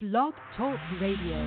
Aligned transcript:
Blog 0.00 0.32
Talk 0.56 0.78
Radio. 0.98 1.46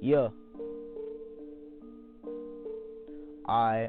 Yeah. 0.00 0.28
I. 3.48 3.88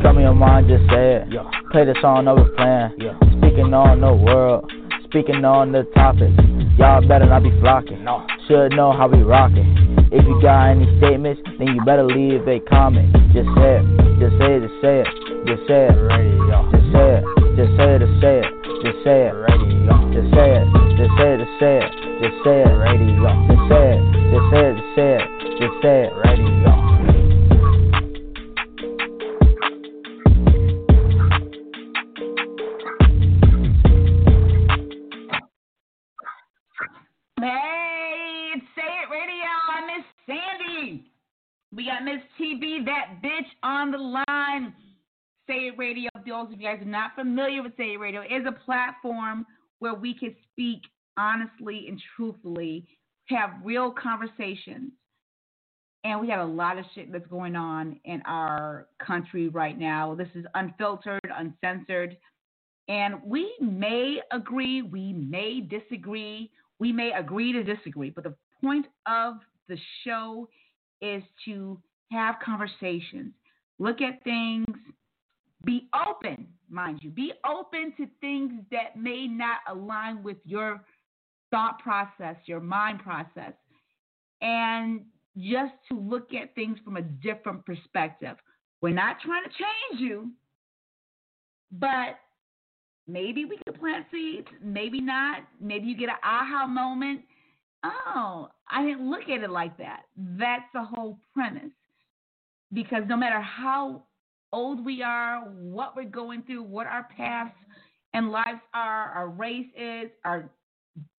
Tell 0.00 0.14
me 0.14 0.22
your 0.22 0.32
mind, 0.32 0.68
just 0.68 0.88
say 0.88 1.16
it. 1.16 1.28
Yeah. 1.30 1.42
Play 1.70 1.84
the 1.84 1.94
song, 2.00 2.24
no 2.24 2.36
plan. 2.56 2.94
Yeah. 2.96 3.18
Speaking 3.36 3.74
on 3.74 4.00
the 4.00 4.14
world, 4.14 4.72
speaking 5.04 5.44
on 5.44 5.72
the 5.72 5.82
topic. 5.94 6.30
Y'all 6.78 7.06
better 7.06 7.26
not 7.26 7.42
be 7.42 7.50
flocking. 7.60 8.02
No. 8.04 8.26
Should 8.48 8.70
know 8.70 8.92
how 8.92 9.08
we 9.08 9.22
rockin'. 9.22 9.89
If 10.12 10.26
you 10.26 10.42
got 10.42 10.74
any 10.74 10.90
statements, 10.98 11.40
then 11.58 11.68
you 11.68 11.84
better 11.84 12.02
leave 12.02 12.42
a 12.48 12.58
comment. 12.66 13.14
Just 13.30 13.46
say 13.54 13.78
it, 13.78 13.86
just 14.18 14.34
say 14.42 14.58
it, 14.58 14.66
just 14.66 14.74
say 14.82 15.06
it, 15.06 15.08
just 15.46 15.62
say 15.70 15.86
it. 15.86 15.94
Just 16.74 16.90
say 16.90 17.14
it, 17.14 17.22
just 17.54 17.70
say 17.78 17.94
it, 17.94 18.02
just 18.02 18.18
say 18.18 18.42
it, 18.42 18.50
just 18.82 18.98
say 19.06 19.30
it. 19.30 19.38
Just 20.10 20.34
say 20.34 20.50
it, 20.50 20.66
just 20.98 21.14
say 21.14 21.30
it, 21.30 21.38
just 21.38 21.54
say 21.62 21.78
it, 21.78 21.94
just 22.18 22.42
say 22.42 22.66
it. 22.66 22.90
Just 22.90 23.70
say 23.70 23.86
it, 23.86 24.02
just 24.30 24.50
say 24.50 24.66
it, 24.66 24.74
just 24.74 24.90
say 24.98 25.14
it, 25.14 25.30
just 25.62 25.76
say 25.78 25.98
it. 26.04 26.12
Radio. 26.26 26.74
Hey, 26.74 26.89
We 41.80 41.86
got 41.86 42.04
Miss 42.04 42.20
TB, 42.38 42.84
that 42.84 43.22
bitch 43.24 43.46
on 43.62 43.90
the 43.90 43.96
line. 43.96 44.74
Say 45.46 45.68
It 45.68 45.78
Radio, 45.78 46.10
those 46.26 46.52
of 46.52 46.60
you 46.60 46.68
guys 46.68 46.82
are 46.82 46.84
not 46.84 47.14
familiar 47.14 47.62
with 47.62 47.74
Say 47.78 47.94
It 47.94 47.96
Radio, 47.96 48.20
is 48.20 48.44
a 48.46 48.52
platform 48.52 49.46
where 49.78 49.94
we 49.94 50.12
can 50.12 50.36
speak 50.52 50.82
honestly 51.16 51.86
and 51.88 51.98
truthfully, 52.14 52.86
have 53.28 53.52
real 53.64 53.90
conversations. 53.92 54.92
And 56.04 56.20
we 56.20 56.28
have 56.28 56.46
a 56.46 56.52
lot 56.52 56.76
of 56.76 56.84
shit 56.94 57.10
that's 57.10 57.26
going 57.28 57.56
on 57.56 57.98
in 58.04 58.20
our 58.26 58.88
country 59.02 59.48
right 59.48 59.78
now. 59.78 60.14
This 60.14 60.28
is 60.34 60.44
unfiltered, 60.54 61.32
uncensored. 61.34 62.18
And 62.88 63.22
we 63.24 63.56
may 63.58 64.20
agree, 64.32 64.82
we 64.82 65.14
may 65.14 65.62
disagree, 65.62 66.50
we 66.78 66.92
may 66.92 67.12
agree 67.18 67.54
to 67.54 67.64
disagree, 67.64 68.10
but 68.10 68.24
the 68.24 68.34
point 68.62 68.84
of 69.06 69.36
the 69.66 69.78
show 70.04 70.46
is 71.00 71.22
to 71.44 71.80
have 72.10 72.36
conversations, 72.44 73.32
look 73.78 74.00
at 74.00 74.22
things, 74.24 74.66
be 75.64 75.88
open, 76.08 76.46
mind 76.68 77.00
you, 77.02 77.10
be 77.10 77.32
open 77.48 77.92
to 77.96 78.06
things 78.20 78.52
that 78.70 78.96
may 78.96 79.26
not 79.26 79.58
align 79.68 80.22
with 80.22 80.38
your 80.44 80.82
thought 81.50 81.78
process, 81.80 82.36
your 82.46 82.60
mind 82.60 83.00
process, 83.00 83.52
and 84.40 85.02
just 85.36 85.72
to 85.88 85.98
look 85.98 86.32
at 86.34 86.54
things 86.54 86.78
from 86.84 86.96
a 86.96 87.02
different 87.02 87.64
perspective. 87.64 88.36
We're 88.82 88.94
not 88.94 89.16
trying 89.20 89.44
to 89.44 89.50
change 89.50 90.00
you, 90.00 90.30
but 91.72 92.18
maybe 93.06 93.44
we 93.44 93.58
could 93.58 93.78
plant 93.78 94.06
seeds, 94.10 94.48
maybe 94.62 95.00
not. 95.00 95.42
Maybe 95.60 95.86
you 95.86 95.96
get 95.96 96.08
an 96.08 96.16
aha 96.24 96.66
moment. 96.66 97.20
Oh, 97.84 98.48
I 98.70 98.84
didn't 98.84 99.10
look 99.10 99.28
at 99.28 99.42
it 99.42 99.50
like 99.50 99.76
that. 99.78 100.02
That's 100.16 100.64
the 100.74 100.82
whole 100.82 101.18
premise. 101.34 101.72
Because 102.72 103.02
no 103.08 103.16
matter 103.16 103.40
how 103.40 104.04
old 104.52 104.84
we 104.84 105.02
are, 105.02 105.40
what 105.40 105.96
we're 105.96 106.04
going 106.04 106.42
through, 106.42 106.62
what 106.62 106.86
our 106.86 107.08
paths 107.16 107.54
and 108.14 108.30
lives 108.30 108.60
are, 108.74 109.10
our 109.10 109.28
race 109.28 109.66
is, 109.76 110.10
our 110.24 110.50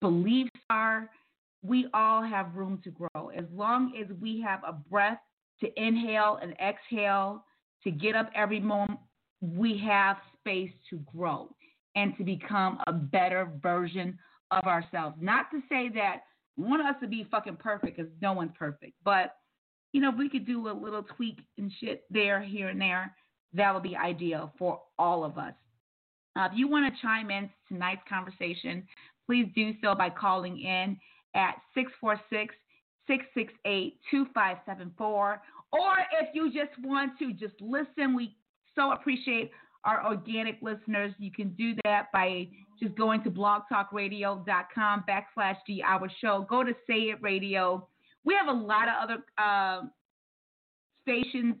beliefs 0.00 0.50
are, 0.70 1.10
we 1.62 1.86
all 1.94 2.22
have 2.22 2.54
room 2.54 2.80
to 2.84 2.90
grow. 2.90 3.28
As 3.36 3.44
long 3.54 3.92
as 4.00 4.06
we 4.20 4.40
have 4.40 4.60
a 4.66 4.72
breath 4.72 5.18
to 5.60 5.68
inhale 5.80 6.38
and 6.42 6.54
exhale, 6.60 7.44
to 7.84 7.90
get 7.90 8.14
up 8.14 8.30
every 8.34 8.60
moment, 8.60 8.98
we 9.40 9.78
have 9.78 10.16
space 10.38 10.70
to 10.90 11.00
grow 11.16 11.48
and 11.96 12.16
to 12.16 12.24
become 12.24 12.78
a 12.86 12.92
better 12.92 13.50
version 13.62 14.18
of 14.50 14.64
ourselves. 14.64 15.16
Not 15.20 15.50
to 15.50 15.60
say 15.68 15.88
that 15.94 16.22
want 16.56 16.82
us 16.82 16.96
to 17.00 17.08
be 17.08 17.26
fucking 17.30 17.56
perfect 17.56 17.96
because 17.96 18.12
no 18.20 18.32
one's 18.32 18.52
perfect, 18.58 18.94
but 19.04 19.36
you 19.92 20.00
know, 20.00 20.08
if 20.08 20.16
we 20.16 20.28
could 20.28 20.46
do 20.46 20.68
a 20.68 20.72
little 20.72 21.02
tweak 21.02 21.38
and 21.58 21.70
shit 21.78 22.04
there, 22.10 22.40
here, 22.40 22.68
and 22.68 22.80
there, 22.80 23.14
that 23.52 23.74
would 23.74 23.82
be 23.82 23.96
ideal 23.96 24.52
for 24.58 24.80
all 24.98 25.24
of 25.24 25.36
us. 25.36 25.52
Uh, 26.34 26.48
if 26.50 26.52
you 26.54 26.66
want 26.66 26.92
to 26.92 27.02
chime 27.02 27.30
in 27.30 27.50
tonight's 27.68 28.00
conversation, 28.08 28.86
please 29.26 29.46
do 29.54 29.72
so 29.82 29.94
by 29.94 30.08
calling 30.08 30.58
in 30.60 30.96
at 31.34 31.56
646 31.74 32.54
668 33.06 33.98
2574. 34.10 35.42
Or 35.72 35.92
if 36.20 36.28
you 36.34 36.46
just 36.52 36.72
want 36.82 37.18
to 37.18 37.32
just 37.32 37.54
listen, 37.60 38.16
we 38.16 38.36
so 38.74 38.92
appreciate 38.92 39.50
our 39.84 40.06
organic 40.06 40.58
listeners. 40.62 41.12
You 41.18 41.30
can 41.30 41.50
do 41.50 41.74
that 41.84 42.06
by 42.12 42.48
just 42.80 42.96
going 42.96 43.22
to 43.24 43.30
blogtalkradio.com 43.30 45.04
backslash 45.08 45.56
D 45.66 45.82
Hour 45.86 46.10
Show. 46.20 46.46
Go 46.48 46.64
to 46.64 46.72
Say 46.86 47.10
It 47.10 47.22
Radio. 47.22 47.86
We 48.24 48.34
have 48.34 48.54
a 48.54 48.58
lot 48.58 48.88
of 48.88 48.94
other 49.02 49.24
uh, 49.38 49.86
stations 51.02 51.56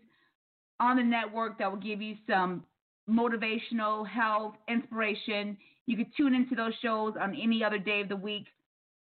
on 0.80 0.96
the 0.96 1.02
network 1.02 1.58
that 1.58 1.70
will 1.70 1.78
give 1.78 2.00
you 2.00 2.16
some 2.28 2.64
motivational, 3.08 4.06
health, 4.06 4.54
inspiration. 4.68 5.56
You 5.86 5.96
can 5.96 6.06
tune 6.16 6.34
into 6.34 6.54
those 6.54 6.72
shows 6.82 7.14
on 7.20 7.36
any 7.40 7.64
other 7.64 7.78
day 7.78 8.00
of 8.00 8.08
the 8.08 8.16
week. 8.16 8.46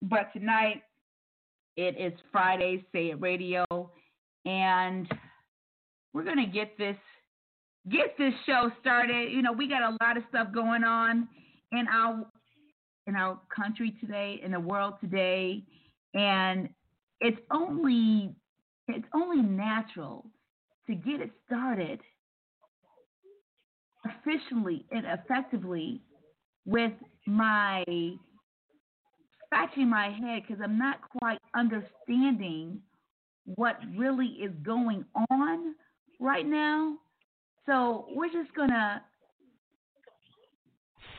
But 0.03 0.33
tonight, 0.33 0.83
it 1.77 1.97
is 1.99 2.19
Friday, 2.31 2.85
Say 2.93 3.11
It 3.11 3.21
Radio, 3.21 3.65
and 4.45 5.09
we're 6.13 6.25
going 6.25 6.45
to 6.45 6.53
get 6.53 6.77
this 6.77 6.97
get 7.91 8.17
this 8.19 8.35
show 8.47 8.71
started. 8.81 9.33
You 9.33 9.43
know, 9.43 9.53
we 9.53 9.69
got 9.69 9.83
a 9.83 9.97
lot 10.05 10.17
of 10.17 10.23
stuff 10.29 10.49
going 10.53 10.85
on 10.85 11.29
in 11.73 11.87
our 11.89 12.27
in 13.07 13.17
our 13.17 13.41
country 13.55 13.97
today, 14.01 14.41
in 14.45 14.53
the 14.53 14.61
world 14.61 14.95
today, 15.01 15.63
and 16.15 16.69
it's 17.21 17.41
only 17.51 18.35
it's 18.89 19.07
only 19.15 19.43
natural 19.43 20.27
to 20.87 20.95
get 20.95 21.21
it 21.21 21.31
started 21.47 22.01
efficiently 24.05 24.85
and 24.91 25.05
effectively 25.07 26.01
with 26.67 26.93
my 27.27 27.85
scratching 29.47 29.89
my 29.89 30.07
head 30.11 30.43
because 30.47 30.63
I'm 30.63 30.79
not 30.79 30.99
quite 31.21 31.39
understanding 31.55 32.81
what 33.45 33.79
really 33.97 34.27
is 34.27 34.53
going 34.63 35.05
on 35.31 35.75
right 36.21 36.47
now. 36.47 36.97
So 37.67 38.07
we're 38.11 38.33
just 38.33 38.55
gonna 38.55 39.03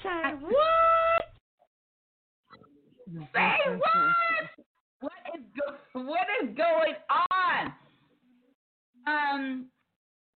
say 0.02 0.34
what? 0.40 0.54
Say 3.34 3.58
what? 3.78 4.66
What 5.00 5.12
is 5.36 5.42
go- 5.58 6.02
what 6.02 6.28
is 6.44 6.56
going 6.56 6.94
on? 7.32 7.74
Um, 9.06 9.66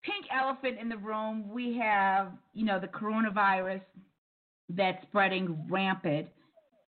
pink 0.03 0.25
elephant 0.31 0.77
in 0.79 0.89
the 0.89 0.97
room. 0.97 1.49
We 1.49 1.77
have 1.77 2.33
you 2.53 2.65
know 2.65 2.79
the 2.79 2.87
coronavirus 2.87 3.81
that's 4.69 5.01
spreading 5.07 5.65
rampant. 5.69 6.27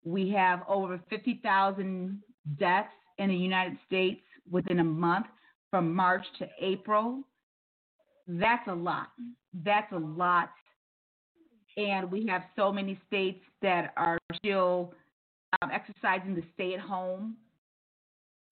We 0.04 0.30
have 0.30 0.62
over 0.68 1.00
fifty 1.08 1.40
thousand 1.42 2.22
deaths 2.58 2.88
in 3.18 3.28
the 3.28 3.36
United 3.36 3.78
States 3.86 4.20
within 4.50 4.80
a 4.80 4.84
month 4.84 5.26
from 5.70 5.94
March 5.94 6.24
to 6.38 6.48
April 6.60 7.22
that's 8.28 8.68
a 8.68 8.74
lot. 8.74 9.08
That's 9.64 9.90
a 9.92 9.98
lot. 9.98 10.50
And 11.76 12.10
we 12.10 12.26
have 12.26 12.42
so 12.56 12.72
many 12.72 13.00
states 13.06 13.40
that 13.62 13.92
are 13.96 14.18
still 14.34 14.92
um, 15.62 15.70
exercising 15.72 16.34
the 16.34 16.42
stay 16.54 16.74
at 16.74 16.80
home 16.80 17.36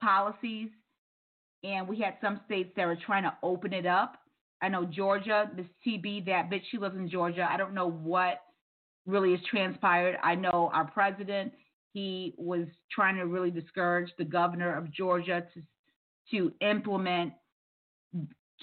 policies. 0.00 0.69
and 1.64 1.88
we 1.88 2.00
had 2.00 2.14
some 2.20 2.40
states 2.46 2.70
that 2.76 2.87
were 2.87 2.96
trying 2.96 3.25
to 3.25 3.34
open 3.43 3.73
it 3.73 3.87
up. 3.87 4.19
I 4.62 4.69
know 4.69 4.84
Georgia, 4.84 5.50
Miss 5.55 5.67
TB, 5.87 6.26
that 6.26 6.50
bitch, 6.50 6.62
she 6.70 6.79
lives 6.79 6.96
in 6.96 7.11
Georgia. 7.11 7.46
I 7.50 7.56
don't 7.56 7.75
know 7.75 7.90
what 7.90 8.40
really 9.06 9.32
has 9.32 9.40
transpired. 9.50 10.17
I 10.22 10.34
know 10.34 10.70
our 10.72 10.90
president, 10.90 11.52
he 11.93 12.34
was 12.38 12.67
trying 12.90 13.17
to 13.17 13.26
really 13.26 13.50
discourage 13.50 14.11
the 14.19 14.25
governor 14.25 14.76
of 14.76 14.90
Georgia 14.93 15.44
to 15.55 15.62
to 16.32 16.52
implement 16.61 17.32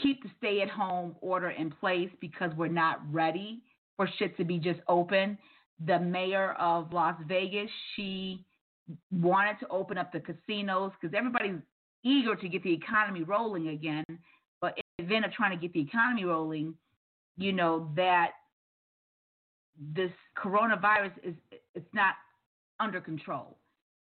keep 0.01 0.23
the 0.23 0.29
stay 0.37 0.61
at 0.61 0.69
home 0.69 1.15
order 1.21 1.49
in 1.51 1.71
place 1.71 2.09
because 2.19 2.51
we're 2.55 2.67
not 2.67 2.99
ready 3.11 3.61
for 3.97 4.07
shit 4.17 4.35
to 4.37 4.43
be 4.43 4.57
just 4.57 4.79
open. 4.87 5.37
The 5.85 5.99
mayor 5.99 6.53
of 6.53 6.93
Las 6.93 7.15
Vegas, 7.27 7.69
she 7.95 8.45
wanted 9.11 9.59
to 9.59 9.67
open 9.69 9.97
up 9.97 10.11
the 10.11 10.19
casinos 10.19 10.91
because 10.99 11.15
everybody's 11.15 11.61
eager 12.03 12.35
to 12.35 12.49
get 12.49 12.63
the 12.63 12.73
economy 12.73 13.23
rolling 13.23 13.69
again. 13.69 14.03
But 14.61 14.77
in 14.77 14.83
the 14.97 15.03
event 15.05 15.25
of 15.25 15.31
trying 15.33 15.51
to 15.51 15.61
get 15.61 15.73
the 15.73 15.81
economy 15.81 16.25
rolling, 16.25 16.75
you 17.37 17.51
know 17.51 17.89
that 17.95 18.31
this 19.95 20.11
coronavirus 20.37 21.11
is 21.23 21.33
it's 21.75 21.93
not 21.93 22.15
under 22.79 23.01
control. 23.01 23.57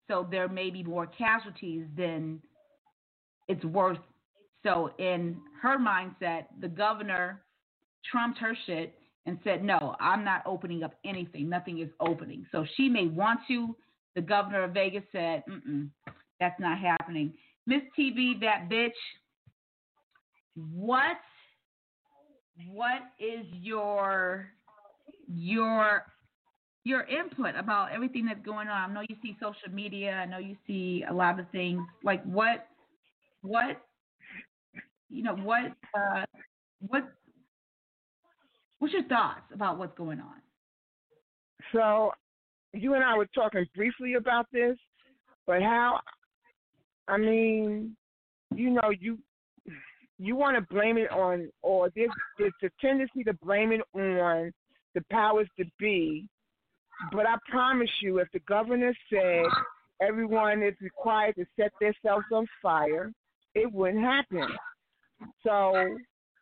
So 0.09 0.27
there 0.31 0.49
may 0.49 0.71
be 0.71 0.83
more 0.83 1.07
casualties 1.07 1.85
than 1.97 2.41
it's 3.49 3.65
worth. 3.65 3.99
So 4.63 4.93
in 4.99 5.41
her 5.61 5.79
mindset, 5.79 6.47
the 6.61 6.69
governor 6.69 7.43
trumped 8.11 8.39
her 8.39 8.57
shit 8.67 8.95
and 9.27 9.39
said, 9.45 9.63
"No, 9.63 9.97
I'm 10.01 10.25
not 10.25 10.43
opening 10.47 10.83
up 10.83 10.95
anything. 11.05 11.49
Nothing 11.49 11.79
is 11.79 11.91
opening." 12.01 12.47
So 12.53 12.65
she 12.77 12.89
may 12.89 13.07
want 13.07 13.41
to. 13.49 13.77
The 14.15 14.23
governor 14.23 14.65
of 14.65 14.73
Vegas 14.73 15.05
said, 15.13 15.45
Mm-mm, 15.49 15.91
"That's 16.41 16.59
not 16.61 16.79
happening." 16.79 17.35
Miss 17.67 17.83
TB, 17.97 18.41
that 18.41 18.69
bitch. 18.69 18.91
What? 20.55 21.17
What 22.67 23.03
is 23.19 23.47
your 23.51 24.53
your 25.27 26.05
your 26.85 27.03
input 27.05 27.55
about 27.57 27.93
everything 27.93 28.27
that's 28.27 28.45
going 28.45 28.69
on. 28.69 28.91
I 28.91 28.93
know 28.93 29.03
you 29.09 29.17
see 29.23 29.37
social 29.41 29.73
media. 29.73 30.15
I 30.15 30.27
know 30.27 30.39
you 30.39 30.57
see 30.67 31.05
a 31.09 31.13
lot 31.13 31.39
of 31.39 31.49
things. 31.51 31.81
Like 32.03 32.25
what, 32.25 32.67
what, 33.43 33.81
you 35.13 35.23
know, 35.23 35.37
what, 35.37 35.73
uh, 35.95 36.25
what, 36.89 37.05
what's 38.79 38.95
your 38.95 39.05
thoughts 39.05 39.43
about 39.53 39.79
what's 39.79 39.97
going 39.97 40.21
on? 40.21 40.41
So, 41.73 42.13
you 42.73 42.95
and 42.95 43.05
I 43.05 43.17
were 43.17 43.27
talking 43.35 43.67
briefly 43.77 44.15
about 44.15 44.47
this, 44.53 44.77
but 45.47 45.63
how? 45.63 46.01
I 47.09 47.19
mean, 47.19 47.97
you 48.55 48.71
know, 48.71 48.91
you 48.99 49.19
you 50.19 50.37
want 50.37 50.57
to 50.57 50.75
blame 50.75 50.97
it 50.97 51.11
on, 51.11 51.49
or 51.63 51.91
there's 51.95 52.11
there's 52.39 52.53
a 52.63 52.71
tendency 52.81 53.25
to 53.25 53.35
blame 53.35 53.73
it 53.73 53.81
on 53.95 54.53
the 54.95 55.03
powers 55.11 55.49
to 55.59 55.65
be. 55.79 56.29
But 57.13 57.27
I 57.27 57.35
promise 57.51 57.91
you, 58.01 58.19
if 58.19 58.29
the 58.33 58.41
governor 58.41 58.95
said 59.11 59.45
everyone 60.01 60.63
is 60.63 60.75
required 60.81 61.35
to 61.37 61.45
set 61.59 61.73
themselves 61.81 62.27
on 62.33 62.47
fire, 62.63 63.13
it 63.55 63.71
wouldn't 63.73 64.05
happen. 64.05 64.47
So 65.43 65.97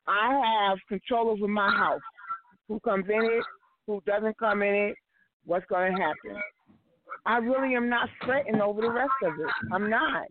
I 0.07 0.69
have 0.69 0.79
control 0.89 1.31
over 1.31 1.49
my 1.49 1.71
house. 1.71 2.01
Who 2.69 2.81
comes 2.81 3.07
in 3.09 3.25
it, 3.25 3.45
who 3.87 4.01
doesn't 4.07 4.39
come 4.39 4.63
in 4.63 4.75
it, 4.75 4.95
what's 5.45 5.67
going 5.67 5.95
to 5.95 6.01
happen. 6.01 6.41
I 7.27 7.39
really 7.39 7.75
am 7.75 7.89
not 7.89 8.09
fretting 8.25 8.61
over 8.61 8.81
the 8.81 8.91
rest 8.91 9.11
of 9.25 9.35
it. 9.35 9.73
I'm 9.73 9.91
not. 9.91 10.27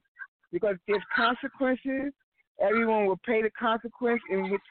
Because 0.51 0.75
there's 0.87 1.03
consequences. 1.15 2.13
Everyone 2.61 3.05
will 3.05 3.19
pay 3.25 3.41
the 3.41 3.51
consequence 3.51 4.21
in 4.31 4.49
which 4.49 4.61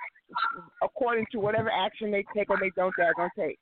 according 0.82 1.26
to 1.32 1.38
whatever 1.38 1.70
action 1.70 2.10
they 2.10 2.24
take 2.36 2.50
or 2.50 2.58
they 2.60 2.70
don't, 2.76 2.92
they're 2.96 3.14
gonna 3.14 3.30
take. 3.38 3.58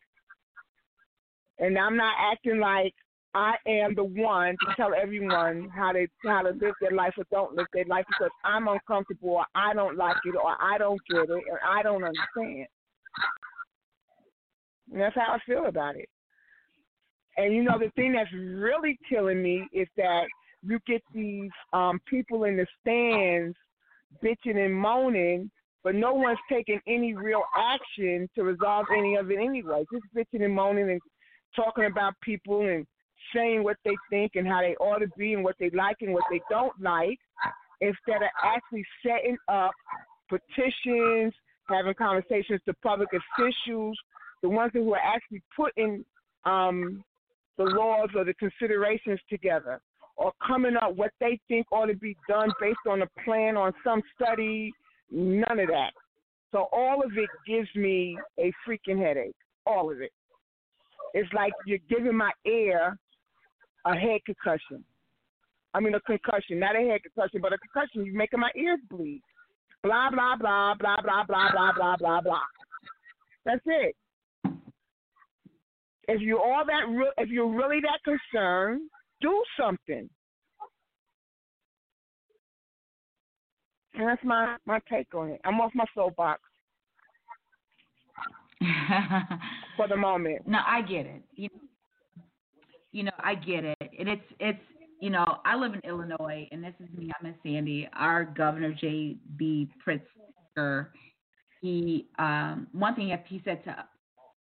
And 1.59 1.79
I'm 1.79 1.97
not 1.97 2.15
acting 2.19 2.59
like 2.59 2.95
I 3.37 3.57
am 3.69 3.95
the 3.95 4.03
one 4.03 4.57
to 4.65 4.75
tell 4.77 4.93
everyone 4.95 5.69
how 5.69 5.93
they 5.93 6.09
how 6.25 6.41
to 6.41 6.53
live 6.53 6.73
their 6.81 6.93
life 6.93 7.13
or 7.19 7.25
don't 7.31 7.55
live 7.55 7.67
their 7.75 7.85
life 7.85 8.07
because 8.09 8.31
I'm 8.47 8.67
uncomfortable 8.67 9.33
or 9.33 9.45
I 9.55 9.75
don't 9.75 9.99
like 9.99 10.17
it 10.25 10.35
or 10.35 10.57
I 10.59 10.79
don't 10.79 10.99
get 11.11 11.29
it 11.29 11.45
or 11.51 11.61
I 11.63 11.83
don't 11.83 12.03
understand. 12.03 12.67
And 14.91 15.01
that's 15.03 15.15
how 15.15 15.35
I 15.35 15.39
feel 15.45 15.67
about 15.67 15.97
it. 15.97 16.09
And 17.37 17.55
you 17.55 17.63
know 17.63 17.79
the 17.79 17.91
thing 17.91 18.15
that's 18.15 18.33
really 18.33 18.99
killing 19.07 19.43
me 19.43 19.69
is 19.71 19.87
that 19.99 20.25
you 20.63 20.79
get 20.87 21.03
these 21.13 21.51
um 21.75 22.01
people 22.09 22.45
in 22.45 22.57
the 22.57 22.67
stands 22.81 23.55
bitching 24.25 24.65
and 24.65 24.75
moaning 24.75 25.51
but 25.85 25.95
no 25.95 26.15
one's 26.15 26.39
taking 26.51 26.81
any 26.89 27.13
real 27.13 27.43
action 27.55 28.31
to 28.35 28.45
resolve 28.45 28.87
any 28.97 29.15
of 29.15 29.31
it 29.31 29.39
anyway. 29.39 29.85
Just 29.93 30.07
bitching 30.17 30.43
and 30.43 30.55
moaning 30.55 30.91
and 30.91 31.01
talking 31.55 31.85
about 31.85 32.15
people 32.23 32.63
and 32.63 32.85
saying 33.35 33.63
what 33.63 33.77
they 33.85 33.97
think 34.11 34.33
and 34.35 34.47
how 34.47 34.61
they 34.61 34.75
ought 34.77 34.99
to 34.99 35.09
be 35.17 35.35
and 35.35 35.45
what 35.45 35.57
they 35.59 35.71
like 35.71 35.97
and 36.01 36.13
what 36.13 36.25
they 36.31 36.41
don't 36.51 36.73
like, 36.81 37.19
instead 37.81 38.23
of 38.23 38.29
actually 38.43 38.85
setting 39.05 39.37
up 39.49 39.73
petitions, 40.29 41.33
having 41.69 41.95
conversations 41.95 42.61
to 42.67 42.75
public 42.83 43.09
officials, 43.13 43.99
the 44.43 44.49
ones 44.49 44.71
who 44.73 44.93
are 44.93 45.01
actually 45.01 45.43
putting 45.55 46.05
um, 46.45 47.03
the 47.59 47.65
laws 47.65 48.09
or 48.15 48.25
the 48.25 48.35
considerations 48.35 49.21
together, 49.29 49.81
or 50.17 50.33
coming 50.47 50.77
up 50.81 50.97
what 50.97 51.11
they 51.21 51.39
think 51.49 51.67
ought 51.71 51.87
to 51.87 51.97
be 51.97 52.17
done 52.29 52.49
based 52.61 52.79
on 52.89 53.03
a 53.03 53.07
plan 53.25 53.57
on 53.57 53.73
some 53.85 54.03
study 54.15 54.73
None 55.11 55.61
of 55.61 55.69
that. 55.69 55.93
So 56.53 56.67
all 56.73 57.03
of 57.05 57.13
it 57.17 57.29
gives 57.47 57.69
me 57.75 58.19
a 58.39 58.53
freaking 58.67 58.99
headache. 58.99 59.37
All 59.67 59.91
of 59.91 60.01
it. 60.01 60.13
It's 61.15 61.33
like 61.33 61.53
you're 61.67 61.79
giving 61.89 62.17
my 62.17 62.31
ear 62.47 62.99
a 63.87 63.95
head 63.95 64.21
concussion. 64.27 64.85
I 65.75 65.81
mean 65.81 65.95
a 65.95 66.01
concussion, 66.01 66.59
not 66.59 66.77
a 66.77 66.81
head 66.81 67.01
concussion, 67.03 67.41
but 67.41 67.53
a 67.53 67.59
concussion. 67.59 68.05
You're 68.05 68.15
making 68.15 68.41
my 68.41 68.51
ears 68.57 68.81
bleed. 68.91 69.23
Blah 69.83 70.11
blah 70.11 70.37
blah 70.37 70.75
blah 70.75 70.97
blah 71.03 71.25
blah 71.27 71.51
blah 71.53 71.73
blah 71.73 71.97
blah 71.97 72.21
blah. 72.21 72.41
That's 73.45 73.63
it. 73.67 73.95
If 76.09 76.21
you're 76.21 76.41
all 76.41 76.65
that, 76.67 76.89
re- 76.89 77.13
if 77.19 77.29
you're 77.29 77.53
really 77.53 77.81
that 77.81 78.01
concerned, 78.05 78.83
do 79.21 79.43
something. 79.59 80.09
And 83.95 84.09
that's 84.09 84.23
my 84.25 84.57
my 84.67 84.81
take 84.91 85.15
on 85.15 85.31
it. 85.31 85.41
I'm 85.45 85.61
off 85.61 85.73
my 85.75 85.85
soapbox 85.95 86.41
for 89.77 89.89
the 89.89 89.97
moment. 89.97 90.47
No, 90.47 90.59
I 90.67 90.83
get 90.83 91.07
it. 91.07 91.23
You, 91.35 91.49
you 92.97 93.03
know, 93.03 93.13
I 93.23 93.35
get 93.35 93.63
it, 93.65 93.77
and 93.99 94.09
it's 94.09 94.23
it's 94.41 94.59
you 95.01 95.11
know, 95.11 95.41
I 95.45 95.55
live 95.57 95.75
in 95.75 95.81
Illinois, 95.87 96.49
and 96.51 96.65
this 96.65 96.73
is 96.81 96.89
me. 96.97 97.11
I'm 97.21 97.27
in 97.27 97.35
Sandy. 97.43 97.87
Our 97.93 98.25
governor 98.25 98.73
J. 98.73 99.17
B. 99.37 99.69
Pritzker, 99.87 100.87
he 101.61 102.09
um, 102.19 102.69
one 102.73 102.95
thing 102.95 103.11
that 103.11 103.27
he 103.29 103.43
said 103.45 103.63
to 103.65 103.85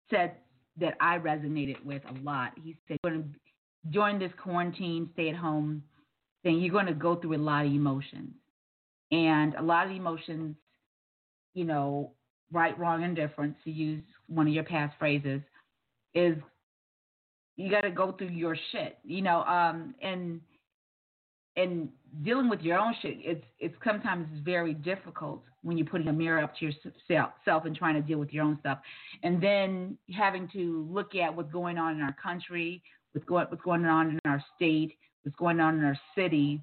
said 0.10 0.36
that 0.80 0.96
I 1.02 1.18
resonated 1.18 1.84
with 1.84 2.02
a 2.10 2.14
lot. 2.24 2.54
He 2.64 2.78
said, 2.88 3.34
during 3.90 4.18
this 4.18 4.32
quarantine, 4.42 5.10
stay 5.14 5.30
at 5.30 5.36
home 5.36 5.84
thing, 6.44 6.60
you're 6.60 6.72
going 6.72 6.86
to 6.86 6.94
go 6.94 7.18
through 7.18 7.36
a 7.36 7.38
lot 7.38 7.66
of 7.66 7.72
emotions 7.74 8.32
and 9.12 9.56
a 9.56 9.62
lot 9.62 9.88
of 9.88 9.92
emotions, 9.92 10.56
you 11.54 11.66
know, 11.66 12.12
right, 12.54 12.78
wrong, 12.80 13.04
and 13.04 13.16
different, 13.16 13.56
to 13.66 13.72
use 13.72 14.04
one 14.28 14.48
of 14.48 14.54
your 14.54 14.64
past 14.64 14.96
phrases, 14.98 15.42
is 16.14 16.38
you 17.58 17.72
got 17.72 17.82
to 17.82 17.92
go 17.92 18.12
through 18.12 18.30
your 18.30 18.56
shit, 18.72 19.00
you 19.04 19.22
know, 19.22 19.42
um, 19.44 19.94
and 20.02 20.40
and 21.56 21.90
dealing 22.24 22.50
with 22.50 22.62
your 22.62 22.78
own 22.78 22.94
shit, 23.02 23.18
it's 23.20 23.44
it's 23.60 23.76
sometimes 23.84 24.28
very 24.46 24.74
difficult 24.74 25.44
when 25.64 25.78
you're 25.78 25.88
putting 25.88 26.08
a 26.08 26.14
mirror 26.14 26.42
up 26.42 26.56
to 26.58 26.66
yourself 26.66 27.66
and 27.66 27.76
trying 27.76 27.96
to 27.96 28.02
deal 28.02 28.20
with 28.20 28.32
your 28.32 28.46
own 28.46 28.58
stuff, 28.60 28.78
and 29.24 29.42
then 29.42 29.98
having 30.16 30.48
to 30.54 30.88
look 30.90 31.16
at 31.16 31.36
what's 31.36 31.52
going 31.52 31.78
on 31.80 31.96
in 31.96 32.02
our 32.02 32.16
country, 32.22 32.82
what's 33.12 33.28
going 33.28 33.48
what's 33.50 33.64
going 33.64 33.86
on 33.86 34.12
in 34.12 34.20
our 34.26 34.44
state, 34.56 34.94
what's 35.24 35.36
going 35.36 35.60
on 35.60 35.80
in 35.80 35.84
our 35.84 36.00
city, 36.16 36.62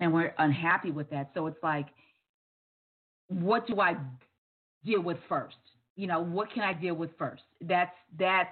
and 0.00 0.12
we're 0.12 0.34
unhappy 0.38 0.90
with 0.90 1.08
that. 1.10 1.30
So 1.34 1.46
it's 1.46 1.62
like, 1.62 1.86
what 3.28 3.66
do 3.68 3.80
I 3.80 3.96
deal 4.84 5.02
with 5.02 5.18
first? 5.28 5.56
You 5.94 6.08
know, 6.08 6.20
what 6.20 6.52
can 6.52 6.64
I 6.64 6.72
deal 6.72 6.94
with 6.94 7.10
first? 7.16 7.42
That's 7.60 7.94
that's 8.18 8.50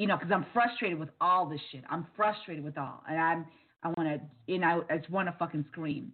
you 0.00 0.06
know, 0.06 0.16
because 0.16 0.32
I'm 0.32 0.46
frustrated 0.54 0.98
with 0.98 1.10
all 1.20 1.46
this 1.46 1.60
shit. 1.70 1.84
I'm 1.90 2.06
frustrated 2.16 2.64
with 2.64 2.78
all, 2.78 3.02
and 3.06 3.20
I'm 3.20 3.46
I 3.82 3.88
want 3.88 4.08
to, 4.08 4.54
and 4.54 4.64
I, 4.64 4.78
I 4.88 4.96
just 4.96 5.10
want 5.10 5.28
to 5.28 5.34
fucking 5.38 5.66
scream. 5.70 6.12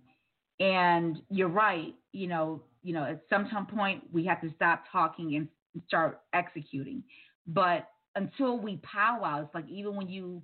And 0.58 1.18
you're 1.30 1.48
right. 1.48 1.94
You 2.10 2.26
know, 2.26 2.62
you 2.82 2.92
know, 2.92 3.04
at 3.04 3.22
some 3.30 3.46
point 3.66 4.02
we 4.12 4.24
have 4.26 4.40
to 4.40 4.50
stop 4.56 4.82
talking 4.90 5.36
and 5.36 5.46
start 5.86 6.20
executing. 6.34 7.04
But 7.46 7.86
until 8.16 8.58
we 8.58 8.80
powwow, 8.82 9.42
it's 9.42 9.54
like 9.54 9.68
even 9.68 9.94
when 9.94 10.08
you 10.08 10.42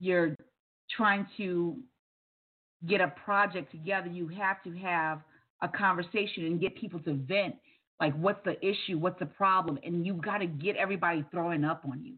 you're 0.00 0.34
trying 0.90 1.26
to 1.36 1.76
get 2.86 3.02
a 3.02 3.08
project 3.26 3.72
together, 3.72 4.08
you 4.08 4.26
have 4.28 4.62
to 4.62 4.70
have 4.78 5.20
a 5.60 5.68
conversation 5.68 6.46
and 6.46 6.62
get 6.62 6.76
people 6.76 7.00
to 7.00 7.12
vent 7.12 7.56
like 8.00 8.18
what's 8.18 8.42
the 8.46 8.56
issue, 8.66 8.96
what's 8.98 9.18
the 9.18 9.26
problem, 9.26 9.78
and 9.84 10.06
you've 10.06 10.22
got 10.22 10.38
to 10.38 10.46
get 10.46 10.76
everybody 10.76 11.24
throwing 11.30 11.62
up 11.62 11.82
on 11.84 12.02
you. 12.02 12.14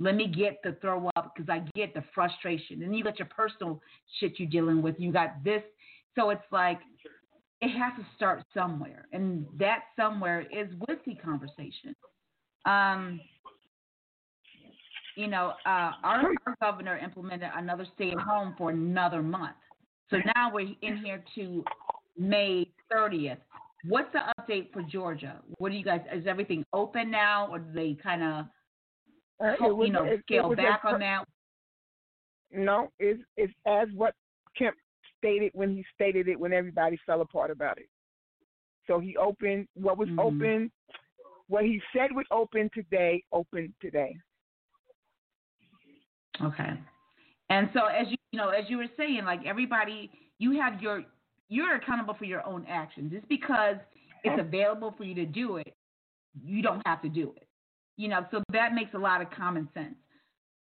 Let 0.00 0.16
me 0.16 0.26
get 0.26 0.60
the 0.64 0.76
throw 0.80 1.10
up 1.16 1.32
because 1.34 1.48
I 1.48 1.62
get 1.76 1.94
the 1.94 2.02
frustration. 2.14 2.82
And 2.82 2.96
you 2.96 3.04
got 3.04 3.18
your 3.18 3.28
personal 3.28 3.80
shit 4.18 4.38
you're 4.38 4.48
dealing 4.48 4.82
with. 4.82 4.96
You 4.98 5.12
got 5.12 5.44
this. 5.44 5.62
So 6.16 6.30
it's 6.30 6.42
like 6.50 6.80
it 7.60 7.70
has 7.70 7.92
to 7.98 8.06
start 8.16 8.42
somewhere. 8.52 9.06
And 9.12 9.46
that 9.58 9.84
somewhere 9.96 10.42
is 10.42 10.68
with 10.88 10.98
the 11.06 11.14
conversation. 11.14 11.94
Um, 12.66 13.20
you 15.16 15.28
know, 15.28 15.52
uh, 15.64 15.92
our, 16.02 16.32
our 16.46 16.56
governor 16.60 16.98
implemented 16.98 17.50
another 17.54 17.86
stay 17.94 18.10
at 18.10 18.18
home 18.18 18.54
for 18.58 18.70
another 18.70 19.22
month. 19.22 19.54
So 20.10 20.18
now 20.34 20.52
we're 20.52 20.74
in 20.82 20.98
here 20.98 21.22
to 21.36 21.64
May 22.18 22.68
30th. 22.92 23.38
What's 23.86 24.12
the 24.12 24.20
update 24.38 24.72
for 24.72 24.82
Georgia? 24.82 25.40
What 25.58 25.70
do 25.70 25.76
you 25.76 25.84
guys? 25.84 26.00
Is 26.12 26.26
everything 26.26 26.64
open 26.72 27.10
now, 27.10 27.48
or 27.50 27.58
do 27.58 27.72
they 27.72 27.96
kind 28.02 28.22
of, 28.22 28.46
uh, 29.42 29.54
you 29.60 29.90
know, 29.90 30.04
it, 30.04 30.20
scale 30.20 30.52
it 30.52 30.56
back 30.56 30.82
on 30.84 31.00
that? 31.00 31.24
No, 32.52 32.90
it's 32.98 33.20
it's 33.36 33.52
as 33.66 33.88
what 33.94 34.14
Kemp 34.56 34.76
stated 35.18 35.50
when 35.54 35.70
he 35.70 35.84
stated 35.94 36.28
it 36.28 36.38
when 36.38 36.52
everybody 36.52 36.98
fell 37.04 37.20
apart 37.20 37.50
about 37.50 37.78
it. 37.78 37.88
So 38.86 39.00
he 39.00 39.16
opened 39.16 39.66
what 39.74 39.98
was 39.98 40.08
mm-hmm. 40.08 40.20
open, 40.20 40.72
what 41.48 41.64
he 41.64 41.80
said 41.94 42.10
would 42.12 42.26
open 42.30 42.70
today, 42.74 43.22
open 43.32 43.74
today. 43.80 44.16
Okay. 46.42 46.74
And 47.50 47.68
so 47.72 47.86
as 47.86 48.06
you 48.08 48.16
you 48.32 48.38
know, 48.38 48.50
as 48.50 48.64
you 48.68 48.78
were 48.78 48.86
saying, 48.96 49.24
like 49.24 49.40
everybody 49.46 50.10
you 50.38 50.60
have 50.60 50.80
your 50.80 51.04
you're 51.48 51.76
accountable 51.76 52.14
for 52.14 52.24
your 52.24 52.44
own 52.46 52.66
actions. 52.68 53.12
Just 53.12 53.28
because 53.28 53.76
it's 54.24 54.40
available 54.40 54.94
for 54.96 55.04
you 55.04 55.14
to 55.14 55.26
do 55.26 55.56
it, 55.56 55.74
you 56.44 56.62
don't 56.62 56.82
have 56.86 57.02
to 57.02 57.08
do 57.08 57.32
it. 57.36 57.46
You 57.96 58.08
know, 58.08 58.26
so 58.30 58.42
that 58.52 58.74
makes 58.74 58.94
a 58.94 58.98
lot 58.98 59.22
of 59.22 59.30
common 59.30 59.68
sense. 59.74 59.94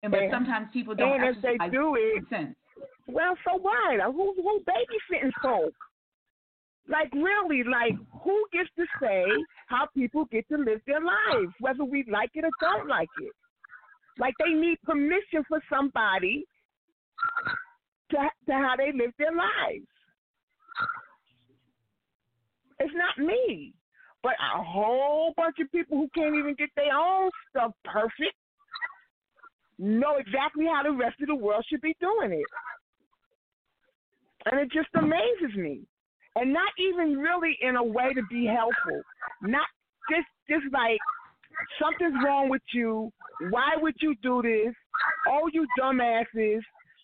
And 0.02 0.10
but 0.10 0.20
sometimes 0.30 0.68
people 0.72 0.94
don't. 0.94 1.22
And 1.22 1.36
if 1.36 1.42
they 1.42 1.56
do 1.70 1.96
it, 1.96 2.24
sense. 2.28 2.54
well, 3.06 3.34
so 3.46 3.58
what? 3.58 4.00
Who 4.12 4.34
who 4.36 4.60
babysitting 4.60 5.30
folk? 5.40 5.72
Like 6.88 7.10
really, 7.14 7.62
like 7.64 7.94
who 8.22 8.44
gets 8.52 8.68
to 8.76 8.84
say 9.00 9.24
how 9.68 9.86
people 9.96 10.26
get 10.30 10.46
to 10.48 10.58
live 10.58 10.80
their 10.86 11.00
lives, 11.00 11.52
whether 11.60 11.84
we 11.84 12.04
like 12.10 12.30
it 12.34 12.44
or 12.44 12.50
don't 12.60 12.88
like 12.88 13.08
it? 13.22 13.32
Like 14.18 14.34
they 14.38 14.52
need 14.52 14.76
permission 14.84 15.42
for 15.48 15.62
somebody 15.72 16.44
to 18.10 18.16
to 18.16 18.52
how 18.52 18.74
they 18.76 18.92
live 18.92 19.12
their 19.18 19.32
lives. 19.34 19.86
It's 22.80 22.92
not 22.94 23.24
me, 23.24 23.72
but 24.24 24.32
a 24.40 24.62
whole 24.64 25.34
bunch 25.36 25.56
of 25.60 25.70
people 25.70 25.98
who 25.98 26.08
can't 26.14 26.34
even 26.34 26.54
get 26.54 26.70
their 26.74 26.96
own 26.96 27.30
stuff 27.50 27.72
perfect 27.84 28.34
know 29.78 30.16
exactly 30.16 30.64
how 30.64 30.82
the 30.82 30.96
rest 30.96 31.20
of 31.20 31.28
the 31.28 31.34
world 31.34 31.62
should 31.68 31.82
be 31.82 31.94
doing 32.00 32.32
it. 32.32 32.46
And 34.50 34.60
it 34.60 34.72
just 34.72 34.88
amazes 34.94 35.56
me. 35.56 35.80
And 36.36 36.52
not 36.52 36.72
even 36.78 37.18
really 37.18 37.56
in 37.60 37.76
a 37.76 37.84
way 37.84 38.14
to 38.14 38.22
be 38.30 38.46
helpful. 38.46 39.02
Not 39.42 39.66
just 40.10 40.26
just 40.48 40.72
like 40.72 40.98
something's 41.80 42.16
wrong 42.24 42.48
with 42.48 42.62
you. 42.72 43.12
Why 43.50 43.70
would 43.76 43.94
you 44.00 44.14
do 44.22 44.42
this? 44.42 44.74
Oh, 45.28 45.50
you 45.52 45.66
dumbasses. 45.78 46.60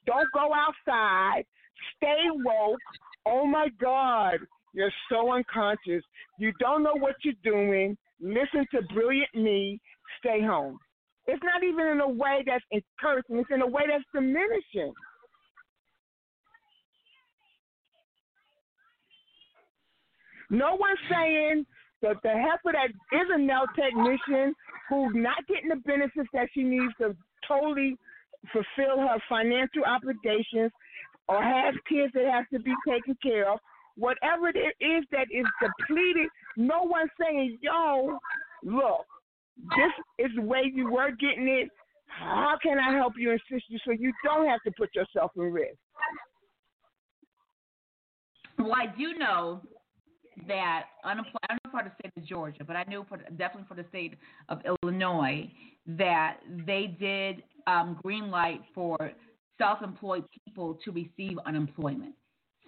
Don't 0.06 0.28
go 0.32 0.50
outside. 0.54 1.44
Stay 1.96 2.24
woke. 2.30 2.78
Oh 3.26 3.46
my 3.46 3.68
God. 3.80 4.38
You're 4.72 4.92
so 5.10 5.32
unconscious. 5.32 6.02
You 6.38 6.52
don't 6.60 6.82
know 6.82 6.96
what 6.96 7.16
you're 7.24 7.34
doing. 7.42 7.96
Listen 8.20 8.66
to 8.74 8.82
brilliant 8.94 9.34
me. 9.34 9.80
Stay 10.18 10.42
home. 10.42 10.78
It's 11.26 11.42
not 11.42 11.62
even 11.62 11.86
in 11.86 12.00
a 12.00 12.08
way 12.08 12.42
that's 12.46 12.64
encouraging, 12.70 13.38
it's 13.38 13.50
in 13.52 13.62
a 13.62 13.66
way 13.66 13.82
that's 13.88 14.04
diminishing. 14.12 14.92
No 20.50 20.74
one's 20.74 20.98
saying 21.08 21.64
that 22.02 22.16
the 22.24 22.30
heifer 22.30 22.72
that 22.72 22.90
is 23.16 23.28
a 23.32 23.38
nail 23.38 23.66
technician 23.76 24.54
who's 24.88 25.12
not 25.14 25.46
getting 25.46 25.68
the 25.68 25.76
benefits 25.76 26.28
that 26.32 26.48
she 26.52 26.64
needs 26.64 26.92
to 27.00 27.14
totally 27.46 27.96
fulfill 28.52 28.98
her 28.98 29.18
financial 29.28 29.84
obligations 29.86 30.72
or 31.28 31.40
has 31.42 31.74
kids 31.88 32.12
that 32.14 32.26
have 32.26 32.48
to 32.52 32.58
be 32.58 32.74
taken 32.88 33.16
care 33.22 33.52
of 33.52 33.60
whatever 33.97 34.49
it 34.49 34.75
is 34.80 35.04
that 35.12 35.26
is 35.32 35.47
depleted, 35.61 36.28
no 36.56 36.82
one's 36.82 37.11
saying, 37.20 37.59
yo, 37.61 38.18
look, 38.62 39.06
this 39.76 40.26
is 40.26 40.30
the 40.37 40.42
way 40.42 40.70
you 40.73 40.90
were 40.90 41.11
getting 41.11 41.49
it. 41.49 41.68
How 42.06 42.56
can 42.62 42.78
I 42.78 42.97
help 42.97 43.14
you 43.16 43.30
and 43.30 43.40
assist 43.50 43.64
you 43.68 43.78
so 43.85 43.92
you 43.92 44.12
don't 44.25 44.47
have 44.47 44.61
to 44.64 44.73
put 44.76 44.94
yourself 44.94 45.30
in 45.37 45.42
risk? 45.42 45.76
Well, 48.59 48.75
I 48.75 48.87
do 48.99 49.14
know 49.14 49.62
that 50.49 50.85
unemployment, 51.04 51.38
I 51.49 51.54
don't 51.54 51.73
know 51.73 51.80
for 51.80 51.88
the 51.88 51.92
state 52.00 52.12
of 52.16 52.28
Georgia, 52.28 52.64
but 52.64 52.76
I 52.76 52.85
knew 52.88 53.04
for 53.09 53.18
definitely 53.37 53.66
for 53.68 53.75
the 53.75 53.87
state 53.88 54.14
of 54.49 54.61
Illinois 54.82 55.50
that 55.87 56.38
they 56.66 56.97
did 56.99 57.42
um, 57.66 57.99
green 58.02 58.30
light 58.30 58.61
for 58.75 58.97
self-employed 59.59 60.25
people 60.44 60.78
to 60.85 60.90
receive 60.90 61.38
unemployment. 61.47 62.14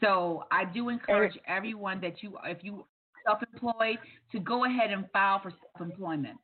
So 0.02 0.44
I 0.50 0.64
do 0.64 0.88
encourage 0.88 1.38
everyone 1.47 2.00
that 2.00 2.23
you, 2.23 2.37
if 2.44 2.59
you 2.62 2.85
self-employed, 3.26 3.99
to 4.32 4.40
go 4.40 4.64
ahead 4.64 4.90
and 4.90 5.04
file 5.12 5.40
for 5.40 5.52
self-employment. 5.76 6.37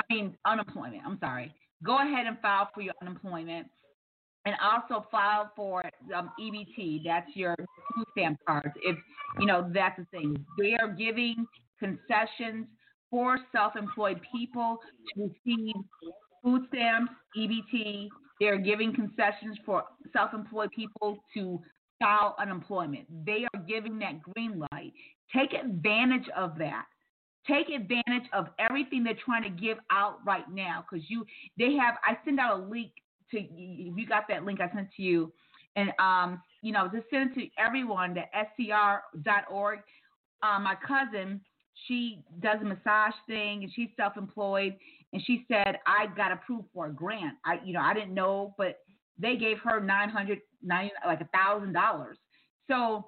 I 0.00 0.14
mean 0.14 0.36
unemployment. 0.46 1.02
I'm 1.04 1.18
sorry. 1.20 1.54
Go 1.84 1.98
ahead 1.98 2.26
and 2.26 2.38
file 2.40 2.70
for 2.74 2.80
your 2.80 2.94
unemployment, 3.02 3.66
and 4.46 4.54
also 4.62 5.06
file 5.10 5.50
for 5.54 5.82
um, 6.16 6.30
EBT. 6.40 7.02
That's 7.04 7.28
your 7.34 7.54
food 7.56 8.06
stamp 8.12 8.38
cards. 8.46 8.72
If 8.82 8.96
you 9.38 9.46
know 9.46 9.70
that's 9.72 9.98
the 9.98 10.06
thing, 10.06 10.44
they 10.58 10.74
are 10.80 10.88
giving 10.88 11.46
concessions 11.78 12.66
for 13.10 13.38
self-employed 13.52 14.20
people 14.34 14.78
to 15.14 15.22
receive 15.24 15.74
food 16.42 16.62
stamps, 16.68 17.12
EBT. 17.36 18.08
They're 18.40 18.58
giving 18.58 18.94
concessions 18.94 19.58
for 19.66 19.84
self-employed 20.12 20.70
people 20.70 21.18
to 21.34 21.60
unemployment. 22.38 23.06
They 23.24 23.46
are 23.54 23.60
giving 23.68 23.98
that 24.00 24.22
green 24.22 24.58
light. 24.72 24.92
Take 25.34 25.52
advantage 25.52 26.28
of 26.36 26.58
that. 26.58 26.86
Take 27.46 27.68
advantage 27.70 28.28
of 28.32 28.46
everything 28.58 29.02
they're 29.02 29.14
trying 29.24 29.42
to 29.42 29.50
give 29.50 29.78
out 29.90 30.18
right 30.24 30.48
now 30.50 30.84
because 30.88 31.04
you 31.08 31.26
they 31.58 31.74
have 31.74 31.96
I 32.04 32.16
send 32.24 32.38
out 32.38 32.60
a 32.60 32.62
link 32.62 32.92
to 33.32 33.40
you 33.40 34.06
got 34.06 34.24
that 34.28 34.44
link 34.44 34.60
I 34.60 34.72
sent 34.72 34.88
to 34.96 35.02
you 35.02 35.32
and 35.74 35.90
um 35.98 36.40
you 36.62 36.72
know 36.72 36.88
just 36.92 37.10
send 37.10 37.30
it 37.30 37.40
to 37.40 37.46
everyone 37.58 38.14
the 38.14 38.22
scr.org. 38.54 39.80
Um, 40.42 40.64
my 40.64 40.76
cousin 40.86 41.40
she 41.88 42.22
does 42.40 42.58
a 42.60 42.64
massage 42.64 43.14
thing 43.26 43.64
and 43.64 43.72
she's 43.74 43.88
self-employed 43.96 44.76
and 45.12 45.22
she 45.24 45.44
said 45.48 45.78
I 45.86 46.06
got 46.16 46.30
approved 46.30 46.68
for 46.72 46.86
a 46.86 46.92
grant. 46.92 47.34
I 47.44 47.58
you 47.64 47.72
know 47.72 47.80
I 47.80 47.92
didn't 47.92 48.14
know 48.14 48.54
but 48.56 48.78
they 49.18 49.36
gave 49.36 49.58
her 49.58 49.80
nine 49.80 50.08
hundred 50.08 50.40
nine 50.62 50.90
like 51.06 51.20
a 51.20 51.28
thousand 51.32 51.72
dollars. 51.72 52.18
So 52.68 53.06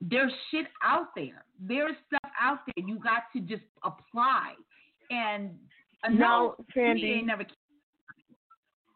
there's 0.00 0.32
shit 0.50 0.66
out 0.82 1.08
there. 1.14 1.44
There's 1.60 1.94
stuff 2.06 2.30
out 2.40 2.58
there. 2.66 2.84
You 2.86 2.98
got 2.98 3.24
to 3.34 3.40
just 3.40 3.62
apply. 3.84 4.54
And 5.10 5.50
no, 6.10 6.56
Sandy. 6.74 7.22
Never. 7.22 7.44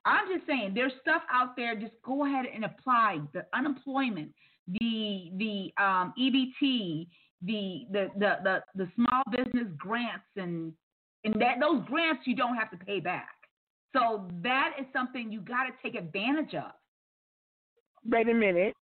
I'm 0.05 0.29
just 0.33 0.47
saying, 0.47 0.73
there's 0.75 0.93
stuff 1.03 1.23
out 1.33 1.57
there. 1.57 1.75
Just 1.75 1.95
go 2.05 2.27
ahead 2.27 2.47
and 2.53 2.65
apply. 2.65 3.19
The 3.33 3.45
unemployment, 3.55 4.33
the 4.69 5.31
the 5.37 5.83
um, 5.83 6.15
EBT, 6.19 7.09
the, 7.43 7.87
the 7.93 8.09
the 8.17 8.37
the 8.43 8.63
the 8.75 8.89
small 8.95 9.23
business 9.31 9.69
grants, 9.77 10.25
and 10.37 10.73
and 11.25 11.35
that 11.41 11.57
those 11.61 11.83
grants 11.87 12.23
you 12.25 12.35
don't 12.35 12.57
have 12.57 12.71
to 12.71 12.77
pay 12.77 13.01
back. 13.01 13.36
So 13.97 14.29
that 14.43 14.75
is 14.79 14.87
something 14.93 15.33
you 15.33 15.41
got 15.41 15.65
to 15.65 15.73
take 15.83 15.95
advantage 15.95 16.55
of. 16.55 16.73
Wait 18.05 18.29
a 18.29 18.35
minute, 18.35 18.75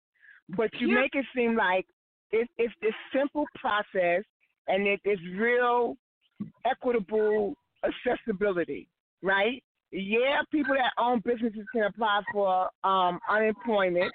but 0.56 0.70
you 0.78 0.88
make 0.88 1.14
it 1.14 1.24
seem 1.34 1.56
like 1.56 1.86
it's, 2.30 2.50
it's 2.58 2.74
this 2.82 2.92
simple 3.14 3.46
process 3.54 4.24
and 4.66 4.86
it 4.86 5.00
is 5.04 5.18
real 5.36 5.96
equitable 6.66 7.54
accessibility, 7.84 8.88
right? 9.22 9.62
Yeah, 9.92 10.42
people 10.50 10.74
that 10.74 10.92
own 10.98 11.22
businesses 11.24 11.64
can 11.72 11.84
apply 11.84 12.22
for 12.32 12.68
um, 12.82 13.20
unemployment, 13.30 14.12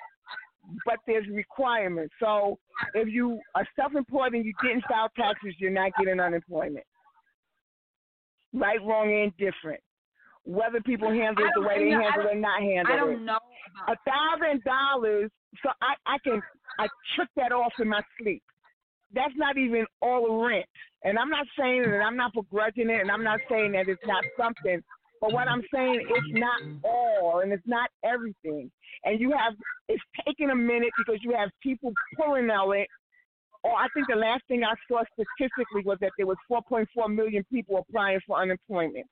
but 0.85 0.97
there's 1.07 1.27
requirements. 1.29 2.13
So 2.19 2.59
if 2.93 3.07
you 3.07 3.39
are 3.55 3.65
self-employed 3.75 4.33
and 4.33 4.45
you 4.45 4.53
didn't 4.61 4.83
file 4.89 5.09
taxes, 5.15 5.55
you're 5.59 5.71
not 5.71 5.91
getting 5.97 6.19
unemployment. 6.19 6.85
Right, 8.53 8.79
wrong, 8.83 9.13
and 9.13 9.31
different 9.37 9.81
whether 10.45 10.81
people 10.81 11.09
handle 11.09 11.45
it 11.45 11.51
the 11.55 11.61
way 11.61 11.85
they 11.85 11.91
handle 11.91 12.25
it 12.27 12.35
or 12.35 12.39
not 12.39 12.61
handle 12.61 12.93
it. 12.93 12.95
I 12.95 12.97
don't 12.97 13.25
know. 13.25 13.39
A 13.87 13.95
thousand 14.07 14.63
dollars, 14.63 15.29
so 15.63 15.69
I 15.81 15.95
I 16.05 16.17
can 16.23 16.41
I 16.79 16.87
trick 17.15 17.29
that 17.35 17.51
off 17.51 17.73
in 17.79 17.89
my 17.89 18.01
sleep. 18.19 18.43
that's 19.13 19.33
not 19.37 19.57
even 19.57 19.85
all 20.01 20.27
the 20.27 20.45
rent. 20.47 20.65
And 21.03 21.17
I'm 21.17 21.29
not 21.29 21.45
saying 21.57 21.83
that 21.83 22.01
I'm 22.01 22.17
not 22.17 22.33
begrudging 22.33 22.89
it, 22.89 23.01
and 23.01 23.11
I'm 23.11 23.23
not 23.23 23.39
saying 23.49 23.73
that 23.73 23.87
it's 23.87 24.01
not 24.05 24.23
something. 24.37 24.81
But 25.21 25.33
what 25.33 25.47
I'm 25.47 25.63
saying, 25.73 26.01
it's 26.09 26.39
not 26.39 26.61
all, 26.83 27.39
and 27.41 27.51
it's 27.51 27.67
not 27.67 27.89
everything. 28.03 28.71
And 29.03 29.19
you 29.19 29.31
have, 29.31 29.53
it's 29.89 30.03
taking 30.25 30.49
a 30.49 30.55
minute 30.55 30.91
because 30.97 31.21
you 31.23 31.35
have 31.35 31.49
people 31.61 31.91
pulling 32.17 32.49
on 32.49 32.77
it. 32.77 32.87
Or 33.63 33.71
I 33.71 33.87
think 33.93 34.07
the 34.09 34.15
last 34.15 34.43
thing 34.47 34.63
I 34.63 34.73
saw 34.87 35.03
statistically 35.13 35.83
was 35.83 35.97
that 36.01 36.11
there 36.17 36.27
was 36.27 36.37
4.4 36.49 37.13
million 37.13 37.43
people 37.51 37.77
applying 37.77 38.19
for 38.25 38.41
unemployment 38.41 39.05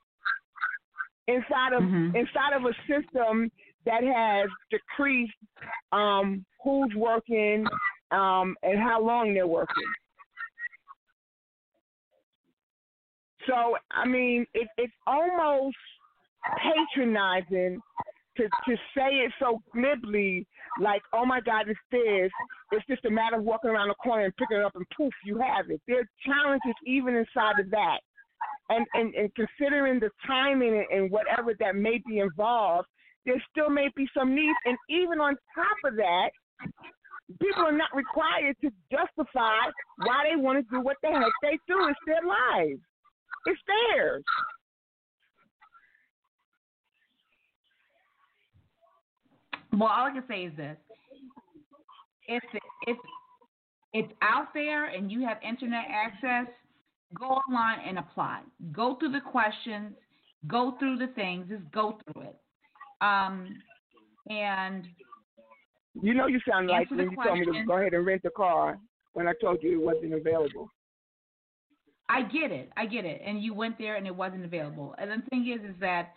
inside 1.27 1.73
of 1.73 1.83
mm-hmm. 1.83 2.15
inside 2.15 2.53
of 2.55 2.63
a 2.63 2.73
system 2.87 3.51
that 3.85 4.03
has 4.03 4.49
decreased 4.69 5.33
um, 5.91 6.45
who's 6.63 6.93
working 6.95 7.65
um, 8.11 8.55
and 8.63 8.79
how 8.79 9.01
long 9.01 9.33
they're 9.33 9.47
working. 9.47 9.83
So 13.47 13.75
I 13.91 14.05
mean, 14.07 14.45
it, 14.53 14.67
it's 14.77 14.93
almost 15.05 15.77
patronizing 16.57 17.79
to 18.37 18.43
to 18.43 18.75
say 18.95 19.25
it 19.25 19.31
so 19.39 19.61
glibly, 19.73 20.45
like, 20.79 21.01
"Oh 21.13 21.25
my 21.25 21.41
God, 21.41 21.67
it's 21.67 21.79
this." 21.91 22.31
It's 22.71 22.85
just 22.87 23.05
a 23.05 23.09
matter 23.09 23.37
of 23.37 23.43
walking 23.43 23.71
around 23.71 23.87
the 23.87 23.95
corner 23.95 24.25
and 24.25 24.35
picking 24.35 24.57
it 24.57 24.65
up, 24.65 24.75
and 24.75 24.85
poof, 24.95 25.13
you 25.25 25.37
have 25.39 25.69
it. 25.69 25.81
There 25.87 26.01
are 26.01 26.09
challenges 26.25 26.75
even 26.85 27.15
inside 27.15 27.59
of 27.59 27.69
that, 27.71 27.99
and 28.69 28.85
and, 28.93 29.13
and 29.15 29.31
considering 29.35 29.99
the 29.99 30.09
timing 30.25 30.85
and, 30.89 31.01
and 31.01 31.11
whatever 31.11 31.53
that 31.59 31.75
may 31.75 32.01
be 32.07 32.19
involved, 32.19 32.87
there 33.25 33.41
still 33.51 33.69
may 33.69 33.89
be 33.95 34.07
some 34.17 34.35
needs, 34.35 34.57
and 34.65 34.77
even 34.89 35.19
on 35.19 35.35
top 35.55 35.77
of 35.91 35.95
that, 35.97 36.29
people 37.41 37.63
are 37.63 37.71
not 37.71 37.89
required 37.93 38.55
to 38.61 38.69
justify 38.91 39.69
why 39.97 40.23
they 40.29 40.41
want 40.41 40.57
to 40.57 40.75
do 40.75 40.81
what 40.81 40.97
the 41.01 41.09
heck 41.09 41.31
they 41.41 41.57
do. 41.67 41.87
It's 41.89 41.99
their 42.05 42.23
lives. 42.25 42.79
It's 43.45 43.59
theirs. 43.67 44.23
Well, 49.73 49.89
all 49.89 50.05
I 50.05 50.11
can 50.11 50.23
say 50.27 50.43
is 50.45 50.57
this: 50.57 50.77
if 52.27 52.43
if 52.87 52.97
it's 53.93 54.11
out 54.21 54.53
there 54.53 54.85
and 54.85 55.11
you 55.11 55.25
have 55.25 55.37
internet 55.47 55.85
access, 55.89 56.47
go 57.13 57.25
online 57.25 57.79
and 57.87 57.99
apply. 57.99 58.41
Go 58.71 58.95
through 58.95 59.11
the 59.11 59.21
questions, 59.21 59.93
go 60.47 60.75
through 60.79 60.97
the 60.97 61.07
things, 61.07 61.47
just 61.49 61.69
go 61.71 61.99
through 62.03 62.23
it. 62.23 62.35
Um, 63.01 63.57
and 64.29 64.87
you 66.01 66.13
know, 66.13 66.27
you 66.27 66.39
sound 66.47 66.67
like 66.67 66.89
when 66.91 66.99
you 66.99 67.11
question. 67.11 67.45
told 67.45 67.55
me 67.55 67.59
to 67.61 67.65
go 67.65 67.77
ahead 67.77 67.93
and 67.93 68.05
rent 68.05 68.21
a 68.25 68.29
car 68.29 68.77
when 69.13 69.27
I 69.27 69.33
told 69.41 69.63
you 69.63 69.81
it 69.81 69.85
wasn't 69.85 70.13
available. 70.13 70.69
I 72.09 72.21
get 72.21 72.51
it, 72.51 72.71
I 72.77 72.85
get 72.85 73.03
it, 73.03 73.21
and 73.25 73.41
you 73.41 73.53
went 73.53 73.77
there 73.77 73.95
and 73.95 74.07
it 74.07 74.15
wasn't 74.15 74.45
available. 74.45 74.95
And 74.97 75.11
the 75.11 75.25
thing 75.29 75.53
is, 75.53 75.69
is 75.69 75.75
that 75.81 76.13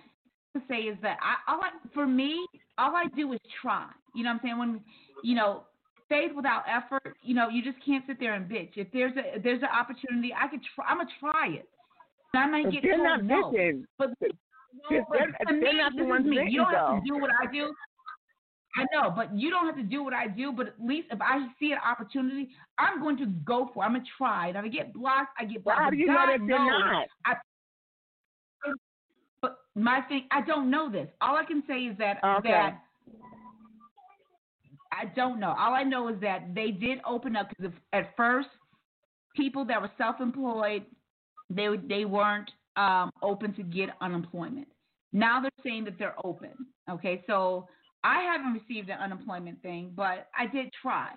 to 0.55 0.63
say 0.69 0.77
is 0.83 0.97
that 1.03 1.17
I, 1.21 1.53
all 1.53 1.61
I, 1.63 1.71
for 1.95 2.07
me, 2.07 2.47
all 2.79 2.95
I 2.95 3.07
do 3.17 3.33
is 3.33 3.41
try. 3.61 3.87
You 4.15 4.25
know 4.25 4.31
what 4.31 4.35
I'm 4.35 4.41
saying? 4.43 4.59
When 4.59 4.81
you 5.25 5.35
know, 5.35 5.65
faith 6.11 6.33
without 6.37 6.65
effort, 6.69 7.17
you 7.23 7.35
know, 7.35 7.49
you 7.49 7.63
just 7.63 7.83
can't 7.87 8.05
sit 8.07 8.21
there 8.21 8.35
and 8.35 8.51
bitch. 8.51 8.73
If 8.77 8.89
there's 8.93 9.17
a 9.17 9.37
if 9.37 9.43
there's 9.43 9.63
an 9.63 9.69
opportunity, 9.73 10.35
I 10.37 10.49
could 10.49 10.61
try. 10.75 10.85
I'm 10.87 10.99
gonna 10.99 11.09
try 11.19 11.49
it. 11.55 11.69
I 12.35 12.47
might 12.47 12.71
get 12.71 12.83
told 12.83 13.03
not 13.03 13.25
no, 13.25 13.51
bitching. 13.51 13.85
but 13.99 14.11
they're, 14.21 15.01
not 15.75 15.93
the 15.97 16.05
ones 16.05 16.27
me. 16.27 16.45
You 16.49 16.65
don't 16.65 16.75
have 16.75 17.03
to 17.03 17.09
do 17.09 17.15
what 17.15 17.31
I 17.41 17.51
do. 17.51 17.73
I 18.77 18.85
know, 18.93 19.11
but 19.11 19.37
you 19.37 19.51
don't 19.51 19.67
have 19.67 19.75
to 19.77 19.83
do 19.83 20.05
what 20.05 20.13
I 20.13 20.29
do. 20.29 20.53
But 20.53 20.69
at 20.69 20.75
least 20.81 21.09
if 21.11 21.21
I 21.21 21.47
see 21.59 21.73
an 21.73 21.79
opportunity, 21.85 22.51
I'm 22.79 23.01
going 23.01 23.17
to 23.19 23.27
go 23.27 23.71
for. 23.75 23.83
it. 23.83 23.87
I'm 23.87 23.95
gonna 23.95 24.05
try. 24.17 24.49
And 24.49 24.57
if 24.57 24.65
I 24.65 24.69
get 24.69 24.93
blocked, 24.93 25.31
I 25.41 25.45
get 25.45 25.65
blocked. 25.65 25.79
Well, 25.79 25.85
how 25.85 25.91
do 25.91 25.97
you 25.97 26.07
God 26.07 26.27
know 26.27 26.33
that 26.33 26.47
they're 26.47 26.59
not? 26.59 27.07
I, 27.25 27.35
but 29.43 29.59
my 29.75 30.03
thing, 30.03 30.27
I 30.31 30.43
don't 30.43 30.71
know 30.71 30.91
this. 30.91 31.09
All 31.21 31.37
I 31.37 31.45
can 31.45 31.63
say 31.67 31.81
is 31.81 31.99
that 31.99 32.19
okay. 32.23 32.51
that 32.51 32.81
I 34.93 35.07
don't 35.15 35.39
know. 35.39 35.55
All 35.59 35.75
I 35.75 35.83
know 35.83 36.09
is 36.09 36.21
that 36.21 36.55
they 36.55 36.71
did 36.71 36.99
open 37.07 37.37
up 37.37 37.49
because 37.49 37.73
at 37.93 38.17
first, 38.17 38.49
people 39.37 39.65
that 39.67 39.81
were 39.81 39.91
self-employed, 39.97 40.85
they 41.49 41.69
they 41.89 42.05
weren't 42.05 42.51
um, 42.77 43.11
open 43.23 43.55
to 43.55 43.63
get 43.63 43.91
unemployment. 44.01 44.69
Now 45.13 45.41
they're 45.41 45.51
saying 45.65 45.85
that 45.85 45.99
they're 45.99 46.15
open. 46.25 46.51
Okay, 46.91 47.23
so 47.27 47.69
I 48.03 48.23
haven't 48.23 48.53
received 48.55 48.89
an 48.89 48.99
unemployment 48.99 49.63
thing, 49.63 49.93
but 49.95 50.29
I 50.37 50.47
did 50.47 50.71
try. 50.81 51.11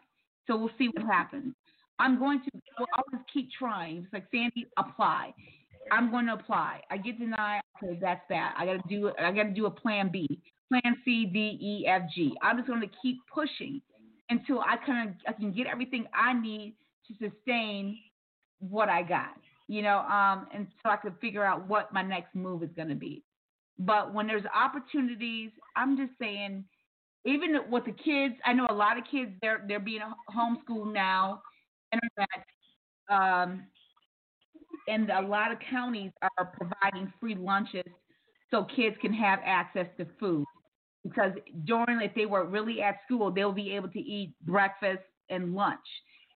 So 0.48 0.58
we'll 0.58 0.72
see 0.78 0.90
what 0.94 1.06
happens. 1.06 1.54
I'm 2.00 2.20
going 2.20 2.42
to 2.42 2.50
will 2.80 2.88
always 2.98 3.24
keep 3.34 3.50
trying. 3.58 3.98
It's 3.98 4.14
like 4.14 4.26
Sandy, 4.32 4.68
apply. 4.78 5.34
I'm 5.92 6.12
going 6.12 6.26
to 6.26 6.34
apply. 6.34 6.82
I 6.90 6.98
get 6.98 7.20
denied. 7.20 7.62
Okay, 7.82 7.98
that's 8.02 8.22
that. 8.30 8.56
I 8.58 8.66
got 8.66 8.74
to 8.74 8.90
do. 8.90 9.12
I 9.20 9.32
got 9.32 9.44
to 9.44 9.52
do 9.52 9.66
a 9.68 9.72
plan 9.72 10.10
B, 10.12 10.28
plan 10.82 10.98
C, 11.06 11.26
D, 11.26 11.58
E, 11.62 11.88
F, 11.88 12.04
G. 12.14 12.34
I'm 12.42 12.58
just 12.58 12.68
going 12.68 12.82
to 12.82 12.90
keep 13.02 13.20
pushing 13.34 13.82
until 14.30 14.60
I 14.60 14.76
of 14.76 15.14
I 15.28 15.34
can 15.34 15.52
get 15.52 15.68
everything 15.68 16.06
I 16.14 16.34
need 16.34 16.76
to 17.08 17.14
sustain 17.30 17.98
what 18.60 18.90
I 18.90 19.04
got. 19.04 19.36
You 19.68 19.82
know, 19.82 20.00
um, 20.00 20.48
and 20.54 20.68
so 20.82 20.90
I 20.90 20.98
can 20.98 21.14
figure 21.22 21.44
out 21.44 21.68
what 21.68 21.94
my 21.94 22.02
next 22.02 22.36
move 22.36 22.64
is 22.64 22.70
going 22.76 22.90
to 22.90 22.96
be. 22.96 23.24
But 23.80 24.14
when 24.14 24.28
there's 24.28 24.44
opportunities, 24.54 25.52
I'm 25.76 25.98
just 25.98 26.12
saying, 26.20 26.66
even 27.26 27.58
with 27.70 27.86
the 27.86 27.94
kids, 27.94 28.36
I 28.46 28.54
know 28.54 28.68
a 28.70 28.74
lot 28.74 28.98
of 28.98 29.04
kids 29.10 29.32
they're 29.42 29.64
they're 29.68 29.80
being 29.80 30.02
homeschooled 30.36 30.94
now, 30.94 31.42
internet, 31.92 32.46
um, 33.10 33.64
and 34.88 35.10
a 35.10 35.22
lot 35.22 35.52
of 35.52 35.60
counties 35.70 36.12
are 36.38 36.46
providing 36.46 37.12
free 37.20 37.36
lunches 37.36 37.86
so 38.52 38.66
kids 38.76 38.96
can 39.02 39.14
have 39.14 39.40
access 39.44 39.88
to 39.98 40.06
food. 40.20 40.46
Because 41.04 41.32
during 41.66 42.02
if 42.02 42.16
they 42.16 42.26
were 42.26 42.46
really 42.46 42.82
at 42.82 42.98
school, 43.06 43.32
they'll 43.32 43.52
be 43.52 43.72
able 43.76 43.90
to 43.90 44.00
eat 44.00 44.34
breakfast 44.44 45.04
and 45.30 45.54
lunch. 45.54 45.80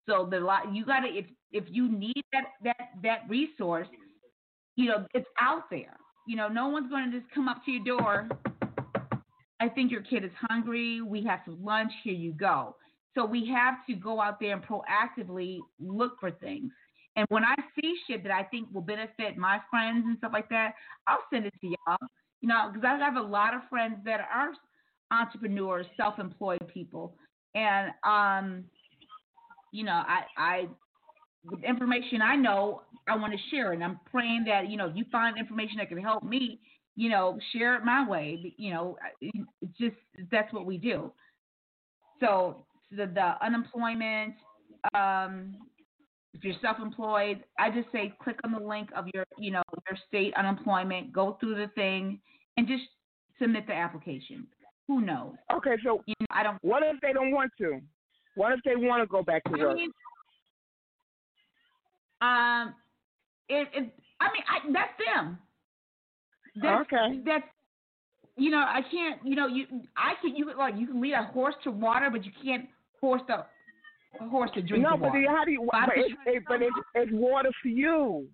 So 0.08 0.28
the 0.30 0.40
lot 0.40 0.74
you 0.74 0.86
gotta 0.86 1.08
if 1.08 1.26
if 1.52 1.66
you 1.70 1.90
need 1.90 2.24
that 2.34 2.46
that 2.64 2.90
that 3.04 3.20
resource, 3.30 3.88
you 4.76 4.86
know 4.90 5.06
it's 5.14 5.28
out 5.40 5.70
there. 5.70 5.98
You 6.28 6.36
know, 6.36 6.50
no 6.50 6.68
one's 6.68 6.90
going 6.90 7.10
to 7.10 7.20
just 7.20 7.32
come 7.34 7.48
up 7.48 7.64
to 7.64 7.72
your 7.72 7.84
door. 7.86 8.28
I 9.62 9.70
think 9.70 9.92
your 9.92 10.02
kid 10.02 10.26
is 10.26 10.32
hungry. 10.50 11.02
We 11.02 11.24
have 11.24 11.40
some 11.46 11.64
lunch. 11.64 11.92
Here 12.04 12.14
you 12.14 12.34
go. 12.34 12.76
So 13.16 13.26
we 13.26 13.48
have 13.48 13.76
to 13.88 13.96
go 13.96 14.22
out 14.22 14.40
there 14.40 14.54
and 14.54 14.62
proactively 14.62 15.60
look 15.80 16.20
for 16.20 16.30
things. 16.30 16.72
And 17.16 17.26
when 17.30 17.44
I 17.44 17.56
see 17.80 17.96
shit 18.06 18.24
that 18.24 18.32
I 18.32 18.44
think 18.44 18.68
will 18.72 18.82
benefit 18.82 19.38
my 19.38 19.60
friends 19.72 20.04
and 20.06 20.18
stuff 20.20 20.32
like 20.34 20.50
that, 20.50 20.74
I'll 21.08 21.24
send 21.34 21.46
it 21.46 21.54
to 21.62 21.68
y'all. 21.68 21.98
You 22.42 22.50
know, 22.50 22.70
because 22.72 22.86
I 22.88 22.98
have 23.04 23.16
a 23.16 23.22
lot 23.22 23.54
of 23.54 23.62
friends 23.70 23.96
that 24.06 24.20
are 24.22 24.52
entrepreneurs, 25.12 25.86
self-employed 25.96 26.68
people, 26.74 27.16
and 27.56 27.92
um, 28.04 28.64
you 29.72 29.84
know, 29.84 30.04
I, 30.08 30.22
I, 30.38 30.68
the 31.50 31.68
information 31.68 32.22
I 32.22 32.36
know, 32.36 32.82
I 33.08 33.16
want 33.16 33.34
to 33.34 33.40
share, 33.50 33.72
and 33.72 33.84
I'm 33.84 34.00
praying 34.12 34.46
that 34.46 34.70
you 34.70 34.78
know 34.78 34.92
you 34.94 35.06
find 35.12 35.38
information 35.38 35.78
that 35.78 35.90
can 35.90 36.00
help 36.00 36.24
me. 36.24 36.60
You 36.96 37.10
know, 37.10 37.38
share 37.54 37.76
it 37.76 37.86
my 37.86 38.08
way. 38.08 38.54
You 38.58 38.74
know, 38.74 38.98
it's 39.22 39.78
just 39.80 39.96
that's 40.32 40.52
what 40.52 40.66
we 40.66 40.78
do. 40.78 41.12
So 42.20 42.66
the, 42.92 43.06
the 43.06 43.34
unemployment, 43.46 44.34
um, 44.94 45.56
if 46.34 46.44
you're 46.44 46.56
self-employed, 46.62 47.44
I 47.60 47.70
just 47.72 47.92
say 47.92 48.14
click 48.22 48.38
on 48.44 48.52
the 48.52 48.60
link 48.60 48.90
of 48.96 49.06
your, 49.14 49.26
you 49.38 49.52
know, 49.52 49.64
your 49.90 49.98
state 50.08 50.34
unemployment, 50.36 51.12
go 51.12 51.38
through 51.40 51.56
the 51.56 51.68
thing, 51.76 52.20
and 52.58 52.68
just 52.68 52.84
submit 53.42 53.68
the 53.68 53.74
application. 53.74 54.48
Who 54.88 55.02
knows? 55.02 55.34
Okay, 55.54 55.76
so 55.84 56.02
you 56.06 56.16
know, 56.20 56.28
I 56.32 56.44
don't. 56.44 56.58
What 56.62 56.84
if 56.84 57.00
they 57.02 57.12
don't 57.12 57.32
want 57.32 57.52
to? 57.60 57.82
What 58.36 58.54
if 58.54 58.60
they 58.64 58.76
want 58.76 59.04
to 59.04 59.08
go 59.08 59.22
back 59.22 59.44
to 59.46 59.52
work? 59.52 59.76
Mean, 59.76 59.92
um, 62.22 62.74
it, 63.50 63.68
it, 63.74 63.94
I 64.22 64.32
mean, 64.32 64.44
I, 64.48 64.72
that's 64.72 64.92
them. 65.06 65.38
That's, 66.62 66.82
okay. 66.82 67.20
That's 67.26 67.44
you 68.38 68.50
know, 68.50 68.60
I 68.60 68.82
can't. 68.90 69.20
You 69.26 69.36
know, 69.36 69.48
you 69.48 69.66
I 69.98 70.14
can 70.22 70.36
you 70.36 70.52
like 70.58 70.76
you 70.78 70.88
can 70.88 71.02
lead 71.02 71.14
a 71.14 71.24
horse 71.24 71.56
to 71.64 71.72
water, 71.72 72.10
but 72.10 72.24
you 72.26 72.32
can't 72.44 72.68
force 73.02 73.22
the 73.28 73.46
a 74.20 74.30
horse 74.30 74.52
to 74.56 74.62
drink. 74.62 74.84
No, 74.84 74.92
but 74.92 75.14
water. 75.14 75.26
how 75.28 75.46
do 75.46 75.52
you? 75.52 75.68
But, 75.72 75.90
it's, 75.96 76.14
it, 76.26 76.44
but 76.48 76.62
it's, 76.62 76.76
it's 76.96 77.12
water 77.14 77.50
for 77.62 77.68
you. 77.70 78.28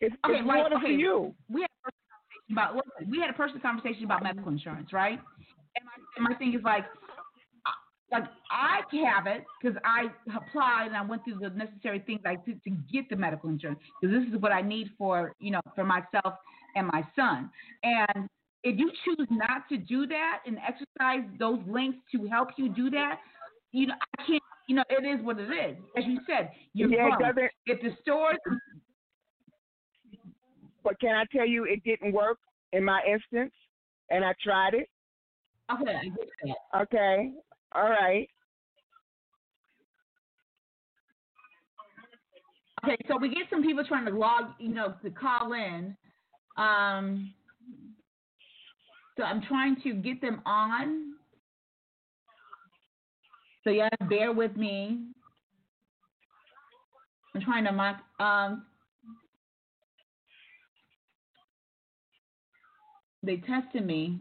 It's, 0.00 0.14
okay, 0.24 0.38
it's 0.38 0.46
water 0.46 0.76
okay, 0.76 0.86
for 0.86 0.92
you. 0.92 1.34
We 1.48 1.62
had 1.62 1.70
a 1.86 1.90
conversation 1.90 2.52
about 2.52 3.08
we 3.08 3.20
had 3.20 3.30
a 3.30 3.34
personal 3.34 3.60
conversation 3.60 4.04
about 4.04 4.22
medical 4.22 4.50
insurance, 4.50 4.92
right? 4.92 5.18
And 5.76 5.84
my, 5.84 5.92
and 6.16 6.24
my 6.24 6.34
thing 6.36 6.54
is 6.54 6.64
like 6.64 6.84
like 8.10 8.24
I 8.50 8.80
have 9.06 9.26
it 9.26 9.44
because 9.60 9.78
I 9.84 10.06
applied 10.34 10.86
and 10.86 10.96
I 10.96 11.02
went 11.02 11.24
through 11.24 11.38
the 11.40 11.50
necessary 11.50 12.00
things 12.00 12.20
I 12.24 12.36
did 12.44 12.62
to 12.64 12.70
get 12.92 13.08
the 13.08 13.16
medical 13.16 13.50
insurance 13.50 13.78
because 14.00 14.16
this 14.16 14.32
is 14.32 14.40
what 14.40 14.52
I 14.52 14.62
need 14.62 14.90
for 14.98 15.34
you 15.38 15.50
know 15.52 15.60
for 15.74 15.84
myself 15.84 16.34
and 16.76 16.86
my 16.86 17.06
son. 17.14 17.50
And 17.82 18.28
if 18.62 18.78
you 18.78 18.90
choose 19.04 19.26
not 19.30 19.68
to 19.70 19.76
do 19.76 20.06
that 20.06 20.40
and 20.46 20.58
exercise 20.58 21.28
those 21.38 21.60
links 21.66 21.98
to 22.12 22.26
help 22.26 22.48
you 22.56 22.68
do 22.68 22.90
that, 22.90 23.20
you 23.72 23.86
know 23.86 23.94
I 24.18 24.24
can't 24.26 24.42
you 24.68 24.76
know, 24.76 24.84
it 24.88 25.04
is 25.04 25.24
what 25.24 25.36
it 25.40 25.50
is. 25.50 25.76
As 25.96 26.04
you 26.06 26.20
said, 26.28 26.52
you're 26.74 26.88
Yeah, 26.88 26.98
it 27.08 27.10
grown. 27.18 27.18
doesn't- 27.34 27.50
If 27.66 27.80
the 27.82 27.96
stores, 28.02 28.36
But 30.84 30.98
can 31.00 31.14
I 31.16 31.24
tell 31.36 31.44
you, 31.46 31.64
it 31.64 31.82
didn't 31.82 32.12
work 32.12 32.38
in 32.72 32.84
my 32.84 33.02
instance, 33.04 33.52
and 34.10 34.24
I 34.24 34.32
tried 34.40 34.74
it. 34.74 34.88
okay, 35.72 36.12
get. 36.44 36.56
Okay, 36.74 37.32
all 37.72 37.90
right. 37.90 38.30
Okay, 42.84 42.96
so 43.08 43.18
we 43.18 43.28
get 43.28 43.50
some 43.50 43.62
people 43.62 43.84
trying 43.84 44.06
to 44.06 44.12
log, 44.12 44.52
you 44.58 44.68
know, 44.68 44.94
to 45.02 45.10
call 45.10 45.52
in. 45.52 45.96
Um, 46.56 47.34
so 49.16 49.24
I'm 49.24 49.42
trying 49.42 49.76
to 49.82 49.94
get 49.94 50.20
them 50.20 50.40
on. 50.46 51.16
So 53.64 53.70
yeah, 53.70 53.88
bear 54.08 54.32
with 54.32 54.56
me. 54.56 54.98
I'm 57.34 57.40
trying 57.42 57.64
to 57.64 57.72
mock. 57.72 58.00
Um, 58.18 58.64
they 63.22 63.36
tested 63.36 63.86
me. 63.86 64.20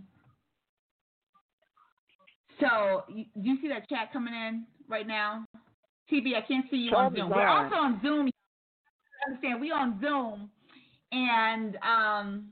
So 2.60 3.04
you, 3.08 3.26
do 3.42 3.50
you 3.50 3.58
see 3.62 3.70
that 3.70 3.88
chat 3.90 4.12
coming 4.12 4.34
in 4.34 4.66
right 4.90 5.08
now? 5.08 5.46
TB, 6.12 6.36
I 6.36 6.42
can't 6.42 6.66
see 6.70 6.78
you 6.78 6.92
on 6.92 7.16
Zoom. 7.16 7.30
We're 7.30 7.48
also 7.48 7.76
on 7.76 8.02
Zoom. 8.02 8.30
Understand? 9.28 9.62
We 9.62 9.72
on 9.72 10.00
Zoom, 10.02 10.50
and 11.12 11.76
um, 11.78 12.50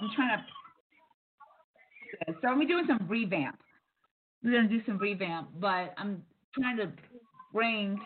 I'm 0.00 0.10
trying 0.14 0.38
to. 0.38 0.44
So 2.42 2.56
we're 2.56 2.68
doing 2.68 2.84
some 2.86 3.06
revamp. 3.08 3.58
We're 4.46 4.52
gonna 4.52 4.68
do 4.68 4.80
some 4.86 4.96
revamp, 4.98 5.48
but 5.58 5.92
I'm 5.98 6.22
trying 6.54 6.76
to 6.76 6.92
bring 7.52 8.00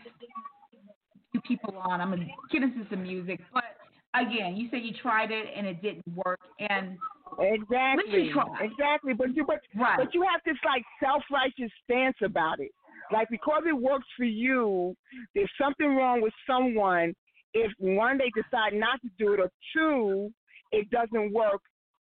two 1.35 1.41
people 1.43 1.77
on. 1.77 2.01
I'm 2.01 2.09
gonna 2.09 2.29
get 2.51 2.63
into 2.63 2.87
some 2.89 3.03
music, 3.03 3.41
but 3.53 3.77
again, 4.15 4.57
you 4.57 4.69
said 4.71 4.81
you 4.83 4.95
tried 5.03 5.31
it 5.31 5.49
and 5.55 5.67
it 5.67 5.83
didn't 5.83 6.03
work, 6.17 6.41
and 6.59 6.97
Exactly. 7.39 8.33
Exactly. 8.61 9.13
But 9.13 9.37
you 9.37 9.45
but 9.45 9.61
Right. 9.77 9.99
but 9.99 10.15
you 10.15 10.23
have 10.23 10.41
this 10.47 10.57
like 10.65 10.83
self 10.99 11.23
righteous 11.31 11.71
stance 11.85 12.17
about 12.23 12.59
it. 12.59 12.71
Like 13.13 13.29
because 13.29 13.65
it 13.67 13.77
works 13.77 14.07
for 14.17 14.25
you, 14.25 14.97
there's 15.35 15.51
something 15.61 15.95
wrong 15.95 16.23
with 16.23 16.33
someone 16.47 17.15
if 17.53 17.71
one 17.79 18.17
they 18.17 18.31
decide 18.31 18.73
not 18.73 19.01
to 19.03 19.09
do 19.19 19.35
it 19.35 19.41
or 19.41 19.51
two, 19.75 20.33
it 20.73 20.89
doesn't 20.89 21.35
work 21.35 21.61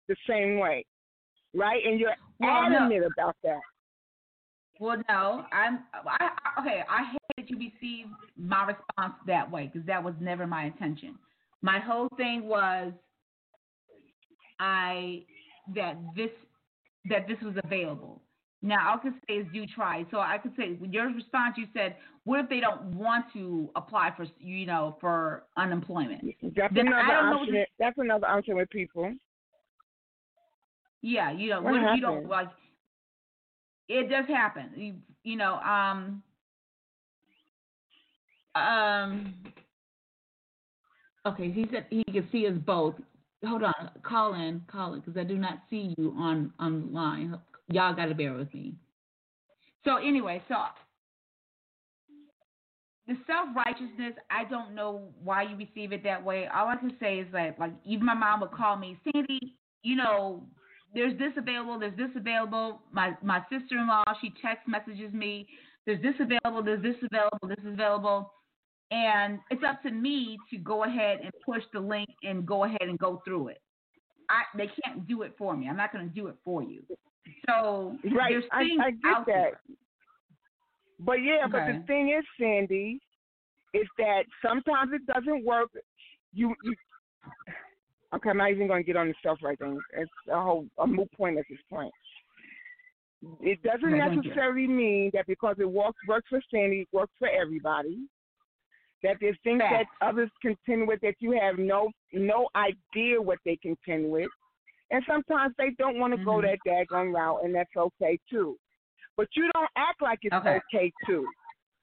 the 0.09 0.15
same 0.27 0.59
way. 0.59 0.85
Right? 1.53 1.81
And 1.85 2.01
you're 2.01 2.15
Well, 2.41 2.69
no. 2.69 2.77
adamant 2.77 3.05
about 3.05 3.37
that. 3.43 3.61
Well, 4.79 4.97
no, 5.09 5.45
I'm 5.51 5.79
I, 5.93 6.29
I- 6.55 6.61
okay. 6.61 6.83
I 6.89 7.11
hate 7.11 7.19
that 7.37 7.49
you 7.49 7.57
received 7.57 8.09
my 8.37 8.65
response 8.65 9.13
that 9.27 9.49
way 9.49 9.69
because 9.71 9.85
that 9.87 10.03
was 10.03 10.13
never 10.19 10.45
my 10.45 10.65
intention. 10.65 11.15
My 11.61 11.79
whole 11.79 12.09
thing 12.17 12.47
was 12.47 12.91
I 14.59 15.23
that 15.75 15.97
this 16.15 16.29
that 17.09 17.27
this 17.27 17.37
was 17.41 17.55
available. 17.63 18.21
Now 18.61 18.95
I 18.95 18.97
could 18.97 19.13
say 19.27 19.35
is 19.35 19.47
do 19.53 19.65
try. 19.67 20.05
So 20.11 20.17
I 20.19 20.37
could 20.37 20.53
say 20.57 20.73
with 20.73 20.91
your 20.91 21.07
response, 21.07 21.55
you 21.57 21.67
said, 21.73 21.95
"What 22.23 22.39
if 22.39 22.49
they 22.49 22.59
don't 22.59 22.95
want 22.95 23.25
to 23.33 23.69
apply 23.75 24.11
for 24.15 24.25
you 24.39 24.65
know 24.65 24.97
for 24.99 25.43
unemployment?" 25.57 26.23
That's 26.55 26.73
Then 26.73 26.87
another 26.87 27.03
I 27.03 27.07
don't 27.13 27.25
know 27.29 27.37
what 27.37 27.41
option. 27.43 27.53
to- 27.55 27.65
That's 27.79 27.97
another 27.97 28.27
option 28.27 28.55
with 28.57 28.69
people. 28.69 29.13
Yeah, 31.01 31.31
you 31.31 31.49
know, 31.51 31.61
What 31.61 31.73
what, 31.73 31.83
if 31.83 31.95
you 31.97 32.01
don't 32.01 32.27
like? 32.27 32.49
It 33.87 34.09
does 34.09 34.25
happen. 34.27 34.71
You, 34.75 34.95
you 35.23 35.37
know, 35.37 35.55
um, 35.55 36.23
um. 38.55 39.35
Okay, 41.25 41.51
he 41.51 41.65
said 41.71 41.87
he 41.89 42.03
can 42.03 42.27
see 42.31 42.47
us 42.47 42.53
both. 42.65 42.95
Hold 43.43 43.63
on, 43.63 43.91
call 44.03 44.33
in, 44.35 44.61
call 44.71 44.93
in, 44.93 45.01
because 45.01 45.17
I 45.19 45.23
do 45.23 45.37
not 45.37 45.59
see 45.69 45.93
you 45.97 46.13
on 46.17 46.51
online. 46.59 47.37
Y'all 47.69 47.95
got 47.95 48.05
to 48.05 48.15
bear 48.15 48.33
with 48.33 48.53
me. 48.53 48.75
So 49.83 49.97
anyway, 49.97 50.41
so 50.47 50.55
the 53.07 53.15
self 53.27 53.55
righteousness, 53.55 54.13
I 54.31 54.49
don't 54.49 54.73
know 54.73 55.09
why 55.23 55.43
you 55.43 55.55
receive 55.55 55.91
it 55.91 56.03
that 56.03 56.23
way. 56.23 56.47
All 56.47 56.67
I 56.67 56.75
can 56.75 56.95
say 56.99 57.19
is 57.19 57.27
that, 57.33 57.59
like, 57.59 57.73
even 57.85 58.05
my 58.05 58.15
mom 58.15 58.41
would 58.41 58.51
call 58.51 58.77
me, 58.77 58.97
Sandy, 59.03 59.55
you 59.83 59.95
know, 59.95 60.43
there's 60.93 61.17
this 61.17 61.33
available, 61.37 61.79
there's 61.79 61.97
this 61.97 62.09
available. 62.15 62.81
My 62.91 63.17
my 63.21 63.41
sister 63.49 63.77
in 63.77 63.87
law, 63.87 64.03
she 64.21 64.33
text 64.41 64.67
messages 64.67 65.13
me, 65.13 65.47
there's 65.85 66.01
this 66.01 66.15
available, 66.19 66.63
there's 66.63 66.83
this 66.83 66.95
available, 67.03 67.47
this 67.47 67.59
is 67.59 67.73
available. 67.73 68.31
And 68.91 69.39
it's 69.49 69.63
up 69.67 69.81
to 69.83 69.91
me 69.91 70.37
to 70.51 70.57
go 70.57 70.83
ahead 70.83 71.19
and 71.21 71.31
push 71.45 71.63
the 71.73 71.79
link 71.79 72.09
and 72.23 72.45
go 72.45 72.65
ahead 72.65 72.83
and 72.83 72.99
go 72.99 73.21
through 73.25 73.49
it. 73.49 73.61
I 74.29 74.43
they 74.57 74.69
can't 74.83 75.07
do 75.07 75.23
it 75.23 75.35
for 75.37 75.55
me. 75.55 75.67
I'm 75.67 75.77
not 75.77 75.91
going 75.91 76.07
to 76.07 76.13
do 76.13 76.27
it 76.27 76.35
for 76.43 76.63
you. 76.63 76.83
So 77.47 77.97
Right. 78.03 78.31
there's 78.31 78.43
I, 78.51 78.63
things 78.63 78.81
I 78.83 78.91
get 78.91 78.99
out 79.05 79.25
that. 79.25 79.33
there. 79.33 79.61
But 80.99 81.15
yeah, 81.15 81.47
but 81.51 81.65
the 81.65 81.83
thing 81.87 82.09
is, 82.09 82.23
Sandy, 82.39 83.01
is 83.73 83.87
that 83.97 84.23
sometimes 84.41 84.91
it 84.93 85.05
doesn't 85.05 85.43
work. 85.43 85.69
You, 86.33 86.53
you 86.63 86.73
okay? 88.13 88.29
I'm 88.29 88.37
not 88.37 88.51
even 88.51 88.67
going 88.67 88.83
to 88.83 88.87
get 88.87 88.97
on 88.97 89.07
the 89.07 89.15
stuff 89.19 89.39
right 89.41 89.57
then. 89.59 89.79
It's 89.97 90.11
a 90.31 90.41
whole 90.41 90.65
a 90.79 90.87
moot 90.87 91.11
point 91.13 91.37
at 91.37 91.45
this 91.49 91.59
point. 91.69 91.93
It 93.41 93.61
doesn't 93.63 93.93
Okay, 93.93 93.99
thank 93.99 94.15
you. 94.15 94.21
necessarily 94.23 94.67
mean 94.67 95.09
that 95.13 95.25
because 95.27 95.55
it 95.59 95.69
works 95.69 95.97
works 96.07 96.27
for 96.29 96.41
Sandy, 96.51 96.81
it 96.81 96.87
works 96.91 97.13
for 97.17 97.29
everybody. 97.29 98.07
That 99.03 99.17
there's 99.19 99.37
things 99.43 99.59
Facts. 99.59 99.87
that 100.01 100.07
others 100.07 100.29
contend 100.41 100.87
with 100.87 100.99
that 101.01 101.15
you 101.19 101.31
have 101.39 101.57
no 101.57 101.89
no 102.13 102.47
idea 102.55 103.21
what 103.21 103.39
they 103.45 103.55
contend 103.57 104.09
with, 104.09 104.29
and 104.91 105.03
sometimes 105.07 105.53
they 105.57 105.71
don't 105.77 105.99
want 105.99 106.13
to 106.17 106.23
go 106.23 106.41
Mhm. 106.41 106.43
that 106.43 106.59
daggone 106.65 107.13
route, 107.13 107.43
and 107.43 107.53
that's 107.53 107.75
okay 107.75 108.19
too. 108.29 108.57
But 109.17 109.27
you 109.35 109.49
don't 109.53 109.69
act 109.75 110.01
like 110.01 110.19
it's 110.23 110.33
Okay. 110.33 110.59
okay 110.67 110.91
too. 111.05 111.27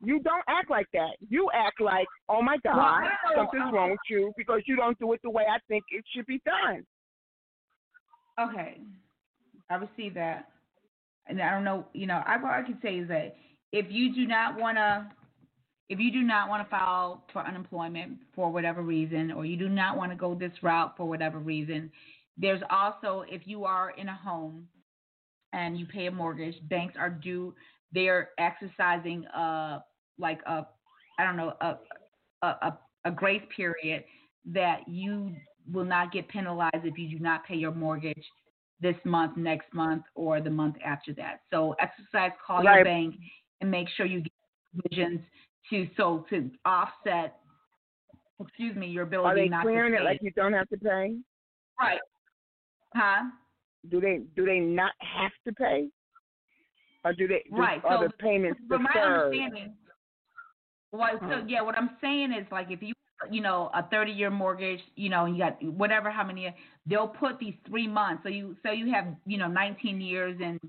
You 0.05 0.19
don't 0.21 0.43
act 0.49 0.69
like 0.69 0.89
that. 0.95 1.13
You 1.29 1.49
act 1.55 1.81
like, 1.81 2.07
oh 2.29 2.43
my 2.43 2.57
God, 2.65 2.77
Well, 2.77 2.85
I 2.85 3.01
don't 3.03 3.37
know. 3.37 3.43
something's 3.43 3.73
wrong 3.73 3.91
with 3.93 4.01
you 4.11 4.33
because 4.37 4.61
you 4.67 4.75
don't 4.77 4.99
do 4.99 5.13
it 5.13 5.21
the 5.23 5.31
way 5.31 5.45
I 5.49 5.59
think 5.69 5.85
it 5.91 6.05
should 6.15 6.27
be 6.27 6.41
done. 6.45 6.85
Okay, 8.41 8.79
I 9.71 9.75
receive 9.77 10.15
that, 10.15 10.49
and 11.27 11.41
I 11.41 11.51
don't 11.51 11.65
know. 11.65 11.87
You 11.93 12.07
know, 12.07 12.23
I 12.27 12.37
what 12.39 12.53
I 12.53 12.63
can 12.63 12.79
say 12.83 12.97
is 12.99 13.09
that 13.09 13.37
if 13.73 13.87
you 13.91 14.15
do 14.15 14.27
not 14.27 14.59
want 14.59 14.77
to, 14.79 15.07
if 15.89 16.01
you 16.01 16.11
do 16.11 16.23
not 16.23 16.49
want 16.49 16.65
to 16.65 16.71
file 16.71 17.25
for 17.33 17.41
unemployment 17.47 18.19
for 18.35 18.51
whatever 18.51 18.83
reason, 18.83 19.31
or 19.31 19.45
you 19.45 19.57
do 19.57 19.69
not 19.69 19.97
want 19.97 20.11
to 20.13 20.17
go 20.17 20.35
this 20.35 20.53
route 20.63 20.95
for 20.97 21.05
whatever 21.05 21.39
reason, 21.39 21.93
there's 22.39 22.63
also 22.71 23.25
if 23.31 23.43
you 23.45 23.65
are 23.65 23.91
in 23.91 24.09
a 24.09 24.17
home 24.17 24.67
and 25.53 25.79
you 25.79 25.85
pay 25.87 26.07
a 26.07 26.11
mortgage, 26.11 26.57
banks 26.69 26.95
are 26.99 27.11
due. 27.11 27.55
They're 27.93 28.31
exercising 28.39 29.27
a 29.27 29.85
like 30.19 30.41
a, 30.47 30.67
I 31.19 31.25
don't 31.25 31.37
know 31.37 31.53
a 31.61 31.77
a, 32.43 32.47
a, 32.47 32.79
a 33.05 33.11
grace 33.11 33.43
period 33.55 34.05
that 34.53 34.81
you 34.89 35.33
will 35.73 35.85
not 35.85 36.13
get 36.13 36.29
penalized 36.29 36.85
if 36.85 36.99
you 36.99 37.09
do 37.17 37.23
not 37.23 37.45
pay 37.47 37.55
your 37.55 37.73
mortgage 37.73 38.25
this 38.81 38.97
month, 39.05 39.37
next 39.37 39.73
month, 39.73 40.03
or 40.17 40.41
the 40.41 40.51
month 40.51 40.75
after 40.85 41.15
that. 41.15 41.41
So 41.53 41.77
exercise, 41.81 42.33
call 42.45 42.65
your 42.65 42.83
bank, 42.85 43.15
and 43.61 43.71
make 43.71 43.89
sure 43.97 44.07
you 44.07 44.23
get 44.23 44.33
provisions 44.81 45.21
to 45.71 45.89
so 45.97 46.25
to 46.31 46.51
offset. 46.65 47.37
Excuse 48.41 48.75
me, 48.75 48.89
your 48.89 49.05
ability 49.05 49.29
Are 49.29 49.45
they 49.45 49.49
not 49.49 49.63
clearing 49.63 49.93
to 49.93 49.99
it 49.99 50.01
pay 50.01 50.05
like 50.05 50.19
you 50.21 50.33
don't 50.33 50.53
have 50.53 50.69
to 50.71 50.77
pay? 50.77 51.17
right? 51.79 52.01
Huh? 52.95 53.25
Do 53.89 54.01
they 54.01 54.23
do 54.35 54.45
they 54.45 54.59
not 54.59 54.93
have 54.99 55.33
to 55.47 55.53
pay? 55.53 55.89
Or 57.05 57.13
do 57.13 57.27
they 57.29 57.43
do, 57.51 57.61
Right. 57.61 57.81
are 57.85 57.99
So 58.03 58.09
the 58.09 58.13
payments 58.23 58.61
from 58.69 58.85
my 58.85 58.93
deferred? 58.93 59.35
understanding, 59.35 59.75
well, 60.93 61.19
so 61.21 61.43
yeah, 61.47 61.63
what 61.63 61.77
I'm 61.77 61.91
saying 62.01 62.33
is 62.39 62.47
like 62.53 62.69
if 62.71 62.83
you 62.83 62.93
you 63.31 63.41
know 63.41 63.71
a 63.75 63.83
30 63.91 64.13
year 64.13 64.31
mortgage, 64.31 64.81
you 64.95 65.09
know, 65.09 65.27
you 65.27 65.39
got 65.39 65.63
whatever 65.63 66.11
how 66.11 66.25
many 66.25 66.55
they'll 66.87 67.09
put 67.09 67.39
these 67.39 67.55
three 67.67 67.89
months. 67.89 68.23
So 68.23 68.29
you 68.29 68.57
so 68.63 68.73
you 68.73 68.93
have 68.93 69.07
you 69.27 69.39
know 69.39 69.49
19 69.49 70.01
years 70.01 70.39
and 70.43 70.61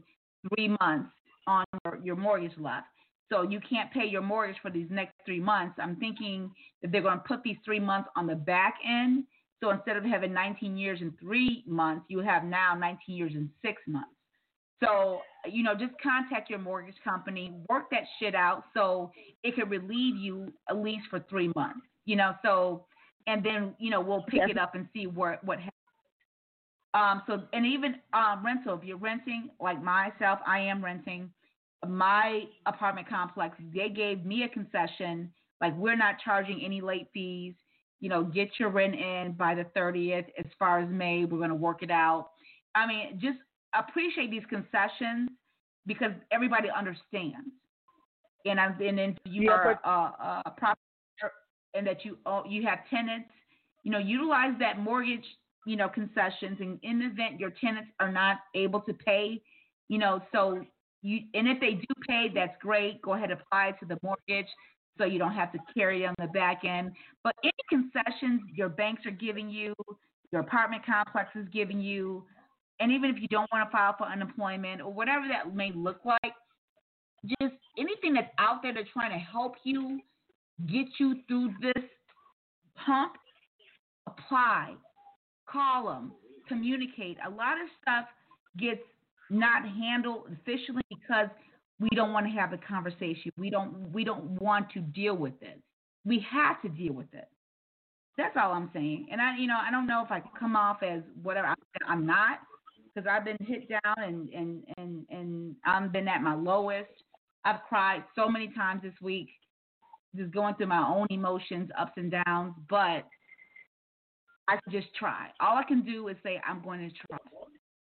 three 0.50 0.76
months 0.80 1.10
on 1.48 1.66
your, 1.84 2.00
your 2.04 2.16
mortgage 2.16 2.58
left. 2.58 2.88
So 3.32 3.42
you 3.42 3.60
can't 3.68 3.92
pay 3.92 4.06
your 4.06 4.22
mortgage 4.22 4.58
for 4.62 4.70
these 4.70 4.88
next 4.90 5.14
three 5.26 5.40
months. 5.40 5.76
I'm 5.82 5.96
thinking 5.98 6.52
that 6.82 6.92
they're 6.92 7.02
going 7.02 7.18
to 7.18 7.24
put 7.24 7.42
these 7.44 7.58
three 7.66 7.80
months 7.80 8.10
on 8.16 8.28
the 8.28 8.36
back 8.36 8.76
end. 8.88 9.24
So 9.62 9.72
instead 9.72 9.98
of 9.98 10.04
having 10.04 10.34
19 10.34 10.78
years 10.78 11.00
and 11.02 11.18
three 11.20 11.64
months, 11.66 12.06
you 12.10 12.20
have 12.20 12.44
now 12.44 12.76
19 12.76 13.16
years 13.16 13.32
and 13.34 13.50
six 13.62 13.82
months. 13.88 14.12
So, 14.84 15.22
you 15.46 15.64
know, 15.64 15.74
just 15.76 15.94
contact 16.02 16.50
your 16.50 16.60
mortgage 16.60 16.96
company, 17.04 17.54
work 17.70 17.90
that 17.92 18.04
shit 18.20 18.36
out 18.36 18.64
so 18.74 19.12
it 19.44 19.56
can 19.56 19.70
relieve 19.70 20.16
you 20.16 20.52
at 20.70 20.78
least 20.78 21.06
for 21.10 21.20
three 21.30 21.52
months, 21.56 21.86
you 22.06 22.16
know, 22.16 22.34
so, 22.44 22.86
and 23.28 23.44
then, 23.46 23.76
you 23.80 23.90
know, 23.90 24.02
we'll 24.02 24.24
pick 24.24 24.42
Yes. 24.42 24.50
it 24.52 24.58
up 24.58 24.76
and 24.76 24.88
see 24.94 25.08
where, 25.08 25.40
what 25.44 25.60
happens. 25.60 25.72
Um, 26.94 27.24
so, 27.28 27.44
and 27.54 27.66
even 27.66 27.96
um, 28.14 28.46
rental, 28.46 28.78
if 28.78 28.84
you're 28.84 28.98
renting, 28.98 29.50
like 29.60 29.82
myself, 29.82 30.40
I 30.46 30.60
am 30.60 30.84
renting. 30.84 31.32
my 31.88 32.44
apartment 32.66 33.08
complex, 33.08 33.58
they 33.74 33.90
gave 33.90 34.26
me 34.26 34.44
a 34.44 34.50
concession, 34.50 35.32
like 35.62 35.76
we're 35.78 35.96
not 35.96 36.16
charging 36.24 36.62
any 36.64 36.82
late 36.82 37.08
fees. 37.14 37.54
You 38.00 38.10
know, 38.10 38.24
get 38.24 38.50
your 38.60 38.70
rent 38.70 38.96
in 38.96 39.34
by 39.38 39.56
the 39.56 39.64
30th. 39.78 40.26
As 40.38 40.46
far 40.60 40.80
as 40.80 40.90
May, 40.90 41.24
we're 41.24 41.38
going 41.38 41.50
to 41.50 41.56
work 41.56 41.84
it 41.84 41.92
out. 41.92 42.32
I 42.76 42.86
mean, 42.86 43.20
just 43.22 43.38
appreciate 43.78 44.32
these 44.32 44.44
concessions 44.50 45.30
because 45.86 46.12
everybody 46.32 46.70
understands. 46.76 47.50
And 48.46 48.60
I'm 48.60 48.80
and 48.82 48.98
then 48.98 49.18
you 49.26 49.44
yeah, 49.44 49.52
are 49.52 49.80
but, 49.84 49.90
uh, 49.90 50.12
uh, 50.22 50.50
property 50.58 50.82
and 51.74 51.88
that 51.88 52.04
you 52.04 52.18
uh, 52.26 52.42
you 52.48 52.64
have 52.68 52.80
tenants, 52.90 53.30
you 53.84 53.92
know, 53.92 54.00
utilize 54.00 54.54
that 54.60 54.80
mortgage, 54.80 55.26
you 55.66 55.76
know, 55.76 55.88
concessions. 55.88 56.58
And 56.60 56.80
in 56.84 57.00
the 57.00 57.06
event 57.06 57.40
your 57.40 57.52
tenants 57.62 57.90
are 58.00 58.12
not 58.12 58.40
able 58.54 58.82
to 58.82 58.94
pay, 58.94 59.42
you 59.88 59.98
know, 59.98 60.22
so 60.32 60.64
you 61.02 61.22
and 61.34 61.48
if 61.48 61.60
they 61.60 61.74
do 61.74 61.88
pay, 62.08 62.28
that's 62.34 62.56
great. 62.62 63.02
Go 63.02 63.14
ahead 63.14 63.32
and 63.32 63.40
apply 63.40 63.72
to 63.80 63.86
the 63.86 63.98
mortgage 64.04 64.50
so 64.98 65.06
you 65.06 65.18
don't 65.18 65.34
have 65.34 65.52
to 65.52 65.60
carry 65.74 66.04
it 66.04 66.08
on 66.08 66.16
the 66.20 66.28
back 66.28 66.64
end. 66.66 66.92
But 67.24 67.36
any 67.44 67.52
concessions 67.70 68.42
your 68.54 68.70
banks 68.70 69.06
are 69.06 69.12
giving 69.12 69.50
you, 69.50 69.74
your 70.32 70.42
apartment 70.42 70.86
complex 70.86 71.30
is 71.36 71.48
giving 71.52 71.80
you, 71.80 72.24
and 72.80 72.92
even 72.92 73.10
if 73.10 73.22
you 73.22 73.28
don't 73.28 73.50
want 73.52 73.68
to 73.68 73.72
file 73.72 73.96
for 73.98 74.06
unemployment 74.06 74.82
or 74.82 74.92
whatever 74.92 75.28
that 75.28 75.56
may 75.56 75.72
look 75.74 76.00
like, 76.06 76.34
just 77.40 77.54
anything 77.78 78.14
that's 78.14 78.32
out 78.40 78.62
there 78.62 78.74
that's 78.74 78.90
trying 78.92 79.12
to 79.12 79.18
help 79.18 79.56
you 79.64 80.00
get 80.68 80.88
you 81.00 81.16
through 81.28 81.52
this 81.62 81.84
hump, 82.76 83.14
apply, 84.08 84.74
call 85.48 85.86
them, 85.86 86.12
communicate. 86.48 87.18
A 87.26 87.30
lot 87.30 87.54
of 87.54 87.70
stuff 87.82 88.06
gets 88.58 88.82
not 89.30 89.64
handled 89.68 90.28
efficiently 90.32 90.84
because 90.90 91.28
we 91.80 91.90
don't 91.96 92.14
want 92.14 92.26
to 92.26 92.32
have 92.32 92.52
the 92.52 92.58
conversation. 92.58 93.32
We 93.38 93.50
don't 93.50 93.92
we 93.92 94.04
don't 94.04 94.42
want 94.42 94.70
to 94.72 94.80
deal 94.80 95.16
with 95.16 95.42
it. 95.42 95.60
We 96.06 96.26
have 96.30 96.62
to 96.62 96.70
deal 96.70 96.94
with 96.94 97.12
it. 97.14 97.28
That's 98.18 98.36
all 98.36 98.52
I'm 98.52 98.70
saying. 98.74 99.08
And 99.12 99.22
I 99.22 99.38
you 99.38 99.48
know, 99.48 99.58
I 99.60 99.72
don't 99.72 99.88
know 99.88 100.04
if 100.04 100.12
I 100.12 100.22
come 100.40 100.56
off 100.56 100.84
as 100.84 101.02
whatever 101.24 101.56
I'm 101.88 102.06
not 102.06 102.40
because 102.94 103.08
I've 103.10 103.26
been 103.26 103.38
hit 103.46 103.68
down 103.70 103.96
and 103.98 104.30
and 104.34 104.64
and 104.78 105.06
and 105.10 105.56
I've 105.66 105.92
been 105.92 106.08
at 106.08 106.22
my 106.22 106.36
lowest. 106.36 106.90
I've 107.46 107.62
cried 107.68 108.04
so 108.16 108.30
many 108.30 108.50
times 108.50 108.82
this 108.84 108.94
week, 109.02 109.30
just 110.16 110.32
going 110.32 110.56
through 110.56 110.68
my 110.68 110.86
own 110.88 111.08
emotions, 111.10 111.70
ups 111.78 111.94
and 111.98 112.14
downs. 112.26 112.54
But 112.70 113.06
I 114.48 114.58
just 114.70 114.88
try. 114.96 115.28
All 115.40 115.58
I 115.58 115.64
can 115.64 115.84
do 115.84 116.08
is 116.08 116.18
say 116.24 116.40
I'm 116.48 116.62
going 116.64 116.80
to 116.80 116.96
try, 117.08 117.18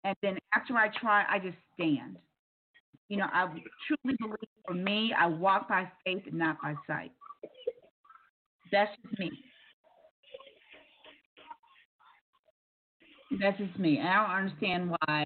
and 0.03 0.15
then 0.21 0.37
after 0.55 0.75
I 0.75 0.89
try, 0.99 1.23
I 1.29 1.39
just 1.39 1.57
stand. 1.73 2.17
You 3.09 3.17
know, 3.17 3.27
I 3.31 3.47
truly 3.87 4.17
believe 4.19 4.37
for 4.65 4.73
me, 4.73 5.13
I 5.17 5.27
walk 5.27 5.69
by 5.69 5.89
faith 6.05 6.23
and 6.25 6.37
not 6.37 6.57
by 6.61 6.73
sight. 6.85 7.11
That's 8.71 8.91
just 9.01 9.17
me. 9.17 9.31
That's 13.31 13.57
just 13.57 13.77
me. 13.77 13.99
I 13.99 14.13
don't 14.15 14.31
understand 14.45 14.89
why 14.89 15.25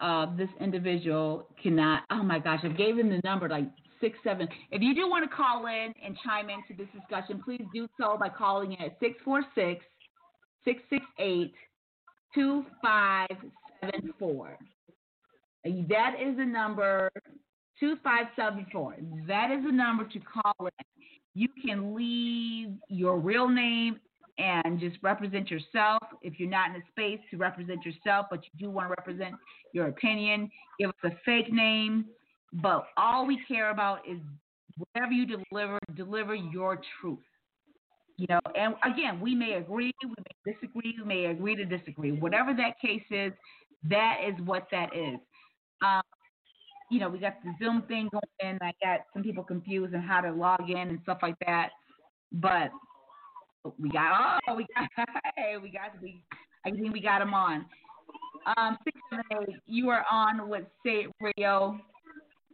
uh, 0.00 0.34
this 0.36 0.48
individual 0.60 1.46
cannot. 1.62 2.02
Oh 2.10 2.22
my 2.22 2.38
gosh, 2.38 2.60
I 2.64 2.68
gave 2.68 2.98
him 2.98 3.08
the 3.08 3.22
number 3.24 3.48
like 3.48 3.64
six 4.00 4.18
seven. 4.24 4.46
If 4.70 4.82
you 4.82 4.94
do 4.94 5.08
want 5.08 5.24
to 5.28 5.36
call 5.36 5.66
in 5.66 5.92
and 6.04 6.16
chime 6.24 6.50
into 6.50 6.74
this 6.76 6.88
discussion, 6.92 7.42
please 7.42 7.64
do 7.72 7.88
so 7.98 8.18
by 8.18 8.28
calling 8.28 8.72
in 8.72 8.82
at 8.82 8.98
646 9.00 9.82
668 10.64 11.54
2574. 12.34 14.58
That 15.88 16.14
is 16.20 16.36
the 16.36 16.44
number 16.44 17.08
2574. 17.80 18.96
That 19.26 19.50
is 19.50 19.64
the 19.64 19.72
number 19.72 20.04
to 20.04 20.20
call 20.20 20.54
in. 20.60 20.70
You 21.34 21.48
can 21.64 21.94
leave 21.94 22.76
your 22.88 23.18
real 23.18 23.48
name 23.48 23.98
and 24.38 24.78
just 24.78 24.96
represent 25.02 25.50
yourself. 25.50 26.02
If 26.22 26.38
you're 26.38 26.50
not 26.50 26.70
in 26.70 26.76
a 26.76 26.84
space 26.90 27.20
to 27.30 27.36
represent 27.36 27.84
yourself, 27.84 28.26
but 28.30 28.40
you 28.44 28.66
do 28.66 28.70
want 28.70 28.88
to 28.88 28.94
represent 28.98 29.34
your 29.72 29.88
opinion, 29.88 30.50
give 30.78 30.90
us 30.90 30.96
a 31.04 31.10
fake 31.24 31.52
name. 31.52 32.06
But 32.52 32.86
all 32.96 33.26
we 33.26 33.40
care 33.48 33.70
about 33.70 34.00
is 34.08 34.18
whatever 34.76 35.12
you 35.12 35.26
deliver, 35.26 35.78
deliver 35.94 36.34
your 36.34 36.80
truth. 37.00 37.18
You 38.18 38.26
know, 38.30 38.40
and 38.54 38.74
again, 38.84 39.20
we 39.20 39.34
may 39.34 39.54
agree, 39.54 39.92
we 40.02 40.08
may 40.08 40.52
disagree, 40.52 40.94
we 40.98 41.04
may 41.04 41.26
agree 41.26 41.54
to 41.56 41.64
disagree. 41.64 42.12
Whatever 42.12 42.54
that 42.54 42.80
case 42.80 43.02
is, 43.10 43.32
that 43.90 44.18
is 44.26 44.34
what 44.46 44.68
that 44.70 44.94
is. 44.94 45.18
Um, 45.84 46.02
you 46.90 47.00
know, 47.00 47.08
we 47.08 47.18
got 47.18 47.34
the 47.44 47.52
Zoom 47.62 47.82
thing 47.88 48.08
going. 48.10 48.22
In. 48.54 48.58
I 48.62 48.72
got 48.82 49.00
some 49.12 49.22
people 49.22 49.44
confused 49.44 49.94
on 49.94 50.00
how 50.00 50.20
to 50.20 50.32
log 50.32 50.70
in 50.70 50.76
and 50.76 50.98
stuff 51.02 51.18
like 51.20 51.34
that. 51.46 51.70
But 52.32 52.70
we 53.78 53.88
got 53.88 54.40
oh 54.48 54.54
we 54.54 54.66
got 54.74 54.88
hey 55.36 55.56
we 55.62 55.70
got 55.70 56.00
we 56.02 56.22
I 56.64 56.70
think 56.70 56.92
we 56.92 57.00
got 57.00 57.22
him 57.22 57.32
on. 57.32 57.64
Um, 58.56 58.78
six 58.84 58.98
seven 59.10 59.24
eight, 59.48 59.56
you 59.66 59.88
are 59.88 60.04
on 60.10 60.48
with 60.48 60.64
Say 60.84 61.04
It 61.04 61.10
Radio. 61.20 61.78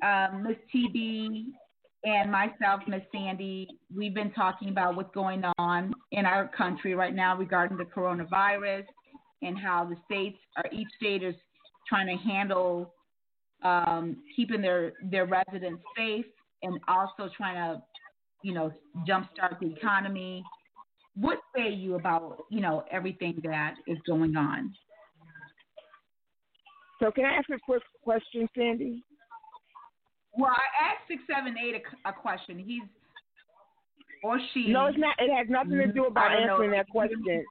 Um, 0.03 0.42
Miss 0.42 0.57
TB 0.75 1.44
and 2.05 2.31
myself, 2.31 2.81
Miss 2.88 3.03
Sandy, 3.12 3.68
we've 3.94 4.14
been 4.14 4.33
talking 4.33 4.68
about 4.68 4.96
what's 4.96 5.14
going 5.14 5.44
on 5.59 5.94
in 6.11 6.27
our 6.27 6.48
country 6.48 6.94
right 6.94 7.14
now 7.14 7.37
regarding 7.37 7.77
the 7.77 7.85
coronavirus 7.85 8.85
and 9.42 9.57
how 9.57 9.85
the 9.85 9.96
states 10.05 10.38
are 10.57 10.64
each 10.72 10.88
state 10.96 11.22
is 11.22 11.35
trying 11.88 12.07
to 12.07 12.22
handle 12.22 12.92
um, 13.62 14.16
keeping 14.35 14.61
their 14.61 14.92
their 15.11 15.27
residents 15.27 15.83
safe 15.96 16.27
and 16.62 16.79
also 16.88 17.31
trying 17.37 17.55
to 17.57 17.83
you 18.42 18.53
know 18.53 18.72
jumpstart 19.09 19.59
the 19.61 19.72
economy 19.72 20.42
what 21.14 21.38
say 21.55 21.70
you 21.70 21.94
about 21.96 22.44
you 22.51 22.61
know 22.61 22.85
everything 22.90 23.40
that 23.44 23.75
is 23.87 23.98
going 24.07 24.37
on? 24.37 24.72
So 27.01 27.11
can 27.11 27.25
I 27.25 27.35
ask 27.35 27.48
a 27.51 27.59
quick 27.59 27.83
question, 28.05 28.48
Sandy? 28.57 29.03
Well, 30.37 30.53
I 30.53 30.87
asked 30.87 31.09
six, 31.09 31.22
seven, 31.27 31.57
eight 31.59 31.75
a, 31.75 32.09
a 32.09 32.12
question. 32.12 32.59
He's 32.59 32.83
or 34.22 34.38
she. 34.55 34.68
No, 34.68 34.87
it's 34.87 34.98
not. 34.98 35.16
It 35.18 35.35
has 35.35 35.46
nothing 35.51 35.79
to 35.79 35.92
do 35.92 36.07
about 36.07 36.33
answering 36.33 36.70
know. 36.70 36.77
that 36.77 36.88
question. 36.88 37.44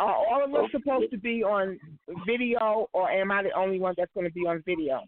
Are 0.00 0.14
all 0.14 0.44
of 0.44 0.54
us 0.54 0.70
supposed 0.72 1.10
to 1.12 1.18
be 1.18 1.42
on 1.42 1.78
video, 2.26 2.88
or 2.92 3.10
am 3.10 3.30
I 3.30 3.42
the 3.42 3.52
only 3.52 3.78
one 3.78 3.94
that's 3.96 4.10
going 4.14 4.26
to 4.26 4.32
be 4.32 4.40
on 4.40 4.62
video? 4.66 5.02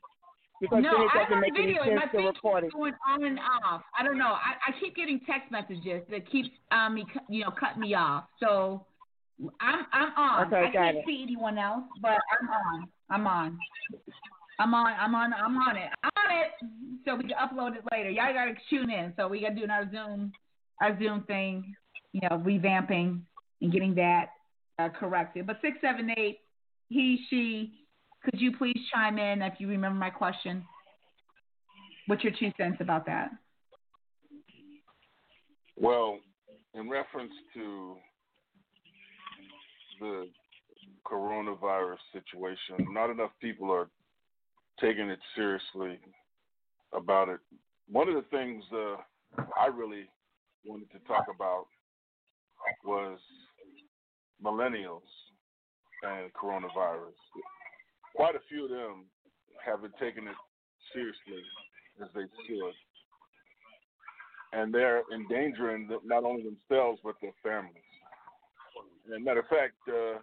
Because 0.61 0.83
no, 0.83 0.90
then 0.92 1.03
it 1.03 1.11
doesn't 1.14 1.40
make 1.40 1.53
video. 1.55 1.83
any 1.83 2.01
sense 2.01 2.11
to 2.12 2.19
record 2.19 2.64
it. 2.64 2.73
Going 2.73 2.95
on 3.09 3.25
and 3.25 3.38
off. 3.38 3.83
I 3.99 4.03
don't 4.03 4.19
know. 4.19 4.33
I, 4.33 4.57
I 4.69 4.81
keep 4.81 4.97
getting 4.97 5.21
text 5.27 5.51
messages 5.51 6.03
that 6.11 6.31
keeps 6.31 6.49
um 6.71 6.95
me 6.95 7.07
you 7.29 7.45
know 7.45 7.51
cutting 7.51 7.81
me 7.81 7.95
off. 7.95 8.25
So 8.40 8.87
I'm 9.61 9.87
I'm 9.92 10.12
on. 10.16 10.47
Okay, 10.47 10.69
I 10.69 10.73
can't 10.73 10.97
it. 10.99 11.05
see 11.07 11.23
anyone 11.23 11.59
else, 11.59 11.85
but 12.01 12.19
I'm 12.40 12.49
on. 12.49 12.88
I'm 13.11 13.27
on. 13.27 13.59
I'm 14.59 14.75
on. 14.75 14.92
I'm 14.99 15.14
on. 15.14 15.33
I'm 15.35 15.57
on 15.57 15.77
it. 15.77 15.90
I'm 16.03 16.11
on 16.16 16.40
it. 16.40 17.03
So 17.05 17.14
we 17.16 17.25
can 17.25 17.37
upload 17.37 17.77
it 17.77 17.83
later. 17.92 18.11
Y'all 18.11 18.33
gotta 18.33 18.55
tune 18.71 18.90
in. 18.90 19.12
So 19.16 19.29
we 19.29 19.40
gotta 19.40 19.55
do 19.55 19.66
our 19.71 19.90
Zoom, 19.90 20.33
our 20.81 20.99
Zoom 20.99 21.25
thing. 21.25 21.75
You 22.12 22.21
know, 22.23 22.38
revamping 22.38 23.21
and 23.61 23.73
getting 23.73 23.95
that 23.97 24.31
uh, 24.79 24.88
corrected. 24.88 25.47
But 25.47 25.59
six, 25.61 25.79
seven, 25.83 26.11
eight. 26.16 26.38
He, 26.88 27.19
she 27.29 27.86
could 28.28 28.40
you 28.40 28.56
please 28.56 28.78
chime 28.92 29.18
in 29.18 29.40
if 29.40 29.54
you 29.58 29.68
remember 29.68 29.98
my 29.98 30.10
question? 30.10 30.64
What's 32.06 32.24
your 32.24 32.32
two 32.38 32.50
cents 32.56 32.78
about 32.80 33.06
that? 33.06 33.30
Well, 35.76 36.18
in 36.74 36.90
reference 36.90 37.32
to 37.54 37.96
the 40.00 40.28
coronavirus 41.06 41.98
situation, 42.12 42.92
not 42.92 43.10
enough 43.10 43.30
people 43.40 43.70
are 43.70 43.88
taking 44.80 45.08
it 45.08 45.20
seriously 45.36 46.00
about 46.92 47.28
it. 47.28 47.38
One 47.88 48.08
of 48.08 48.14
the 48.14 48.24
things 48.36 48.64
uh, 48.72 48.96
I 49.56 49.66
really 49.66 50.06
wanted 50.64 50.90
to 50.90 50.98
talk 51.06 51.26
about 51.32 51.66
was 52.84 53.18
millennials 54.44 55.06
and 56.02 56.32
coronavirus 56.32 57.14
quite 58.16 58.35
a 58.35 58.40
few 58.48 58.64
of 58.64 58.70
them 58.70 59.05
haven't 59.64 59.92
taken 60.00 60.26
it 60.26 60.35
seriously 60.92 61.44
as 62.02 62.09
they 62.14 62.24
should. 62.48 62.72
And 64.52 64.72
they're 64.72 65.02
endangering 65.12 65.88
not 66.05 66.24
only 66.24 66.42
themselves, 66.42 67.00
but 67.05 67.16
their 67.20 67.37
families. 67.42 67.85
And 69.12 69.24
matter 69.24 69.40
of 69.40 69.48
fact, 69.48 69.76
uh, 69.88 70.18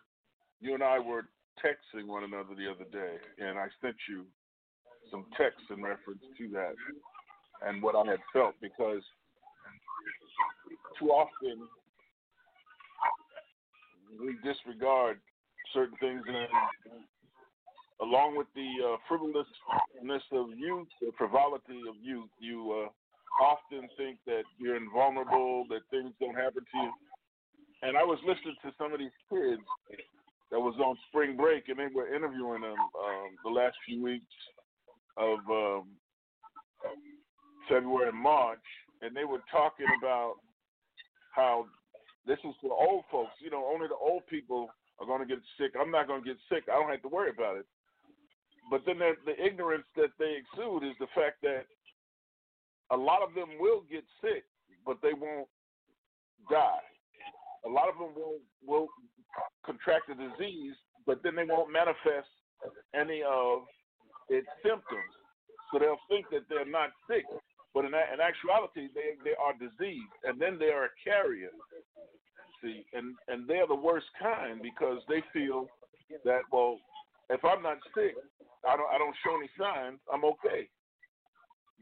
you 0.60 0.74
and 0.74 0.84
I 0.84 0.98
were 0.98 1.24
texting 1.64 2.08
one 2.08 2.24
another 2.24 2.56
the 2.58 2.70
other 2.70 2.90
day, 2.92 3.16
and 3.38 3.60
I 3.60 3.68
sent 3.82 3.96
you 4.10 4.26
some 5.12 5.26
texts 5.38 5.70
in 5.70 5.84
reference 5.84 6.24
to 6.38 6.50
that 6.50 6.74
and 7.66 7.82
what 7.82 7.96
I 7.96 8.10
had 8.10 8.20
felt 8.32 8.56
because 8.62 9.02
too 11.00 11.10
often 11.10 11.68
we 14.20 14.36
disregard 14.44 15.20
certain 15.74 15.96
things 16.00 16.24
in 16.28 16.34
along 18.02 18.38
with 18.38 18.48
the 18.56 18.70
uh, 18.84 18.98
frivolousness 19.08 20.24
of 20.32 20.48
youth, 20.58 20.88
the 21.02 21.12
frivolity 21.18 21.82
of 21.88 21.96
youth, 22.02 22.30
you 22.40 22.86
uh, 22.86 23.44
often 23.44 23.88
think 23.98 24.18
that 24.26 24.44
you're 24.60 24.76
invulnerable, 24.76 25.66
that 25.70 25.82
things 25.92 26.14
don't 26.20 26.36
happen 26.36 26.64
to 26.64 26.78
you. 26.78 26.92
And 27.82 27.98
I 27.98 28.04
was 28.04 28.20
listening 28.26 28.56
to 28.64 28.72
some 28.78 28.94
of 28.94 29.00
these 29.00 29.16
kids 29.30 29.62
that 30.52 30.60
was 30.60 30.76
on 30.80 30.96
spring 31.10 31.36
break, 31.36 31.68
and 31.68 31.78
they 31.78 31.94
were 31.94 32.14
interviewing 32.14 32.62
them 32.62 32.78
um, 32.78 33.30
the 33.44 33.50
last 33.50 33.76
few 33.86 34.04
weeks 34.04 34.26
of 35.18 35.40
um, 35.50 35.84
February 37.70 38.10
and 38.10 38.18
March, 38.18 38.64
and 39.02 39.16
they 39.16 39.26
were 39.26 39.42
talking 39.52 39.88
about 40.00 40.36
how 41.36 41.66
this 42.26 42.38
is 42.46 42.54
for 42.62 42.72
old 42.72 43.04
folks. 43.12 43.34
You 43.42 43.50
know, 43.50 43.66
only 43.66 43.88
the 43.88 44.00
old 44.00 44.26
people 44.28 44.70
are 45.00 45.06
going 45.06 45.22
to 45.22 45.28
get 45.28 45.44
sick. 45.60 45.74
I'm 45.80 45.92
not 45.92 46.08
going 46.08 46.24
to 46.24 46.28
get 46.28 46.38
sick. 46.50 46.64
I 46.70 46.80
don't 46.80 46.90
have 46.90 47.02
to 47.02 47.10
worry 47.10 47.30
about 47.30 47.58
it. 47.58 47.66
But 48.70 48.82
then 48.86 49.00
the, 49.00 49.36
ignorance 49.44 49.86
that 49.96 50.12
they 50.20 50.38
exude 50.40 50.84
is 50.84 50.96
the 51.00 51.08
fact 51.16 51.42
that 51.44 51.66
a 52.92 52.98
lot 52.98 53.22
of 53.22 53.34
them 53.34 53.50
will 53.60 53.84
get 53.90 54.04
sick, 54.22 54.44
but 54.86 54.98
they 55.02 55.14
won't 55.14 55.48
die. 56.50 56.84
A 57.66 57.70
lot 57.70 57.88
of 57.90 57.96
them 57.96 58.14
will 58.16 58.40
will 58.66 58.88
contract 59.66 60.08
the 60.08 60.16
disease, 60.16 60.76
but 61.06 61.22
then 61.24 61.36
they 61.36 61.46
won't 61.46 61.72
manifest 61.72 62.28
any 62.94 63.24
of 63.24 63.64
its 64.30 64.48
symptoms. 64.62 65.14
So 65.72 65.80
they'll 65.80 66.02
think 66.10 66.28
that 66.32 66.48
they're 66.50 66.70
not 66.70 66.90
sick, 67.10 67.24
but 67.74 67.86
in, 67.86 67.94
in 67.94 68.20
actuality, 68.22 68.90
they 68.94 69.18
they 69.24 69.36
are 69.36 69.54
diseased, 69.54 70.14
and 70.24 70.40
then 70.40 70.60
they 70.60 70.70
are 70.70 70.86
a 70.86 70.96
carrier. 71.04 71.50
See, 72.62 72.86
and 72.94 73.16
and 73.28 73.48
they're 73.48 73.68
the 73.68 73.76
worst 73.76 74.08
kind 74.22 74.62
because 74.62 75.00
they 75.10 75.24
feel 75.34 75.68
that 76.24 76.42
well, 76.52 76.78
if 77.30 77.44
I'm 77.44 77.64
not 77.64 77.78
sick, 77.96 78.16
I 78.68 78.78
don't 78.78 78.90
I 78.94 78.98
don't 78.98 79.16
show 79.24 79.36
any 79.38 79.50
signs, 79.58 80.00
I'm 80.12 80.26
okay. 80.26 80.70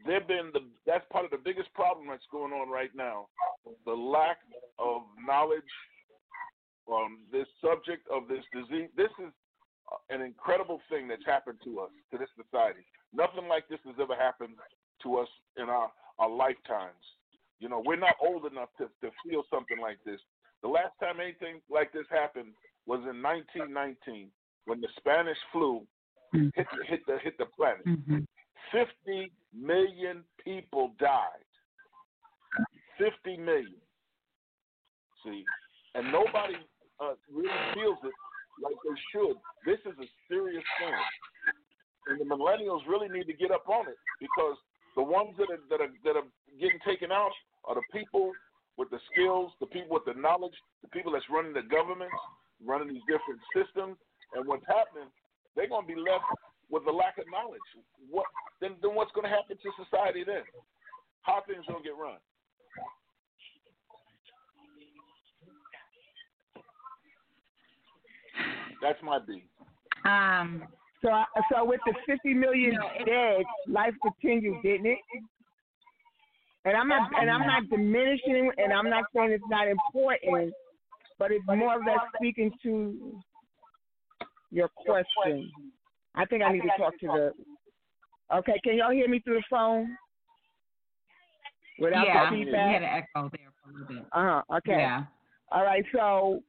They've 0.06 0.26
been 0.26 0.50
the 0.52 0.60
that's 0.86 1.04
part 1.12 1.24
of 1.24 1.30
the 1.30 1.38
biggest 1.38 1.72
problem 1.74 2.08
that's 2.08 2.26
going 2.30 2.52
on 2.52 2.68
right 2.68 2.90
now. 2.94 3.28
The 3.86 3.92
lack 3.92 4.38
of 4.78 5.02
knowledge 5.26 5.62
on 6.86 7.18
this 7.30 7.46
subject 7.62 8.06
of 8.10 8.26
this 8.28 8.42
disease. 8.52 8.90
This 8.96 9.12
is 9.22 9.32
an 10.10 10.20
incredible 10.20 10.80
thing 10.90 11.08
that's 11.08 11.24
happened 11.26 11.58
to 11.64 11.80
us, 11.80 11.90
to 12.10 12.18
this 12.18 12.30
society. 12.36 12.84
Nothing 13.12 13.48
like 13.48 13.68
this 13.68 13.80
has 13.86 13.94
ever 14.00 14.16
happened 14.16 14.56
to 15.02 15.18
us 15.18 15.28
in 15.56 15.68
our, 15.68 15.90
our 16.18 16.30
lifetimes. 16.30 17.02
You 17.60 17.68
know, 17.68 17.82
we're 17.84 18.00
not 18.00 18.16
old 18.20 18.46
enough 18.50 18.70
to, 18.78 18.88
to 19.02 19.12
feel 19.22 19.44
something 19.50 19.78
like 19.80 19.98
this. 20.04 20.20
The 20.62 20.68
last 20.68 20.94
time 21.00 21.20
anything 21.20 21.60
like 21.70 21.92
this 21.92 22.06
happened 22.10 22.54
was 22.86 23.00
in 23.08 23.22
1919 23.22 24.30
when 24.64 24.80
the 24.80 24.88
Spanish 24.96 25.38
flu 25.52 25.82
mm-hmm. 26.34 26.48
hit, 26.54 26.66
hit, 26.88 27.00
the, 27.06 27.18
hit 27.22 27.38
the 27.38 27.46
planet. 27.56 27.84
Mm-hmm. 27.86 28.18
50 28.72 29.32
million 29.54 30.24
people 30.42 30.92
died. 30.98 31.44
50 32.98 33.36
million. 33.38 33.80
See, 35.24 35.44
and 35.94 36.10
nobody 36.10 36.56
uh, 37.00 37.14
really 37.30 37.62
feels 37.74 37.98
it 38.02 38.14
like 38.62 38.76
they 38.82 38.98
should. 39.12 39.36
This 39.64 39.78
is 39.86 39.96
a 39.98 40.08
serious 40.28 40.64
thing, 40.78 40.98
and 42.08 42.20
the 42.20 42.26
millennials 42.26 42.82
really 42.88 43.08
need 43.08 43.26
to 43.30 43.32
get 43.32 43.50
up 43.50 43.68
on 43.68 43.88
it 43.88 43.96
because 44.20 44.56
the 44.96 45.02
ones 45.02 45.34
that 45.38 45.48
are 45.48 45.62
that 45.70 45.80
are 45.80 45.92
that 46.04 46.16
are 46.18 46.28
getting 46.60 46.78
taken 46.84 47.12
out 47.12 47.32
are 47.64 47.74
the 47.74 47.86
people 47.92 48.32
with 48.76 48.90
the 48.90 48.98
skills, 49.12 49.52
the 49.60 49.66
people 49.66 49.94
with 49.94 50.06
the 50.06 50.18
knowledge, 50.18 50.54
the 50.82 50.88
people 50.88 51.12
that's 51.12 51.28
running 51.30 51.52
the 51.52 51.62
government, 51.62 52.10
running 52.64 52.88
these 52.88 53.06
different 53.06 53.40
systems, 53.54 53.96
and 54.34 54.46
what's 54.46 54.66
happening, 54.66 55.08
they're 55.56 55.68
going 55.68 55.86
to 55.86 55.94
be 55.94 56.00
left 56.00 56.24
with 56.70 56.86
a 56.86 56.90
lack 56.90 57.18
of 57.18 57.24
knowledge. 57.30 57.60
What 58.10 58.26
then? 58.60 58.76
Then 58.82 58.94
what's 58.94 59.12
going 59.12 59.24
to 59.24 59.30
happen 59.30 59.56
to 59.56 59.84
society 59.84 60.24
then? 60.24 60.42
How 61.22 61.42
things 61.46 61.64
going 61.68 61.82
to 61.82 61.88
get 61.88 61.96
run? 61.96 62.18
That's 68.80 68.98
my 69.02 69.18
beat. 69.18 69.44
Um. 70.04 70.64
So, 71.02 71.10
so 71.50 71.64
with 71.64 71.80
the 71.84 71.94
50 72.06 72.32
million 72.34 72.78
dead, 73.04 73.42
life 73.66 73.94
continued, 74.02 74.62
didn't 74.62 74.86
it? 74.86 74.98
And 76.64 76.76
I'm 76.76 76.86
not, 76.86 77.10
and 77.20 77.28
I'm 77.28 77.44
not 77.44 77.68
diminishing, 77.68 78.52
and 78.56 78.72
I'm 78.72 78.88
not 78.88 79.04
saying 79.14 79.32
it's 79.32 79.42
not 79.50 79.66
important, 79.66 80.54
but 81.18 81.32
it's 81.32 81.44
more 81.48 81.74
or 81.74 81.84
less 81.84 81.98
speaking 82.16 82.52
to 82.62 83.20
your 84.52 84.68
question. 84.68 85.50
I 86.14 86.26
think 86.26 86.42
I 86.42 86.52
need 86.52 86.60
to 86.60 86.68
talk 86.78 86.98
to 87.00 87.06
the. 87.06 87.32
Okay, 88.36 88.60
can 88.62 88.76
y'all 88.76 88.92
hear 88.92 89.08
me 89.08 89.20
through 89.20 89.36
the 89.36 89.44
phone? 89.50 89.96
Without 91.78 92.06
yeah, 92.06 92.30
feedback? 92.30 92.66
we 92.66 92.72
had 92.72 92.82
an 92.82 92.88
echo 92.88 93.30
there 93.32 93.50
for 93.62 93.70
a 93.70 93.72
little 93.72 93.88
bit. 93.88 94.04
Uh 94.12 94.42
huh. 94.42 94.56
Okay. 94.58 94.78
Yeah. 94.78 95.04
All 95.50 95.64
right. 95.64 95.84
So 95.92 96.42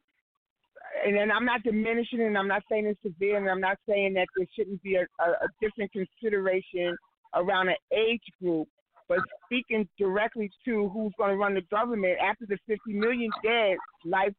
and 1.05 1.15
then 1.15 1.31
I'm 1.31 1.45
not 1.45 1.63
diminishing 1.63 2.21
and 2.21 2.37
I'm 2.37 2.47
not 2.47 2.63
saying 2.69 2.85
it's 2.85 3.01
severe 3.01 3.37
and 3.37 3.49
I'm 3.49 3.61
not 3.61 3.77
saying 3.87 4.13
that 4.13 4.27
there 4.37 4.45
shouldn't 4.55 4.83
be 4.83 4.95
a, 4.95 5.01
a, 5.01 5.29
a 5.31 5.47
different 5.61 5.91
consideration 5.91 6.95
around 7.33 7.69
an 7.69 7.75
age 7.91 8.21
group, 8.41 8.67
but 9.09 9.19
speaking 9.45 9.87
directly 9.97 10.51
to 10.65 10.89
who's 10.89 11.11
going 11.17 11.31
to 11.31 11.37
run 11.37 11.55
the 11.55 11.61
government 11.71 12.17
after 12.23 12.45
the 12.45 12.57
50 12.67 12.93
million 12.93 13.29
dead, 13.43 13.77
life 14.05 14.33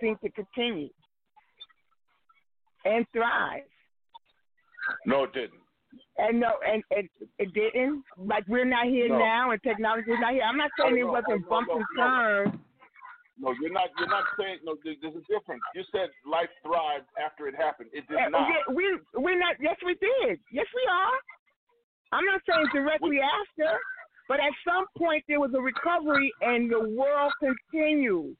seems 0.00 0.18
to 0.24 0.30
continue 0.30 0.88
and 2.84 3.06
thrive. 3.12 3.62
No, 5.06 5.24
it 5.24 5.32
didn't. 5.32 5.60
And 6.18 6.40
no, 6.40 6.52
and, 6.66 6.82
and 6.90 7.08
it 7.38 7.52
didn't. 7.54 8.02
Like 8.16 8.44
we're 8.48 8.64
not 8.64 8.86
here 8.86 9.08
no. 9.08 9.18
now, 9.18 9.50
and 9.50 9.62
technology 9.62 10.10
is 10.10 10.18
not 10.20 10.32
here. 10.32 10.42
I'm 10.42 10.56
not 10.56 10.70
saying 10.78 10.98
it 10.98 11.04
wasn't 11.04 11.48
bumps 11.48 11.70
and 11.72 11.84
turns 11.96 12.58
no, 13.42 13.52
you're 13.60 13.72
not. 13.72 13.90
You're 13.98 14.08
not 14.08 14.24
saying. 14.38 14.58
No, 14.64 14.76
there's 14.84 15.02
a 15.02 15.24
difference. 15.26 15.62
You 15.74 15.82
said 15.90 16.14
life 16.22 16.48
thrived 16.62 17.10
after 17.18 17.48
it 17.48 17.56
happened. 17.56 17.90
It 17.92 18.06
did 18.08 18.18
eh, 18.18 18.28
not. 18.28 18.46
We 18.74 18.98
we're 19.14 19.38
not. 19.38 19.56
Yes, 19.60 19.76
we 19.84 19.94
did. 19.98 20.38
Yes, 20.52 20.66
we 20.70 20.84
are. 20.86 21.18
I'm 22.12 22.24
not 22.24 22.40
saying 22.46 22.68
directly 22.72 23.18
after, 23.18 23.72
but 24.28 24.38
at 24.38 24.52
some 24.62 24.84
point 24.96 25.24
there 25.28 25.40
was 25.40 25.50
a 25.56 25.60
recovery, 25.60 26.32
and 26.42 26.70
the 26.70 26.94
world 26.94 27.32
continues. 27.40 28.36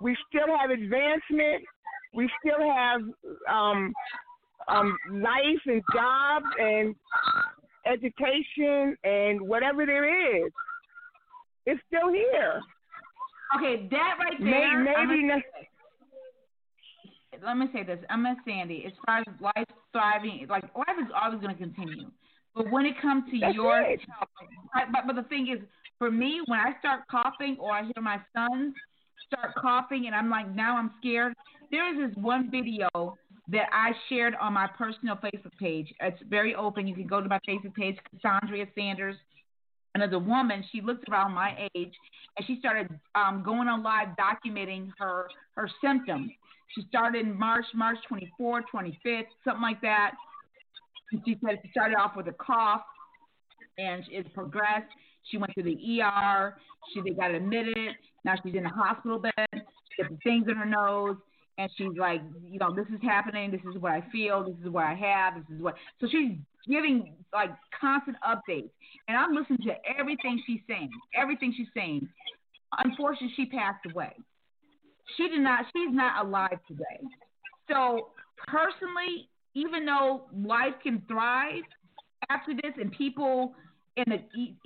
We 0.00 0.16
still 0.28 0.52
have 0.54 0.70
advancement. 0.70 1.64
We 2.14 2.30
still 2.40 2.60
have 2.74 3.00
um, 3.50 3.92
um, 4.68 4.96
life 5.12 5.62
and 5.66 5.82
jobs 5.92 6.46
and 6.58 6.94
education 7.86 8.96
and 9.04 9.40
whatever 9.40 9.86
there 9.86 10.44
is. 10.44 10.52
It's 11.66 11.80
still 11.88 12.10
here. 12.12 12.60
Okay, 13.56 13.88
that 13.90 14.14
right 14.18 14.38
there. 14.40 14.84
Maybe, 14.84 15.22
maybe 15.22 15.42
let 17.44 17.56
me 17.56 17.66
say 17.72 17.82
this. 17.82 17.98
I'm 18.08 18.24
a 18.24 18.34
Sandy. 18.44 18.84
As 18.86 18.92
far 19.04 19.18
as 19.18 19.26
life 19.40 19.66
thriving, 19.92 20.46
like 20.48 20.64
life 20.74 20.96
is 21.00 21.10
always 21.14 21.40
going 21.40 21.54
to 21.54 21.60
continue. 21.60 22.10
But 22.54 22.70
when 22.70 22.86
it 22.86 22.94
comes 23.02 23.24
to 23.30 23.38
That's 23.38 23.54
your 23.54 23.80
it. 23.80 24.00
health, 24.08 24.28
but, 24.92 25.06
but 25.06 25.16
the 25.16 25.28
thing 25.28 25.48
is, 25.48 25.62
for 25.98 26.10
me, 26.10 26.40
when 26.46 26.58
I 26.58 26.72
start 26.78 27.02
coughing 27.10 27.56
or 27.60 27.72
I 27.72 27.82
hear 27.82 28.02
my 28.02 28.18
sons 28.34 28.74
start 29.26 29.54
coughing 29.60 30.06
and 30.06 30.14
I'm 30.14 30.30
like, 30.30 30.48
now 30.54 30.76
I'm 30.76 30.90
scared. 30.98 31.34
There 31.70 31.92
is 31.92 32.10
this 32.10 32.22
one 32.22 32.50
video 32.50 32.88
that 33.48 33.68
I 33.72 33.92
shared 34.08 34.34
on 34.40 34.52
my 34.52 34.66
personal 34.66 35.16
Facebook 35.16 35.56
page. 35.58 35.92
It's 36.00 36.20
very 36.28 36.54
open. 36.54 36.86
You 36.86 36.94
can 36.94 37.06
go 37.06 37.20
to 37.20 37.28
my 37.28 37.38
Facebook 37.48 37.74
page, 37.74 37.96
Cassandra 38.10 38.66
Sanders 38.74 39.16
and 39.96 40.02
as 40.04 40.12
a 40.12 40.18
woman, 40.18 40.62
she 40.70 40.82
looked 40.82 41.08
around 41.08 41.32
my 41.32 41.70
age 41.74 41.94
and 42.36 42.46
she 42.46 42.58
started 42.58 42.86
um, 43.14 43.42
going 43.42 43.66
on 43.66 43.82
live 43.82 44.08
documenting 44.20 44.90
her 44.98 45.26
her 45.54 45.70
symptoms. 45.82 46.30
She 46.74 46.82
started 46.90 47.24
in 47.24 47.38
March, 47.38 47.64
March 47.74 47.96
24th, 48.12 48.64
25th, 48.74 49.22
something 49.42 49.62
like 49.62 49.80
that. 49.80 50.10
And 51.12 51.22
she 51.24 51.38
said 51.42 51.60
she 51.64 51.70
started 51.70 51.94
off 51.94 52.14
with 52.14 52.28
a 52.28 52.34
cough 52.34 52.82
and 53.78 54.04
it 54.10 54.34
progressed. 54.34 54.92
She 55.30 55.38
went 55.38 55.54
to 55.54 55.62
the 55.62 56.02
ER. 56.02 56.58
She 56.92 57.00
they 57.00 57.16
got 57.16 57.30
admitted. 57.30 57.96
Now 58.22 58.34
she's 58.44 58.54
in 58.54 58.66
a 58.66 58.68
hospital 58.68 59.18
bed. 59.18 59.32
She 59.50 60.02
got 60.02 60.10
the 60.10 60.18
things 60.22 60.44
in 60.46 60.56
her 60.56 60.66
nose, 60.66 61.16
and 61.58 61.70
she's 61.76 61.96
like, 61.98 62.20
you 62.44 62.58
know, 62.58 62.74
this 62.74 62.86
is 62.88 63.00
happening. 63.02 63.50
This 63.50 63.60
is 63.72 63.80
what 63.80 63.92
I 63.92 64.04
feel. 64.12 64.44
This 64.44 64.56
is 64.64 64.70
what 64.70 64.84
I 64.84 64.94
have. 64.94 65.34
This 65.34 65.56
is 65.56 65.62
what. 65.62 65.74
So 66.00 66.06
she's 66.10 66.32
giving 66.68 67.14
like 67.32 67.50
constant 67.78 68.16
updates, 68.26 68.70
and 69.08 69.16
I'm 69.16 69.34
listening 69.34 69.60
to 69.66 69.74
everything 69.98 70.42
she's 70.46 70.60
saying. 70.68 70.90
Everything 71.14 71.54
she's 71.56 71.68
saying. 71.74 72.08
Unfortunately, 72.84 73.32
she 73.36 73.46
passed 73.46 73.84
away. 73.90 74.12
She 75.16 75.28
did 75.28 75.40
not. 75.40 75.64
She's 75.74 75.94
not 75.94 76.26
alive 76.26 76.58
today. 76.68 77.00
So 77.68 78.08
personally, 78.46 79.28
even 79.54 79.86
though 79.86 80.24
life 80.44 80.74
can 80.82 81.02
thrive 81.08 81.62
after 82.28 82.54
this, 82.54 82.72
and 82.78 82.92
people 82.92 83.54
in 83.96 84.04
the, 84.08 84.18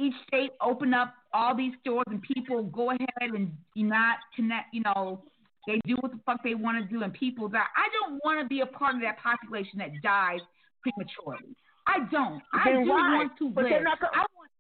each 0.03 0.15
state 0.27 0.51
open 0.61 0.93
up 0.93 1.15
all 1.33 1.57
these 1.57 1.73
stores, 1.83 2.07
and 2.09 2.21
people 2.23 2.65
go 2.65 2.91
ahead 2.91 3.31
and 3.33 3.53
not 3.77 4.17
connect, 4.35 4.75
you 4.75 4.83
know, 4.83 5.23
They 5.67 5.81
do 5.85 5.97
what 6.01 6.13
the 6.13 6.19
fuck 6.25 6.43
they 6.43 6.55
want 6.55 6.83
to 6.83 6.85
do, 6.89 7.03
and 7.03 7.13
people 7.13 7.49
die. 7.49 7.59
I 7.77 7.89
don't 8.01 8.21
want 8.25 8.41
to 8.41 8.47
be 8.49 8.61
a 8.61 8.67
part 8.67 8.95
of 8.95 9.03
that 9.03 9.19
population 9.19 9.79
that 9.79 9.91
dies 10.03 10.41
prematurely. 10.83 11.55
I 11.87 12.01
don't. 12.11 12.43
I 12.53 12.65
Then 12.73 12.85
do 12.85 12.91
why? 12.91 13.17
want 13.19 13.33
to 13.39 13.51
But 13.51 13.65
live. 13.65 13.71
they're 13.71 13.83
not 13.85 14.01
go- 14.01 14.09
I 14.15 14.25
want, 14.35 14.51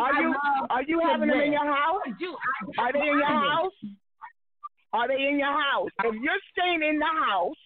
Are 0.00 0.12
I 0.14 0.20
you 0.20 0.34
are 0.70 0.82
you 0.84 1.00
having 1.00 1.28
them 1.28 1.40
in 1.40 1.52
your 1.52 1.66
house? 1.66 2.00
I 2.06 2.10
do. 2.18 2.36
I, 2.78 2.82
Are 2.82 2.92
they 2.92 3.00
in 3.00 3.18
your 3.18 3.24
I- 3.26 3.48
house? 3.50 3.72
Are 4.92 5.08
they 5.08 5.26
in 5.28 5.38
your 5.38 5.52
house? 5.52 5.90
If 6.04 6.14
you're 6.22 6.40
staying 6.52 6.82
in 6.88 6.98
the 7.00 7.12
house 7.26 7.56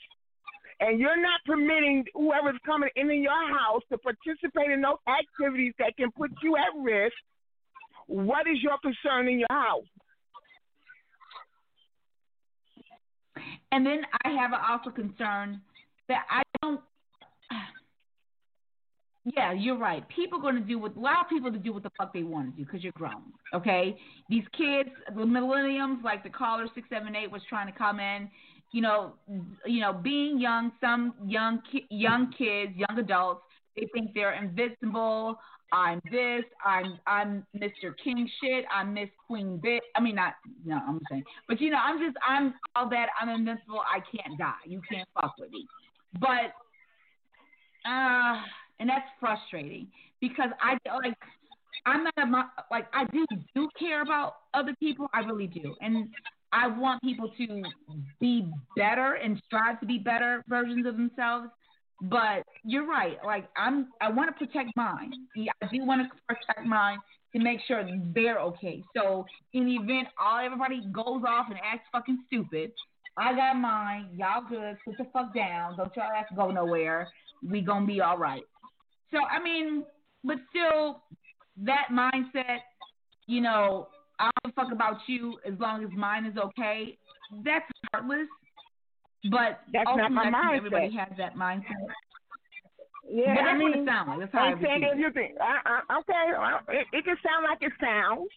and 0.81 0.99
you're 0.99 1.21
not 1.21 1.41
permitting 1.45 2.07
whoever's 2.15 2.59
coming 2.65 2.89
in 2.97 3.11
your 3.23 3.49
house 3.59 3.83
to 3.93 3.99
participate 3.99 4.71
in 4.71 4.81
those 4.81 4.97
activities 5.07 5.75
that 5.79 5.95
can 5.99 6.11
put 6.13 6.31
you 6.43 6.57
at 6.57 6.73
risk, 6.81 7.15
what 8.07 8.47
is 8.47 8.63
your 8.63 8.79
concern 8.79 9.29
in 9.29 9.39
your 9.41 9.49
house? 9.53 9.85
And 13.73 13.85
then 13.85 14.01
I 14.25 14.31
have 14.31 14.53
also 14.53 14.91
concern 14.91 15.61
that 16.09 16.25
I 16.31 16.43
don't. 16.63 16.81
Yeah, 19.37 19.53
you're 19.53 19.77
right. 19.77 20.09
People 20.09 20.41
going 20.41 20.55
to 20.55 20.63
do 20.63 20.79
what 20.79 20.97
allow 20.97 21.23
people 21.29 21.53
to 21.53 21.59
do 21.59 21.75
what 21.75 21.83
the 21.83 21.91
fuck 21.99 22.15
they 22.15 22.23
want 22.23 22.51
to 22.51 22.57
do 22.57 22.65
because 22.65 22.83
you're 22.83 22.95
grown. 22.95 23.25
Okay, 23.53 23.99
these 24.31 24.45
kids, 24.57 24.89
the 25.15 25.27
millenniums, 25.27 25.99
like 26.03 26.23
the 26.23 26.31
caller 26.31 26.67
six 26.75 26.89
seven 26.89 27.15
eight 27.15 27.31
was 27.31 27.43
trying 27.47 27.71
to 27.71 27.79
come 27.79 28.01
in. 28.01 28.31
You 28.73 28.81
know, 28.81 29.13
you 29.67 29.81
know, 29.81 29.93
being 29.93 30.41
young, 30.41 30.73
some 30.81 31.13
young 31.27 31.61
young 31.91 32.33
kids, 32.39 32.73
young 32.75 32.99
adults, 32.99 33.43
they 33.79 33.89
think 33.93 34.13
they're 34.15 34.35
invincible. 34.35 35.39
I'm 35.73 36.01
this. 36.11 36.45
I'm 36.65 36.99
I'm 37.07 37.47
Mr. 37.55 37.93
King 38.03 38.29
shit. 38.43 38.65
I'm 38.75 38.95
Miss 38.95 39.11
Queen 39.27 39.59
bit. 39.63 39.83
I 39.95 40.01
mean, 40.01 40.15
not 40.15 40.35
no. 40.65 40.79
I'm 40.87 41.01
saying, 41.11 41.25
but 41.47 41.61
you 41.61 41.71
know, 41.71 41.79
I'm 41.83 41.99
just 41.99 42.17
I'm 42.27 42.55
all 42.75 42.89
that. 42.89 43.09
I'm 43.21 43.29
invincible. 43.29 43.81
I 43.81 44.01
can't 44.01 44.39
die. 44.39 44.53
You 44.67 44.81
can't 44.91 45.09
fuck 45.15 45.35
with 45.39 45.51
me. 45.51 45.67
But 46.19 46.55
uh, 47.89 48.41
and 48.81 48.89
that's 48.89 49.09
frustrating 49.21 49.89
because 50.21 50.51
I 50.63 50.79
like 50.97 51.19
I'm 51.85 52.05
not 52.05 52.15
a 52.19 52.65
like 52.71 52.87
I 52.95 53.05
do 53.13 53.27
do 53.55 53.69
care 53.79 54.03
about 54.03 54.37
other 54.55 54.75
people. 54.81 55.09
I 55.13 55.21
really 55.21 55.47
do, 55.47 55.75
and 55.81 56.09
I 56.53 56.67
want 56.67 57.03
people 57.03 57.31
to 57.37 57.63
be 58.21 58.51
better 58.77 59.15
and 59.15 59.41
strive 59.47 59.81
to 59.81 59.87
be 59.87 59.99
better 59.99 60.43
versions 60.49 60.87
of 60.87 60.97
themselves. 60.97 61.49
But 62.01 62.45
you're 62.65 62.87
right. 62.87 63.17
Like 63.25 63.49
I'm, 63.57 63.89
I 64.01 64.11
want 64.11 64.31
to 64.31 64.47
protect 64.47 64.71
mine. 64.77 65.13
I 65.37 65.67
do 65.73 65.85
want 65.85 66.03
to 66.03 66.09
protect 66.29 66.67
mine 66.67 66.99
to 67.35 67.43
make 67.43 67.61
sure 67.67 67.85
they're 68.15 68.39
okay. 68.41 68.83
So 68.97 69.27
in 69.53 69.67
the 69.67 69.75
event 69.75 70.09
all 70.21 70.39
everybody 70.45 70.81
goes 70.93 71.23
off 71.27 71.47
and 71.51 71.59
acts 71.65 71.87
fucking 71.93 72.25
stupid, 72.27 72.73
I 73.17 73.35
got 73.35 73.57
mine. 73.57 74.11
Y'all 74.17 74.45
good. 74.49 74.77
Sit 74.87 74.97
the 74.97 75.07
fuck 75.13 75.35
down. 75.35 75.77
Don't 75.77 75.95
y'all 75.97 76.15
have 76.15 76.29
to 76.29 76.35
go 76.35 76.51
nowhere. 76.51 77.09
We 77.43 77.61
gonna 77.61 77.87
be 77.87 78.01
all 78.01 78.17
right. 78.17 78.43
So 79.11 79.19
I 79.19 79.43
mean, 79.43 79.85
but 80.23 80.37
still, 80.51 81.03
that 81.65 81.89
mindset, 81.93 82.59
you 83.27 83.41
know, 83.41 83.89
I 84.21 84.31
don't 84.43 84.55
fuck 84.55 84.73
about 84.73 84.99
you 85.07 85.39
as 85.47 85.55
long 85.59 85.85
as 85.85 85.91
mine 85.97 86.27
is 86.27 86.37
okay. 86.37 86.97
That's 87.45 87.65
heartless. 87.93 88.29
But 89.31 89.61
That's 89.73 89.89
not 89.97 90.13
my 90.13 90.31
mindset. 90.31 90.57
Everybody 90.57 90.91
has 90.97 91.09
that 91.19 91.35
mindset. 91.35 91.75
Yeah, 93.11 93.35
but 93.35 93.45
I 93.45 93.57
mean, 93.57 93.71
what 93.71 93.79
it 93.81 93.87
sounds 93.87 94.09
like. 94.09 94.19
That's 94.21 94.33
how 94.33 94.41
I'm 94.41 94.63
saying 94.63 94.83
if 94.85 94.99
you 94.99 95.11
think, 95.13 95.33
I, 95.41 95.81
I, 95.89 95.99
okay, 96.01 96.25
well, 96.33 96.61
it, 96.69 96.87
it 96.93 97.05
can 97.05 97.17
sound 97.25 97.47
like 97.49 97.59
it 97.63 97.73
sounds, 97.81 98.29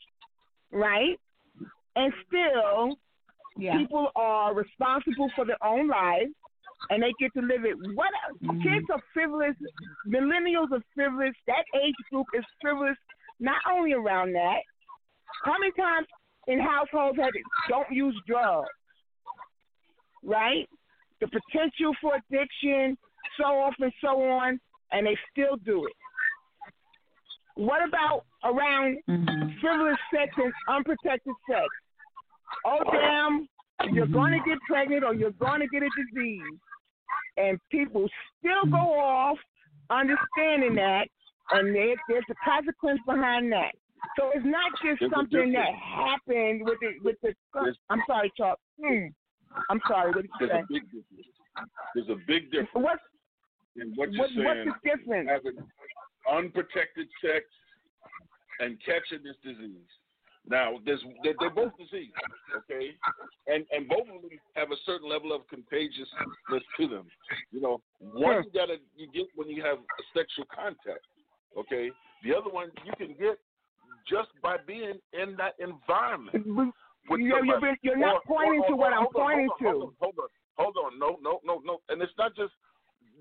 right? 0.71 1.19
And 1.95 2.13
still, 2.25 2.97
Yeah. 3.57 3.77
people 3.77 4.11
are 4.15 4.53
responsible 4.53 5.29
for 5.35 5.43
their 5.45 5.61
own 5.61 5.87
lives, 5.89 6.31
and 6.89 7.03
they 7.03 7.11
get 7.19 7.33
to 7.33 7.41
live 7.41 7.65
it. 7.65 7.75
What 7.95 8.11
Mhm. 8.41 8.63
kids 8.63 8.89
are 8.89 9.01
frivolous, 9.13 9.55
millennials 10.07 10.71
are 10.71 10.81
frivolous. 10.95 11.35
That 11.47 11.65
age 11.75 11.95
group 12.09 12.27
is 12.33 12.45
frivolous. 12.61 12.97
Not 13.39 13.61
only 13.69 13.91
around 13.91 14.33
that, 14.33 14.61
how 15.43 15.57
many 15.59 15.73
times 15.73 16.07
in 16.47 16.59
households 16.59 17.17
have 17.19 17.35
it, 17.35 17.43
don't 17.67 17.91
use 17.91 18.15
drugs, 18.25 18.69
right? 20.23 20.67
The 21.19 21.27
potential 21.27 21.93
for 22.01 22.13
addiction, 22.15 22.97
so 23.37 23.43
off 23.45 23.75
and 23.79 23.91
so 24.01 24.21
on, 24.23 24.59
and 24.91 25.05
they 25.05 25.17
still 25.31 25.55
do 25.57 25.85
it. 25.85 25.93
What 27.55 27.87
about 27.87 28.25
around 28.43 28.99
Mhm. 29.07 29.59
frivolous 29.59 29.99
sex 30.13 30.35
and 30.37 30.53
unprotected 30.67 31.33
sex? 31.49 31.67
Oh 32.65 32.83
damn, 32.91 33.47
you're 33.93 34.07
going 34.07 34.33
to 34.33 34.49
get 34.49 34.59
pregnant 34.61 35.03
or 35.03 35.13
you're 35.13 35.31
going 35.31 35.59
to 35.59 35.67
get 35.67 35.83
a 35.83 35.89
disease, 35.95 36.59
and 37.37 37.59
people 37.69 38.09
still 38.39 38.65
go 38.65 38.77
off 38.99 39.37
understanding 39.89 40.73
that, 40.75 41.07
and 41.51 41.75
there, 41.75 41.95
there's 42.07 42.23
a 42.29 42.35
consequence 42.35 42.99
behind 43.05 43.51
that. 43.51 43.75
So 44.17 44.31
it's 44.33 44.45
not 44.45 44.71
just 44.81 44.99
There's 44.99 45.11
something 45.11 45.51
that 45.53 45.73
happened 45.75 46.65
with 46.65 46.79
the 46.79 46.97
with 47.03 47.19
the. 47.21 47.35
There's- 47.53 47.77
I'm 47.89 48.01
sorry, 48.07 48.31
Chuck. 48.37 48.59
Hmm. 48.83 49.07
I'm 49.69 49.81
sorry. 49.87 50.11
What 50.11 50.21
did 50.23 50.31
you 50.39 50.47
There's 50.47 50.51
say? 50.51 50.59
a 50.59 50.73
big 50.73 50.83
difference. 50.85 51.27
There's 51.95 52.09
a 52.09 52.19
big 52.27 52.51
difference 52.51 52.69
What's 52.73 53.01
in 53.75 53.93
what 53.95 54.11
you're 54.11 54.21
what, 54.21 54.29
saying. 54.29 54.67
what's 54.67 54.79
the 54.83 54.89
difference? 54.89 55.29
having 55.29 55.57
unprotected 56.29 57.07
sex 57.23 57.45
and 58.59 58.77
catching 58.85 59.23
this 59.23 59.35
disease. 59.43 59.89
Now, 60.47 60.79
there's 60.85 61.03
they're, 61.23 61.35
they're 61.39 61.51
both 61.53 61.71
diseases, 61.77 62.13
okay, 62.57 62.95
and 63.47 63.63
and 63.71 63.87
both 63.87 64.09
of 64.09 64.21
them 64.23 64.31
have 64.55 64.71
a 64.71 64.75
certain 64.87 65.07
level 65.07 65.33
of 65.33 65.47
contagiousness 65.47 66.63
to 66.79 66.87
them. 66.87 67.05
You 67.51 67.61
know, 67.61 67.81
one 67.99 68.43
you 68.43 68.51
gotta 68.51 68.77
you 68.97 69.07
get 69.13 69.27
when 69.35 69.49
you 69.49 69.61
have 69.63 69.77
sexual 70.17 70.45
contact, 70.53 71.05
okay. 71.57 71.91
The 72.23 72.35
other 72.35 72.49
one 72.49 72.71
you 72.85 72.93
can 72.97 73.15
get 73.19 73.37
just 74.09 74.29
by 74.41 74.57
being 74.65 74.99
in 75.13 75.35
that 75.37 75.53
environment. 75.59 76.73
You're, 77.09 77.19
you're, 77.45 77.75
you're 77.81 77.97
not 77.97 78.15
Or- 78.15 78.21
pointing 78.27 78.61
or- 78.61 78.67
to 78.67 78.73
or- 78.73 78.77
what 78.77 78.93
I'm 78.93 79.03
hold 79.11 79.15
on, 79.15 79.21
pointing 79.21 79.49
hold 79.59 79.75
on, 79.75 79.89
to. 79.89 79.95
Hold 79.99 80.15
on, 80.19 80.29
hold 80.57 80.75
on, 80.77 80.91
hold 80.91 80.93
on. 80.93 80.99
No, 80.99 81.17
no, 81.21 81.39
no, 81.43 81.61
no. 81.65 81.81
And 81.89 82.01
it's 82.01 82.13
not 82.17 82.35
just 82.35 82.53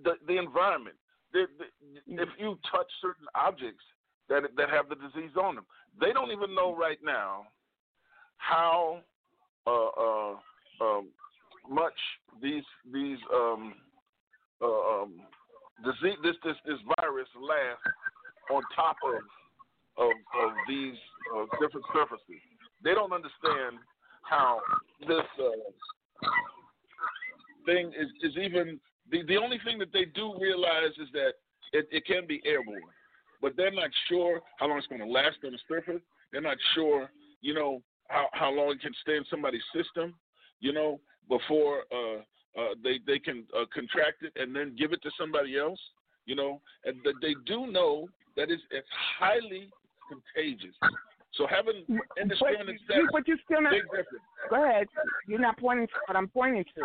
the 0.04 0.14
the 0.26 0.36
environment. 0.38 0.96
The, 1.32 1.46
the, 1.58 2.22
if 2.22 2.28
you 2.38 2.58
touch 2.70 2.86
certain 3.00 3.26
objects 3.34 3.84
that 4.28 4.42
that 4.56 4.68
have 4.70 4.88
the 4.88 4.96
disease 4.96 5.36
on 5.40 5.54
them, 5.56 5.66
they 6.00 6.12
don't 6.12 6.30
even 6.32 6.54
know 6.54 6.74
right 6.76 6.98
now 7.02 7.46
how 8.36 9.00
uh, 9.66 9.70
uh, 9.70 10.34
um, 10.84 11.08
much 11.68 11.98
these 12.42 12.64
these 12.92 13.18
um, 13.34 13.74
uh, 14.60 14.66
um, 14.66 15.20
disease 15.84 16.18
this 16.22 16.36
this 16.44 16.56
this 16.66 16.78
virus 17.00 17.28
lasts 17.40 17.82
on 18.50 18.62
top 18.74 18.96
of 19.06 19.22
of, 20.04 20.10
of 20.10 20.52
these 20.68 20.94
uh, 21.36 21.44
different 21.60 21.86
surfaces. 21.94 22.42
They 22.82 22.94
don't 22.94 23.12
understand 23.12 23.78
how 24.22 24.60
this 25.06 25.26
uh, 25.38 26.28
thing 27.66 27.88
is, 27.88 28.08
is 28.22 28.36
even 28.36 28.80
the, 29.10 29.22
the 29.26 29.36
only 29.36 29.58
thing 29.64 29.78
that 29.78 29.92
they 29.92 30.06
do 30.06 30.34
realize 30.40 30.92
is 31.00 31.08
that 31.12 31.32
it, 31.72 31.88
it 31.90 32.06
can 32.06 32.26
be 32.26 32.40
airborne, 32.44 32.80
but 33.42 33.56
they're 33.56 33.72
not 33.72 33.90
sure 34.08 34.40
how 34.58 34.68
long 34.68 34.78
it's 34.78 34.86
going 34.86 35.00
to 35.00 35.06
last 35.06 35.36
on 35.44 35.52
the 35.52 35.58
surface. 35.68 36.02
They're 36.32 36.40
not 36.40 36.56
sure, 36.74 37.10
you 37.40 37.54
know, 37.54 37.82
how, 38.08 38.28
how 38.32 38.52
long 38.52 38.72
it 38.72 38.80
can 38.80 38.92
stay 39.02 39.16
in 39.16 39.24
somebody's 39.30 39.62
system, 39.74 40.14
you 40.60 40.72
know, 40.72 41.00
before 41.28 41.84
uh, 41.92 42.20
uh, 42.60 42.74
they 42.82 42.98
they 43.06 43.18
can 43.18 43.44
uh, 43.56 43.64
contract 43.72 44.22
it 44.22 44.32
and 44.36 44.54
then 44.54 44.74
give 44.76 44.92
it 44.92 45.02
to 45.02 45.10
somebody 45.18 45.56
else, 45.58 45.78
you 46.26 46.34
know, 46.34 46.60
and 46.84 46.96
that 47.04 47.14
they 47.22 47.34
do 47.46 47.66
know 47.66 48.08
that 48.36 48.50
it's, 48.50 48.62
it's 48.70 48.88
highly 49.18 49.68
contagious. 50.08 50.74
So 51.34 51.46
having 51.46 51.84
But, 51.88 52.22
understanding 52.22 52.78
sex, 52.86 53.00
but 53.12 53.28
you're 53.28 53.38
still 53.44 53.62
not. 53.62 53.72
Go 54.48 54.64
ahead. 54.64 54.86
You're 55.28 55.38
not 55.38 55.58
pointing 55.58 55.86
to 55.86 55.92
what 56.06 56.16
I'm 56.16 56.28
pointing 56.28 56.64
to. 56.64 56.82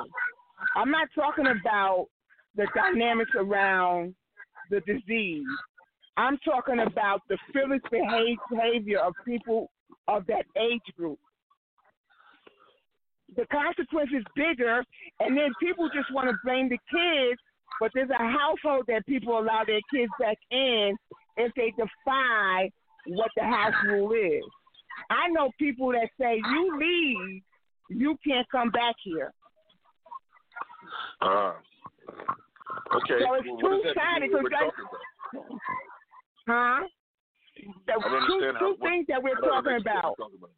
I'm 0.76 0.91
not 0.91 1.08
talking 1.16 1.46
about 1.48 2.08
the 2.56 2.68
dynamics 2.76 3.32
around 3.36 4.16
the 4.70 4.82
disease. 4.82 5.46
I'm 6.18 6.38
talking 6.39 6.80
about 6.80 7.22
the 7.28 7.38
behave, 7.54 8.38
behavior 8.50 9.00
of 9.00 9.14
people 9.26 9.70
of 10.08 10.26
that 10.28 10.46
age 10.58 10.96
group. 10.96 11.20
The 13.36 13.46
consequence 13.48 14.12
is 14.16 14.24
bigger, 14.36 14.84
and 15.20 15.36
then 15.36 15.52
people 15.60 15.89
just 15.93 16.14
want 16.14 16.30
to 16.30 16.38
blame 16.46 16.70
the 16.70 16.78
kids, 16.89 17.41
but 17.82 17.91
there's 17.93 18.10
a 18.10 18.24
household 18.24 18.86
that 18.88 19.06
people 19.08 19.38
allow 19.38 19.64
their 19.66 19.82
kids 19.93 20.12
back 20.20 20.38
in 20.52 20.96
if 21.36 21.52
they 21.56 21.72
defy 21.72 22.70
what 23.08 23.32
the 23.36 23.43
house 23.43 23.74
rule 23.86 24.12
is. 24.14 24.43
I 25.10 25.28
know 25.30 25.51
people 25.60 25.91
that 25.91 26.10
say, 26.20 26.36
you 26.51 26.80
leave, 26.80 27.41
you 27.89 28.18
can't 28.26 28.47
come 28.51 28.72
back 28.72 28.95
here. 29.03 29.32
Uh, 31.22 31.53
okay. 32.95 33.20
So 33.22 33.34
it's 33.36 33.47
well, 33.62 33.82
that 33.84 33.93
two-sided, 33.93 34.28
do 34.28 34.34
with 34.34 34.43
what 34.43 34.43
we're 34.43 34.49
because 34.49 34.72
talking 34.72 35.49
about? 35.49 35.60
Huh? 36.47 36.88
I 37.88 37.99
don't 37.99 38.30
two 38.30 38.53
how- 38.60 38.76
what- 38.78 38.89
things 38.89 39.06
that 39.08 39.22
we're 39.24 39.36
talking 39.36 39.78
about. 39.82 40.16
we're 40.18 40.26
talking 40.26 40.38
about. 40.39 40.51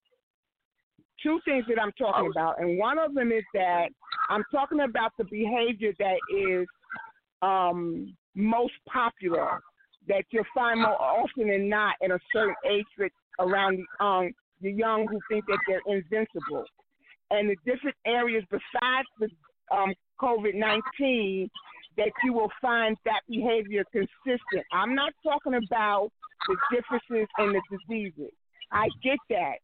two 1.24 1.40
things 1.46 1.66
that 1.68 1.82
I'm 1.82 1.92
talking 1.94 2.30
about, 2.32 2.60
and 2.60 2.78
one 2.78 2.98
of 3.00 3.14
them 3.14 3.32
is 3.32 3.44
that 3.54 3.88
I'm 4.30 4.44
talking 4.52 4.82
about 4.82 5.12
the 5.18 5.24
behavior 5.26 5.94
that 6.00 6.18
is 6.36 6.68
um, 7.42 8.16
most 8.36 8.74
popular 8.92 9.62
that 10.08 10.24
you'll 10.32 10.44
find 10.54 10.82
more 10.82 11.00
often 11.02 11.48
than 11.50 11.70
not 11.70 11.96
in 12.02 12.12
a 12.12 12.20
certain 12.34 12.56
age 12.70 12.86
group 12.96 13.12
around 13.40 13.78
the 13.78 14.06
um, 14.06 14.34
the 14.62 14.72
young 14.72 15.06
who 15.08 15.20
think 15.30 15.46
that 15.46 15.60
they're 15.68 15.82
invincible, 15.86 16.66
and 17.32 17.50
the 17.50 17.56
different 17.66 17.96
areas 18.06 18.44
besides 18.50 19.08
the 19.20 19.30
um, 19.76 19.94
COVID 20.20 20.56
nineteen 20.56 21.50
that 21.98 22.12
you 22.24 22.34
will 22.34 22.52
find 22.62 22.96
that 23.06 23.22
behavior 23.28 23.84
consistent. 23.92 24.66
I'm 24.72 24.94
not 24.96 25.14
talking 25.24 25.56
about 25.56 26.12
the 26.48 26.58
differences 26.72 27.28
in 27.40 27.54
the 27.54 27.62
diseases. 27.72 28.32
I 28.72 28.88
get 29.04 29.18
that. 29.30 29.58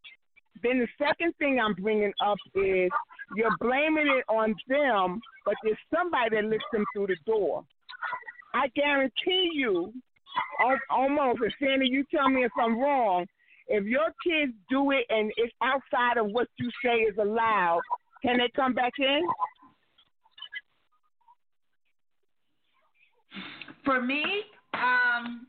Then 0.62 0.80
the 0.80 0.88
second 0.98 1.34
thing 1.40 1.60
I'm 1.60 1.74
bringing 1.74 2.14
up 2.26 2.38
is 2.56 2.90
you're 3.36 3.56
blaming 3.60 4.08
it 4.08 4.26
on 4.30 4.56
them, 4.68 5.20
but 5.46 5.56
there's 5.64 5.78
somebody 5.94 6.36
that 6.36 6.46
lets 6.46 6.64
them 6.72 6.86
through 6.94 7.08
the 7.08 7.18
door. 7.26 7.64
I 8.54 8.68
guarantee 8.76 9.50
you, 9.54 9.94
almost, 10.90 11.42
and 11.42 11.54
Sandy, 11.60 11.88
you 11.88 12.04
tell 12.14 12.30
me 12.30 12.44
if 12.44 12.52
I'm 12.60 12.80
wrong, 12.80 13.26
if 13.68 13.86
your 13.86 14.14
kids 14.26 14.54
do 14.70 14.92
it 14.92 15.06
and 15.10 15.32
it's 15.38 15.54
outside 15.62 16.18
of 16.18 16.28
what 16.32 16.48
you 16.58 16.70
say 16.84 17.02
is 17.02 17.18
allowed, 17.18 17.82
can 18.22 18.38
they 18.38 18.50
come 18.56 18.74
back 18.74 18.94
in? 19.00 19.22
For 23.86 24.02
me, 24.02 24.24
um, 24.74 25.48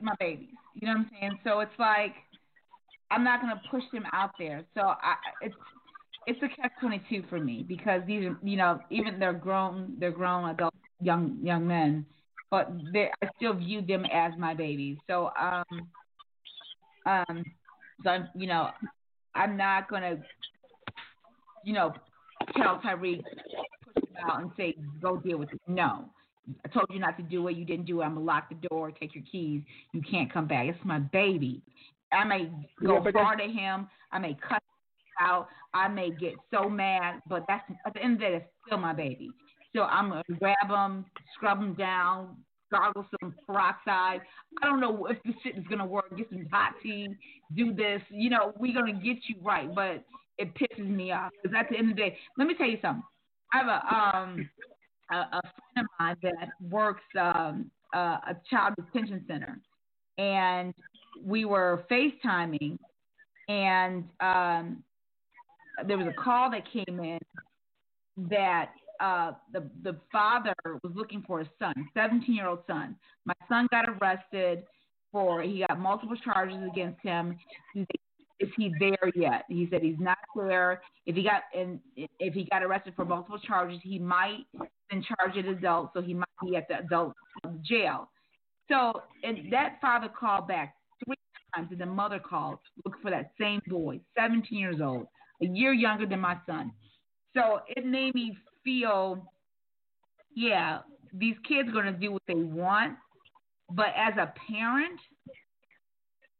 my 0.00 0.14
babies. 0.18 0.48
You 0.74 0.88
know 0.88 0.94
what 0.94 1.00
I'm 1.00 1.10
saying? 1.20 1.38
So 1.44 1.60
it's 1.60 1.78
like 1.78 2.14
I'm 3.10 3.24
not 3.24 3.40
gonna 3.40 3.60
push 3.70 3.82
them 3.92 4.04
out 4.12 4.30
there. 4.38 4.64
So 4.74 4.80
I, 4.80 5.14
it's 5.42 5.54
it's 6.26 6.38
a 6.42 6.60
catch 6.60 6.72
twenty 6.80 7.00
two 7.08 7.24
for 7.28 7.38
me 7.40 7.64
because 7.66 8.02
these 8.06 8.24
are 8.24 8.38
you 8.42 8.56
know 8.56 8.80
even 8.90 9.18
they're 9.18 9.32
grown 9.32 9.94
they're 9.98 10.10
grown 10.10 10.50
adult 10.50 10.74
young 11.00 11.38
young 11.42 11.66
men, 11.66 12.06
but 12.50 12.70
they 12.92 13.10
I 13.22 13.28
still 13.36 13.54
view 13.54 13.82
them 13.82 14.04
as 14.12 14.32
my 14.38 14.54
babies. 14.54 14.98
So 15.06 15.30
um 15.40 15.88
um 17.06 17.44
so 18.02 18.10
I'm, 18.10 18.28
you 18.34 18.46
know 18.46 18.70
I'm 19.34 19.56
not 19.56 19.88
gonna 19.88 20.16
you 21.64 21.72
know 21.72 21.92
tell 22.56 22.80
Tyreek 22.84 23.22
push 23.84 24.04
him 24.04 24.16
out 24.24 24.42
and 24.42 24.50
say 24.56 24.74
go 25.00 25.16
deal 25.16 25.38
with 25.38 25.52
it. 25.52 25.60
No. 25.66 26.06
I 26.64 26.68
told 26.68 26.86
you 26.90 26.98
not 26.98 27.18
to 27.18 27.22
do 27.22 27.46
it. 27.48 27.56
You 27.56 27.66
didn't 27.66 27.84
do 27.84 28.00
it. 28.00 28.04
I'm 28.04 28.14
gonna 28.14 28.24
lock 28.24 28.48
the 28.48 28.68
door, 28.68 28.90
take 28.90 29.14
your 29.14 29.24
keys. 29.30 29.62
You 29.92 30.00
can't 30.10 30.32
come 30.32 30.48
back. 30.48 30.66
It's 30.66 30.78
my 30.82 30.98
baby. 30.98 31.60
I 32.10 32.24
may 32.24 32.50
go 32.82 33.02
yeah, 33.04 33.10
hard 33.22 33.40
at 33.42 33.50
him. 33.50 33.86
I 34.12 34.18
may 34.18 34.36
cut 34.48 34.62
out. 35.20 35.48
I 35.74 35.88
may 35.88 36.10
get 36.10 36.34
so 36.50 36.68
mad, 36.68 37.20
but 37.28 37.44
that's 37.48 37.64
at 37.86 37.92
the 37.92 38.02
end 38.02 38.14
of 38.14 38.18
the 38.20 38.24
day, 38.24 38.34
it's 38.36 38.46
still 38.66 38.78
my 38.78 38.94
baby. 38.94 39.30
So 39.74 39.82
I'm 39.82 40.08
gonna 40.08 40.22
grab 40.38 40.68
them, 40.68 41.04
scrub 41.34 41.60
them 41.60 41.74
down, 41.74 42.36
gargle 42.70 43.06
some 43.20 43.34
peroxide. 43.46 44.20
I 44.62 44.66
don't 44.66 44.80
know 44.80 45.06
if 45.06 45.18
this 45.24 45.34
shit 45.42 45.56
is 45.56 45.64
gonna 45.68 45.86
work. 45.86 46.16
Get 46.16 46.28
some 46.30 46.46
hot 46.50 46.74
tea, 46.82 47.08
do 47.54 47.74
this. 47.74 48.02
You 48.10 48.30
know, 48.30 48.52
we're 48.58 48.74
gonna 48.74 48.92
get 48.92 49.18
you 49.28 49.36
right, 49.42 49.72
but 49.74 50.04
it 50.38 50.52
pisses 50.54 50.88
me 50.88 51.12
off 51.12 51.32
because 51.42 51.56
at 51.58 51.68
the 51.68 51.76
end 51.76 51.90
of 51.90 51.96
the 51.96 52.02
day, 52.02 52.18
let 52.36 52.46
me 52.46 52.54
tell 52.54 52.68
you 52.68 52.78
something. 52.80 53.02
I 53.52 53.58
have 53.58 53.66
a 53.66 54.16
um 54.16 54.48
a, 55.10 55.16
a 55.16 55.40
friend 55.42 55.78
of 55.78 55.86
mine 55.98 56.16
that 56.22 56.48
works 56.70 57.02
um, 57.18 57.70
uh, 57.94 58.18
a 58.28 58.36
child 58.50 58.74
detention 58.76 59.24
center, 59.26 59.58
and 60.18 60.74
we 61.22 61.44
were 61.44 61.84
FaceTiming, 61.90 62.78
and 63.48 64.04
um, 64.20 64.82
there 65.86 65.96
was 65.96 66.06
a 66.06 66.22
call 66.22 66.50
that 66.50 66.62
came 66.70 67.00
in 67.00 67.18
that 68.28 68.72
uh, 69.00 69.32
the 69.52 69.68
the 69.82 69.96
father 70.10 70.54
was 70.64 70.92
looking 70.94 71.22
for 71.26 71.38
his 71.38 71.48
son, 71.58 71.74
17 71.94 72.34
year 72.34 72.48
old 72.48 72.60
son. 72.66 72.96
My 73.24 73.34
son 73.48 73.68
got 73.70 73.88
arrested 73.88 74.64
for 75.12 75.42
he 75.42 75.64
got 75.66 75.78
multiple 75.80 76.16
charges 76.24 76.58
against 76.70 77.00
him. 77.00 77.38
Is 77.74 78.48
he 78.56 78.72
there 78.78 79.10
yet? 79.14 79.44
He 79.48 79.66
said 79.70 79.82
he's 79.82 79.98
not 79.98 80.18
there. 80.36 80.82
If 81.06 81.16
he 81.16 81.22
got 81.22 81.42
and 81.56 81.80
if 81.96 82.34
he 82.34 82.44
got 82.50 82.62
arrested 82.62 82.94
for 82.94 83.04
multiple 83.04 83.38
charges, 83.38 83.80
he 83.82 83.98
might 83.98 84.44
been 84.90 85.04
charged 85.04 85.38
as 85.38 85.56
adult, 85.56 85.90
so 85.92 86.00
he 86.00 86.14
might 86.14 86.28
be 86.42 86.56
at 86.56 86.66
the 86.68 86.78
adult 86.78 87.14
jail. 87.62 88.10
So 88.70 89.02
and 89.22 89.52
that 89.52 89.78
father 89.80 90.08
called 90.08 90.48
back 90.48 90.74
three 91.04 91.16
times, 91.54 91.68
and 91.70 91.80
the 91.80 91.86
mother 91.86 92.18
called 92.18 92.58
look 92.84 92.94
for 93.02 93.10
that 93.10 93.32
same 93.40 93.60
boy, 93.66 94.00
17 94.16 94.56
years 94.56 94.80
old, 94.82 95.06
a 95.42 95.46
year 95.46 95.72
younger 95.72 96.06
than 96.06 96.20
my 96.20 96.36
son. 96.46 96.72
So 97.34 97.60
it 97.68 97.84
made 97.84 98.14
me 98.14 98.36
feel, 98.68 99.32
yeah, 100.34 100.80
these 101.14 101.36
kids 101.48 101.70
are 101.70 101.72
going 101.72 101.86
to 101.86 101.92
do 101.92 102.12
what 102.12 102.22
they 102.28 102.34
want, 102.34 102.96
but 103.70 103.88
as 103.96 104.14
a 104.18 104.32
parent, 104.50 105.00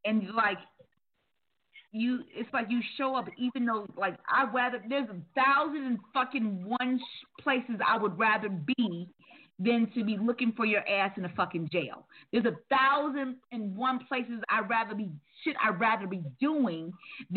and 0.05 0.35
like 0.35 0.59
you 1.91 2.21
it's 2.35 2.49
like 2.53 2.67
you 2.69 2.81
show 2.97 3.17
up 3.17 3.29
even 3.39 3.65
though 3.65 3.87
like 3.97 4.17
I 4.29 4.45
rather 4.53 4.81
there's 4.89 5.09
a 5.09 5.17
thousand 5.35 5.85
and 5.87 5.99
fucking 6.13 6.63
one 6.65 7.01
places 7.41 7.77
I 7.85 7.97
would 7.97 8.19
rather 8.19 8.49
be 8.49 9.09
than 9.59 9.91
to 9.95 10.05
be 10.05 10.17
looking 10.17 10.53
for 10.53 10.65
your 10.65 10.87
ass 10.89 11.11
in 11.17 11.25
a 11.25 11.29
fucking 11.31 11.69
jail. 11.73 12.07
There's 12.33 12.45
a 12.45 12.57
thousand 12.71 13.37
and 13.51 13.77
one 13.77 14.01
places 14.07 14.41
I'd 14.49 14.71
rather 14.71 14.95
be 14.95 15.11
shit 15.43 15.57
I'd 15.65 15.81
rather 15.81 16.07
be 16.07 16.23
doing 16.41 16.93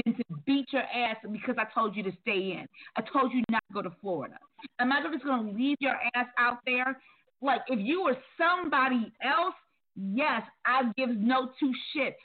than 0.06 0.16
to 0.16 0.24
beat 0.46 0.68
your 0.72 0.84
ass 0.84 1.18
because 1.32 1.56
I 1.58 1.66
told 1.74 1.96
you 1.96 2.04
to 2.04 2.12
stay 2.22 2.58
in. 2.60 2.68
I 2.96 3.02
told 3.02 3.32
you 3.34 3.44
not 3.50 3.64
to 3.70 3.74
go 3.74 3.82
to 3.82 3.92
Florida. 4.02 4.38
Am 4.80 4.92
I 4.92 5.02
just 5.02 5.24
gonna 5.24 5.52
leave 5.52 5.78
your 5.80 5.96
ass 6.16 6.28
out 6.38 6.60
there? 6.66 7.00
Like 7.42 7.62
if 7.68 7.80
you 7.80 8.04
were 8.04 8.18
somebody 8.38 9.12
else, 9.24 9.56
yes, 9.96 10.42
I 10.66 10.92
give 10.98 11.10
no 11.10 11.50
two 11.60 11.72
shit. 11.94 12.18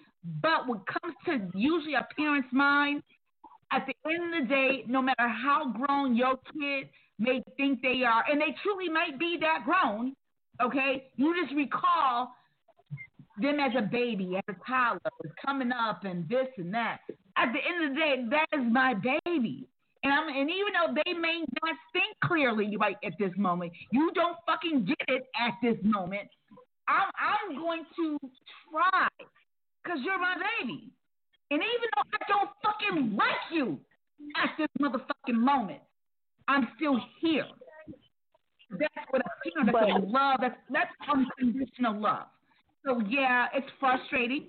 But 0.42 0.68
when 0.68 0.80
it 0.80 0.84
comes 0.86 1.14
to 1.26 1.58
usually 1.58 1.94
a 1.94 2.06
parent's 2.16 2.52
mind, 2.52 3.02
at 3.72 3.86
the 3.86 3.94
end 4.10 4.34
of 4.34 4.48
the 4.48 4.54
day, 4.54 4.84
no 4.86 5.02
matter 5.02 5.28
how 5.28 5.72
grown 5.72 6.16
your 6.16 6.36
kid 6.52 6.88
may 7.18 7.42
think 7.56 7.82
they 7.82 8.02
are, 8.04 8.24
and 8.30 8.40
they 8.40 8.54
truly 8.62 8.88
might 8.88 9.18
be 9.18 9.38
that 9.40 9.64
grown, 9.64 10.14
okay, 10.62 11.08
you 11.16 11.34
just 11.42 11.54
recall 11.54 12.30
them 13.40 13.60
as 13.60 13.72
a 13.76 13.82
baby, 13.82 14.36
as 14.36 14.44
a 14.48 14.70
toddler, 14.70 15.10
coming 15.44 15.72
up 15.72 16.04
and 16.04 16.28
this 16.28 16.46
and 16.56 16.72
that. 16.74 17.00
At 17.36 17.52
the 17.52 17.58
end 17.58 17.84
of 17.84 17.90
the 17.90 18.00
day, 18.00 18.24
that 18.30 18.58
is 18.58 18.64
my 18.70 18.94
baby. 18.94 19.68
And 20.06 20.14
I'm 20.14 20.28
and 20.28 20.48
even 20.48 20.72
though 20.72 20.94
they 21.04 21.12
may 21.14 21.40
not 21.64 21.74
think 21.92 22.14
clearly 22.24 22.76
right 22.78 22.96
at 23.04 23.14
this 23.18 23.32
moment, 23.36 23.72
you 23.90 24.12
don't 24.14 24.36
fucking 24.46 24.84
get 24.84 25.08
it 25.08 25.24
at 25.36 25.54
this 25.60 25.76
moment. 25.82 26.28
I'm 26.86 27.10
I'm 27.18 27.58
going 27.58 27.82
to 27.96 28.16
try 28.70 29.08
because 29.82 29.98
you're 30.04 30.20
my 30.20 30.36
baby. 30.38 30.92
And 31.50 31.60
even 31.60 31.88
though 31.96 32.06
I 32.14 32.28
don't 32.28 32.50
fucking 32.62 33.16
like 33.16 33.50
you 33.52 33.80
at 34.40 34.50
this 34.56 34.68
motherfucking 34.80 35.40
moment, 35.40 35.80
I'm 36.46 36.68
still 36.76 37.00
here. 37.20 37.46
That's 38.70 39.06
what 39.10 39.22
a 39.22 39.50
parent, 39.50 39.72
that's 39.72 40.04
a 40.04 40.06
love, 40.06 40.38
that's, 40.40 40.56
that's 40.70 40.90
unconditional 41.12 42.00
love. 42.00 42.26
So 42.84 43.00
yeah, 43.08 43.46
it's 43.54 43.66
frustrating. 43.80 44.46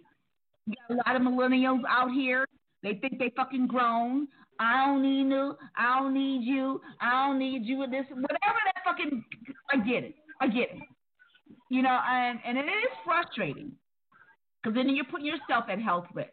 You 0.68 0.76
got 0.88 0.96
a 0.96 1.10
lot 1.10 1.16
of 1.16 1.22
millennials 1.24 1.82
out 1.90 2.12
here. 2.12 2.46
They 2.84 2.94
think 2.94 3.18
they 3.18 3.32
fucking 3.36 3.66
grown. 3.66 4.28
I 4.60 4.86
don't 4.86 5.02
need 5.02 5.30
you. 5.30 5.56
I 5.78 6.00
don't 6.00 6.14
need 6.14 6.44
you. 6.44 6.82
I 7.02 7.28
don't 7.28 7.40
need 7.40 7.66
you 7.66 7.78
with 7.78 7.92
this. 7.92 8.06
Whatever 8.10 8.60
that 8.66 8.84
fucking. 8.84 9.24
I 9.72 9.78
get 9.78 10.04
it. 10.04 10.16
I 10.42 10.48
get 10.48 10.70
it. 10.74 10.82
You 11.70 11.82
know, 11.82 12.00
and 12.08 12.40
and 12.46 12.58
it 12.58 12.62
is 12.62 12.92
frustrating 13.06 13.72
because 14.64 14.76
then 14.76 14.96
you're 14.96 15.06
putting 15.06 15.26
yourself 15.26 15.66
at 15.70 15.80
health 15.80 16.06
risk 16.14 16.30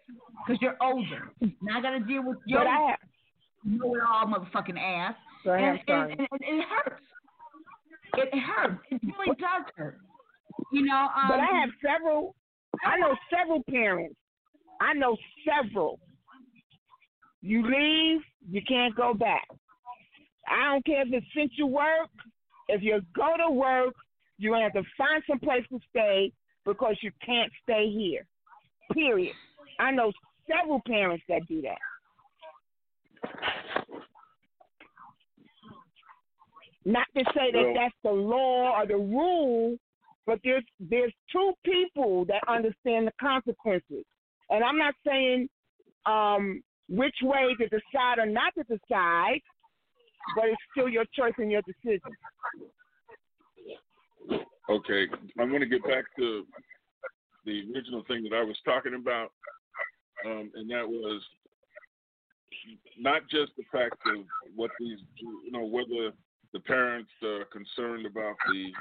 because 0.46 0.60
you're 0.62 0.76
older. 0.80 1.32
Now 1.62 1.78
I 1.78 1.82
got 1.82 1.90
to 1.90 2.00
deal 2.00 2.24
with 2.24 2.38
your 2.46 2.64
know 3.64 3.94
it 3.94 4.00
all 4.06 4.26
motherfucking 4.26 4.78
ass. 4.78 5.14
And, 5.44 5.80
and, 5.88 6.10
and, 6.10 6.20
and, 6.20 6.28
it 6.30 6.64
hurts. 6.68 7.02
It 8.16 8.38
hurts. 8.38 8.80
It 8.90 9.00
really 9.02 9.36
does 9.36 9.66
hurt. 9.76 9.98
You 10.72 10.84
know. 10.84 11.08
Um, 11.16 11.28
but 11.28 11.40
I 11.40 11.60
have 11.60 11.70
several. 11.84 12.34
I 12.84 12.98
know 12.98 13.14
several 13.30 13.62
parents. 13.70 14.16
I 14.80 14.94
know 14.94 15.16
several. 15.44 15.98
You 17.44 17.62
leave, 17.62 18.22
you 18.50 18.62
can't 18.66 18.96
go 18.96 19.12
back. 19.12 19.46
I 20.48 20.72
don't 20.72 20.86
care 20.86 21.02
if 21.02 21.08
it's 21.12 21.26
since 21.36 21.52
you 21.58 21.66
work. 21.66 22.08
If 22.68 22.82
you 22.82 23.02
go 23.14 23.34
to 23.36 23.52
work, 23.52 23.92
you're 24.38 24.54
gonna 24.54 24.64
have 24.64 24.72
to 24.72 24.82
find 24.96 25.22
some 25.28 25.38
place 25.40 25.62
to 25.68 25.78
stay 25.90 26.32
because 26.64 26.96
you 27.02 27.10
can't 27.24 27.52
stay 27.62 27.90
here. 27.90 28.24
Period. 28.94 29.34
I 29.78 29.90
know 29.90 30.10
several 30.48 30.80
parents 30.86 31.22
that 31.28 31.46
do 31.46 31.60
that. 31.60 31.76
Not 36.86 37.06
to 37.14 37.24
say 37.34 37.52
that 37.52 37.72
that's 37.76 37.94
the 38.02 38.10
law 38.10 38.74
or 38.74 38.86
the 38.86 38.96
rule, 38.96 39.76
but 40.24 40.38
there's 40.42 40.64
there's 40.80 41.12
two 41.30 41.52
people 41.62 42.24
that 42.24 42.40
understand 42.48 43.06
the 43.06 43.12
consequences. 43.20 44.06
And 44.48 44.64
I'm 44.64 44.78
not 44.78 44.94
saying 45.06 45.50
um, 46.06 46.62
which 46.88 47.16
way 47.22 47.54
to 47.58 47.68
decide 47.68 48.18
or 48.18 48.26
not 48.26 48.52
to 48.56 48.64
decide, 48.64 49.40
but 50.36 50.46
it's 50.46 50.62
still 50.72 50.88
your 50.88 51.04
choice 51.16 51.34
and 51.38 51.50
your 51.50 51.62
decision. 51.62 52.10
Okay, 54.70 55.06
I'm 55.38 55.48
going 55.48 55.60
to 55.60 55.66
get 55.66 55.84
back 55.84 56.04
to 56.18 56.46
the 57.44 57.62
original 57.74 58.02
thing 58.08 58.24
that 58.24 58.34
I 58.34 58.42
was 58.42 58.56
talking 58.64 58.94
about, 58.94 59.30
um, 60.26 60.50
and 60.54 60.70
that 60.70 60.88
was 60.88 61.22
not 62.98 63.22
just 63.30 63.52
the 63.56 63.64
fact 63.70 63.98
of 64.06 64.24
what 64.54 64.70
these, 64.80 64.98
you 65.18 65.52
know, 65.52 65.64
whether 65.64 66.12
the 66.54 66.60
parents 66.60 67.10
are 67.22 67.44
concerned 67.46 68.06
about 68.06 68.36
the 68.48 68.72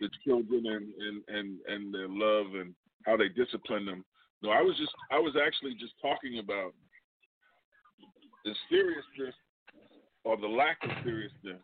the 0.00 0.08
children 0.24 0.64
and 0.66 0.92
and 1.00 1.22
and 1.28 1.58
and 1.66 1.92
their 1.92 2.08
love 2.08 2.54
and 2.54 2.74
how 3.04 3.16
they 3.16 3.28
discipline 3.28 3.84
them. 3.84 4.04
No, 4.42 4.50
I 4.50 4.60
was 4.60 4.76
just 4.76 4.92
I 5.10 5.18
was 5.18 5.34
actually 5.34 5.74
just 5.74 5.94
talking 6.00 6.38
about 6.38 6.72
the 8.46 8.54
seriousness 8.70 9.34
or 10.24 10.36
the 10.36 10.46
lack 10.46 10.78
of 10.84 10.90
seriousness 11.04 11.60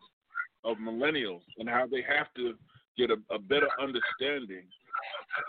of 0.65 0.77
millennials 0.77 1.41
and 1.57 1.67
how 1.67 1.87
they 1.89 2.03
have 2.07 2.27
to 2.35 2.53
get 2.97 3.09
a, 3.09 3.15
a 3.33 3.39
better 3.39 3.69
understanding 3.81 4.65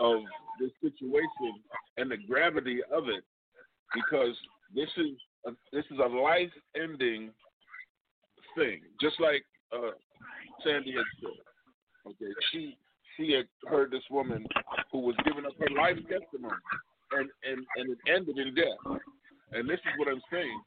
of 0.00 0.20
this 0.60 0.70
situation 0.80 1.60
and 1.98 2.10
the 2.10 2.16
gravity 2.16 2.78
of 2.90 3.08
it. 3.08 3.24
Because 3.92 4.34
this 4.74 4.88
is 4.96 5.10
a, 5.46 5.50
this 5.72 5.84
is 5.90 5.98
a 5.98 6.08
life 6.08 6.50
ending 6.80 7.30
thing. 8.56 8.80
Just 9.00 9.20
like 9.20 9.44
uh, 9.72 9.90
Sandy 10.64 10.92
had 10.92 11.04
said. 11.20 12.10
Okay 12.10 12.32
she 12.52 12.76
she 13.16 13.32
had 13.32 13.46
heard 13.68 13.90
this 13.90 14.02
woman 14.10 14.46
who 14.92 15.00
was 15.00 15.16
giving 15.24 15.46
up 15.46 15.52
her 15.58 15.74
life 15.74 15.96
testimony 16.08 16.54
and 17.12 17.28
and 17.48 17.66
and 17.76 17.90
it 17.90 17.98
ended 18.08 18.38
in 18.38 18.54
death. 18.54 19.00
And 19.52 19.68
this 19.68 19.78
is 19.78 19.98
what 19.98 20.08
I'm 20.08 20.22
saying 20.30 20.60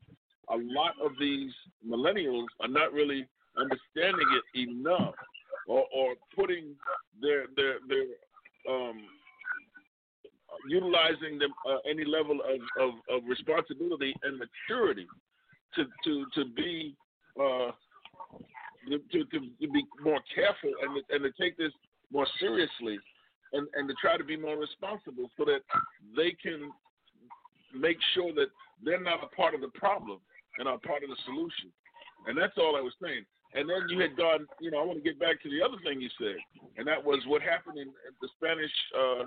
a 0.50 0.58
lot 0.58 0.94
of 1.04 1.12
these 1.20 1.52
millennials 1.86 2.46
are 2.62 2.68
not 2.68 2.94
really 2.94 3.28
understanding 3.58 4.28
it 4.38 4.60
enough 4.70 5.16
or, 5.68 5.86
or 5.94 6.16
putting 6.36 6.76
their 7.22 7.46
their 7.56 7.80
their 7.88 8.06
um, 8.70 9.02
utilizing 10.70 11.40
them 11.40 11.54
uh, 11.70 11.78
any 11.90 12.06
level 12.06 12.40
of, 12.42 12.84
of, 12.84 12.94
of, 13.10 13.24
responsibility 13.28 14.14
and 14.24 14.40
maturity 14.40 15.08
to 15.76 15.86
to 16.04 16.26
to 16.34 16.46
be 16.54 16.96
uh, 17.40 17.72
to, 18.90 19.24
to, 19.26 19.40
to 19.40 19.72
be 19.72 19.84
more 20.04 20.20
careful 20.34 20.72
and 20.82 21.04
and 21.10 21.24
to 21.24 21.42
take 21.42 21.58
this 21.58 21.72
more 22.12 22.28
seriously 22.40 22.98
and, 23.54 23.68
and 23.76 23.88
to 23.88 23.96
try 24.02 24.18
to 24.18 24.24
be 24.24 24.38
more 24.38 24.58
responsible 24.58 25.30
so 25.38 25.46
that 25.46 25.60
they 26.16 26.32
can 26.32 26.72
make 27.78 27.98
sure 28.14 28.34
that 28.34 28.48
they're 28.84 29.02
not 29.02 29.24
a 29.24 29.36
part 29.36 29.54
of 29.54 29.62
the 29.62 29.68
problem 29.70 30.20
and 30.58 30.68
are 30.68 30.78
part 30.80 31.04
of 31.04 31.10
the 31.10 31.20
solution. 31.26 31.72
And 32.26 32.38
that's 32.38 32.58
all 32.58 32.76
I 32.76 32.82
was 32.82 32.94
saying. 33.02 33.26
And 33.54 33.70
then 33.70 33.88
you 33.90 34.00
had 34.00 34.18
gone, 34.18 34.46
you 34.60 34.72
know, 34.72 34.82
I 34.82 34.86
want 34.86 35.00
to 35.00 35.04
get 35.04 35.20
back 35.20 35.42
to 35.44 35.50
the 35.50 35.64
other 35.64 35.78
thing 35.84 36.02
you 36.02 36.10
said, 36.20 36.36
and 36.78 36.86
that 36.88 37.04
was 37.04 37.24
what 37.28 37.42
happened 37.42 37.78
in 37.78 37.88
the 38.22 38.30
Spanish 38.36 38.72
uh, 38.92 39.24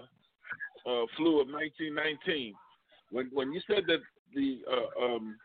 uh, 0.84 1.04
flu 1.16 1.40
of 1.40 1.48
1919. 1.48 2.54
When 3.10 3.30
when 3.32 3.52
you 3.52 3.60
said 3.66 3.84
that 3.88 4.04
the 4.34 4.60
uh, 4.68 5.04
um, 5.04 5.36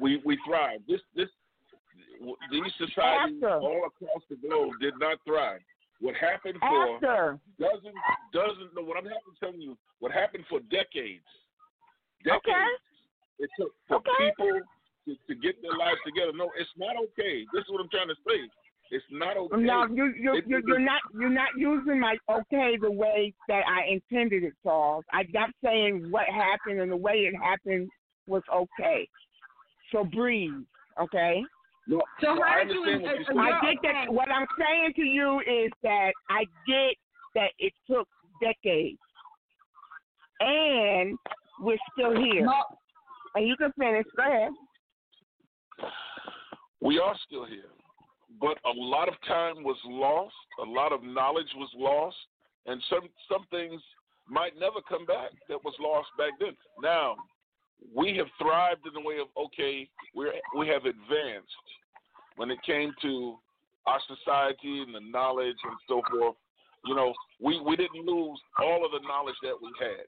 we 0.00 0.20
we 0.24 0.38
thrived, 0.44 0.84
this 0.88 1.00
this 1.14 1.28
these 2.50 2.72
societies 2.78 3.42
After. 3.42 3.60
all 3.60 3.86
across 3.86 4.22
the 4.28 4.36
globe 4.36 4.72
did 4.80 4.94
not 4.98 5.18
thrive. 5.24 5.60
What 6.00 6.14
happened 6.16 6.58
for 6.58 6.96
After. 6.96 7.38
doesn't 7.58 7.98
doesn't 8.32 8.74
know 8.74 8.82
what 8.82 8.98
I'm 8.98 9.06
having 9.06 9.30
to 9.32 9.38
tell 9.40 9.54
you. 9.54 9.78
What 10.00 10.12
happened 10.12 10.44
for 10.50 10.60
decades? 10.68 11.24
Decades. 12.24 12.42
Okay. 12.42 12.68
It 13.38 13.50
took 13.58 13.72
for 13.88 13.96
okay. 13.98 14.10
people 14.18 14.60
to, 15.06 15.14
to 15.28 15.34
get 15.34 15.60
their 15.62 15.76
lives 15.76 16.00
together. 16.04 16.32
No, 16.34 16.50
it's 16.58 16.70
not 16.76 16.96
okay. 16.96 17.44
This 17.52 17.62
is 17.62 17.70
what 17.70 17.80
I'm 17.80 17.90
trying 17.90 18.08
to 18.08 18.18
say. 18.26 18.48
It's 18.90 19.04
not 19.10 19.36
okay. 19.36 19.56
No, 19.56 19.86
you 19.86 20.12
you 20.16 20.42
you 20.46 20.62
you're 20.66 20.78
not 20.78 21.00
you're 21.18 21.30
not 21.30 21.48
using 21.56 21.98
my 21.98 22.16
okay 22.30 22.76
the 22.80 22.90
way 22.90 23.32
that 23.48 23.62
I 23.66 23.90
intended 23.90 24.44
it, 24.44 24.52
Charles. 24.62 25.04
I'm 25.12 25.26
not 25.32 25.50
saying 25.64 26.08
what 26.10 26.26
happened 26.28 26.80
and 26.80 26.92
the 26.92 26.96
way 26.96 27.28
it 27.30 27.34
happened 27.34 27.88
was 28.26 28.42
okay. 28.52 29.08
So 29.90 30.04
breathe, 30.04 30.64
okay? 31.00 31.42
No, 31.86 32.02
so 32.20 32.34
no, 32.34 32.42
how 32.42 32.60
I 32.60 32.64
did 32.64 32.74
you? 32.74 32.82
understand 32.82 33.38
uh, 33.38 33.42
I 33.42 33.60
get 33.62 33.82
that. 33.82 34.12
What 34.12 34.28
I'm 34.30 34.46
saying 34.58 34.92
to 34.96 35.02
you 35.02 35.40
is 35.40 35.70
that 35.82 36.12
I 36.30 36.44
get 36.66 36.96
that 37.34 37.50
it 37.58 37.72
took 37.90 38.08
decades, 38.42 38.98
and 40.40 41.18
we're 41.60 41.76
still 41.92 42.16
here. 42.16 42.44
No. 42.44 42.62
And 43.34 43.48
you 43.48 43.56
can 43.56 43.72
finish. 43.78 44.06
Go 44.16 44.22
ahead. 44.22 44.52
We 46.80 46.98
are 46.98 47.14
still 47.26 47.46
here, 47.46 47.70
but 48.40 48.58
a 48.64 48.74
lot 48.74 49.08
of 49.08 49.14
time 49.26 49.64
was 49.64 49.78
lost, 49.86 50.34
a 50.60 50.68
lot 50.68 50.92
of 50.92 51.02
knowledge 51.02 51.48
was 51.56 51.70
lost, 51.76 52.16
and 52.66 52.82
some 52.90 53.08
some 53.30 53.46
things 53.50 53.80
might 54.28 54.58
never 54.58 54.80
come 54.88 55.06
back 55.06 55.30
that 55.48 55.62
was 55.64 55.74
lost 55.80 56.08
back 56.18 56.32
then. 56.40 56.56
Now, 56.82 57.16
we 57.94 58.16
have 58.16 58.26
thrived 58.40 58.86
in 58.86 58.94
the 58.94 59.00
way 59.00 59.16
of 59.18 59.28
okay, 59.46 59.88
we 60.14 60.30
we 60.58 60.68
have 60.68 60.84
advanced 60.84 61.66
when 62.36 62.50
it 62.50 62.58
came 62.66 62.92
to 63.02 63.38
our 63.86 64.00
society 64.06 64.82
and 64.82 64.94
the 64.94 65.00
knowledge 65.00 65.56
and 65.64 65.76
so 65.88 66.02
forth. 66.10 66.36
You 66.86 66.94
know, 66.94 67.12
we 67.40 67.60
we 67.60 67.76
didn't 67.76 68.04
lose 68.04 68.40
all 68.58 68.84
of 68.84 68.92
the 68.92 69.06
knowledge 69.06 69.36
that 69.42 69.54
we 69.60 69.70
had. 69.80 70.06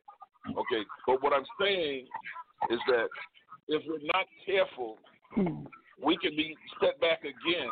Okay, 0.51 0.85
but 1.07 1.23
what 1.23 1.33
I'm 1.33 1.47
saying 1.61 2.07
is 2.71 2.79
that 2.89 3.09
if 3.69 3.83
we're 3.87 4.07
not 4.15 4.27
careful 4.45 4.99
Hmm. 5.35 5.65
we 6.03 6.17
can 6.17 6.37
be 6.37 6.57
set 6.81 7.01
back 7.01 7.21
again 7.21 7.71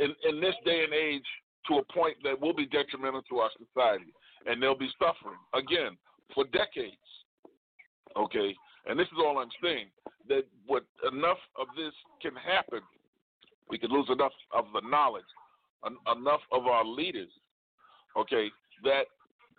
in, 0.00 0.14
in 0.28 0.40
this 0.40 0.54
day 0.64 0.84
and 0.84 0.92
age 0.92 1.24
to 1.68 1.78
a 1.78 1.92
point 1.92 2.16
that 2.24 2.40
will 2.40 2.54
be 2.54 2.66
detrimental 2.66 3.22
to 3.22 3.38
our 3.38 3.50
society. 3.58 4.12
And 4.46 4.62
they'll 4.62 4.78
be 4.78 4.90
suffering 4.98 5.38
again 5.54 5.96
for 6.34 6.44
decades. 6.44 6.96
Okay? 8.16 8.54
And 8.86 8.98
this 8.98 9.06
is 9.06 9.18
all 9.18 9.38
I'm 9.38 9.48
saying 9.62 9.86
that 10.28 10.44
what 10.66 10.84
enough 11.10 11.38
of 11.58 11.68
this 11.76 11.92
can 12.20 12.32
happen, 12.36 12.80
we 13.70 13.78
could 13.78 13.90
lose 13.90 14.08
enough 14.10 14.32
of 14.52 14.66
the 14.74 14.86
knowledge, 14.88 15.24
en- 15.86 15.96
enough 16.16 16.40
of 16.52 16.66
our 16.66 16.84
leaders, 16.84 17.30
okay, 18.16 18.48
that 18.82 19.04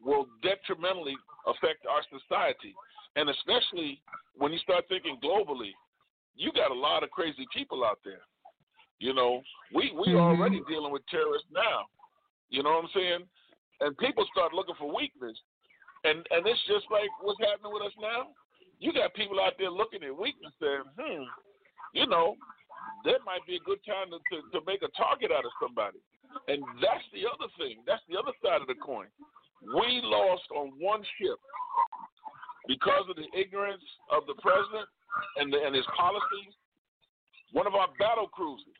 will 0.03 0.27
detrimentally 0.43 1.15
affect 1.47 1.85
our 1.89 2.01
society. 2.09 2.75
And 3.15 3.29
especially 3.29 4.01
when 4.37 4.51
you 4.51 4.59
start 4.59 4.85
thinking 4.89 5.17
globally, 5.23 5.71
you 6.35 6.51
got 6.51 6.71
a 6.71 6.77
lot 6.77 7.03
of 7.03 7.11
crazy 7.11 7.47
people 7.53 7.83
out 7.83 7.99
there. 8.03 8.23
You 8.99 9.13
know, 9.13 9.41
we 9.73 9.91
we 9.91 10.13
mm-hmm. 10.13 10.39
already 10.39 10.61
dealing 10.67 10.91
with 10.91 11.03
terrorists 11.07 11.47
now. 11.51 11.87
You 12.49 12.63
know 12.63 12.79
what 12.79 12.85
I'm 12.85 12.95
saying? 12.95 13.23
And 13.81 13.97
people 13.97 14.25
start 14.31 14.53
looking 14.53 14.75
for 14.79 14.93
weakness, 14.93 15.35
and 16.03 16.23
and 16.31 16.47
it's 16.47 16.63
just 16.67 16.87
like 16.91 17.11
what's 17.19 17.39
happening 17.39 17.73
with 17.73 17.83
us 17.83 17.95
now. 17.99 18.31
You 18.79 18.91
got 18.91 19.15
people 19.15 19.39
out 19.39 19.55
there 19.57 19.71
looking 19.71 20.03
at 20.03 20.11
weakness, 20.11 20.51
saying, 20.59 20.83
hmm, 20.99 21.23
you 21.95 22.07
know, 22.07 22.35
that 23.07 23.23
might 23.23 23.43
be 23.47 23.55
a 23.55 23.63
good 23.63 23.79
time 23.87 24.11
to, 24.11 24.19
to, 24.19 24.43
to 24.51 24.59
make 24.67 24.83
a 24.83 24.91
target 24.99 25.31
out 25.31 25.47
of 25.47 25.53
somebody. 25.63 25.99
And 26.51 26.59
that's 26.83 27.07
the 27.15 27.23
other 27.23 27.47
thing. 27.55 27.79
That's 27.87 28.03
the 28.11 28.19
other 28.19 28.35
side 28.43 28.59
of 28.59 28.67
the 28.67 28.75
coin. 28.75 29.07
We 29.63 30.03
lost 30.03 30.43
on 30.51 30.75
one 30.75 30.99
ship 31.15 31.39
because 32.67 33.07
of 33.07 33.15
the 33.15 33.31
ignorance 33.31 33.83
of 34.11 34.27
the 34.27 34.35
president 34.43 34.91
and, 35.37 35.51
the, 35.51 35.57
and 35.57 35.75
his 35.75 35.85
policies, 35.95 36.53
one 37.51 37.67
of 37.67 37.75
our 37.75 37.87
battle 37.99 38.27
cruisers, 38.27 38.79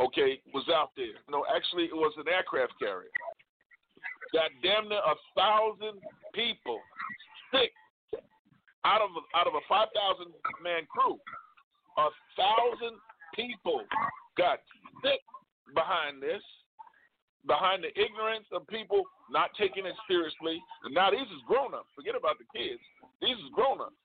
okay, 0.00 0.40
was 0.52 0.64
out 0.72 0.90
there. 0.96 1.16
No, 1.30 1.44
actually, 1.54 1.84
it 1.84 1.96
was 1.96 2.12
an 2.18 2.28
aircraft 2.28 2.74
carrier. 2.78 3.10
Got 4.32 4.50
damn 4.62 4.88
near 4.88 4.98
a 4.98 5.16
thousand 5.38 6.02
people 6.34 6.80
sick 7.52 7.72
out 8.84 9.00
of 9.00 9.10
out 9.34 9.46
of 9.46 9.54
a 9.54 9.62
five 9.68 9.88
thousand 9.94 10.34
man 10.62 10.86
crew. 10.90 11.18
A 11.98 12.10
thousand 12.36 12.98
people 13.34 13.82
got 14.36 14.60
sick 15.02 15.22
behind 15.74 16.22
this, 16.22 16.42
behind 17.46 17.82
the 17.82 17.90
ignorance 17.98 18.46
of 18.52 18.66
people 18.66 19.02
not 19.30 19.50
taking 19.58 19.86
it 19.86 19.94
seriously. 20.06 20.62
And 20.84 20.94
now 20.94 21.10
these 21.10 21.26
is 21.30 21.42
grown 21.46 21.74
ups. 21.74 21.90
Forget 21.94 22.14
about 22.14 22.38
the 22.38 22.46
kids. 22.54 22.82
These 23.22 23.38
is 23.38 23.50
grown 23.54 23.80
ups. 23.80 23.98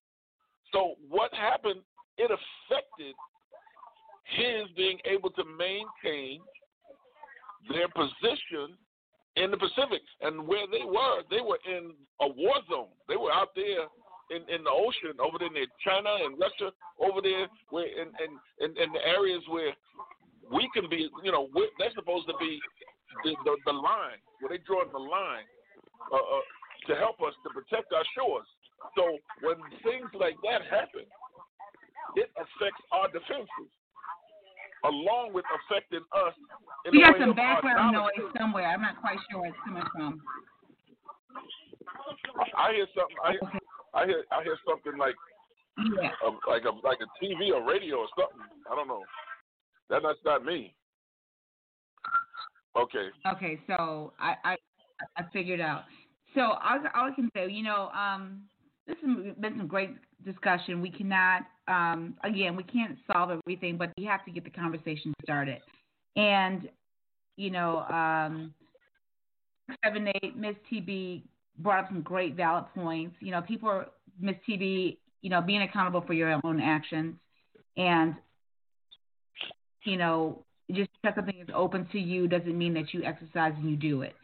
So 0.74 0.96
what 1.10 1.34
happened? 1.34 1.82
It 2.18 2.32
affected 2.32 3.16
his 4.26 4.70
being 4.76 5.00
able 5.06 5.30
to 5.32 5.44
maintain 5.44 6.42
their 7.70 7.88
position 7.90 8.78
in 9.36 9.52
the 9.52 9.58
Pacific. 9.58 10.02
And 10.22 10.48
where 10.48 10.68
they 10.68 10.86
were, 10.86 11.24
they 11.30 11.42
were 11.42 11.60
in 11.66 11.94
a 12.22 12.28
war 12.28 12.56
zone. 12.70 12.94
They 13.08 13.16
were 13.16 13.32
out 13.32 13.50
there 13.56 13.88
in, 14.32 14.48
in 14.48 14.64
the 14.64 14.72
ocean, 14.72 15.20
over 15.20 15.38
there 15.40 15.52
in 15.52 15.68
China 15.84 16.10
and 16.24 16.40
Russia, 16.40 16.72
over 17.00 17.22
there 17.22 17.48
where 17.70 17.88
in, 17.88 18.08
in, 18.24 18.32
in, 18.64 18.70
in 18.78 18.92
the 18.94 19.04
areas 19.06 19.44
where 19.50 19.74
we 20.52 20.70
can 20.74 20.90
be, 20.90 21.10
you 21.24 21.32
know, 21.32 21.48
they're 21.80 21.96
supposed 21.96 22.28
to 22.28 22.36
be 22.40 22.60
the, 23.24 23.36
the, 23.44 23.58
the 23.66 23.76
line, 23.76 24.20
where 24.40 24.50
they 24.50 24.64
draw 24.64 24.84
the 24.88 25.00
line 25.00 25.48
uh, 26.12 26.16
uh, 26.16 26.44
to 26.88 26.96
help 26.96 27.20
us 27.22 27.36
to 27.44 27.50
protect 27.52 27.92
our 27.94 28.04
shores. 28.16 28.48
So 28.98 29.18
when 29.42 29.58
things 29.84 30.10
like 30.14 30.36
that 30.44 30.68
happen, 30.70 31.08
it 32.16 32.30
affects 32.36 32.84
our 32.92 33.08
defenses, 33.08 33.72
along 34.84 35.34
with 35.34 35.46
affecting 35.64 36.04
us. 36.12 36.36
In 36.86 36.92
we 36.92 37.04
got 37.04 37.16
some 37.20 37.36
background 37.36 37.94
noise 37.94 38.28
somewhere. 38.38 38.68
I'm 38.68 38.82
not 38.82 39.00
quite 39.00 39.18
sure 39.30 39.42
where 39.42 39.50
it's 39.50 39.60
coming 39.64 39.84
from. 39.96 40.22
I 42.58 42.74
hear 42.74 42.88
something. 42.96 43.18
I 43.24 43.32
hear, 43.32 43.62
I 43.94 44.06
hear, 44.06 44.24
I 44.32 44.44
hear 44.44 44.58
something 44.68 44.98
like, 45.00 45.16
yeah. 46.02 46.12
a, 46.26 46.30
like 46.50 46.64
a 46.66 46.74
like 46.86 47.00
a 47.00 47.10
TV 47.24 47.54
or 47.54 47.66
radio 47.68 47.98
or 47.98 48.08
something. 48.18 48.48
I 48.70 48.76
don't 48.76 48.88
know. 48.88 49.04
That, 49.90 50.02
that's 50.04 50.20
not 50.26 50.44
me. 50.44 50.74
Okay. 52.76 53.08
Okay, 53.36 53.60
so 53.68 54.14
I 54.20 54.36
I, 54.44 54.56
I 55.18 55.24
figured 55.32 55.62
out. 55.62 55.84
So 56.34 56.42
all, 56.42 56.80
all 56.96 57.12
I 57.12 57.16
can 57.16 57.30
say, 57.36 57.50
you 57.50 57.64
know, 57.64 57.90
um, 57.90 58.44
this 58.92 59.26
has 59.26 59.36
been 59.38 59.58
some 59.58 59.68
great 59.68 59.92
discussion. 60.26 60.82
We 60.82 60.92
cannot, 60.92 61.44
um, 61.68 62.16
again, 62.24 62.56
we 62.56 62.64
can't 62.64 62.98
solve 63.12 63.32
everything, 63.32 63.78
but 63.78 63.92
we 63.98 64.04
have 64.06 64.26
to 64.26 64.32
get 64.32 64.44
the 64.44 64.50
conversation 64.50 65.14
started. 65.24 65.60
And, 66.16 66.70
you 67.38 67.52
know, 67.52 67.80
um, 67.80 68.54
seven 69.84 70.08
eight 70.22 70.36
Miss 70.36 70.56
TB 70.72 71.24
brought 71.60 71.86
up 71.86 71.90
some 71.90 72.02
great 72.02 72.36
valid 72.36 72.66
points. 72.76 73.16
You 73.20 73.32
know, 73.32 73.42
people 73.42 73.70
are 73.70 73.88
Miss 74.20 74.36
TB, 74.48 74.98
you 75.22 75.30
know, 75.30 75.42
being 75.42 75.62
accountable 75.62 76.02
for 76.06 76.14
your 76.14 76.40
own 76.44 76.60
actions, 76.60 77.16
and 77.78 78.16
you 79.84 79.98
know, 79.98 80.44
just 80.72 80.90
because 81.02 81.16
something 81.16 81.40
is 81.40 81.48
open 81.56 81.88
to 81.92 82.00
you 82.00 82.28
doesn't 82.28 82.58
mean 82.58 82.74
that 82.74 82.94
you 82.94 83.04
exercise 83.04 83.54
and 83.58 83.70
you 83.70 83.78
do 83.78 84.02
it. 84.02 84.16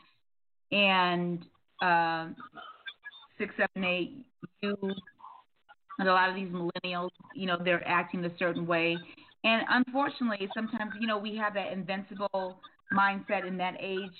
And 0.71 1.39
um, 1.81 2.35
six, 3.37 3.53
seven, 3.57 3.83
eight, 3.83 4.26
you 4.61 4.75
and 5.99 6.07
a 6.07 6.13
lot 6.13 6.29
of 6.29 6.35
these 6.35 6.49
millennials, 6.49 7.09
you 7.33 7.47
know, 7.47 7.57
they're 7.63 7.85
acting 7.87 8.23
a 8.25 8.31
certain 8.37 8.67
way. 8.67 8.97
And 9.43 9.63
unfortunately, 9.69 10.47
sometimes, 10.53 10.91
you 10.99 11.07
know, 11.07 11.17
we 11.17 11.35
have 11.37 11.53
that 11.55 11.71
invincible 11.71 12.59
mindset 12.93 13.47
in 13.47 13.57
that 13.57 13.75
age, 13.79 14.11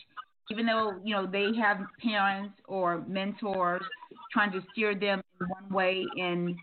even 0.51 0.65
though, 0.65 0.99
you 1.03 1.13
know, 1.13 1.25
they 1.27 1.49
have 1.59 1.77
parents 2.01 2.55
or 2.67 3.03
mentors 3.07 3.83
trying 4.31 4.51
to 4.51 4.61
steer 4.71 4.95
them 4.95 5.21
in 5.39 5.47
one 5.47 5.71
way 5.71 6.05
and, 6.17 6.55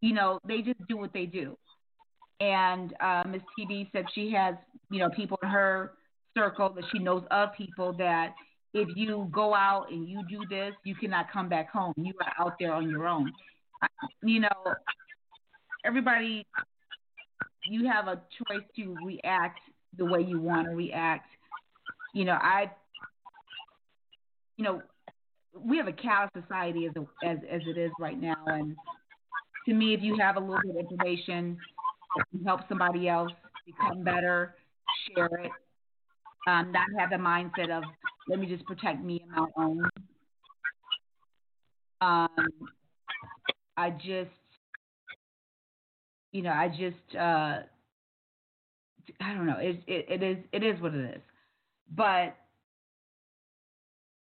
you 0.00 0.14
know, 0.14 0.38
they 0.46 0.60
just 0.60 0.86
do 0.88 0.96
what 0.96 1.12
they 1.12 1.26
do. 1.26 1.56
And 2.40 2.94
uh, 3.00 3.24
Ms. 3.26 3.42
TB 3.58 3.90
said 3.92 4.04
she 4.14 4.30
has, 4.32 4.54
you 4.90 4.98
know, 4.98 5.08
people 5.10 5.38
in 5.42 5.48
her 5.48 5.92
circle 6.36 6.70
that 6.70 6.84
she 6.92 6.98
knows 6.98 7.24
of 7.30 7.50
people 7.56 7.92
that 7.94 8.34
if 8.74 8.88
you 8.96 9.28
go 9.32 9.54
out 9.54 9.90
and 9.90 10.08
you 10.08 10.22
do 10.28 10.40
this, 10.48 10.74
you 10.84 10.94
cannot 10.94 11.32
come 11.32 11.48
back 11.48 11.70
home. 11.70 11.94
You 11.96 12.12
are 12.20 12.46
out 12.46 12.54
there 12.58 12.72
on 12.72 12.88
your 12.88 13.06
own. 13.06 13.32
You 14.22 14.40
know, 14.40 14.74
everybody, 15.84 16.46
you 17.68 17.88
have 17.88 18.08
a 18.08 18.20
choice 18.46 18.64
to 18.76 18.96
react 19.04 19.60
the 19.96 20.04
way 20.04 20.20
you 20.20 20.40
want 20.40 20.68
to 20.68 20.74
react. 20.74 21.26
You 22.14 22.24
know, 22.24 22.38
I, 22.40 22.70
you 24.56 24.64
know, 24.64 24.82
we 25.58 25.76
have 25.78 25.88
a 25.88 25.92
callous 25.92 26.30
society 26.40 26.86
as, 26.86 26.92
a, 26.96 27.26
as 27.26 27.38
as 27.50 27.62
it 27.66 27.78
is 27.78 27.90
right 27.98 28.20
now, 28.20 28.44
and 28.46 28.76
to 29.66 29.74
me, 29.74 29.94
if 29.94 30.02
you 30.02 30.16
have 30.18 30.36
a 30.36 30.40
little 30.40 30.60
bit 30.62 30.70
of 30.70 30.90
information 30.90 31.58
help 32.44 32.60
somebody 32.68 33.08
else 33.08 33.32
become 33.66 34.02
better, 34.02 34.54
share 35.06 35.26
it. 35.26 35.50
Um, 36.46 36.72
not 36.72 36.86
have 36.98 37.10
the 37.10 37.16
mindset 37.16 37.70
of 37.70 37.84
let 38.28 38.38
me 38.38 38.46
just 38.46 38.64
protect 38.66 39.02
me 39.02 39.22
and 39.22 39.30
my 39.30 39.46
own. 39.56 39.88
Um, 42.00 42.48
I 43.76 43.90
just, 43.90 44.30
you 46.32 46.42
know, 46.42 46.50
I 46.50 46.68
just, 46.68 47.16
uh, 47.16 47.62
I 49.20 49.34
don't 49.34 49.46
know. 49.46 49.58
It, 49.58 49.82
it, 49.86 50.06
it 50.08 50.22
is, 50.22 50.36
it 50.52 50.62
is 50.62 50.80
what 50.80 50.94
it 50.94 51.16
is. 51.16 51.22
But 51.96 52.36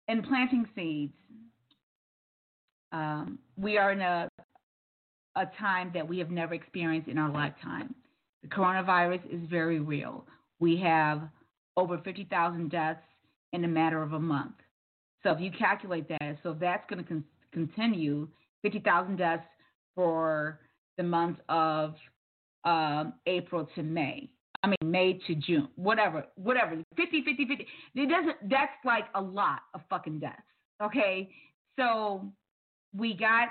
in 0.08 0.22
planting 0.22 0.66
seeds, 0.74 1.12
um, 2.92 3.38
we 3.56 3.76
are 3.76 3.92
in 3.92 4.00
a, 4.00 4.28
a 5.34 5.46
time 5.58 5.90
that 5.94 6.08
we 6.08 6.18
have 6.18 6.30
never 6.30 6.54
experienced 6.54 7.08
in 7.08 7.18
our 7.18 7.30
lifetime. 7.30 7.94
The 8.42 8.48
coronavirus 8.48 9.20
is 9.30 9.40
very 9.50 9.80
real. 9.80 10.24
We 10.60 10.76
have 10.78 11.22
over 11.76 11.98
50,000 11.98 12.70
deaths 12.70 13.00
in 13.56 13.64
a 13.64 13.68
matter 13.68 14.02
of 14.02 14.12
a 14.12 14.20
month. 14.20 14.54
So 15.22 15.32
if 15.32 15.40
you 15.40 15.50
calculate 15.50 16.08
that, 16.08 16.38
so 16.42 16.56
that's 16.58 16.84
going 16.88 17.02
to 17.02 17.08
con- 17.08 17.24
continue 17.52 18.28
50,000 18.62 19.16
deaths 19.16 19.42
for 19.94 20.60
the 20.98 21.02
month 21.02 21.38
of 21.48 21.94
um, 22.64 23.14
April 23.26 23.68
to 23.74 23.82
May. 23.82 24.30
I 24.62 24.68
mean 24.68 24.90
May 24.90 25.20
to 25.26 25.34
June, 25.34 25.68
whatever, 25.76 26.24
whatever. 26.36 26.76
50, 26.96 27.22
50, 27.22 27.46
50. 27.46 27.66
It 27.94 28.08
doesn't. 28.08 28.50
That's 28.50 28.72
like 28.84 29.04
a 29.14 29.20
lot 29.20 29.60
of 29.74 29.80
fucking 29.88 30.18
deaths. 30.18 30.42
Okay, 30.82 31.30
so 31.78 32.26
we 32.96 33.14
got, 33.14 33.48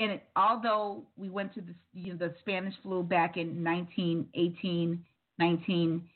and 0.00 0.20
although 0.36 1.04
we 1.16 1.28
went 1.28 1.52
to 1.54 1.60
the 1.60 1.74
you 1.92 2.12
know 2.12 2.18
the 2.18 2.34
Spanish 2.40 2.74
flu 2.82 3.02
back 3.02 3.36
in 3.36 3.62
1918, 3.62 5.04
19, 5.38 6.08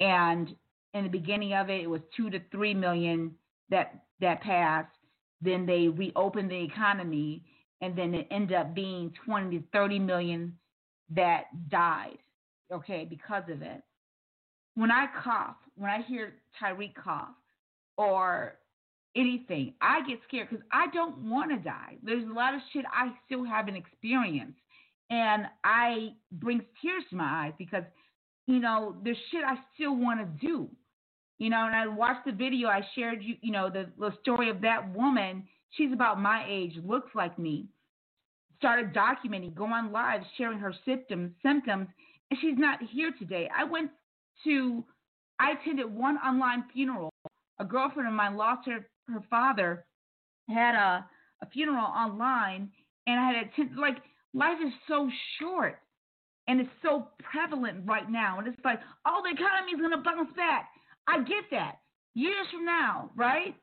and 0.00 0.54
in 0.94 1.04
the 1.04 1.10
beginning 1.10 1.54
of 1.54 1.70
it, 1.70 1.82
it 1.82 1.90
was 1.90 2.00
two 2.16 2.30
to 2.30 2.40
three 2.50 2.74
million 2.74 3.34
that 3.70 4.04
that 4.20 4.40
passed. 4.40 4.88
Then 5.40 5.66
they 5.66 5.88
reopened 5.88 6.50
the 6.50 6.64
economy, 6.64 7.44
and 7.80 7.96
then 7.96 8.14
it 8.14 8.26
ended 8.30 8.56
up 8.56 8.74
being 8.74 9.12
20 9.24 9.58
to 9.58 9.64
30 9.72 9.98
million 10.00 10.58
that 11.14 11.44
died. 11.68 12.18
Okay, 12.72 13.06
because 13.08 13.44
of 13.48 13.62
it. 13.62 13.82
When 14.74 14.90
I 14.90 15.06
cough, 15.22 15.56
when 15.76 15.90
I 15.90 16.02
hear 16.02 16.34
Tariq 16.60 16.94
cough, 16.94 17.28
or 17.96 18.56
anything, 19.16 19.74
I 19.80 20.06
get 20.06 20.20
scared 20.26 20.48
because 20.50 20.64
I 20.72 20.86
don't 20.92 21.18
want 21.30 21.50
to 21.50 21.56
die. 21.58 21.96
There's 22.02 22.24
a 22.28 22.32
lot 22.32 22.54
of 22.54 22.60
shit 22.72 22.84
I 22.92 23.12
still 23.26 23.44
haven't 23.44 23.76
experienced, 23.76 24.58
and 25.10 25.46
I 25.64 26.14
brings 26.32 26.62
tears 26.82 27.04
to 27.10 27.16
my 27.16 27.46
eyes 27.46 27.52
because 27.58 27.84
you 28.48 28.60
know, 28.60 28.96
there's 29.04 29.18
shit 29.30 29.44
I 29.44 29.56
still 29.74 29.94
want 29.94 30.20
to 30.20 30.46
do. 30.46 30.68
You 31.38 31.50
know, 31.50 31.66
and 31.66 31.74
I 31.74 31.86
watched 31.86 32.26
the 32.26 32.32
video 32.32 32.68
I 32.68 32.82
shared 32.94 33.22
you, 33.22 33.36
you 33.40 33.52
know, 33.52 33.70
the, 33.70 33.86
the 33.98 34.12
story 34.20 34.50
of 34.50 34.60
that 34.62 34.92
woman. 34.92 35.44
She's 35.70 35.92
about 35.92 36.20
my 36.20 36.44
age, 36.48 36.72
looks 36.84 37.10
like 37.14 37.38
me. 37.38 37.66
Started 38.58 38.92
documenting, 38.92 39.54
going 39.54 39.72
on 39.72 39.92
live, 39.92 40.22
sharing 40.36 40.58
her 40.58 40.74
symptoms, 40.84 41.30
symptoms, 41.42 41.86
and 42.30 42.40
she's 42.40 42.58
not 42.58 42.80
here 42.92 43.12
today. 43.18 43.48
I 43.56 43.64
went 43.64 43.90
to, 44.44 44.84
I 45.38 45.52
attended 45.52 45.86
one 45.92 46.16
online 46.16 46.64
funeral. 46.72 47.10
A 47.60 47.64
girlfriend 47.64 48.08
of 48.08 48.14
mine 48.14 48.36
lost 48.36 48.68
her 48.68 48.86
her 49.08 49.22
father, 49.30 49.84
had 50.48 50.74
a 50.74 51.06
a 51.40 51.46
funeral 51.50 51.84
online, 51.84 52.70
and 53.06 53.20
I 53.20 53.32
had 53.32 53.46
attended. 53.46 53.76
Like 53.78 53.98
life 54.34 54.58
is 54.64 54.72
so 54.88 55.08
short 55.38 55.80
and 56.48 56.60
it's 56.60 56.70
so 56.82 57.08
prevalent 57.30 57.86
right 57.86 58.10
now. 58.10 58.38
And 58.38 58.48
it's 58.48 58.64
like, 58.64 58.80
oh, 59.06 59.20
the 59.22 59.34
economy 59.34 59.72
is 59.72 59.80
going 59.80 59.92
to 59.92 60.02
bounce 60.02 60.34
back. 60.34 60.70
I 61.08 61.18
get 61.20 61.44
that. 61.50 61.78
Years 62.14 62.46
from 62.52 62.64
now, 62.64 63.10
right? 63.16 63.54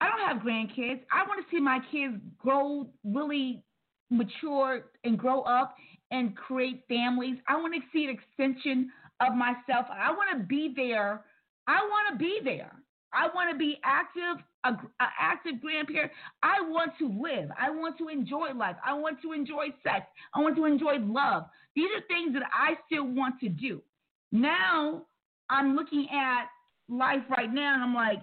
I 0.00 0.08
don't 0.08 0.28
have 0.28 0.46
grandkids. 0.46 1.00
I 1.12 1.26
want 1.26 1.44
to 1.44 1.50
see 1.50 1.60
my 1.60 1.80
kids 1.90 2.14
grow 2.38 2.88
really 3.04 3.62
mature 4.10 4.90
and 5.04 5.18
grow 5.18 5.42
up 5.42 5.74
and 6.10 6.36
create 6.36 6.84
families. 6.88 7.38
I 7.48 7.56
want 7.56 7.74
to 7.74 7.80
see 7.92 8.04
an 8.04 8.10
extension 8.10 8.90
of 9.20 9.34
myself. 9.34 9.86
I 9.90 10.10
want 10.10 10.38
to 10.38 10.46
be 10.46 10.72
there. 10.74 11.24
I 11.66 11.80
want 11.80 12.12
to 12.12 12.18
be 12.18 12.40
there. 12.44 12.72
I 13.14 13.28
want 13.34 13.50
to 13.52 13.58
be 13.58 13.78
active, 13.84 14.42
a, 14.64 14.70
a, 14.70 15.08
active 15.20 15.60
grandparent. 15.60 16.12
I 16.42 16.60
want 16.62 16.92
to 16.98 17.08
live. 17.08 17.50
I 17.60 17.70
want 17.70 17.98
to 17.98 18.08
enjoy 18.08 18.52
life. 18.54 18.76
I 18.86 18.94
want 18.94 19.20
to 19.22 19.32
enjoy 19.32 19.66
sex. 19.82 20.06
I 20.34 20.40
want 20.40 20.56
to 20.56 20.64
enjoy 20.64 20.98
love. 20.98 21.44
These 21.74 21.90
are 21.96 22.06
things 22.08 22.32
that 22.34 22.44
I 22.52 22.74
still 22.86 23.06
want 23.06 23.40
to 23.40 23.48
do. 23.48 23.82
Now 24.30 25.02
I'm 25.50 25.76
looking 25.76 26.08
at 26.12 26.46
life 26.88 27.22
right 27.36 27.52
now 27.52 27.74
and 27.74 27.82
I'm 27.82 27.94
like, 27.94 28.18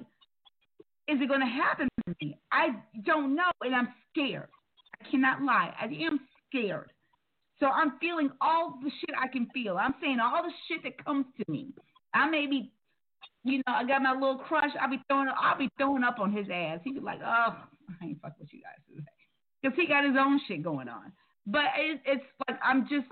is 1.07 1.20
it 1.22 1.28
going 1.28 1.41
to 1.41 1.45
happen 1.45 1.88
for 2.05 2.13
me? 2.22 2.38
I 2.51 2.67
don't 3.05 3.36
know, 3.36 3.49
and 3.61 3.76
I'm 3.76 3.89
scared. 4.11 4.47
I 5.01 5.09
cannot 5.09 5.41
lie. 5.41 5.74
I 5.80 5.86
am 5.86 6.20
scared. 6.47 6.91
So 7.59 7.65
I'm 7.65 7.93
feeling 7.99 8.30
all 8.41 8.80
the 8.82 8.91
shit 8.99 9.15
I 9.20 9.28
can 9.28 9.47
feel. 9.53 9.78
I'm 9.78 9.95
saying 10.01 10.20
all 10.20 10.43
the 10.43 10.53
shit 10.67 10.84
that 10.84 11.03
comes 11.03 11.26
to 11.38 11.51
me. 11.51 11.70
I 12.13 12.30
may 12.30 12.45
be 12.47 12.72
you 13.43 13.57
know, 13.59 13.74
I 13.74 13.86
got 13.86 14.01
my 14.01 14.13
little 14.13 14.38
crush. 14.38 14.72
I'll 14.80 14.89
be 14.89 15.01
throwing, 15.07 15.30
I'll 15.39 15.57
be 15.57 15.70
throwing 15.78 16.03
up 16.03 16.20
on 16.20 16.32
his 16.32 16.47
ass. 16.53 16.80
He'd 16.84 16.95
be 16.95 16.99
like, 16.99 17.20
"Oh, 17.24 17.55
I 18.01 18.05
ain't 18.05 18.22
fuck 18.22 18.34
with 18.39 18.49
you 18.51 18.61
guys 18.61 18.80
today," 18.88 19.07
because 19.61 19.78
he 19.78 19.88
got 19.88 20.03
his 20.03 20.15
own 20.20 20.39
shit 20.47 20.61
going 20.61 20.89
on. 20.89 21.11
But 21.47 21.65
it, 21.78 22.01
it's 22.05 22.24
like 22.47 22.59
I'm 22.61 22.84
just, 22.89 23.07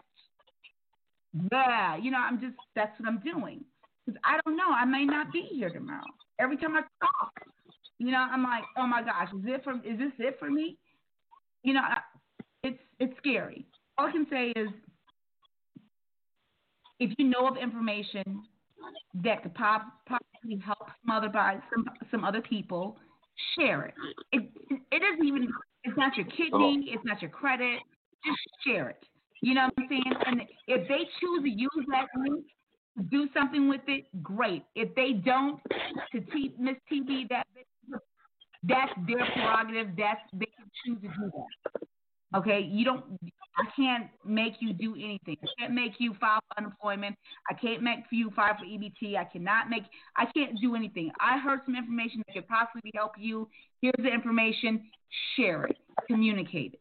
yeah, 1.52 1.96
you 1.98 2.12
know, 2.12 2.20
I'm 2.20 2.42
just 2.42 2.56
that's 2.76 3.00
what 3.00 3.08
I'm 3.08 3.20
doing 3.20 3.64
because 4.08 4.20
I 4.24 4.40
don't 4.46 4.56
know. 4.56 4.72
I 4.72 4.86
may 4.86 5.06
not 5.06 5.34
be 5.34 5.42
here 5.52 5.70
tomorrow. 5.70 6.08
Every 6.40 6.56
time 6.56 6.76
I 6.76 6.82
talk, 6.82 7.34
you 8.00 8.12
know, 8.12 8.26
I'm 8.32 8.42
like, 8.42 8.64
oh 8.78 8.88
my 8.88 9.04
gosh, 9.04 9.28
is 9.34 9.46
it 9.46 9.64
for? 9.64 9.74
Is 9.74 10.00
this 10.00 10.14
it 10.18 10.38
for 10.40 10.50
me? 10.50 10.78
you 11.68 11.74
know, 11.74 11.82
it's 12.64 12.80
it's 13.00 13.14
scary. 13.18 13.66
All 13.98 14.08
I 14.08 14.12
can 14.12 14.26
say 14.30 14.54
is, 14.56 14.70
if 17.00 17.12
you 17.18 17.26
know 17.26 17.48
of 17.48 17.58
information 17.58 18.44
that 19.24 19.44
could 19.44 19.54
pop, 19.54 19.86
possibly 20.08 20.64
help 20.64 20.88
some 21.06 21.16
other 21.16 21.28
by 21.28 21.58
some 21.74 21.86
some 22.10 22.24
other 22.24 22.42
people, 22.42 22.98
share 23.58 23.84
it. 23.86 23.94
It 24.32 24.50
it 24.92 25.02
isn't 25.04 25.28
even. 25.28 25.50
It's 25.84 25.98
not 25.98 26.16
your 26.16 26.26
kidney. 26.26 26.88
Oh. 26.90 26.94
It's 26.94 27.04
not 27.06 27.22
your 27.22 27.32
credit. 27.32 27.80
Just 28.26 28.40
share 28.66 28.90
it. 28.90 29.04
You 29.42 29.54
know 29.54 29.66
what 29.66 29.74
I'm 29.78 29.88
saying? 29.90 30.14
And 30.26 30.42
if 30.68 30.88
they 30.88 31.00
choose 31.20 31.44
to 31.44 31.50
use 31.50 31.86
that 31.90 32.08
link 32.18 32.46
do 33.04 33.28
something 33.34 33.70
with 33.70 33.82
it, 33.88 34.06
great. 34.24 34.64
If 34.76 34.94
they 34.96 35.14
don't, 35.14 35.60
to 36.12 36.22
T, 36.22 36.54
Miss 36.60 36.76
TB, 36.92 37.30
that 37.30 37.46
that's 38.64 38.92
their 39.08 39.26
prerogative. 39.34 39.96
That's 39.98 40.20
they 40.34 40.48
can 40.48 40.70
choose 40.86 41.02
to 41.02 41.08
do 41.08 41.32
that. 41.34 41.88
Okay, 42.38 42.60
you 42.60 42.84
don't. 42.84 43.06
I 43.58 43.64
can't 43.76 44.10
make 44.26 44.54
you 44.60 44.74
do 44.74 44.94
anything. 44.96 45.38
I 45.42 45.48
can't 45.60 45.74
make 45.74 45.94
you 46.00 46.14
file 46.20 46.40
for 46.50 46.58
unemployment. 46.58 47.16
I 47.50 47.54
can't 47.54 47.82
make 47.82 48.00
you 48.12 48.32
file 48.36 48.56
for 48.60 48.66
EBT. 48.66 49.16
I 49.16 49.24
cannot 49.24 49.70
make. 49.70 49.84
I 50.18 50.26
can't 50.26 50.60
do 50.60 50.76
anything. 50.76 51.12
I 51.20 51.40
heard 51.40 51.62
some 51.66 51.76
information 51.76 52.24
that 52.28 52.34
could 52.34 52.48
possibly 52.48 52.92
help 52.94 53.14
you. 53.18 53.48
Here's 53.82 53.96
the 53.98 54.10
information. 54.10 54.84
Share 55.36 55.66
it. 55.66 55.78
Communicate 56.08 56.74
it. 56.74 56.80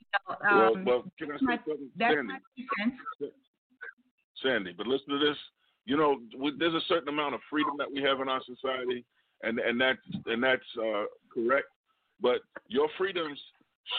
You 0.00 0.06
know, 0.28 0.50
um, 0.50 0.84
well, 0.84 1.02
well, 1.02 1.12
can 1.18 1.30
I 1.30 1.56
say 1.56 1.62
something, 1.66 1.90
Sandy? 1.98 3.32
Sandy, 4.42 4.72
but 4.76 4.86
listen 4.86 5.08
to 5.10 5.18
this. 5.18 5.36
You 5.84 5.96
know, 5.96 6.20
there's 6.58 6.74
a 6.74 6.86
certain 6.88 7.08
amount 7.08 7.34
of 7.34 7.40
freedom 7.50 7.72
that 7.78 7.90
we 7.90 8.02
have 8.02 8.20
in 8.20 8.28
our 8.28 8.40
society, 8.44 9.04
and 9.42 9.58
and 9.58 9.80
that's 9.80 9.98
and 10.26 10.42
that's 10.42 10.62
uh, 10.78 11.04
correct. 11.32 11.66
But 12.20 12.40
your 12.68 12.88
freedoms 12.96 13.38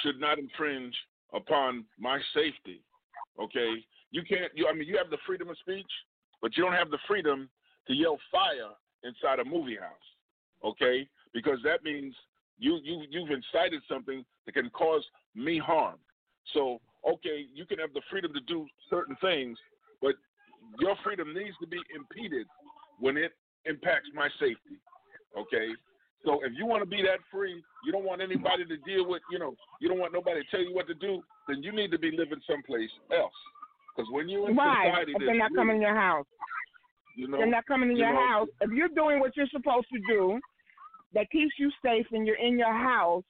should 0.02 0.20
not 0.20 0.40
infringe 0.40 0.96
upon 1.34 1.86
my 2.00 2.20
safety. 2.34 2.82
Okay, 3.42 3.84
you 4.12 4.24
can't. 4.24 4.52
You, 4.56 4.68
I 4.68 4.74
mean, 4.74 4.88
you 4.88 4.98
have 4.98 5.10
the 5.10 5.18
freedom 5.26 5.50
of 5.50 5.58
speech, 5.58 5.92
but 6.42 6.56
you 6.56 6.64
don't 6.64 6.74
have 6.74 6.92
the 6.92 7.00
freedom 7.08 7.50
to 7.88 7.94
yell 7.94 8.18
fire 8.32 8.72
inside 9.04 9.40
a 9.40 9.46
movie 9.46 9.76
house. 9.76 9.92
Okay, 10.64 11.08
because 11.34 11.60
that 11.64 11.84
means 11.84 12.16
you 12.60 12.80
you 12.84 13.04
you've 13.10 13.32
incited 13.32 13.82
something 13.90 14.24
that 14.46 14.54
can 14.54 14.70
cause 14.70 15.04
me 15.36 15.58
harm. 15.58 15.96
So 16.54 16.80
okay, 17.08 17.46
you 17.54 17.66
can 17.66 17.80
have 17.80 17.94
the 17.94 18.02
freedom 18.10 18.34
to 18.34 18.40
do 18.42 18.66
certain 18.90 19.18
things, 19.22 19.58
but 20.02 20.16
your 20.80 20.96
freedom 21.04 21.34
needs 21.34 21.56
to 21.62 21.68
be 21.68 21.80
impeded 21.94 22.48
when 23.00 23.18
it 23.18 23.32
impacts 23.66 24.10
my 24.14 24.30
safety. 24.40 24.80
Okay, 25.38 25.70
so 26.26 26.40
if 26.44 26.54
you 26.58 26.66
want 26.66 26.84
to 26.84 26.90
be 26.90 27.02
that 27.02 27.20
free, 27.32 27.62
you 27.86 27.92
don't 27.92 28.06
want 28.06 28.22
anybody 28.22 28.66
to 28.66 28.78
deal 28.78 29.08
with, 29.08 29.22
you 29.32 29.40
know, 29.40 29.56
you 29.82 29.90
don't 29.90 30.00
want 30.00 30.14
nobody 30.14 30.42
to 30.42 30.48
tell 30.52 30.62
you 30.62 30.74
what 30.74 30.88
to 30.88 30.94
do, 30.94 31.22
then 31.48 31.62
you 31.64 31.72
need 31.72 31.92
to 31.92 32.00
be 32.00 32.12
living 32.12 32.40
someplace 32.50 32.90
else. 33.12 33.34
Because 33.96 34.10
when 34.12 34.30
you're 34.30 34.50
in 34.50 34.56
right. 34.56 34.88
society, 34.88 35.14
if 35.16 35.22
they're 35.26 35.38
not 35.38 35.52
coming 35.56 35.78
in 35.78 35.82
your 35.82 35.96
house, 35.96 36.26
you 37.16 37.28
know, 37.28 37.38
they're 37.38 37.48
not 37.48 37.66
coming 37.66 37.92
in 37.92 37.98
you 37.98 38.04
your 38.04 38.14
know, 38.14 38.28
house. 38.28 38.48
If 38.62 38.72
you're 38.72 38.90
doing 38.90 39.20
what 39.20 39.36
you're 39.36 39.52
supposed 39.52 39.88
to 39.94 40.00
do, 40.08 40.40
that 41.14 41.30
keeps 41.30 41.54
you 41.60 41.70
safe, 41.84 42.08
and 42.12 42.26
you're 42.26 42.38
in 42.38 42.58
your 42.58 42.74
house, 42.74 43.24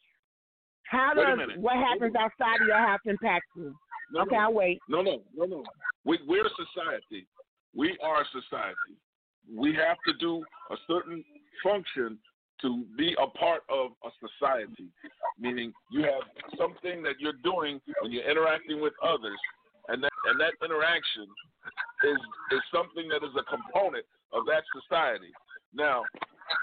how 0.83 1.13
does 1.13 1.37
what 1.57 1.75
happens 1.75 2.15
outside 2.15 2.61
of 2.61 2.67
your 2.67 2.77
house 2.77 2.99
impact 3.05 3.45
you? 3.55 3.73
No, 4.13 4.21
okay, 4.21 4.35
no. 4.35 4.41
I'll 4.41 4.53
wait. 4.53 4.79
No, 4.87 5.01
no, 5.01 5.23
no, 5.35 5.45
no. 5.45 5.63
We, 6.05 6.19
we're 6.27 6.45
a 6.45 6.49
society. 6.49 7.25
We 7.75 7.97
are 8.03 8.21
a 8.21 8.25
society. 8.31 8.97
We 9.49 9.73
have 9.75 9.97
to 10.07 10.13
do 10.19 10.43
a 10.71 10.75
certain 10.87 11.23
function 11.63 12.17
to 12.61 12.85
be 12.97 13.15
a 13.21 13.27
part 13.27 13.63
of 13.69 13.91
a 14.05 14.09
society, 14.23 14.87
meaning 15.39 15.73
you 15.91 16.03
have 16.03 16.23
something 16.57 17.03
that 17.03 17.19
you're 17.19 17.39
doing 17.43 17.81
when 18.01 18.11
you're 18.11 18.29
interacting 18.29 18.79
with 18.81 18.93
others, 19.03 19.37
and 19.89 20.01
that 20.03 20.11
and 20.31 20.39
that 20.39 20.53
interaction 20.63 21.27
is 22.07 22.19
is 22.51 22.61
something 22.71 23.09
that 23.09 23.19
is 23.25 23.35
a 23.35 23.43
component 23.51 24.05
of 24.31 24.45
that 24.45 24.63
society. 24.71 25.31
Now, 25.73 26.03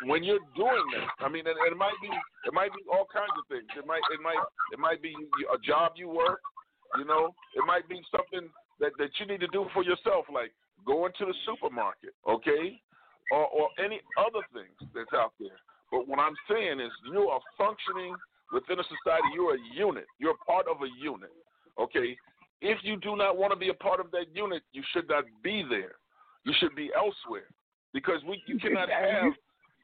when 0.06 0.24
you're 0.24 0.42
doing 0.56 0.86
that, 0.96 1.08
I 1.20 1.28
mean, 1.28 1.46
and, 1.46 1.56
it 1.58 1.76
might 1.76 1.98
be 2.00 2.08
it 2.46 2.54
might 2.54 2.72
be 2.72 2.80
all 2.88 3.06
kinds 3.12 3.34
of 3.36 3.44
things. 3.48 3.68
It 3.76 3.86
might 3.86 4.02
it 4.12 4.20
might 4.22 4.40
it 4.72 4.78
might 4.78 5.02
be 5.02 5.14
a 5.52 5.58
job 5.60 5.92
you 5.96 6.08
work. 6.08 6.40
You 6.96 7.04
know, 7.04 7.34
it 7.54 7.64
might 7.66 7.88
be 7.88 8.00
something 8.10 8.48
that 8.80 8.92
that 8.98 9.10
you 9.20 9.26
need 9.26 9.40
to 9.40 9.52
do 9.52 9.66
for 9.74 9.84
yourself, 9.84 10.24
like 10.32 10.52
going 10.86 11.12
to 11.18 11.26
the 11.26 11.34
supermarket, 11.46 12.14
okay, 12.28 12.80
or 13.32 13.46
or 13.48 13.68
any 13.82 14.00
other 14.18 14.44
things 14.52 14.76
that's 14.94 15.12
out 15.14 15.32
there. 15.38 15.58
But 15.90 16.06
what 16.06 16.18
I'm 16.18 16.36
saying 16.48 16.80
is 16.80 16.90
you 17.10 17.28
are 17.28 17.40
functioning 17.58 18.14
within 18.52 18.78
a 18.78 18.84
society. 18.84 19.26
You're 19.34 19.54
a 19.54 19.64
unit. 19.74 20.06
You're 20.18 20.38
part 20.46 20.66
of 20.68 20.82
a 20.82 20.90
unit. 21.02 21.34
Okay? 21.78 22.16
If 22.60 22.78
you 22.82 22.96
do 22.96 23.16
not 23.16 23.36
want 23.36 23.52
to 23.52 23.58
be 23.58 23.70
a 23.70 23.74
part 23.74 24.00
of 24.00 24.10
that 24.12 24.26
unit, 24.34 24.62
you 24.72 24.82
should 24.92 25.08
not 25.08 25.24
be 25.42 25.64
there. 25.68 25.96
You 26.44 26.54
should 26.58 26.74
be 26.76 26.90
elsewhere. 26.94 27.48
Because 27.92 28.22
we 28.26 28.42
you 28.46 28.58
cannot 28.58 28.88
have 28.88 29.32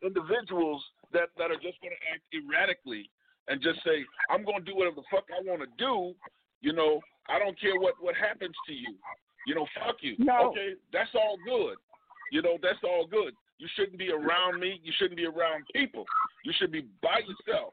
individuals 0.02 0.82
that, 1.12 1.30
that 1.38 1.50
are 1.50 1.58
just 1.58 1.80
going 1.82 1.90
to 1.90 2.02
act 2.12 2.22
erratically 2.30 3.10
and 3.48 3.62
just 3.62 3.82
say, 3.82 4.04
I'm 4.30 4.44
going 4.44 4.62
to 4.62 4.66
do 4.70 4.76
whatever 4.76 4.96
the 4.96 5.08
fuck 5.10 5.24
I 5.32 5.42
want 5.42 5.62
to 5.62 5.70
do. 5.78 6.14
You 6.60 6.72
know, 6.72 7.00
I 7.28 7.38
don't 7.38 7.58
care 7.58 7.78
what, 7.80 7.94
what 7.98 8.14
happens 8.14 8.54
to 8.66 8.72
you. 8.72 8.94
You 9.46 9.54
know, 9.54 9.66
fuck 9.78 9.96
you. 10.00 10.16
No. 10.18 10.50
Okay, 10.50 10.74
that's 10.92 11.10
all 11.14 11.38
good. 11.46 11.76
You 12.32 12.42
know, 12.42 12.58
that's 12.60 12.82
all 12.84 13.06
good. 13.06 13.32
You 13.58 13.68
shouldn't 13.74 13.98
be 13.98 14.10
around 14.10 14.60
me. 14.60 14.80
You 14.82 14.92
shouldn't 14.98 15.16
be 15.16 15.24
around 15.24 15.64
people. 15.72 16.04
You 16.44 16.52
should 16.58 16.72
be 16.72 16.84
by 17.02 17.20
yourself. 17.20 17.72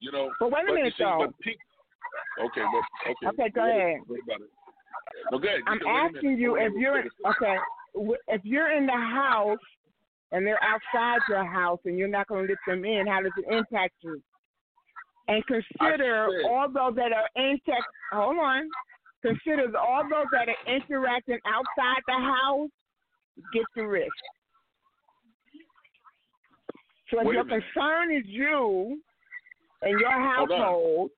You 0.00 0.12
know. 0.12 0.30
But 0.40 0.52
wait 0.52 0.62
a 0.62 0.66
but 0.68 0.74
minute, 0.74 0.94
see, 0.96 1.04
though. 1.04 1.26
Pe- 1.42 2.44
okay, 2.44 2.62
but, 2.72 3.10
okay. 3.10 3.42
Okay, 3.42 3.50
go 3.50 3.68
ahead. 3.68 4.00
What 4.06 4.20
about 4.24 4.40
it? 4.40 4.50
Okay. 5.34 5.56
I'm 5.66 5.80
asking 5.86 6.38
you 6.38 6.56
if 6.56 6.72
you're 6.76 7.00
okay. 7.00 7.56
If 8.28 8.44
you're 8.44 8.72
in 8.72 8.86
the 8.86 8.92
house 8.92 9.58
and 10.30 10.46
they're 10.46 10.62
outside 10.62 11.20
your 11.28 11.44
house 11.44 11.80
and 11.84 11.98
you're 11.98 12.08
not 12.08 12.28
going 12.28 12.46
to 12.46 12.52
let 12.52 12.58
them 12.66 12.84
in, 12.84 13.06
how 13.06 13.20
does 13.20 13.32
it 13.36 13.52
impact 13.52 13.94
you? 14.00 14.22
And 15.28 15.44
consider 15.46 16.28
all 16.48 16.68
those 16.68 16.96
that 16.96 17.12
are 17.12 17.28
in 17.36 17.50
intact. 17.50 17.84
Hold 18.12 18.38
on. 18.38 18.68
Consider 19.22 19.76
all 19.78 20.02
those 20.02 20.26
that 20.32 20.48
are 20.48 20.74
interacting 20.74 21.38
outside 21.46 22.02
the 22.06 22.14
house 22.14 22.70
get 23.54 23.64
the 23.76 23.86
risk. 23.86 24.10
So 27.10 27.20
if 27.20 27.32
your 27.32 27.44
concern 27.44 28.10
is 28.10 28.24
you 28.26 29.00
and 29.82 30.00
your 30.00 30.10
household, 30.10 31.10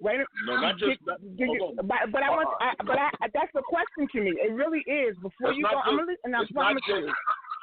wait. 0.00 0.18
No, 0.46 0.60
not 0.60 0.78
just. 0.78 0.98
Get, 1.38 1.48
get, 1.48 1.48
but, 1.76 1.98
but 2.12 2.22
I 2.22 2.30
want. 2.30 2.48
I, 2.60 2.72
but 2.84 2.98
I, 2.98 3.10
that's 3.32 3.52
the 3.54 3.62
question 3.62 4.08
to 4.12 4.20
me. 4.20 4.34
It 4.42 4.52
really 4.52 4.80
is. 4.80 5.16
Before 5.22 5.50
it's 5.50 5.56
you 5.56 5.64
go, 5.64 5.70
just, 5.70 5.82
I'm 5.86 5.96
gonna, 5.96 6.12
and 6.24 6.36
I 6.36 6.40
promise 6.52 6.82
you. 6.88 7.12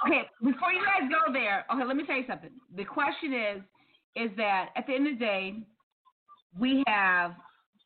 Okay, 0.08 0.24
before 0.44 0.72
you 0.72 0.82
guys 0.84 1.10
go 1.10 1.32
there, 1.32 1.66
okay, 1.74 1.86
let 1.86 1.96
me 1.96 2.06
tell 2.06 2.18
you 2.18 2.26
something. 2.28 2.52
The 2.76 2.86
question 2.86 3.34
is, 3.34 3.62
is 4.16 4.38
that 4.38 4.70
at 4.76 4.88
the 4.88 4.94
end 4.94 5.08
of 5.08 5.20
the 5.20 5.26
day, 5.26 5.56
we 6.58 6.84
have 6.88 7.34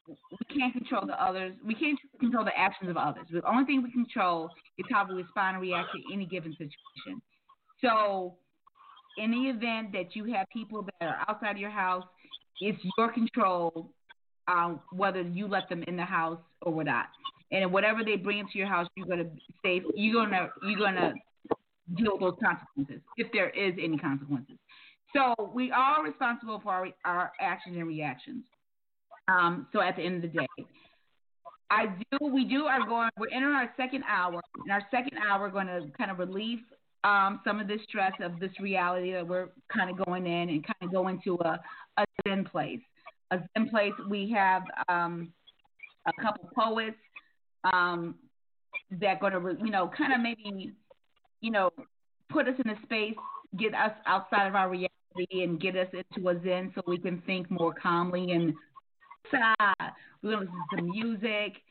we 0.08 0.60
can't 0.60 0.74
control 0.74 1.06
the 1.06 1.22
others. 1.22 1.54
We 1.66 1.76
can't 1.76 2.00
control 2.20 2.46
the 2.46 2.58
actions 2.58 2.90
of 2.90 2.98
others. 2.98 3.26
The 3.32 3.48
only 3.48 3.66
thing 3.66 3.84
we 3.84 3.92
control 3.92 4.50
is 4.78 4.86
how 4.92 5.06
we 5.08 5.16
respond 5.16 5.56
and 5.56 5.62
react 5.62 5.90
to 5.94 6.14
any 6.14 6.26
given 6.26 6.52
situation. 6.54 7.22
So 7.82 8.36
in 9.18 9.32
the 9.32 9.50
event 9.50 9.92
that 9.94 10.16
you 10.16 10.26
have 10.34 10.48
people 10.52 10.88
that 11.00 11.06
are 11.06 11.26
outside 11.28 11.52
of 11.52 11.58
your 11.58 11.70
house, 11.70 12.06
it's 12.62 12.80
your 12.98 13.12
control 13.12 13.92
um, 14.48 14.80
whether 14.92 15.22
you 15.22 15.48
let 15.48 15.68
them 15.70 15.84
in 15.84 15.98
the 15.98 16.06
house 16.06 16.40
or 16.62 16.84
not. 16.84 17.08
And 17.52 17.72
whatever 17.72 18.04
they 18.04 18.16
bring 18.16 18.40
into 18.40 18.58
your 18.58 18.68
house, 18.68 18.88
you're 18.96 19.08
gonna 19.08 19.30
stay. 19.60 19.82
You're 19.96 20.26
gonna 20.26 20.50
you're 20.64 20.80
gonna 20.80 21.14
deal 21.96 22.14
with 22.14 22.22
those 22.22 22.36
consequences 22.44 23.02
if 23.16 23.32
there 23.32 23.50
is 23.50 23.74
any 23.82 23.98
consequences. 23.98 24.58
So 25.16 25.52
we 25.54 25.72
are 25.72 26.04
responsible 26.04 26.60
for 26.62 26.72
our, 26.72 26.88
our 27.06 27.32
actions 27.40 27.78
and 27.78 27.88
reactions. 27.88 28.44
Um, 29.28 29.68
so 29.74 29.82
at 29.82 29.96
the 29.96 30.04
end 30.04 30.24
of 30.24 30.32
the 30.32 30.40
day, 30.40 30.48
I 31.70 31.88
do. 32.12 32.28
We 32.28 32.46
do 32.46 32.66
are 32.66 32.86
going. 32.86 33.10
We're 33.18 33.30
entering 33.30 33.56
our 33.56 33.74
second 33.76 34.04
hour. 34.08 34.42
In 34.66 34.72
our 34.72 34.84
second 34.90 35.18
hour, 35.18 35.42
we're 35.42 35.50
going 35.50 35.68
to 35.68 35.86
kind 35.98 36.12
of 36.12 36.20
relieve 36.20 36.60
um, 37.04 37.42
some 37.46 37.60
of 37.60 37.68
the 37.68 37.78
stress 37.88 38.14
of 38.22 38.40
this 38.40 38.52
reality 38.60 39.14
that 39.14 39.28
we're 39.28 39.50
kind 39.74 39.90
of 39.90 40.06
going 40.06 40.26
in 40.26 40.50
and 40.50 40.66
kind 40.66 40.78
of 40.82 40.92
go 40.92 41.08
into 41.08 41.36
a, 41.42 41.60
a 41.98 42.06
Zen 42.28 42.46
place. 42.46 42.80
A 43.32 43.40
Zen 43.54 43.70
place, 43.70 43.94
we 44.10 44.32
have 44.32 44.64
um, 44.88 45.34
a 46.08 46.22
couple 46.22 46.50
poets 46.56 46.98
um, 47.74 48.16
that 49.00 49.20
going 49.20 49.34
to, 49.34 49.58
you 49.64 49.72
know, 49.72 49.92
kind 49.96 50.14
of 50.14 50.22
maybe, 50.22 50.72
you 51.42 51.52
know, 51.52 51.70
put 52.30 52.48
us 52.48 52.56
in 52.64 52.72
a 52.72 52.82
space, 52.84 53.16
get 53.58 53.74
us 53.74 53.92
outside 54.06 54.48
of 54.48 54.56
our 54.56 54.70
reality 54.70 54.90
and 55.32 55.60
get 55.60 55.76
us 55.76 55.88
into 55.94 56.30
a 56.30 56.42
Zen 56.44 56.72
so 56.76 56.82
we 56.88 56.98
can 56.98 57.22
think 57.26 57.50
more 57.52 57.74
calmly 57.74 58.32
and 58.32 58.54
We're 60.24 60.32
going 60.32 60.48
to 60.48 60.54
listen 60.54 60.54
to 60.72 60.78
some 60.78 60.90
music. 60.90 61.62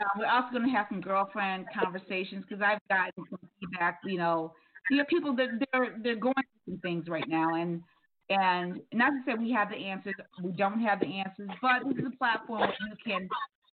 Uh, 0.00 0.18
we're 0.18 0.26
also 0.26 0.50
going 0.52 0.64
to 0.64 0.70
have 0.70 0.86
some 0.88 1.00
girlfriend 1.00 1.66
conversations 1.74 2.44
because 2.48 2.62
I've 2.62 2.80
gotten 2.88 3.12
some 3.30 3.38
feedback, 3.60 4.00
you 4.04 4.18
know, 4.18 4.52
you 4.90 4.96
know, 4.98 5.04
people 5.08 5.34
that 5.36 5.48
they're 5.72 5.96
they're 6.02 6.16
going 6.16 6.34
through 6.34 6.74
some 6.74 6.80
things 6.80 7.08
right 7.08 7.28
now, 7.28 7.54
and 7.54 7.82
And 8.30 8.80
not 8.92 9.10
to 9.10 9.20
say 9.26 9.34
we 9.34 9.50
have 9.52 9.70
the 9.70 9.76
answers, 9.76 10.14
we 10.42 10.52
don't 10.52 10.80
have 10.80 11.00
the 11.00 11.18
answers, 11.18 11.50
but 11.60 11.82
this 11.88 11.98
is 11.98 12.12
a 12.12 12.16
platform 12.16 12.60
where 12.60 12.70
you 12.88 12.96
can 13.04 13.28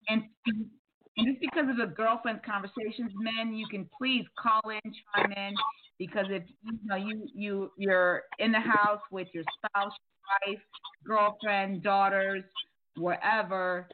and 0.09 0.23
and 0.47 1.27
just 1.27 1.39
because 1.39 1.69
of 1.69 1.77
the 1.77 1.93
girlfriend 1.95 2.41
conversations, 2.43 3.11
men, 3.15 3.53
you 3.55 3.67
can 3.67 3.89
please 3.97 4.25
call 4.41 4.61
in, 4.69 4.81
chime 5.15 5.31
in, 5.31 5.53
because 5.99 6.25
if 6.29 6.43
you 6.63 6.79
know 6.85 6.95
you 6.95 7.27
you 7.35 7.71
you're 7.77 8.23
in 8.39 8.51
the 8.51 8.59
house 8.59 9.01
with 9.11 9.27
your 9.33 9.43
spouse, 9.57 9.93
wife, 10.47 10.59
girlfriend, 11.05 11.83
daughters, 11.83 12.43
wherever, 12.97 13.87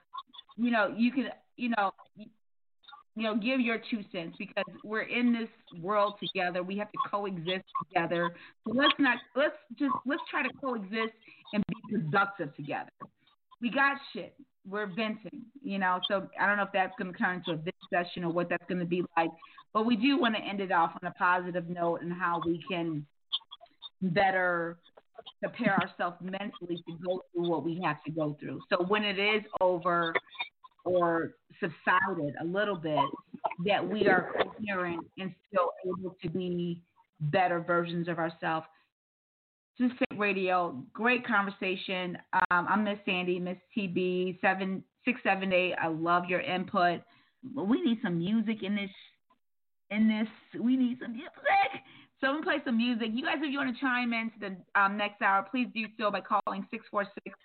you 0.57 0.71
know 0.71 0.93
you 0.95 1.11
can 1.11 1.29
you 1.57 1.69
know 1.69 1.91
you 2.17 3.23
know 3.23 3.35
give 3.35 3.59
your 3.59 3.79
two 3.89 4.03
cents 4.11 4.35
because 4.37 4.65
we're 4.83 5.01
in 5.01 5.33
this 5.33 5.81
world 5.81 6.15
together. 6.19 6.63
We 6.63 6.77
have 6.77 6.91
to 6.91 6.97
coexist 7.09 7.65
together. 7.87 8.35
So 8.65 8.73
let's 8.73 8.93
not 8.99 9.17
let's 9.35 9.55
just 9.77 9.93
let's 10.05 10.21
try 10.29 10.43
to 10.43 10.49
coexist 10.61 11.13
and 11.53 11.63
be 11.67 11.97
productive 11.97 12.55
together. 12.55 12.91
We 13.61 13.69
got 13.69 13.97
shit 14.13 14.35
we're 14.67 14.87
venting, 14.87 15.43
you 15.61 15.77
know. 15.77 15.99
So 16.07 16.27
I 16.39 16.47
don't 16.47 16.57
know 16.57 16.63
if 16.63 16.71
that's 16.73 16.93
going 16.97 17.11
to 17.11 17.17
turn 17.17 17.35
into 17.37 17.51
a 17.51 17.55
vent 17.55 17.75
session 17.89 18.23
or 18.23 18.31
what 18.31 18.49
that's 18.49 18.63
going 18.67 18.79
to 18.79 18.85
be 18.85 19.03
like, 19.17 19.29
but 19.73 19.85
we 19.85 19.95
do 19.95 20.19
want 20.19 20.35
to 20.35 20.41
end 20.41 20.61
it 20.61 20.71
off 20.71 20.91
on 21.01 21.07
a 21.07 21.13
positive 21.13 21.69
note 21.69 22.01
and 22.01 22.13
how 22.13 22.41
we 22.45 22.63
can 22.69 23.05
better 24.01 24.77
prepare 25.41 25.77
ourselves 25.79 26.17
mentally 26.21 26.77
to 26.87 26.97
go 27.05 27.21
through 27.33 27.49
what 27.49 27.63
we 27.63 27.81
have 27.83 28.03
to 28.03 28.11
go 28.11 28.35
through. 28.39 28.59
So 28.69 28.83
when 28.85 29.03
it 29.03 29.19
is 29.19 29.43
over 29.61 30.13
or 30.85 31.33
subsided 31.59 32.35
a 32.41 32.45
little 32.45 32.75
bit, 32.75 32.99
that 33.65 33.87
we 33.87 34.07
are 34.07 34.31
coherent 34.37 35.05
and 35.17 35.33
still 35.47 35.71
able 35.85 36.15
to 36.21 36.29
be 36.29 36.81
better 37.19 37.59
versions 37.59 38.07
of 38.07 38.19
ourselves. 38.19 38.65
Just 39.79 39.95
Radio, 40.17 40.83
great 40.93 41.25
conversation. 41.25 42.17
Um, 42.51 42.67
I'm 42.69 42.83
Miss 42.83 42.99
Sandy, 43.05 43.39
Miss 43.39 43.57
TB, 43.75 44.39
seven 44.39 44.83
six 45.03 45.19
seven 45.23 45.51
eight. 45.51 45.73
I 45.81 45.87
love 45.87 46.25
your 46.27 46.41
input. 46.41 47.01
We 47.55 47.81
need 47.81 47.99
some 48.03 48.19
music 48.19 48.63
in 48.63 48.75
this. 48.75 48.89
In 49.89 50.07
this, 50.07 50.61
we 50.61 50.77
need 50.77 50.97
some 51.01 51.13
music. 51.13 51.31
So 52.23 52.29
I'm 52.29 52.35
gonna 52.35 52.45
play 52.45 52.63
some 52.63 52.77
music. 52.77 53.09
You 53.11 53.25
guys, 53.25 53.35
if 53.41 53.51
you 53.51 53.57
want 53.57 53.75
to 53.75 53.81
chime 53.81 54.13
in 54.13 54.31
to 54.31 54.39
the 54.39 54.79
um, 54.79 54.95
next 54.95 55.21
hour, 55.21 55.45
please 55.51 55.67
do 55.75 55.87
so 55.99 56.09
by 56.09 56.21
calling 56.21 56.65
646 56.71 57.35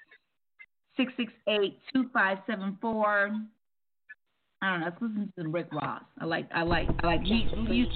668 0.97 1.81
2574. 1.93 3.33
I 4.63 4.71
don't 4.71 4.79
know. 4.81 4.87
Let's 4.87 5.03
listen 5.03 5.33
to 5.37 5.49
Rick 5.49 5.67
Ross. 5.73 6.03
I 6.21 6.27
like, 6.27 6.49
I 6.55 6.63
like, 6.63 6.87
I 7.03 7.07
like. 7.09 7.23
He, 7.25 7.49
he, 7.51 7.87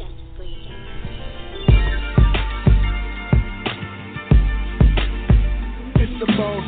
the 6.18 6.32
most. 6.32 6.66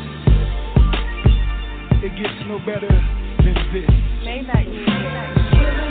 It 2.03 2.15
gets 2.15 2.39
no 2.47 2.59
better 2.59 2.87
than 3.43 3.55
this. 3.73 3.89
Maybach 4.23 4.63
champagne 4.63 5.84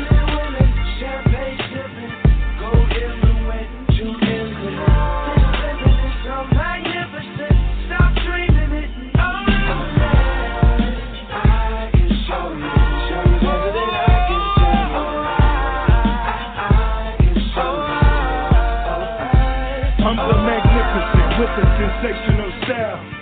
the 22.05 22.13
sensational 22.13 22.53
style 22.65 23.15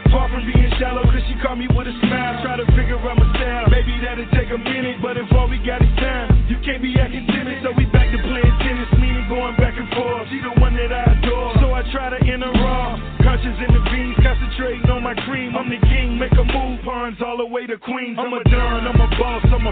shallow 0.82 1.06
cause 1.06 1.22
she 1.30 1.38
caught 1.38 1.54
me 1.54 1.70
with 1.70 1.86
a 1.86 1.94
smile. 2.02 2.42
Try 2.42 2.58
to 2.58 2.66
figure 2.74 2.98
out 2.98 3.14
my 3.14 3.28
style. 3.38 3.70
Maybe 3.70 3.94
that'll 4.02 4.26
take 4.34 4.50
a 4.50 4.58
minute, 4.58 4.98
but 4.98 5.14
if 5.14 5.30
all 5.30 5.46
we 5.46 5.62
got 5.62 5.78
is 5.78 5.94
time, 6.02 6.50
you 6.50 6.58
can't 6.66 6.82
be 6.82 6.98
acting 6.98 7.22
timid. 7.30 7.62
So 7.62 7.70
we 7.78 7.86
back 7.94 8.10
to 8.10 8.18
playing 8.18 8.56
tennis, 8.66 8.90
meaning 8.98 9.30
going 9.30 9.54
back 9.62 9.78
and 9.78 9.86
forth. 9.94 10.26
She 10.34 10.42
the 10.42 10.58
one 10.58 10.74
that 10.74 10.90
I 10.90 11.14
adore. 11.14 11.54
So 11.62 11.70
I 11.70 11.86
try 11.94 12.10
to 12.10 12.18
enter 12.26 12.50
raw. 12.50 12.98
Conscious 13.22 13.54
in 13.62 13.70
the 13.70 13.82
beans, 13.94 14.18
concentrating 14.18 14.90
on 14.90 15.06
my 15.06 15.14
cream. 15.22 15.54
I'm 15.54 15.70
the 15.70 15.78
king, 15.86 16.18
make 16.18 16.34
a 16.34 16.42
move, 16.42 16.82
pawns 16.82 17.22
all 17.22 17.38
the 17.38 17.46
way 17.46 17.70
to 17.70 17.78
queens. 17.78 18.18
I'm 18.18 18.34
a 18.34 18.42
don, 18.50 18.82
I'm 18.90 18.98
a 18.98 19.01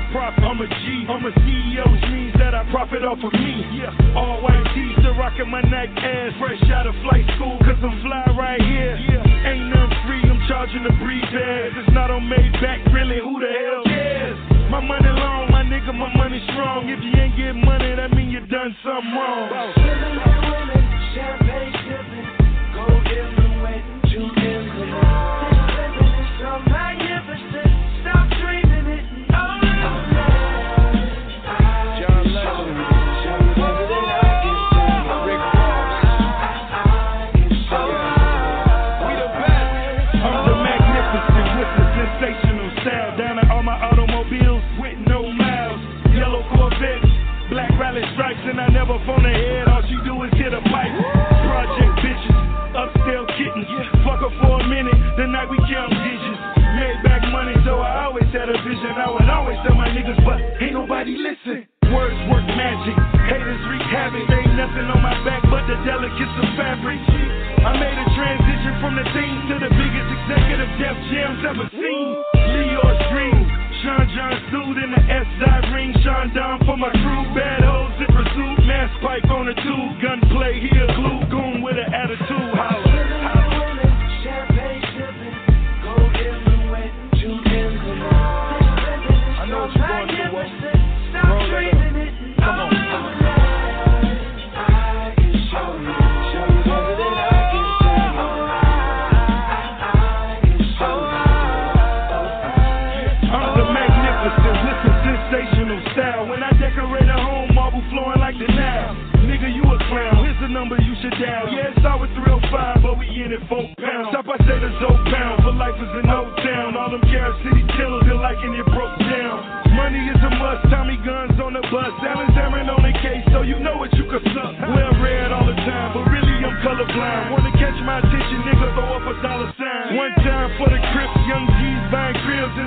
a 0.01 0.13
prophet, 0.13 0.43
I'm 0.45 0.61
a 0.61 0.69
G. 0.69 1.05
I'm 1.09 1.25
a 1.25 1.33
CEO, 1.45 1.85
which 1.93 2.09
means 2.11 2.35
that 2.41 2.55
I 2.55 2.65
profit 2.71 3.05
off 3.05 3.21
of 3.21 3.33
me. 3.33 3.65
Yeah, 3.77 4.17
all 4.17 4.41
white 4.41 4.65
tees, 4.75 4.97
still 5.01 5.17
rocking 5.17 5.51
my 5.51 5.61
neck 5.61 5.91
ass. 5.97 6.33
Fresh 6.41 6.63
out 6.73 6.87
of 6.87 6.95
flight 7.05 7.27
school, 7.37 7.59
cause 7.61 7.81
I'm 7.83 7.97
fly 8.03 8.25
right 8.37 8.61
here. 8.61 8.97
Yeah, 8.97 9.51
ain't 9.51 9.69
nothing 9.69 10.01
free 10.07 10.25
I'm 10.25 10.41
charging 10.49 10.85
the 10.85 10.95
breeze 11.03 11.25
pads. 11.29 11.75
It's 11.85 11.93
not 11.93 12.11
on 12.11 12.25
Maybach, 12.25 12.93
really, 12.93 13.21
who 13.21 13.41
the 13.41 13.51
hell 13.51 13.85
cares? 13.85 14.39
My 14.71 14.81
money 14.81 15.13
long, 15.13 15.51
my 15.51 15.63
nigga, 15.63 15.93
my 15.93 16.11
money 16.17 16.41
strong. 16.53 16.89
If 16.89 17.01
you 17.03 17.13
ain't 17.21 17.37
get 17.37 17.55
money, 17.57 17.95
that 17.97 18.13
mean 18.13 18.31
you 18.31 18.41
done 18.47 18.75
something 18.83 19.13
wrong. 19.13 20.80
Had 58.81 58.97
a 58.97 58.97
vision. 58.97 59.01
I 59.01 59.11
would 59.13 59.29
always 59.29 59.59
tell 59.67 59.77
my 59.77 59.89
niggas, 59.89 60.21
but 60.25 60.39
ain't 60.63 60.73
nobody 60.73 61.17
listen. 61.17 61.67
Words 61.91 62.21
work 62.31 62.47
magic, 62.47 62.95
haters 63.27 63.61
wreak 63.67 63.83
havoc. 63.91 64.23
ain't 64.31 64.55
nothing 64.55 64.87
on 64.95 65.03
my 65.03 65.17
back 65.27 65.43
but 65.51 65.67
the 65.67 65.75
delicates 65.83 66.37
of 66.39 66.49
fabric. 66.55 67.03
I 67.67 67.77
made 67.77 67.99
a 67.99 68.09
transition 68.15 68.73
from 68.79 68.95
the 68.95 69.07
team 69.11 69.37
to 69.51 69.55
the 69.59 69.71
biggest 69.75 70.09
executive 70.23 70.71
Def 70.79 70.97
Jam's 71.11 71.43
ever 71.51 71.67
seen. 71.75 72.09
Leo's 72.55 73.01
dream. 73.11 73.43
Sean 73.83 74.07
John 74.15 74.35
suit 74.55 74.77
in 74.87 74.91
the 74.93 75.03
S 75.03 75.29
ring. 75.75 75.91
Sean 76.05 76.31
Don 76.31 76.63
for 76.63 76.77
my 76.77 76.93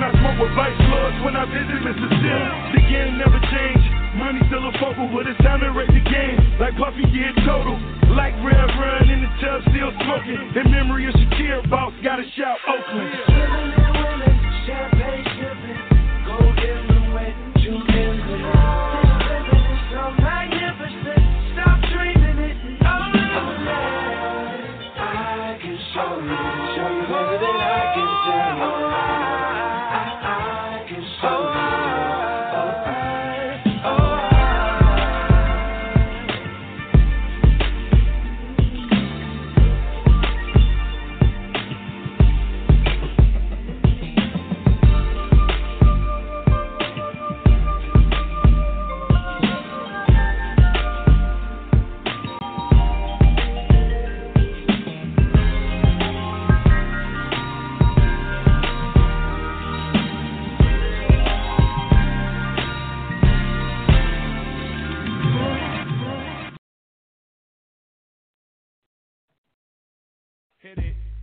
I 0.04 0.12
smoke 0.20 0.36
with 0.36 0.52
vice 0.52 0.76
lords 0.92 1.16
when 1.24 1.32
I 1.32 1.48
visit 1.48 1.80
Mississippi. 1.80 2.36
The 2.76 2.82
game 2.92 3.16
never 3.16 3.40
changed. 3.48 3.88
Money 4.20 4.44
still 4.52 4.68
a 4.68 4.72
focal, 4.76 5.08
but 5.08 5.24
it's 5.24 5.40
time 5.40 5.64
to 5.64 5.72
rate 5.72 5.88
the 5.88 6.04
game. 6.04 6.36
Like 6.60 6.76
Puffy 6.76 7.08
did 7.08 7.32
total. 7.48 7.80
Like 8.12 8.36
Rev 8.44 8.68
Run 8.76 9.08
in 9.08 9.24
the 9.24 9.32
tub, 9.40 9.64
still 9.72 9.88
smoking. 10.04 10.60
In 10.60 10.68
memory 10.68 11.08
of 11.08 11.16
Hit 70.64 70.78
it. 70.78 71.13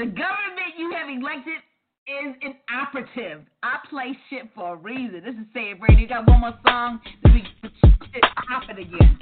The 0.00 0.06
government 0.06 0.78
you 0.78 0.90
have 0.92 1.10
elected 1.10 1.60
is 2.06 2.34
an 2.40 2.54
operative. 2.74 3.42
I 3.62 3.76
play 3.90 4.16
shit 4.30 4.48
for 4.54 4.72
a 4.72 4.76
reason. 4.76 5.20
This 5.22 5.34
is 5.34 5.46
Say 5.52 5.74
Brady. 5.74 6.00
You 6.00 6.08
got 6.08 6.26
one 6.26 6.40
more 6.40 6.58
song, 6.66 7.00
then 7.22 7.34
we 7.34 7.42
get 7.42 7.70
shit 8.14 8.24
popping 8.48 8.78
again. 8.78 9.18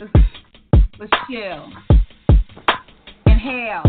Let's, 0.00 0.12
let's 0.98 1.12
chill. 1.30 1.70
Inhale. 3.26 3.84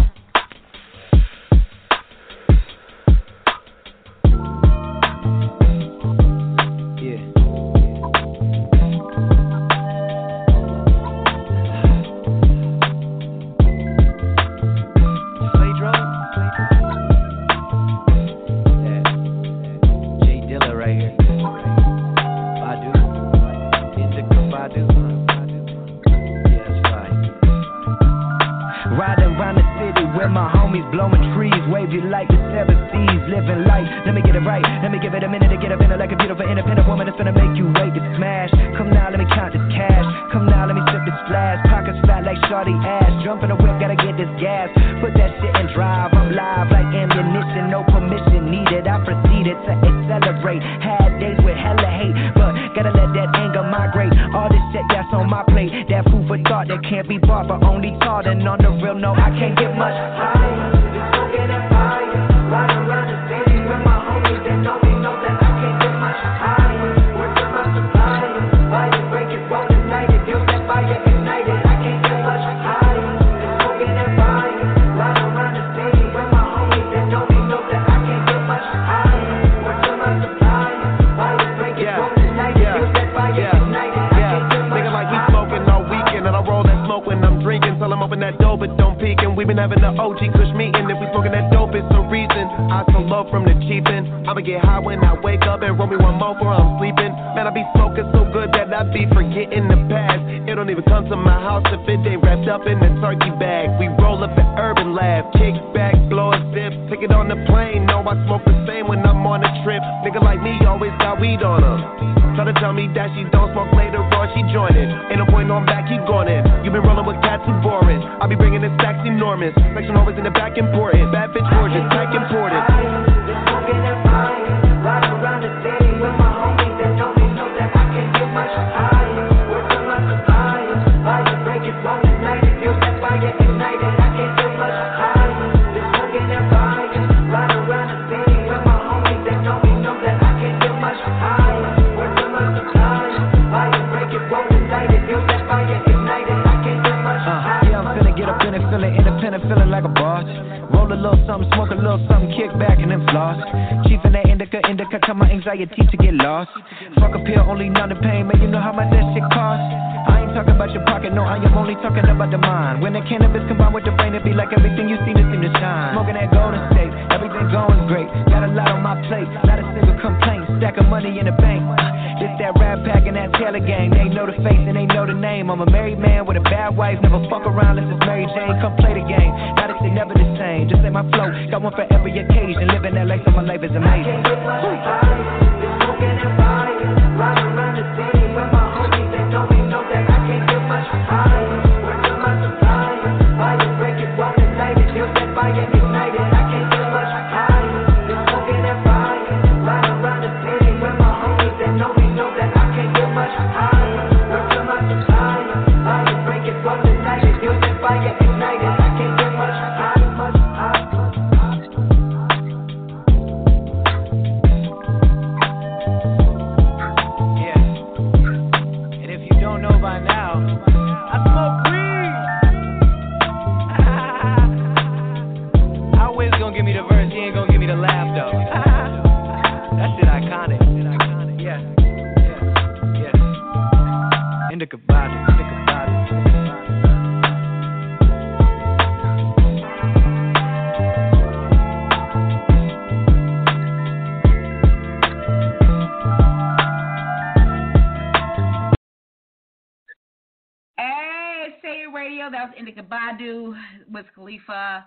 Khalifa. 254.46 254.86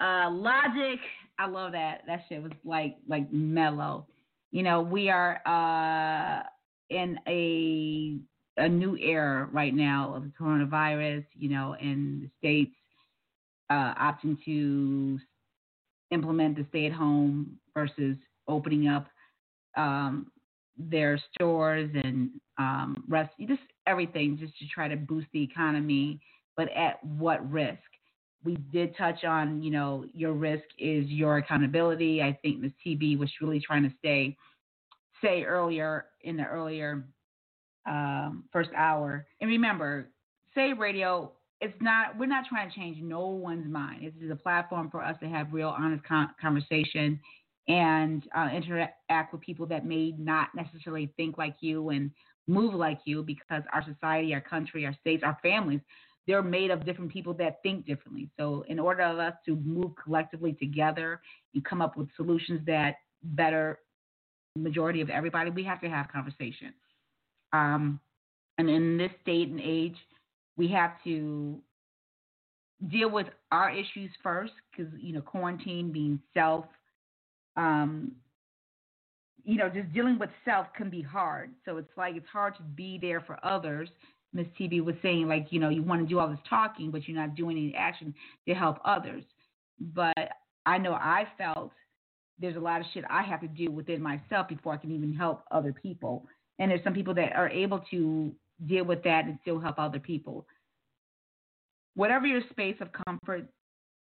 Uh, 0.00 0.30
Logic. 0.30 0.98
I 1.38 1.46
love 1.46 1.72
that. 1.72 2.02
That 2.06 2.24
shit 2.28 2.42
was 2.42 2.52
like 2.64 2.96
like 3.08 3.32
mellow. 3.32 4.06
You 4.50 4.62
know, 4.62 4.82
we 4.82 5.08
are 5.10 5.40
uh, 5.46 6.42
in 6.90 7.18
a 7.26 8.18
a 8.62 8.68
new 8.68 8.96
era 8.96 9.48
right 9.52 9.74
now 9.74 10.14
of 10.14 10.24
the 10.24 10.32
coronavirus. 10.38 11.24
You 11.34 11.50
know, 11.50 11.76
and 11.80 12.22
the 12.22 12.30
states 12.38 12.74
uh, 13.70 13.94
opting 13.94 14.36
to 14.44 15.18
implement 16.10 16.56
the 16.56 16.66
stay 16.68 16.86
at 16.86 16.92
home 16.92 17.58
versus 17.74 18.16
opening 18.48 18.88
up 18.88 19.06
um, 19.76 20.26
their 20.76 21.18
stores 21.34 21.90
and 21.94 22.30
um, 22.58 23.04
rest, 23.08 23.32
just 23.48 23.60
everything, 23.86 24.36
just 24.38 24.56
to 24.58 24.66
try 24.68 24.88
to 24.88 24.96
boost 24.96 25.26
the 25.32 25.42
economy, 25.42 26.20
but 26.56 26.68
at 26.76 27.02
what 27.04 27.50
risk? 27.50 27.78
We 28.44 28.56
did 28.72 28.96
touch 28.96 29.24
on, 29.24 29.62
you 29.62 29.70
know, 29.70 30.04
your 30.12 30.32
risk 30.32 30.64
is 30.78 31.06
your 31.06 31.38
accountability. 31.38 32.22
I 32.22 32.38
think 32.42 32.60
Ms. 32.60 32.72
TB 32.84 33.18
was 33.18 33.30
really 33.40 33.60
trying 33.60 33.84
to 33.84 33.92
stay, 33.98 34.36
say 35.22 35.44
earlier 35.44 36.06
in 36.22 36.36
the 36.36 36.44
earlier 36.44 37.04
um, 37.86 38.44
first 38.52 38.70
hour. 38.76 39.26
And 39.40 39.50
remember, 39.50 40.08
say 40.54 40.72
radio. 40.72 41.32
It's 41.60 41.80
not. 41.80 42.18
We're 42.18 42.26
not 42.26 42.44
trying 42.48 42.68
to 42.68 42.74
change 42.74 43.00
no 43.00 43.28
one's 43.28 43.70
mind. 43.70 44.04
This 44.04 44.24
is 44.24 44.30
a 44.32 44.36
platform 44.36 44.90
for 44.90 45.02
us 45.02 45.16
to 45.20 45.28
have 45.28 45.52
real, 45.52 45.68
honest 45.68 46.02
con- 46.04 46.30
conversation 46.40 47.20
and 47.68 48.24
uh, 48.36 48.48
interact 48.52 49.32
with 49.32 49.40
people 49.40 49.66
that 49.66 49.86
may 49.86 50.12
not 50.18 50.48
necessarily 50.56 51.12
think 51.16 51.38
like 51.38 51.54
you 51.60 51.90
and 51.90 52.10
move 52.48 52.74
like 52.74 52.98
you 53.04 53.22
because 53.22 53.62
our 53.72 53.84
society, 53.84 54.34
our 54.34 54.40
country, 54.40 54.84
our 54.84 54.96
states, 55.00 55.22
our 55.24 55.38
families, 55.42 55.80
they're 56.26 56.42
made 56.42 56.70
of 56.70 56.84
different 56.84 57.12
people 57.12 57.34
that 57.34 57.62
think 57.62 57.86
differently. 57.86 58.30
So, 58.38 58.64
in 58.68 58.78
order 58.78 59.02
for 59.02 59.20
us 59.20 59.34
to 59.46 59.56
move 59.56 59.92
collectively 60.02 60.52
together 60.52 61.20
and 61.54 61.64
come 61.64 61.82
up 61.82 61.96
with 61.96 62.08
solutions 62.16 62.60
that 62.66 62.96
better 63.22 63.78
majority 64.56 65.00
of 65.00 65.10
everybody, 65.10 65.50
we 65.50 65.64
have 65.64 65.80
to 65.80 65.88
have 65.88 66.08
conversation. 66.12 66.72
Um, 67.52 68.00
and 68.58 68.68
in 68.68 68.96
this 68.96 69.10
state 69.22 69.48
and 69.48 69.60
age, 69.60 69.96
we 70.56 70.68
have 70.68 70.92
to 71.04 71.58
deal 72.88 73.10
with 73.10 73.26
our 73.50 73.70
issues 73.70 74.10
first 74.22 74.52
because 74.70 74.92
you 75.00 75.12
know 75.12 75.20
quarantine 75.20 75.92
being 75.92 76.20
self 76.34 76.66
um, 77.56 78.12
you 79.44 79.56
know, 79.56 79.68
just 79.68 79.92
dealing 79.92 80.18
with 80.18 80.30
self 80.44 80.66
can 80.76 80.88
be 80.88 81.02
hard. 81.02 81.50
So 81.64 81.76
it's 81.76 81.90
like 81.96 82.16
it's 82.16 82.28
hard 82.28 82.56
to 82.56 82.62
be 82.62 82.98
there 83.00 83.20
for 83.20 83.44
others. 83.44 83.88
Miss 84.32 84.46
TB 84.58 84.84
was 84.84 84.94
saying, 85.02 85.28
like, 85.28 85.46
you 85.50 85.60
know, 85.60 85.68
you 85.68 85.82
want 85.82 86.00
to 86.00 86.06
do 86.08 86.18
all 86.18 86.28
this 86.28 86.38
talking, 86.48 86.90
but 86.90 87.06
you're 87.06 87.16
not 87.16 87.34
doing 87.34 87.56
any 87.56 87.74
action 87.76 88.14
to 88.48 88.54
help 88.54 88.78
others. 88.84 89.24
But 89.78 90.16
I 90.64 90.78
know 90.78 90.92
I 90.92 91.26
felt 91.36 91.72
there's 92.38 92.56
a 92.56 92.60
lot 92.60 92.80
of 92.80 92.86
shit 92.92 93.04
I 93.10 93.22
have 93.22 93.40
to 93.40 93.48
do 93.48 93.70
within 93.70 94.02
myself 94.02 94.48
before 94.48 94.72
I 94.72 94.76
can 94.78 94.90
even 94.90 95.12
help 95.12 95.42
other 95.50 95.72
people. 95.72 96.26
And 96.58 96.70
there's 96.70 96.82
some 96.84 96.94
people 96.94 97.14
that 97.14 97.34
are 97.34 97.48
able 97.48 97.80
to 97.90 98.32
deal 98.66 98.84
with 98.84 99.02
that 99.04 99.24
and 99.26 99.38
still 99.42 99.58
help 99.58 99.78
other 99.78 100.00
people. 100.00 100.46
Whatever 101.94 102.26
your 102.26 102.42
space 102.50 102.76
of 102.80 102.88
comfort, 103.06 103.46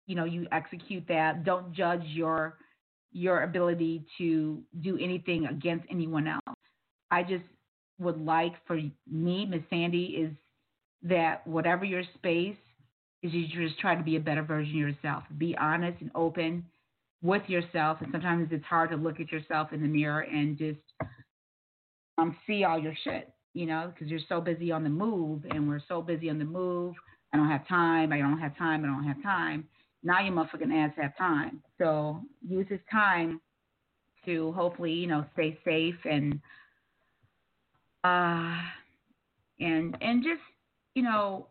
you 0.06 0.14
know, 0.14 0.24
you 0.24 0.46
execute 0.52 1.05
that. 1.09 1.44
Don't 1.44 1.72
judge 1.72 2.02
your 2.05 2.59
your 3.12 3.44
ability 3.44 4.05
to 4.18 4.60
do 4.80 4.98
anything 4.98 5.46
against 5.46 5.86
anyone 5.88 6.26
else. 6.26 6.59
I 7.12 7.22
just 7.22 7.44
would 7.99 8.25
like 8.25 8.53
for 8.66 8.79
me, 9.11 9.47
Miss 9.47 9.62
Sandy, 9.71 10.05
is 10.05 10.33
that 11.03 11.47
whatever 11.47 11.85
your 11.85 12.03
space 12.15 12.57
is, 13.23 13.33
you 13.33 13.47
just 13.47 13.79
try 13.79 13.95
to 13.95 14.03
be 14.03 14.16
a 14.16 14.21
better 14.21 14.43
version 14.43 14.73
of 14.75 14.89
yourself. 14.89 15.25
Be 15.39 15.57
honest 15.57 16.01
and 16.01 16.11
open 16.15 16.65
with 17.23 17.43
yourself. 17.49 17.99
And 18.01 18.11
sometimes 18.12 18.49
it's 18.51 18.65
hard 18.65 18.91
to 18.91 18.97
look 18.97 19.21
at 19.21 19.33
yourself 19.33 19.73
in 19.73 19.81
the 19.81 19.89
mirror 19.89 20.21
and 20.21 20.59
just 20.59 20.79
um, 22.19 22.37
see 22.47 22.65
all 22.65 22.79
your 22.79 22.95
shit, 23.05 23.33
you 23.55 23.66
know, 23.66 23.93
because 23.93 24.11
you're 24.11 24.21
so 24.29 24.41
busy 24.41 24.71
on 24.71 24.85
the 24.85 24.91
move, 24.91 25.45
and 25.51 25.69
we're 25.69 25.81
so 25.89 26.03
busy 26.03 26.31
on 26.31 26.39
the 26.39 26.45
move. 26.45 26.95
I 27.33 27.37
don't 27.37 27.51
have 27.51 27.66
time. 27.66 28.12
I 28.12 28.19
don't 28.19 28.39
have 28.39 28.57
time. 28.57 28.85
I 28.85 28.87
don't 28.87 29.05
have 29.05 29.23
time. 29.23 29.66
Now 30.03 30.21
your 30.21 30.35
motherfucking 30.35 30.73
ass 30.73 30.93
have 30.97 31.16
time. 31.16 31.62
So 31.79 32.21
use 32.47 32.66
this 32.69 32.81
time 32.93 33.41
to 34.27 34.53
hopefully, 34.53 34.93
you 34.93 35.07
know, 35.07 35.25
stay 35.33 35.59
safe 35.65 35.97
and 36.05 36.41
uh 38.05 38.59
and 39.60 39.97
and 40.01 40.22
just, 40.22 40.40
you 40.94 41.02
know, 41.02 41.47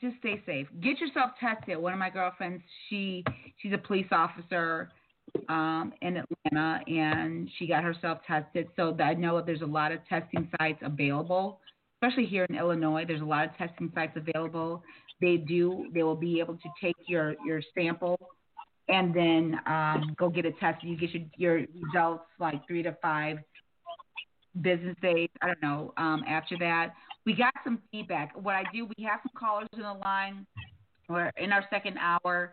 just 0.00 0.16
stay 0.18 0.42
safe. 0.46 0.66
Get 0.80 0.98
yourself 0.98 1.32
tested. 1.38 1.78
One 1.78 1.92
of 1.92 1.98
my 1.98 2.10
girlfriends, 2.10 2.62
she 2.88 3.24
she's 3.60 3.72
a 3.72 3.78
police 3.78 4.06
officer 4.10 4.90
um, 5.48 5.92
in 6.02 6.16
Atlanta, 6.16 6.80
and 6.86 7.48
she 7.58 7.66
got 7.66 7.84
herself 7.84 8.18
tested. 8.26 8.68
So 8.76 8.96
I 9.00 9.14
know 9.14 9.36
that 9.36 9.46
there's 9.46 9.62
a 9.62 9.66
lot 9.66 9.92
of 9.92 10.00
testing 10.08 10.48
sites 10.58 10.80
available, 10.82 11.60
especially 11.96 12.26
here 12.26 12.46
in 12.48 12.56
Illinois. 12.56 13.04
There's 13.06 13.20
a 13.20 13.24
lot 13.24 13.44
of 13.44 13.56
testing 13.56 13.90
sites 13.94 14.16
available. 14.16 14.82
They 15.20 15.36
do. 15.36 15.86
They 15.92 16.02
will 16.02 16.16
be 16.16 16.40
able 16.40 16.54
to 16.54 16.68
take 16.82 16.96
your 17.06 17.34
your 17.46 17.62
sample 17.74 18.18
and 18.88 19.14
then 19.14 19.60
um, 19.66 20.16
go 20.18 20.28
get 20.28 20.44
it 20.44 20.58
tested. 20.58 20.88
You 20.88 20.96
get 20.96 21.10
your, 21.10 21.22
your 21.36 21.66
results 21.80 22.24
like 22.38 22.66
three 22.66 22.82
to 22.82 22.96
five 23.00 23.38
business 24.60 24.96
days. 25.02 25.28
I 25.42 25.46
don't 25.48 25.62
know. 25.62 25.92
Um, 25.96 26.24
after 26.26 26.56
that, 26.58 26.94
we 27.24 27.34
got 27.34 27.52
some 27.64 27.80
feedback. 27.90 28.32
What 28.40 28.54
I 28.54 28.64
do, 28.72 28.86
we 28.86 29.04
have 29.04 29.20
some 29.22 29.32
callers 29.38 29.68
in 29.74 29.82
the 29.82 29.92
line. 29.92 30.46
We're 31.08 31.30
in 31.36 31.52
our 31.52 31.64
second 31.70 31.98
hour. 31.98 32.52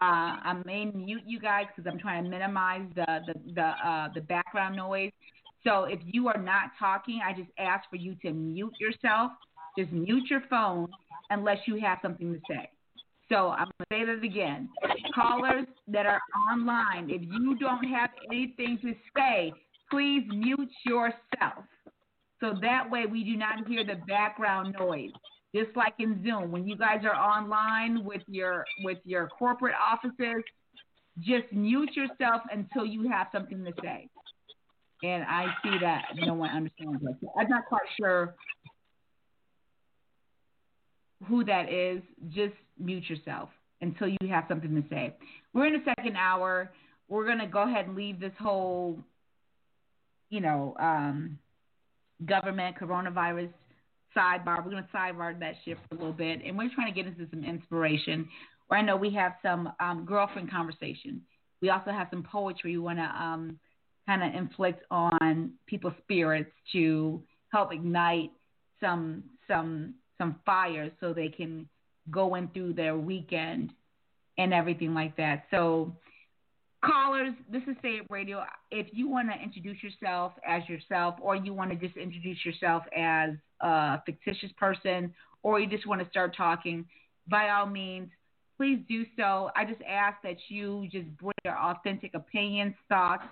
Uh, 0.00 0.38
I 0.44 0.62
may 0.64 0.84
mute 0.84 1.22
you 1.26 1.40
guys 1.40 1.66
because 1.74 1.90
I'm 1.90 1.98
trying 1.98 2.24
to 2.24 2.30
minimize 2.30 2.82
the 2.94 3.20
the 3.26 3.52
the, 3.54 3.62
uh, 3.62 4.08
the 4.14 4.20
background 4.20 4.76
noise. 4.76 5.10
So 5.64 5.84
if 5.84 5.98
you 6.04 6.28
are 6.28 6.40
not 6.40 6.70
talking, 6.78 7.20
I 7.24 7.32
just 7.32 7.50
ask 7.58 7.88
for 7.90 7.96
you 7.96 8.14
to 8.22 8.30
mute 8.30 8.74
yourself. 8.78 9.32
Just 9.76 9.92
mute 9.92 10.24
your 10.30 10.42
phone 10.48 10.88
unless 11.30 11.58
you 11.66 11.80
have 11.80 11.98
something 12.00 12.32
to 12.32 12.40
say. 12.48 12.70
So 13.28 13.48
I'm 13.48 13.68
going 13.90 14.06
to 14.06 14.14
say 14.14 14.16
that 14.16 14.24
again. 14.24 14.68
Callers 15.14 15.66
that 15.88 16.06
are 16.06 16.20
online, 16.50 17.10
if 17.10 17.22
you 17.22 17.56
don't 17.58 17.84
have 17.84 18.10
anything 18.30 18.78
to 18.82 18.94
say, 19.16 19.52
please 19.90 20.24
mute 20.28 20.70
yourself. 20.84 21.64
So 22.40 22.54
that 22.62 22.88
way 22.90 23.06
we 23.06 23.24
do 23.24 23.36
not 23.36 23.66
hear 23.66 23.84
the 23.84 23.96
background 24.06 24.74
noise. 24.78 25.10
Just 25.54 25.74
like 25.76 25.94
in 25.98 26.22
Zoom, 26.22 26.52
when 26.52 26.66
you 26.66 26.76
guys 26.76 27.00
are 27.04 27.14
online 27.14 28.04
with 28.04 28.22
your 28.26 28.64
with 28.84 28.98
your 29.04 29.28
corporate 29.28 29.74
offices, 29.74 30.44
just 31.20 31.50
mute 31.52 31.90
yourself 31.94 32.42
until 32.52 32.84
you 32.84 33.08
have 33.08 33.28
something 33.32 33.64
to 33.64 33.72
say. 33.82 34.08
And 35.02 35.24
I 35.24 35.46
see 35.62 35.78
that 35.80 36.04
no 36.16 36.34
one 36.34 36.50
understands 36.50 37.00
that. 37.02 37.16
I'm 37.38 37.48
not 37.48 37.64
quite 37.66 37.80
sure 37.98 38.34
who 41.26 41.44
that 41.44 41.72
is. 41.72 42.02
Just 42.28 42.54
mute 42.78 43.08
yourself 43.08 43.48
until 43.80 44.08
you 44.08 44.28
have 44.28 44.44
something 44.48 44.74
to 44.74 44.88
say. 44.88 45.16
We're 45.54 45.66
in 45.66 45.72
the 45.74 45.92
second 45.96 46.16
hour. 46.16 46.70
We're 47.08 47.26
gonna 47.26 47.48
go 47.48 47.62
ahead 47.62 47.86
and 47.86 47.96
leave 47.96 48.20
this 48.20 48.32
whole, 48.38 48.98
you 50.30 50.40
know, 50.40 50.74
um, 50.78 51.38
government 52.24 52.76
coronavirus 52.80 53.50
sidebar. 54.16 54.64
We're 54.64 54.70
gonna 54.70 54.88
sidebar 54.94 55.38
that 55.40 55.54
shit 55.64 55.78
for 55.88 55.94
a 55.94 55.98
little 55.98 56.12
bit, 56.12 56.40
and 56.44 56.56
we're 56.56 56.70
trying 56.74 56.92
to 56.92 56.94
get 56.94 57.06
into 57.06 57.28
some 57.30 57.44
inspiration. 57.44 58.28
Where 58.68 58.80
I 58.80 58.82
know 58.82 58.96
we 58.96 59.10
have 59.14 59.32
some 59.42 59.72
um, 59.80 60.04
girlfriend 60.04 60.50
conversation. 60.50 61.22
We 61.62 61.70
also 61.70 61.90
have 61.90 62.08
some 62.10 62.22
poetry 62.22 62.72
we 62.72 62.78
want 62.78 62.98
to 62.98 63.04
um, 63.04 63.58
kind 64.06 64.22
of 64.22 64.34
inflict 64.34 64.82
on 64.90 65.52
people's 65.66 65.94
spirits 66.02 66.50
to 66.72 67.22
help 67.50 67.72
ignite 67.72 68.30
some 68.80 69.24
some 69.46 69.94
some 70.18 70.36
fires 70.44 70.92
so 71.00 71.12
they 71.12 71.28
can 71.28 71.68
go 72.10 72.34
in 72.34 72.48
through 72.48 72.72
their 72.72 72.96
weekend 72.96 73.72
and 74.38 74.52
everything 74.54 74.94
like 74.94 75.16
that. 75.16 75.44
So 75.50 75.96
callers, 76.84 77.34
this 77.50 77.62
is 77.66 77.76
Say 77.82 78.00
Radio. 78.10 78.42
If 78.70 78.86
you 78.92 79.08
want 79.08 79.28
to 79.30 79.42
introduce 79.42 79.82
yourself 79.82 80.32
as 80.46 80.68
yourself, 80.68 81.16
or 81.20 81.36
you 81.36 81.54
want 81.54 81.70
to 81.70 81.76
just 81.76 81.96
introduce 81.96 82.44
yourself 82.44 82.84
as 82.96 83.30
a 83.60 84.02
fictitious 84.04 84.50
person, 84.56 85.12
or 85.42 85.60
you 85.60 85.66
just 85.66 85.86
want 85.86 86.02
to 86.02 86.08
start 86.10 86.36
talking, 86.36 86.86
by 87.28 87.50
all 87.50 87.66
means, 87.66 88.08
please 88.56 88.80
do 88.88 89.04
so. 89.16 89.50
I 89.54 89.64
just 89.64 89.80
ask 89.88 90.16
that 90.22 90.36
you 90.48 90.88
just 90.90 91.06
bring 91.18 91.32
your 91.44 91.56
authentic 91.56 92.14
opinions, 92.14 92.74
thoughts, 92.88 93.24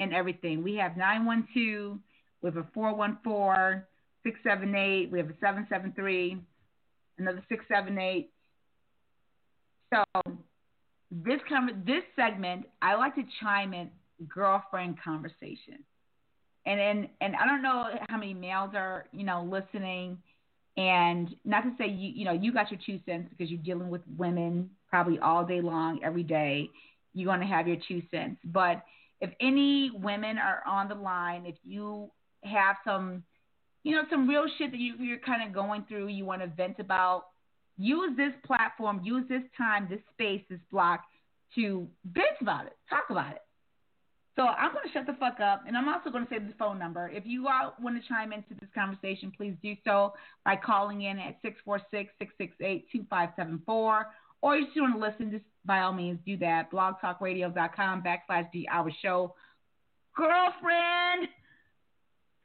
and 0.00 0.12
everything. 0.14 0.62
We 0.62 0.76
have 0.76 0.96
912, 0.96 1.98
we 2.42 2.48
have 2.48 2.56
a 2.56 2.66
414, 2.74 3.82
678, 4.22 5.10
we 5.10 5.18
have 5.18 5.28
a 5.28 5.34
773, 5.40 6.38
another 7.18 7.42
678. 7.48 8.30
So 9.92 10.04
this 11.24 11.40
com- 11.48 11.82
this 11.86 12.02
segment, 12.14 12.66
I 12.82 12.94
like 12.96 13.14
to 13.14 13.24
chime 13.40 13.72
in 13.72 13.90
girlfriend 14.28 15.00
conversation. 15.02 15.84
And 16.64 16.80
and 16.80 17.08
and 17.20 17.36
I 17.36 17.46
don't 17.46 17.62
know 17.62 17.90
how 18.08 18.18
many 18.18 18.34
males 18.34 18.70
are, 18.74 19.06
you 19.12 19.24
know, 19.24 19.48
listening 19.50 20.18
and 20.76 21.34
not 21.44 21.62
to 21.62 21.72
say 21.78 21.88
you 21.88 22.12
you 22.14 22.24
know, 22.24 22.32
you 22.32 22.52
got 22.52 22.70
your 22.70 22.80
two 22.84 22.98
cents 23.06 23.28
because 23.30 23.50
you're 23.50 23.62
dealing 23.62 23.88
with 23.88 24.02
women 24.16 24.70
probably 24.90 25.18
all 25.18 25.44
day 25.44 25.60
long, 25.60 26.00
every 26.02 26.24
day. 26.24 26.68
You're 27.14 27.32
gonna 27.32 27.46
have 27.46 27.66
your 27.66 27.78
two 27.88 28.02
cents. 28.10 28.38
But 28.44 28.84
if 29.20 29.30
any 29.40 29.90
women 29.94 30.38
are 30.38 30.62
on 30.66 30.88
the 30.88 30.94
line, 30.94 31.46
if 31.46 31.56
you 31.64 32.10
have 32.42 32.76
some 32.84 33.22
you 33.86 33.94
know, 33.94 34.02
some 34.10 34.28
real 34.28 34.46
shit 34.58 34.72
that 34.72 34.80
you, 34.80 34.94
you're 34.98 35.20
kind 35.20 35.46
of 35.46 35.54
going 35.54 35.84
through, 35.88 36.08
you 36.08 36.24
want 36.24 36.42
to 36.42 36.48
vent 36.48 36.80
about, 36.80 37.26
use 37.78 38.16
this 38.16 38.32
platform, 38.44 39.00
use 39.02 39.24
this 39.28 39.42
time, 39.56 39.88
this 39.90 40.00
space, 40.12 40.42
this 40.48 40.60
block 40.70 41.00
to 41.54 41.88
bitch 42.12 42.40
about 42.40 42.66
it, 42.66 42.76
talk 42.88 43.04
about 43.10 43.32
it. 43.32 43.42
So 44.36 44.42
I'm 44.42 44.72
going 44.72 44.86
to 44.86 44.92
shut 44.92 45.06
the 45.06 45.14
fuck 45.14 45.40
up, 45.40 45.64
and 45.66 45.76
I'm 45.76 45.88
also 45.88 46.10
going 46.10 46.26
to 46.26 46.30
say 46.30 46.38
the 46.38 46.52
phone 46.58 46.78
number. 46.78 47.08
If 47.08 47.24
you 47.24 47.48
all 47.48 47.74
want 47.80 48.00
to 48.00 48.06
chime 48.06 48.34
into 48.34 48.54
this 48.60 48.68
conversation, 48.74 49.32
please 49.34 49.54
do 49.62 49.74
so 49.82 50.12
by 50.44 50.56
calling 50.56 51.02
in 51.02 51.18
at 51.18 51.42
646-668-2574. 51.42 54.04
Or 54.42 54.56
you 54.56 54.66
just 54.66 54.78
want 54.78 54.94
to 54.94 55.00
listen, 55.00 55.30
just 55.30 55.44
by 55.64 55.80
all 55.80 55.94
means 55.94 56.18
do 56.26 56.36
that. 56.36 56.70
blogtalkradio.com 56.70 58.02
backslash 58.02 58.46
the 58.52 58.68
hour 58.68 58.90
show. 59.02 59.34
Girlfriend 60.14 61.28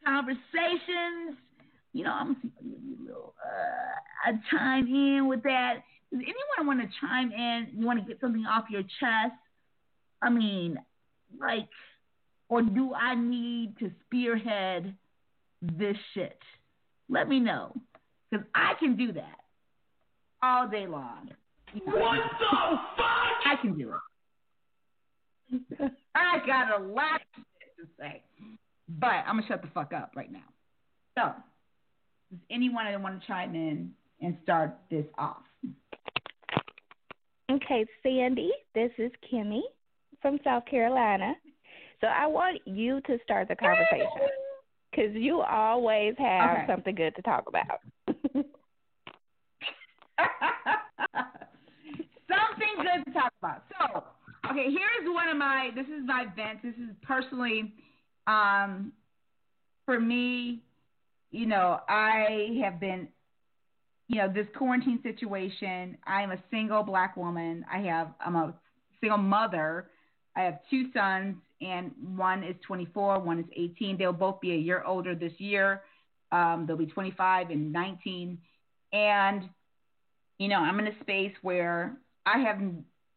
conversations 0.06 1.36
you 1.94 2.04
know, 2.04 2.12
I'm 2.12 2.38
you 2.62 3.02
a 3.02 3.04
little 3.04 3.34
uh, 3.44 4.30
I 4.30 4.34
chime 4.50 4.88
in 4.88 5.28
with 5.28 5.44
that. 5.44 5.84
Does 6.12 6.22
anyone 6.22 6.78
want 6.78 6.82
to 6.82 6.98
chime 7.00 7.32
in? 7.32 7.68
You 7.78 7.86
want 7.86 8.00
to 8.00 8.06
get 8.06 8.20
something 8.22 8.46
off 8.46 8.66
your 8.70 8.84
chest? 8.84 9.36
I 10.22 10.30
mean, 10.30 10.78
like, 11.40 11.68
or 12.50 12.62
do 12.62 12.94
I 12.94 13.16
need 13.16 13.78
to 13.80 13.92
spearhead 14.06 14.96
this 15.62 15.98
shit? 16.14 16.38
Let 17.10 17.28
me 17.28 17.40
know, 17.40 17.76
because 18.30 18.46
I 18.56 18.74
can 18.80 18.96
do 18.96 19.12
that 19.14 19.38
all 20.42 20.68
day 20.68 20.88
long. 20.88 21.30
What 21.86 22.20
the 22.40 22.78
fuck? 22.98 23.46
I 23.46 23.56
can 23.62 23.78
do 23.78 23.94
it. 25.52 25.92
I 26.16 26.38
got 26.46 26.80
a 26.80 26.84
lot 26.84 27.22
to 27.80 27.88
say, 28.00 28.22
but 28.88 29.08
I'm 29.08 29.38
gonna 29.38 29.48
shut 29.48 29.62
the 29.62 29.70
fuck 29.74 29.92
up 29.94 30.12
right 30.16 30.32
now. 30.32 30.40
So. 31.18 31.34
Does 32.32 32.40
anyone 32.50 32.86
want 33.04 33.22
to 33.22 33.28
chime 33.28 33.56
in 33.56 33.92
and 34.22 34.38
start 34.44 34.78
this 34.90 35.06
off? 35.18 35.44
Okay, 37.52 37.86
Sandy, 38.02 38.52
this 38.74 38.92
is 38.98 39.12
Kimmy 39.32 39.60
from 40.22 40.40
South 40.42 40.64
Carolina. 40.66 41.34
So 42.00 42.08
I 42.08 42.28
want 42.28 42.62
you 42.66 43.02
to 43.02 43.18
start 43.22 43.50
the 43.50 43.56
conversation 43.58 44.30
because 44.90 45.14
you 45.14 45.42
always 45.42 46.16
have 46.18 46.60
okay. 46.60 46.68
something 46.68 46.96
good 46.96 47.14
to 47.18 47.22
talk 47.22 47.44
about. 47.50 47.82
something 48.08 48.46
good 52.78 53.04
to 53.08 53.12
talk 53.14 53.34
about. 53.42 53.64
So, 53.78 54.04
okay, 54.50 54.68
here's 54.72 55.14
one 55.14 55.28
of 55.28 55.36
my. 55.36 55.72
This 55.76 55.88
is 55.88 56.06
my 56.06 56.28
vent. 56.34 56.64
This 56.64 56.76
is 56.76 56.96
personally, 57.04 57.74
um, 58.26 58.94
for 59.86 60.00
me, 60.00 60.64
you 61.32 61.46
know, 61.46 61.80
I 61.88 62.60
have 62.64 62.80
been, 62.80 63.08
you 64.08 64.18
know, 64.18 64.32
this 64.32 64.48
quarantine 64.58 65.00
situation. 65.02 65.98
I 66.06 66.22
am 66.22 66.32
a 66.32 66.44
single 66.52 66.84
black 66.84 67.16
woman. 67.16 67.66
I 67.72 67.80
have, 67.80 68.10
I'm 68.24 68.36
a 68.36 68.54
single 69.00 69.18
mother. 69.18 69.90
I 70.36 70.42
have 70.42 70.60
two 70.70 70.92
sons, 70.94 71.36
and 71.62 71.92
one 72.16 72.44
is 72.44 72.56
24, 72.66 73.20
one 73.20 73.40
is 73.40 73.46
18. 73.56 73.98
They'll 73.98 74.14
both 74.14 74.40
be 74.42 74.52
a 74.52 74.58
year 74.58 74.84
older 74.86 75.16
this 75.16 75.34
year. 75.38 75.82
Um, 76.32 76.66
they'll 76.68 76.78
be 76.78 76.86
25 76.86 77.50
and 77.50 77.74
19. 77.74 78.38
And, 78.94 79.50
you 80.38 80.48
know, 80.48 80.60
I'm 80.60 80.80
in 80.80 80.88
a 80.88 81.00
space 81.02 81.34
where 81.42 81.98
I 82.26 82.40
have 82.40 82.62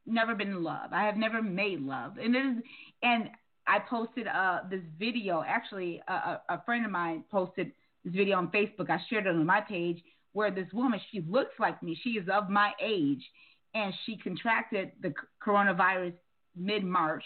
never 0.07 0.35
been 0.35 0.49
in 0.49 0.63
love. 0.63 0.93
I 0.93 1.05
have 1.05 1.17
never 1.17 1.43
made 1.43 1.81
love. 1.81 2.19
And 2.19 2.35
it 2.35 2.39
is, 2.39 2.63
and 3.03 3.31
I 3.67 3.79
posted 3.79 4.27
uh, 4.27 4.61
this 4.71 4.83
video. 4.99 5.43
Actually, 5.47 6.03
a, 6.07 6.41
a 6.49 6.63
friend 6.65 6.85
of 6.85 6.91
mine 6.91 7.25
posted 7.31 7.73
this 8.05 8.15
video 8.15 8.39
on 8.39 8.49
Facebook. 8.49 8.91
I 8.91 8.99
shared 9.09 9.27
it 9.27 9.31
on 9.31 9.47
my 9.47 9.61
page 9.61 10.03
where 10.33 10.51
this 10.51 10.67
woman, 10.73 11.01
she 11.11 11.25
looks 11.29 11.55
like 11.59 11.83
me, 11.83 11.99
she 12.03 12.11
is 12.11 12.29
of 12.29 12.51
my 12.51 12.73
age, 12.83 13.23
and 13.75 13.95
she 14.05 14.17
contracted 14.17 14.93
the 15.01 15.15
coronavirus 15.45 16.15
mid 16.57 16.85
March, 16.85 17.25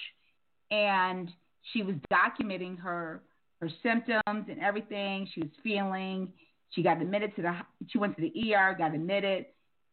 and 0.71 1.31
she 1.73 1.83
was 1.83 1.97
documenting 2.13 2.79
her 2.79 3.23
her 3.61 3.71
symptoms 3.83 4.23
and 4.49 4.61
everything 4.63 5.29
she 5.35 5.41
was 5.41 5.51
feeling. 5.63 6.33
She 6.71 6.83
got 6.83 7.01
admitted 7.03 7.35
to 7.37 7.43
the 7.43 7.53
she 7.89 7.99
went 7.99 8.17
to 8.17 8.23
the 8.23 8.55
ER, 8.55 8.75
got 8.79 8.95
admitted, 8.95 9.47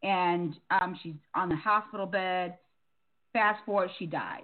and 0.03 0.53
um, 0.69 0.99
she's 1.01 1.15
on 1.33 1.49
the 1.49 1.55
hospital 1.55 2.05
bed. 2.05 2.57
Fast 3.33 3.65
forward, 3.65 3.89
she 3.97 4.05
died. 4.05 4.43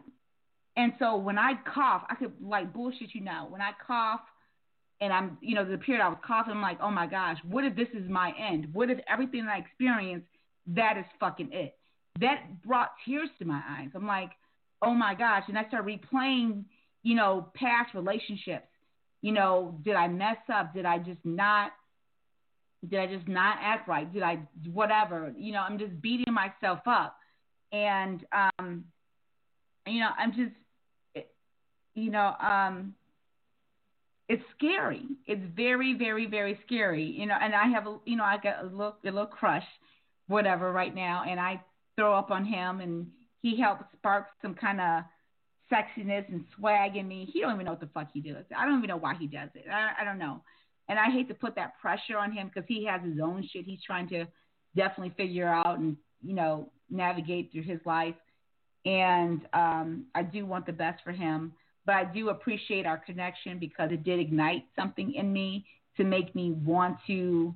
And 0.75 0.93
so 0.99 1.17
when 1.17 1.37
I 1.37 1.53
cough, 1.73 2.03
I 2.09 2.15
could 2.15 2.33
like 2.41 2.73
bullshit 2.73 3.13
you 3.13 3.21
now. 3.21 3.47
When 3.49 3.61
I 3.61 3.71
cough, 3.85 4.21
and 5.01 5.11
I'm, 5.11 5.37
you 5.41 5.55
know, 5.55 5.65
the 5.65 5.77
period 5.79 6.03
I 6.03 6.09
was 6.09 6.19
coughing, 6.25 6.53
I'm 6.53 6.61
like, 6.61 6.77
oh 6.81 6.91
my 6.91 7.07
gosh, 7.07 7.37
what 7.43 7.65
if 7.65 7.75
this 7.75 7.87
is 7.93 8.07
my 8.07 8.31
end? 8.39 8.67
What 8.71 8.91
if 8.91 8.99
everything 9.09 9.47
I 9.51 9.57
experience, 9.57 10.23
that 10.67 10.95
is 10.97 11.05
fucking 11.19 11.49
it? 11.51 11.75
That 12.19 12.61
brought 12.63 12.91
tears 13.03 13.29
to 13.39 13.45
my 13.45 13.61
eyes. 13.67 13.89
I'm 13.95 14.05
like, 14.05 14.29
oh 14.83 14.93
my 14.93 15.15
gosh. 15.15 15.43
And 15.47 15.57
I 15.57 15.67
started 15.67 15.99
replaying, 15.99 16.65
you 17.01 17.15
know, 17.15 17.49
past 17.55 17.95
relationships. 17.95 18.67
You 19.21 19.31
know, 19.31 19.79
did 19.83 19.95
I 19.95 20.07
mess 20.07 20.37
up? 20.53 20.73
Did 20.73 20.85
I 20.85 20.99
just 20.99 21.19
not 21.23 21.71
did 22.89 22.99
I 22.99 23.05
just 23.05 23.27
not 23.27 23.57
act 23.61 23.87
right? 23.87 24.11
Did 24.11 24.23
I 24.23 24.39
whatever? 24.71 25.33
You 25.37 25.53
know, 25.53 25.59
I'm 25.59 25.77
just 25.77 25.99
beating 26.01 26.33
myself 26.33 26.79
up. 26.85 27.15
And 27.71 28.25
um 28.31 28.85
you 29.87 29.99
know, 29.99 30.09
I'm 30.17 30.31
just 30.31 31.25
you 31.95 32.11
know, 32.11 32.33
um 32.39 32.95
it's 34.31 34.43
scary. 34.57 35.03
It's 35.27 35.43
very, 35.57 35.93
very, 35.93 36.25
very 36.25 36.57
scary. 36.65 37.03
You 37.03 37.25
know, 37.25 37.35
and 37.39 37.53
I 37.53 37.67
have 37.67 37.85
a 37.85 37.97
you 38.05 38.15
know, 38.15 38.23
I 38.23 38.37
got 38.41 38.61
a 38.61 38.63
little 38.63 38.95
a 39.03 39.11
little 39.11 39.25
crush, 39.25 39.65
whatever, 40.27 40.71
right 40.71 40.95
now, 40.95 41.23
and 41.27 41.37
I 41.37 41.61
throw 41.97 42.17
up 42.17 42.31
on 42.31 42.45
him 42.45 42.79
and 42.79 43.07
he 43.41 43.59
helps 43.59 43.83
spark 43.97 44.27
some 44.41 44.55
kind 44.55 44.79
of 44.79 45.03
sexiness 45.69 46.29
and 46.29 46.45
swag 46.57 46.95
in 46.95 47.09
me. 47.09 47.29
He 47.31 47.41
don't 47.41 47.53
even 47.53 47.65
know 47.65 47.71
what 47.71 47.81
the 47.81 47.89
fuck 47.93 48.07
he 48.13 48.21
does. 48.21 48.45
I 48.57 48.65
don't 48.65 48.77
even 48.77 48.87
know 48.87 48.97
why 48.97 49.15
he 49.19 49.27
does 49.27 49.49
it. 49.53 49.65
I, 49.69 50.01
I 50.01 50.05
don't 50.05 50.17
know. 50.17 50.41
And 50.87 50.97
I 50.97 51.09
hate 51.11 51.27
to 51.27 51.33
put 51.33 51.55
that 51.55 51.79
pressure 51.81 52.17
on 52.17 52.31
him 52.31 52.49
because 52.53 52.67
he 52.69 52.85
has 52.85 53.01
his 53.03 53.19
own 53.21 53.45
shit 53.51 53.65
he's 53.65 53.83
trying 53.85 54.07
to 54.09 54.25
definitely 54.77 55.13
figure 55.17 55.47
out 55.47 55.77
and 55.79 55.97
you 56.23 56.33
know 56.33 56.71
navigate 56.89 57.51
through 57.51 57.63
his 57.63 57.79
life. 57.85 58.15
And 58.85 59.41
um, 59.51 60.05
I 60.15 60.23
do 60.23 60.45
want 60.45 60.65
the 60.65 60.73
best 60.73 61.03
for 61.03 61.11
him, 61.11 61.51
but 61.91 61.97
I 61.97 62.05
do 62.05 62.29
appreciate 62.29 62.85
our 62.85 62.97
connection 62.97 63.59
because 63.59 63.91
it 63.91 64.05
did 64.05 64.17
ignite 64.17 64.63
something 64.77 65.13
in 65.13 65.33
me 65.33 65.65
to 65.97 66.05
make 66.05 66.33
me 66.33 66.51
want 66.51 66.95
to 67.07 67.53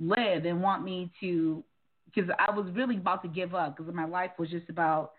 live 0.00 0.44
and 0.44 0.60
want 0.60 0.82
me 0.82 1.12
to 1.20 1.62
because 2.06 2.28
I 2.36 2.50
was 2.50 2.66
really 2.74 2.96
about 2.96 3.22
to 3.22 3.28
give 3.28 3.54
up 3.54 3.76
because 3.76 3.94
my 3.94 4.04
life 4.04 4.32
was 4.40 4.50
just 4.50 4.68
about 4.68 5.12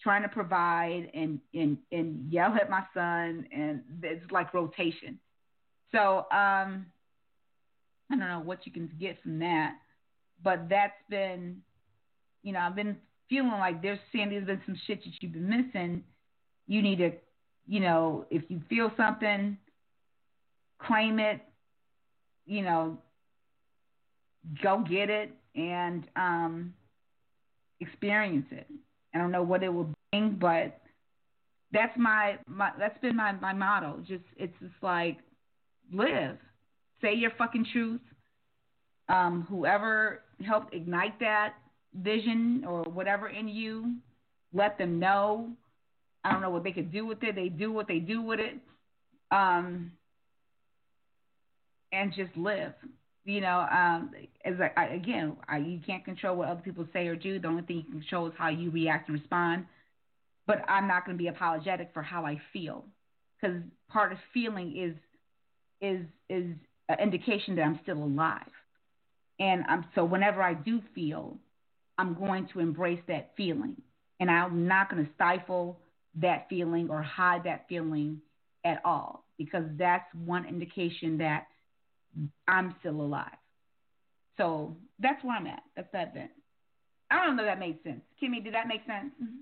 trying 0.00 0.22
to 0.22 0.28
provide 0.28 1.10
and 1.14 1.40
and 1.52 1.76
and 1.90 2.32
yell 2.32 2.54
at 2.54 2.70
my 2.70 2.84
son 2.94 3.44
and 3.52 3.82
it's 4.04 4.30
like 4.30 4.54
rotation. 4.54 5.18
So 5.90 6.18
um 6.30 6.86
I 8.08 8.10
don't 8.10 8.20
know 8.20 8.42
what 8.44 8.64
you 8.66 8.70
can 8.70 8.88
get 9.00 9.20
from 9.20 9.40
that, 9.40 9.78
but 10.44 10.68
that's 10.68 10.92
been 11.10 11.60
you 12.44 12.52
know, 12.52 12.60
I've 12.60 12.76
been 12.76 12.98
feeling 13.28 13.50
like 13.50 13.82
there's 13.82 13.98
Sandy, 14.12 14.36
there's 14.36 14.46
been 14.46 14.62
some 14.64 14.80
shit 14.86 15.02
that 15.02 15.12
you've 15.20 15.32
been 15.32 15.48
missing. 15.48 16.04
You 16.68 16.82
need 16.82 16.98
to, 16.98 17.10
you 17.66 17.80
know, 17.80 18.26
if 18.30 18.42
you 18.48 18.60
feel 18.68 18.90
something, 18.96 19.56
claim 20.78 21.18
it, 21.18 21.40
you 22.46 22.62
know, 22.62 22.98
go 24.62 24.84
get 24.88 25.08
it 25.08 25.30
and 25.54 26.06
um 26.16 26.74
experience 27.80 28.46
it. 28.50 28.66
I 29.14 29.18
don't 29.18 29.30
know 29.30 29.42
what 29.42 29.62
it 29.62 29.68
will 29.68 29.90
bring, 30.10 30.38
but 30.40 30.80
that's 31.72 31.96
my, 31.98 32.38
my 32.46 32.70
that's 32.78 32.98
been 33.00 33.16
my, 33.16 33.32
my 33.32 33.52
motto. 33.52 33.98
Just 34.06 34.24
it's 34.36 34.54
just 34.60 34.74
like 34.82 35.18
live. 35.92 36.38
Say 37.00 37.14
your 37.14 37.32
fucking 37.36 37.66
truth. 37.72 38.00
Um, 39.08 39.46
whoever 39.48 40.22
helped 40.46 40.74
ignite 40.74 41.18
that 41.20 41.54
vision 41.94 42.64
or 42.66 42.82
whatever 42.84 43.28
in 43.28 43.48
you, 43.48 43.96
let 44.54 44.78
them 44.78 44.98
know. 44.98 45.50
I 46.24 46.32
don't 46.32 46.40
know 46.40 46.50
what 46.50 46.64
they 46.64 46.72
could 46.72 46.92
do 46.92 47.06
with 47.06 47.22
it. 47.22 47.34
They 47.34 47.48
do 47.48 47.72
what 47.72 47.88
they 47.88 47.98
do 47.98 48.22
with 48.22 48.40
it. 48.40 48.54
Um, 49.30 49.92
and 51.92 52.12
just 52.14 52.36
live 52.36 52.74
you 53.24 53.40
know, 53.40 53.66
um, 53.70 54.10
as 54.44 54.54
I, 54.60 54.70
I, 54.76 54.86
again, 54.94 55.36
I, 55.48 55.58
you 55.58 55.80
can't 55.86 56.04
control 56.04 56.36
what 56.36 56.48
other 56.48 56.60
people 56.60 56.86
say 56.92 57.06
or 57.06 57.14
do. 57.14 57.38
The 57.38 57.48
only 57.48 57.62
thing 57.62 57.76
you 57.76 57.82
can 57.84 58.00
control 58.00 58.26
is 58.26 58.32
how 58.36 58.48
you 58.48 58.70
react 58.70 59.08
and 59.08 59.18
respond. 59.18 59.66
But 60.46 60.64
I'm 60.68 60.88
not 60.88 61.06
going 61.06 61.16
to 61.16 61.22
be 61.22 61.28
apologetic 61.28 61.90
for 61.94 62.02
how 62.02 62.26
I 62.26 62.40
feel, 62.52 62.84
because 63.40 63.58
part 63.88 64.10
of 64.10 64.18
feeling 64.34 64.76
is 64.76 64.94
is 65.80 66.04
is 66.28 66.46
an 66.88 66.98
indication 67.00 67.54
that 67.56 67.62
I'm 67.62 67.78
still 67.84 68.02
alive. 68.02 68.50
And 69.38 69.64
I'm 69.68 69.84
so 69.94 70.04
whenever 70.04 70.42
I 70.42 70.54
do 70.54 70.80
feel, 70.96 71.38
I'm 71.96 72.14
going 72.14 72.48
to 72.54 72.58
embrace 72.58 73.00
that 73.06 73.30
feeling, 73.36 73.76
and 74.18 74.28
I'm 74.28 74.66
not 74.66 74.90
going 74.90 75.04
to 75.06 75.12
stifle 75.14 75.78
that 76.20 76.46
feeling 76.48 76.90
or 76.90 77.02
hide 77.02 77.44
that 77.44 77.66
feeling 77.68 78.20
at 78.64 78.80
all, 78.84 79.24
because 79.38 79.64
that's 79.76 80.04
one 80.14 80.44
indication 80.44 81.18
that 81.18 81.46
I'm 82.46 82.74
still 82.80 83.00
alive. 83.00 83.36
So 84.36 84.76
that's 84.98 85.22
where 85.24 85.36
I'm 85.36 85.46
at. 85.46 85.62
That's 85.76 85.88
that 85.92 86.08
event. 86.08 86.30
I 87.10 87.24
don't 87.24 87.36
know 87.36 87.42
if 87.42 87.48
that 87.48 87.58
made 87.58 87.78
sense. 87.84 88.00
Kimmy, 88.22 88.42
did 88.42 88.54
that 88.54 88.66
make 88.66 88.80
sense? 88.86 89.12
Mm-hmm. 89.22 89.40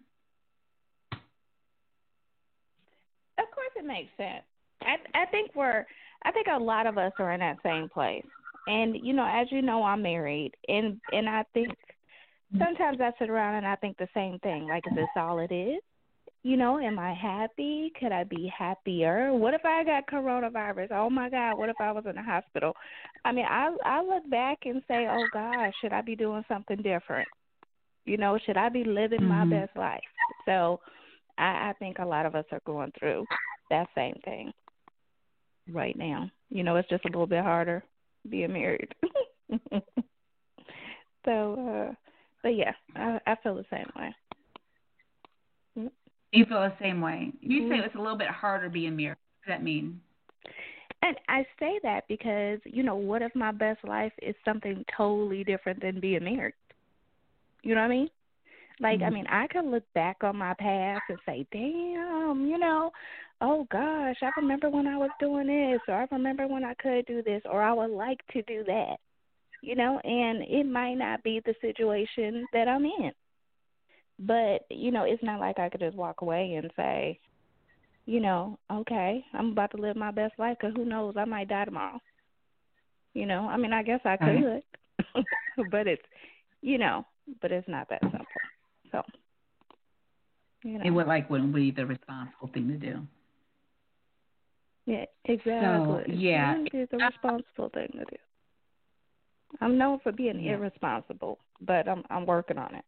Of 3.38 3.50
course 3.54 3.70
it 3.76 3.86
makes 3.86 4.10
sense. 4.16 4.44
I 4.82 4.96
I 5.14 5.26
think 5.26 5.52
we're 5.54 5.86
I 6.24 6.32
think 6.32 6.48
a 6.52 6.58
lot 6.58 6.86
of 6.86 6.98
us 6.98 7.12
are 7.18 7.32
in 7.32 7.40
that 7.40 7.58
same 7.62 7.88
place. 7.88 8.26
And 8.66 8.96
you 9.02 9.12
know, 9.12 9.26
as 9.26 9.46
you 9.50 9.62
know, 9.62 9.82
I'm 9.82 10.02
married 10.02 10.52
and 10.68 11.00
and 11.12 11.28
I 11.28 11.44
think 11.54 11.68
sometimes 12.58 13.00
I 13.00 13.12
sit 13.18 13.30
around 13.30 13.56
and 13.56 13.66
I 13.66 13.76
think 13.76 13.96
the 13.96 14.08
same 14.14 14.38
thing. 14.40 14.66
Like, 14.68 14.84
is 14.86 14.94
this 14.96 15.08
all 15.16 15.38
it 15.38 15.52
is? 15.52 15.80
You 16.42 16.56
know, 16.56 16.78
am 16.78 16.98
I 16.98 17.12
happy? 17.12 17.92
Could 18.00 18.12
I 18.12 18.24
be 18.24 18.50
happier? 18.56 19.32
What 19.32 19.52
if 19.52 19.60
I 19.64 19.84
got 19.84 20.08
coronavirus? 20.08 20.90
Oh 20.92 21.10
my 21.10 21.28
God, 21.28 21.58
what 21.58 21.68
if 21.68 21.76
I 21.80 21.92
was 21.92 22.04
in 22.08 22.14
the 22.14 22.22
hospital? 22.22 22.74
I 23.24 23.32
mean, 23.32 23.44
I 23.48 23.76
I 23.84 24.02
look 24.02 24.28
back 24.30 24.58
and 24.64 24.82
say, 24.88 25.06
oh 25.10 25.26
God, 25.32 25.70
should 25.80 25.92
I 25.92 26.00
be 26.00 26.16
doing 26.16 26.44
something 26.48 26.78
different? 26.78 27.28
You 28.06 28.16
know, 28.16 28.38
should 28.44 28.56
I 28.56 28.70
be 28.70 28.84
living 28.84 29.20
mm-hmm. 29.20 29.50
my 29.50 29.60
best 29.60 29.76
life? 29.76 30.00
So, 30.46 30.80
I 31.36 31.70
I 31.70 31.72
think 31.78 31.98
a 31.98 32.06
lot 32.06 32.24
of 32.24 32.34
us 32.34 32.46
are 32.52 32.62
going 32.64 32.92
through 32.98 33.26
that 33.68 33.88
same 33.94 34.14
thing 34.24 34.52
right 35.70 35.96
now. 35.96 36.30
You 36.48 36.62
know, 36.62 36.76
it's 36.76 36.88
just 36.88 37.04
a 37.04 37.08
little 37.08 37.26
bit 37.26 37.42
harder 37.42 37.84
being 38.28 38.52
married. 38.52 38.94
so, 41.24 41.90
uh 41.90 41.94
but 42.42 42.56
yeah, 42.56 42.72
I 42.96 43.20
I 43.26 43.36
feel 43.42 43.54
the 43.54 43.66
same 43.70 43.90
way. 43.94 44.14
You 46.32 46.44
feel 46.44 46.60
the 46.60 46.72
same 46.80 47.00
way. 47.00 47.32
You 47.40 47.62
mm-hmm. 47.62 47.72
say 47.72 47.78
it's 47.84 47.94
a 47.94 47.98
little 47.98 48.18
bit 48.18 48.28
harder 48.28 48.68
being 48.68 48.96
married. 48.96 49.16
What 49.44 49.46
does 49.46 49.58
that 49.58 49.64
mean? 49.64 50.00
And 51.02 51.16
I 51.28 51.46
say 51.58 51.80
that 51.82 52.06
because, 52.08 52.60
you 52.64 52.82
know, 52.82 52.96
what 52.96 53.22
if 53.22 53.34
my 53.34 53.52
best 53.52 53.82
life 53.84 54.12
is 54.20 54.34
something 54.44 54.84
totally 54.96 55.44
different 55.44 55.80
than 55.80 55.98
being 55.98 56.24
married? 56.24 56.54
You 57.62 57.74
know 57.74 57.80
what 57.80 57.86
I 57.86 57.96
mean? 57.96 58.10
Like, 58.80 58.98
mm-hmm. 58.98 59.06
I 59.06 59.10
mean, 59.10 59.26
I 59.28 59.46
could 59.46 59.64
look 59.64 59.84
back 59.94 60.18
on 60.22 60.36
my 60.36 60.54
past 60.54 61.02
and 61.08 61.18
say, 61.26 61.46
damn, 61.52 62.46
you 62.46 62.58
know, 62.58 62.90
oh 63.40 63.66
gosh, 63.70 64.16
I 64.22 64.30
remember 64.36 64.68
when 64.70 64.86
I 64.86 64.96
was 64.96 65.10
doing 65.18 65.46
this, 65.46 65.80
or 65.88 65.94
I 65.94 66.06
remember 66.10 66.46
when 66.46 66.64
I 66.64 66.74
could 66.74 67.06
do 67.06 67.22
this, 67.22 67.42
or 67.50 67.62
I 67.62 67.72
would 67.72 67.90
like 67.90 68.20
to 68.32 68.42
do 68.42 68.64
that, 68.64 68.96
you 69.62 69.74
know, 69.74 69.98
and 70.04 70.42
it 70.42 70.64
might 70.64 70.94
not 70.94 71.22
be 71.22 71.40
the 71.44 71.54
situation 71.60 72.46
that 72.52 72.68
I'm 72.68 72.84
in. 72.84 73.12
But, 74.20 74.66
you 74.70 74.90
know, 74.90 75.04
it's 75.04 75.22
not 75.22 75.40
like 75.40 75.58
I 75.58 75.70
could 75.70 75.80
just 75.80 75.96
walk 75.96 76.20
away 76.20 76.54
and 76.54 76.70
say, 76.76 77.18
you 78.04 78.20
know, 78.20 78.58
okay, 78.70 79.24
I'm 79.32 79.52
about 79.52 79.70
to 79.70 79.78
live 79.78 79.96
my 79.96 80.10
best 80.10 80.34
life 80.38 80.58
because 80.60 80.76
who 80.76 80.84
knows, 80.84 81.14
I 81.16 81.24
might 81.24 81.48
die 81.48 81.64
tomorrow. 81.64 81.98
You 83.14 83.26
know, 83.26 83.48
I 83.48 83.56
mean, 83.56 83.72
I 83.72 83.82
guess 83.82 84.00
I 84.04 84.16
could, 84.16 84.62
but 85.70 85.86
it's, 85.86 86.02
you 86.60 86.76
know, 86.78 87.06
but 87.40 87.50
it's 87.50 87.68
not 87.68 87.88
that 87.88 88.02
simple. 88.02 88.26
So, 88.92 89.02
you 90.64 90.78
know. 90.78 90.84
It 90.84 90.90
would 90.90 91.06
like 91.06 91.30
wouldn't 91.30 91.54
be 91.54 91.70
the 91.70 91.86
responsible 91.86 92.50
thing 92.52 92.68
to 92.68 92.76
do. 92.76 93.00
Yeah, 94.86 95.04
exactly. 95.24 96.04
So, 96.06 96.12
yeah, 96.12 96.56
it's 96.72 96.90
the 96.90 96.98
responsible 96.98 97.70
thing 97.70 97.88
to 97.92 98.04
do. 98.04 98.16
I'm 99.60 99.78
known 99.78 99.98
for 100.02 100.12
being 100.12 100.40
yeah. 100.40 100.52
irresponsible, 100.52 101.38
but 101.60 101.88
I'm 101.88 102.04
I'm 102.10 102.26
working 102.26 102.58
on 102.58 102.74
it. 102.74 102.84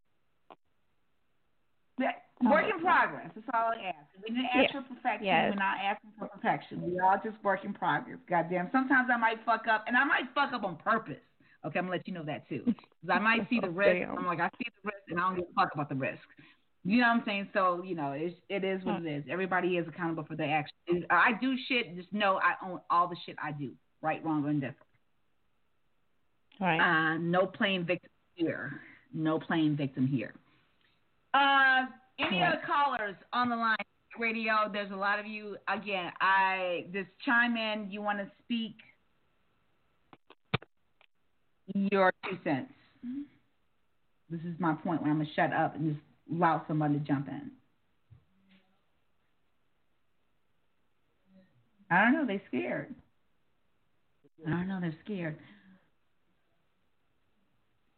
Work 2.43 2.65
in 2.75 2.81
progress. 2.81 3.31
That's 3.35 3.47
all 3.55 3.71
I 3.71 3.89
ask. 3.89 4.07
We 4.21 4.35
didn't 4.35 4.51
ask 4.53 4.73
for 4.73 4.83
perfection. 4.83 5.27
Yes. 5.27 5.53
We're 5.53 5.63
not 5.63 5.79
asking 5.79 6.11
for 6.19 6.27
perfection. 6.29 6.83
We 6.83 6.99
all 6.99 7.17
just 7.23 7.37
work 7.45 7.65
in 7.65 7.73
progress. 7.73 8.19
Goddamn. 8.29 8.69
Sometimes 8.73 9.09
I 9.13 9.17
might 9.17 9.39
fuck 9.47 9.69
up, 9.71 9.85
and 9.87 9.97
I 9.97 10.05
might 10.05 10.25
fuck 10.35 10.53
up 10.53 10.65
on 10.65 10.77
purpose. 10.77 11.23
Okay, 11.65 11.79
I'm 11.79 11.85
gonna 11.85 11.97
let 11.97 12.09
you 12.09 12.15
know 12.15 12.25
that 12.25 12.49
too. 12.49 12.63
Because 12.65 13.11
I 13.11 13.19
might 13.21 13.49
see 13.49 13.61
the 13.61 13.71
risk. 13.71 14.01
Damn. 14.01 14.19
I'm 14.19 14.27
like, 14.27 14.41
I 14.41 14.49
see 14.59 14.67
the 14.83 14.91
risk, 14.91 15.03
and 15.09 15.21
I 15.21 15.23
don't 15.23 15.37
give 15.37 15.45
a 15.45 15.55
fuck 15.61 15.73
about 15.75 15.89
the 15.89 15.95
risk. 15.95 16.23
You 16.85 17.01
know 17.01 17.09
what 17.09 17.19
I'm 17.19 17.23
saying? 17.25 17.49
So 17.53 17.83
you 17.85 17.95
know, 17.95 18.13
it's, 18.13 18.35
it 18.49 18.65
is 18.65 18.85
what 18.85 19.03
it 19.03 19.09
is. 19.09 19.25
Everybody 19.31 19.77
is 19.77 19.87
accountable 19.87 20.25
for 20.25 20.35
their 20.35 20.51
actions. 20.51 21.05
I 21.11 21.33
do 21.41 21.55
shit. 21.69 21.97
Just 21.97 22.13
know 22.13 22.41
I 22.43 22.55
own 22.67 22.81
all 22.91 23.07
the 23.07 23.17
shit 23.25 23.37
I 23.43 23.53
do, 23.53 23.71
right, 24.01 24.25
wrong, 24.25 24.45
or 24.45 24.51
indifferent. 24.51 24.79
Right. 26.61 26.81
Uh, 26.81 27.19
no 27.19 27.47
playing 27.47 27.85
victim 27.85 28.11
here. 28.35 28.81
No 29.15 29.39
playing 29.39 29.77
victim 29.77 30.09
here. 30.09 30.35
Uh, 31.35 31.87
any 32.19 32.39
Yeah. 32.39 32.53
other 32.53 32.63
callers 32.67 33.17
on 33.33 33.49
the 33.49 33.57
line? 33.57 33.77
Radio. 34.19 34.69
There's 34.71 34.91
a 34.91 34.97
lot 34.97 35.19
of 35.19 35.27
you. 35.27 35.57
Again, 35.69 36.13
I 36.21 36.87
just 36.93 37.09
chime 37.25 37.57
in. 37.57 37.91
You 37.91 38.03
want 38.03 38.19
to 38.19 38.31
speak 38.41 38.77
your 41.75 42.13
two 42.29 42.39
cents. 42.45 42.75
This 44.29 44.43
is 44.43 44.59
my 44.61 44.75
point 44.75 45.01
where 45.01 45.11
I'm 45.11 45.19
gonna 45.19 45.31
shut 45.35 45.53
up 45.53 45.75
and 45.75 45.95
just 45.95 46.05
allow 46.31 46.63
somebody 46.69 46.95
to 46.95 47.01
jump 47.01 47.29
in. 47.29 47.51
I 51.91 52.05
don't 52.05 52.13
know. 52.13 52.27
They're 52.27 52.43
scared. 52.49 52.95
I 54.47 54.51
don't 54.51 54.69
know. 54.69 54.81
They're 54.81 54.97
scared. 55.05 55.39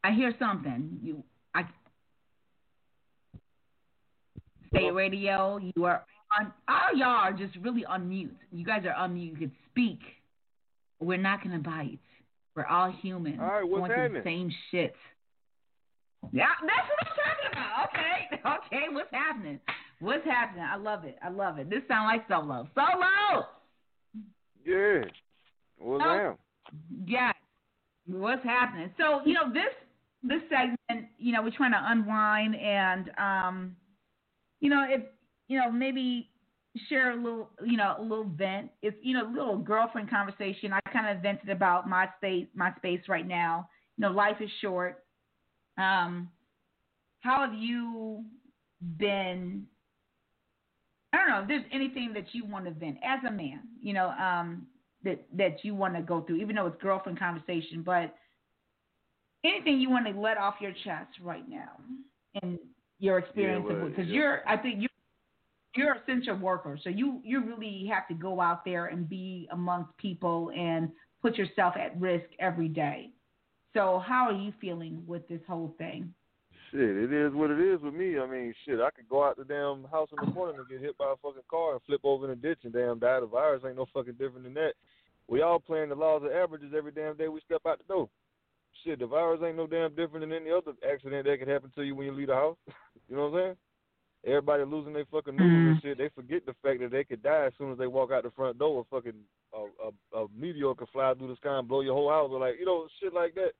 I 0.02 0.12
hear 0.12 0.34
something. 0.38 1.00
You, 1.02 1.24
I. 1.54 1.64
State 4.74 4.90
radio. 4.92 5.58
You 5.76 5.84
are 5.84 6.04
on. 6.38 6.52
Oh, 6.68 6.96
y'all 6.96 7.08
are 7.08 7.32
just 7.32 7.56
really 7.62 7.84
on 7.84 8.08
mute. 8.08 8.36
You 8.52 8.64
guys 8.64 8.84
are 8.86 8.92
on 8.94 9.14
mute. 9.14 9.32
You 9.32 9.36
could 9.38 9.52
speak. 9.70 10.00
We're 11.00 11.18
not 11.18 11.42
gonna 11.42 11.58
bite. 11.58 11.98
We're 12.56 12.66
all 12.66 12.90
human. 12.90 13.38
All 13.40 13.46
right, 13.46 13.68
what's 13.68 13.80
going 13.80 13.90
the 13.90 14.18
happening? 14.18 14.22
same 14.24 14.52
shit. 14.70 14.94
Yeah, 16.32 16.46
that's 16.62 16.88
what 16.88 17.06
I'm 17.06 17.14
talking 17.16 17.52
about. 17.52 17.88
Okay, 17.88 18.76
okay. 18.78 18.94
What's 18.94 19.10
happening? 19.12 19.60
What's 20.00 20.24
happening? 20.24 20.64
I 20.64 20.76
love 20.76 21.04
it. 21.04 21.18
I 21.22 21.28
love 21.30 21.58
it. 21.58 21.68
This 21.70 21.82
sounds 21.88 22.06
like 22.12 22.26
solo. 22.28 22.68
Solo. 22.74 23.46
Yeah. 24.64 25.04
Well, 25.78 26.00
Oh. 26.02 26.16
damn. 26.16 27.06
Yes. 27.06 27.34
What's 28.06 28.42
happening? 28.44 28.90
So, 28.96 29.20
you 29.24 29.34
know, 29.34 29.52
this 29.52 29.72
this 30.22 30.40
segment, 30.48 31.08
you 31.18 31.32
know, 31.32 31.42
we're 31.42 31.50
trying 31.50 31.72
to 31.72 31.82
unwind 31.82 32.54
and 32.56 33.10
um 33.18 33.76
you 34.64 34.70
know, 34.70 34.86
if 34.88 35.02
you 35.46 35.58
know, 35.58 35.70
maybe 35.70 36.30
share 36.88 37.12
a 37.12 37.16
little, 37.16 37.50
you 37.64 37.76
know, 37.76 37.96
a 37.98 38.02
little 38.02 38.24
vent. 38.24 38.70
It's 38.80 38.96
you 39.02 39.12
know, 39.12 39.28
a 39.28 39.30
little 39.30 39.58
girlfriend 39.58 40.08
conversation. 40.08 40.72
I 40.72 40.80
kind 40.90 41.14
of 41.14 41.22
vented 41.22 41.50
about 41.50 41.86
my 41.86 42.08
state, 42.16 42.48
my 42.54 42.74
space 42.76 43.02
right 43.06 43.28
now. 43.28 43.68
You 43.98 44.02
know, 44.02 44.10
life 44.10 44.38
is 44.40 44.48
short. 44.62 45.04
Um, 45.76 46.30
how 47.20 47.46
have 47.46 47.52
you 47.52 48.24
been? 48.96 49.66
I 51.12 51.18
don't 51.18 51.28
know 51.28 51.42
if 51.42 51.48
there's 51.48 51.70
anything 51.70 52.14
that 52.14 52.34
you 52.34 52.46
want 52.46 52.64
to 52.64 52.70
vent 52.70 52.96
as 53.04 53.20
a 53.28 53.30
man. 53.30 53.60
You 53.82 53.92
know, 53.92 54.08
um, 54.12 54.66
that 55.04 55.26
that 55.36 55.62
you 55.62 55.74
want 55.74 55.94
to 55.94 56.00
go 56.00 56.22
through, 56.22 56.36
even 56.36 56.56
though 56.56 56.68
it's 56.68 56.80
girlfriend 56.80 57.18
conversation, 57.18 57.82
but 57.84 58.14
anything 59.44 59.78
you 59.78 59.90
want 59.90 60.06
to 60.06 60.18
let 60.18 60.38
off 60.38 60.54
your 60.58 60.72
chest 60.84 61.10
right 61.20 61.46
now 61.46 61.72
and 62.42 62.58
your 62.98 63.18
experience 63.18 63.64
well, 63.68 63.82
of 63.82 63.88
because 63.88 64.06
yeah. 64.06 64.14
you're 64.14 64.48
I 64.48 64.56
think 64.56 64.80
you're 64.80 64.88
you're 65.76 65.96
essential 65.96 66.36
worker, 66.36 66.78
so 66.82 66.90
you 66.90 67.20
you 67.24 67.44
really 67.44 67.90
have 67.92 68.06
to 68.08 68.14
go 68.14 68.40
out 68.40 68.64
there 68.64 68.86
and 68.86 69.08
be 69.08 69.48
amongst 69.52 69.96
people 69.98 70.50
and 70.56 70.90
put 71.20 71.36
yourself 71.36 71.74
at 71.76 71.98
risk 72.00 72.26
every 72.38 72.68
day. 72.68 73.10
So 73.72 74.02
how 74.06 74.28
are 74.28 74.32
you 74.32 74.52
feeling 74.60 75.02
with 75.06 75.26
this 75.28 75.40
whole 75.48 75.74
thing? 75.78 76.14
Shit, 76.70 76.80
it 76.80 77.12
is 77.12 77.32
what 77.32 77.50
it 77.50 77.60
is 77.60 77.80
with 77.80 77.94
me. 77.94 78.18
I 78.18 78.26
mean, 78.26 78.54
shit, 78.64 78.80
I 78.80 78.90
could 78.90 79.08
go 79.08 79.24
out 79.24 79.36
the 79.36 79.44
damn 79.44 79.84
house 79.90 80.08
in 80.12 80.24
the 80.24 80.32
morning 80.32 80.56
and 80.58 80.68
get 80.68 80.80
hit 80.80 80.96
by 80.96 81.12
a 81.12 81.16
fucking 81.22 81.42
car 81.50 81.72
and 81.72 81.80
flip 81.86 82.00
over 82.04 82.24
in 82.24 82.30
a 82.30 82.36
ditch 82.36 82.58
and 82.62 82.72
damn 82.72 82.98
die. 82.98 83.20
The 83.20 83.26
virus 83.26 83.62
ain't 83.66 83.76
no 83.76 83.86
fucking 83.92 84.14
different 84.14 84.44
than 84.44 84.54
that. 84.54 84.74
We 85.28 85.42
all 85.42 85.58
playing 85.58 85.88
the 85.88 85.94
laws 85.94 86.22
of 86.24 86.30
averages 86.30 86.72
every 86.76 86.92
damn 86.92 87.16
day 87.16 87.28
we 87.28 87.40
step 87.44 87.62
out 87.66 87.78
the 87.78 87.92
door. 87.92 88.08
Shit, 88.84 88.98
the 88.98 89.06
virus 89.06 89.40
ain't 89.44 89.56
no 89.56 89.66
damn 89.66 89.94
different 89.94 90.20
than 90.20 90.32
any 90.32 90.50
other 90.50 90.72
accident 90.88 91.26
that 91.26 91.38
could 91.38 91.48
happen 91.48 91.72
to 91.74 91.82
you 91.82 91.94
when 91.94 92.06
you 92.06 92.12
leave 92.12 92.28
the 92.28 92.34
house. 92.34 92.56
you 93.08 93.16
know 93.16 93.28
what 93.28 93.38
I'm 93.38 93.44
saying? 93.44 93.56
Everybody 94.26 94.64
losing 94.64 94.92
their 94.92 95.04
fucking 95.10 95.36
noodles 95.36 95.52
and 95.52 95.76
mm. 95.76 95.82
shit. 95.82 95.98
They 95.98 96.08
forget 96.14 96.46
the 96.46 96.54
fact 96.62 96.80
that 96.80 96.90
they 96.90 97.04
could 97.04 97.22
die 97.22 97.46
as 97.46 97.52
soon 97.58 97.72
as 97.72 97.78
they 97.78 97.86
walk 97.86 98.10
out 98.10 98.22
the 98.22 98.30
front 98.30 98.58
door. 98.58 98.80
A 98.80 98.94
fucking 98.94 99.20
a, 99.52 100.16
a, 100.16 100.22
a 100.22 100.26
meteor 100.38 100.74
could 100.74 100.88
fly 100.92 101.12
through 101.14 101.28
the 101.28 101.36
sky 101.36 101.58
and 101.58 101.68
blow 101.68 101.82
your 101.82 101.94
whole 101.94 102.10
house, 102.10 102.30
or 102.32 102.40
like 102.40 102.54
you 102.58 102.64
know 102.64 102.86
shit 103.00 103.12
like 103.12 103.34
that. 103.34 103.52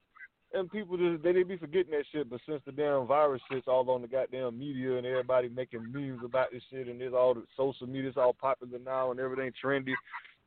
And 0.54 0.70
people 0.70 0.96
just 0.96 1.22
they, 1.22 1.32
they 1.32 1.42
be 1.42 1.58
forgetting 1.58 1.90
that 1.90 2.06
shit. 2.12 2.30
But 2.30 2.40
since 2.48 2.62
the 2.64 2.72
damn 2.72 3.06
virus 3.06 3.42
shit's 3.50 3.68
all 3.68 3.88
on 3.90 4.02
the 4.02 4.08
goddamn 4.08 4.58
media 4.58 4.96
and 4.96 5.06
everybody 5.06 5.48
making 5.50 5.92
memes 5.92 6.20
about 6.24 6.50
this 6.50 6.62
shit 6.70 6.88
and 6.88 7.00
it's 7.02 7.14
all 7.14 7.34
the 7.34 7.44
social 7.56 7.86
media's 7.86 8.16
all 8.16 8.32
popular 8.32 8.78
now 8.78 9.10
and 9.10 9.20
everything 9.20 9.52
trendy. 9.62 9.92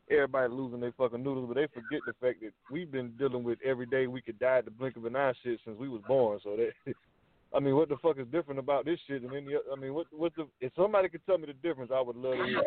Everybody 0.10 0.54
losing 0.54 0.80
their 0.80 0.94
fucking 0.94 1.22
noodles, 1.22 1.48
but 1.48 1.56
they 1.56 1.68
forget 1.68 2.00
the 2.06 2.14
fact 2.22 2.42
that 2.42 2.52
we've 2.72 2.92
been 2.92 3.12
dealing 3.18 3.44
with 3.44 3.60
every 3.64 3.86
day 3.86 4.08
we 4.08 4.22
could 4.22 4.40
die 4.40 4.60
at 4.60 4.66
the 4.66 4.72
blink 4.72 4.96
of 4.96 5.06
an 5.06 5.16
eye 5.16 5.34
shit 5.44 5.60
since 5.66 5.78
we 5.78 5.90
was 5.90 6.02
born. 6.08 6.40
So 6.44 6.56
that, 6.56 6.94
I 7.56 7.60
mean, 7.60 7.76
what 7.76 7.90
the 7.90 7.98
fuck 7.98 8.18
is 8.18 8.28
different 8.32 8.60
about 8.60 8.86
this 8.86 9.00
shit 9.08 9.22
than 9.22 9.36
any? 9.36 9.56
oth- 9.56 9.66
I 9.72 9.80
mean, 9.80 9.94
what 9.94 10.08
what 10.12 10.34
the? 10.36 10.48
If 10.62 10.72
somebody 10.76 11.10
could 11.10 11.26
tell 11.26 11.38
me 11.38 11.48
the 11.48 11.54
difference, 11.54 11.92
I 11.94 12.02
would 12.02 12.16
love 12.16 12.38
to 12.38 12.46
hear. 12.46 12.60
it. 12.60 12.66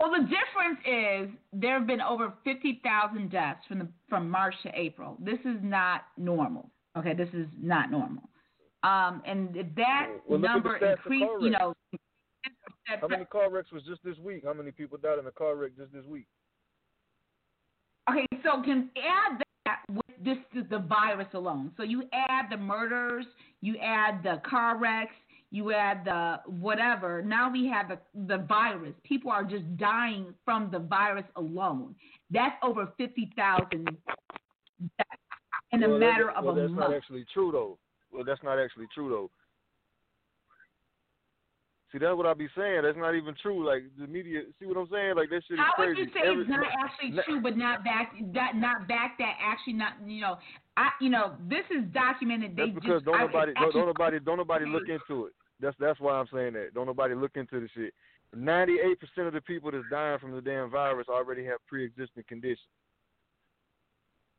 Well, 0.00 0.10
the 0.10 0.24
difference 0.24 0.78
is 0.86 1.38
there 1.52 1.78
have 1.78 1.86
been 1.86 2.02
over 2.02 2.34
50,000 2.44 3.30
deaths 3.30 3.60
from 3.66 3.78
the 3.78 3.88
from 4.08 4.30
March 4.30 4.54
to 4.62 4.70
April. 4.74 5.16
This 5.20 5.38
is 5.40 5.56
not 5.62 6.02
normal. 6.18 6.70
Okay, 6.96 7.14
this 7.14 7.28
is 7.32 7.46
not 7.60 7.90
normal. 7.90 8.22
Um, 8.82 9.22
and 9.26 9.54
that 9.76 10.08
Well, 10.28 10.38
look 10.38 10.50
at 10.50 10.62
the 10.62 10.70
number 10.70 10.76
increased, 10.76 11.26
you 11.40 11.50
know, 11.50 11.74
How 12.86 13.08
many 13.08 13.24
car 13.24 13.50
wrecks 13.50 13.72
was 13.72 13.82
just 13.82 14.02
this 14.04 14.16
week? 14.18 14.42
How 14.44 14.52
many 14.54 14.70
people 14.70 14.98
died 14.98 15.18
in 15.18 15.26
a 15.26 15.30
car 15.32 15.56
wreck 15.56 15.72
just 15.76 15.92
this 15.92 16.04
week? 16.04 16.26
Okay, 18.08 18.26
so 18.44 18.62
can 18.62 18.88
add 18.96 19.42
that 19.64 19.80
with 19.90 20.24
this 20.24 20.38
the 20.70 20.78
virus 20.78 21.26
alone. 21.34 21.72
So 21.76 21.82
you 21.82 22.04
add 22.12 22.46
the 22.50 22.56
murders, 22.56 23.26
you 23.60 23.76
add 23.78 24.22
the 24.22 24.40
car 24.48 24.78
wrecks, 24.78 25.14
you 25.50 25.72
add 25.72 26.04
the 26.04 26.36
whatever. 26.46 27.22
Now 27.22 27.50
we 27.50 27.66
have 27.66 27.88
the 27.88 27.98
the 28.28 28.38
virus. 28.44 28.94
People 29.02 29.32
are 29.32 29.44
just 29.44 29.76
dying 29.76 30.32
from 30.44 30.70
the 30.70 30.78
virus 30.78 31.24
alone. 31.34 31.96
That's 32.30 32.54
over 32.62 32.88
fifty 32.96 33.32
thousand 33.36 33.96
in 35.72 35.82
a 35.82 35.88
Well, 35.88 35.98
matter 35.98 36.30
of 36.30 36.44
well, 36.44 36.56
a 36.56 36.60
that's 36.60 36.70
month. 36.72 36.90
not 36.90 36.94
actually 36.94 37.24
true 37.34 37.50
though. 37.50 37.78
Well, 38.12 38.24
that's 38.24 38.42
not 38.44 38.60
actually 38.60 38.86
true 38.94 39.08
though. 39.08 39.30
See, 41.96 42.04
that's 42.04 42.12
what 42.14 42.26
I 42.26 42.34
be 42.34 42.46
saying. 42.54 42.82
That's 42.84 42.98
not 42.98 43.14
even 43.14 43.34
true. 43.40 43.64
Like 43.66 43.84
the 43.98 44.06
media, 44.06 44.42
see 44.60 44.66
what 44.66 44.76
I'm 44.76 44.86
saying? 44.92 45.16
Like 45.16 45.30
that 45.30 45.40
shit 45.48 45.56
is 45.56 45.64
How 45.64 45.72
crazy. 45.80 46.04
would 46.04 46.08
you 46.08 46.12
say 46.12 46.28
Every- 46.28 46.42
it's 46.44 46.50
not 46.50 46.66
actually 46.84 47.10
not- 47.16 47.24
true, 47.24 47.40
but 47.40 47.56
not 47.56 47.84
back 47.84 48.12
that 48.34 48.52
not 48.54 48.86
back 48.86 49.16
that 49.16 49.32
actually 49.40 49.72
not 49.80 49.94
you 50.04 50.20
know 50.20 50.36
I 50.76 50.90
you 51.00 51.08
know 51.08 51.36
this 51.48 51.64
is 51.72 51.84
documented. 51.96 52.52
They 52.54 52.68
That's 52.68 52.74
because 52.84 53.00
just 53.00 53.04
don't 53.06 53.14
I- 53.16 53.24
nobody, 53.24 53.52
it's 53.52 53.60
don't, 53.62 53.72
don't 53.72 53.86
nobody, 53.86 54.18
don't 54.20 54.36
nobody 54.36 54.66
look 54.66 54.90
into 54.92 55.24
it. 55.24 55.32
That's 55.58 55.74
that's 55.80 55.98
why 55.98 56.12
I'm 56.20 56.28
saying 56.30 56.52
that. 56.52 56.74
Don't 56.74 56.84
nobody 56.84 57.14
look 57.14 57.32
into 57.36 57.60
the 57.60 57.68
shit. 57.74 57.94
Ninety-eight 58.36 59.00
percent 59.00 59.28
of 59.28 59.32
the 59.32 59.40
people 59.40 59.70
that's 59.70 59.88
dying 59.90 60.18
from 60.18 60.32
the 60.32 60.42
damn 60.42 60.68
virus 60.68 61.08
already 61.08 61.46
have 61.46 61.64
pre-existing 61.66 62.24
conditions. 62.28 62.68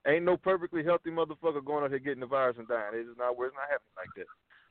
Ain't 0.06 0.26
no 0.26 0.38
perfectly 0.38 0.84
healthy 0.84 1.10
motherfucker 1.10 1.66
going 1.66 1.84
out 1.84 1.90
here 1.90 1.98
getting 2.00 2.20
the 2.22 2.28
virus 2.28 2.58
and 2.60 2.68
dying. 2.68 2.94
It's 2.94 3.08
just 3.10 3.18
not. 3.18 3.32
It's 3.34 3.56
not 3.58 3.66
happening 3.66 3.98
like 3.98 4.14
that. 4.16 4.28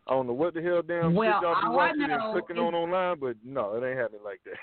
I 0.08 0.12
don't 0.12 0.26
know 0.28 0.32
what 0.34 0.54
the 0.54 0.62
hell 0.62 0.82
damn 0.82 1.14
Well, 1.14 1.32
shit 1.40 1.42
y'all 1.42 1.60
be 1.62 1.66
all 1.66 1.76
watching 1.76 2.02
and 2.10 2.22
clicking 2.32 2.56
is- 2.56 2.60
on 2.62 2.74
online, 2.74 3.18
but 3.18 3.36
no, 3.44 3.74
it 3.74 3.86
ain't 3.88 3.98
happening 3.98 4.22
like 4.24 4.40
that. 4.44 4.54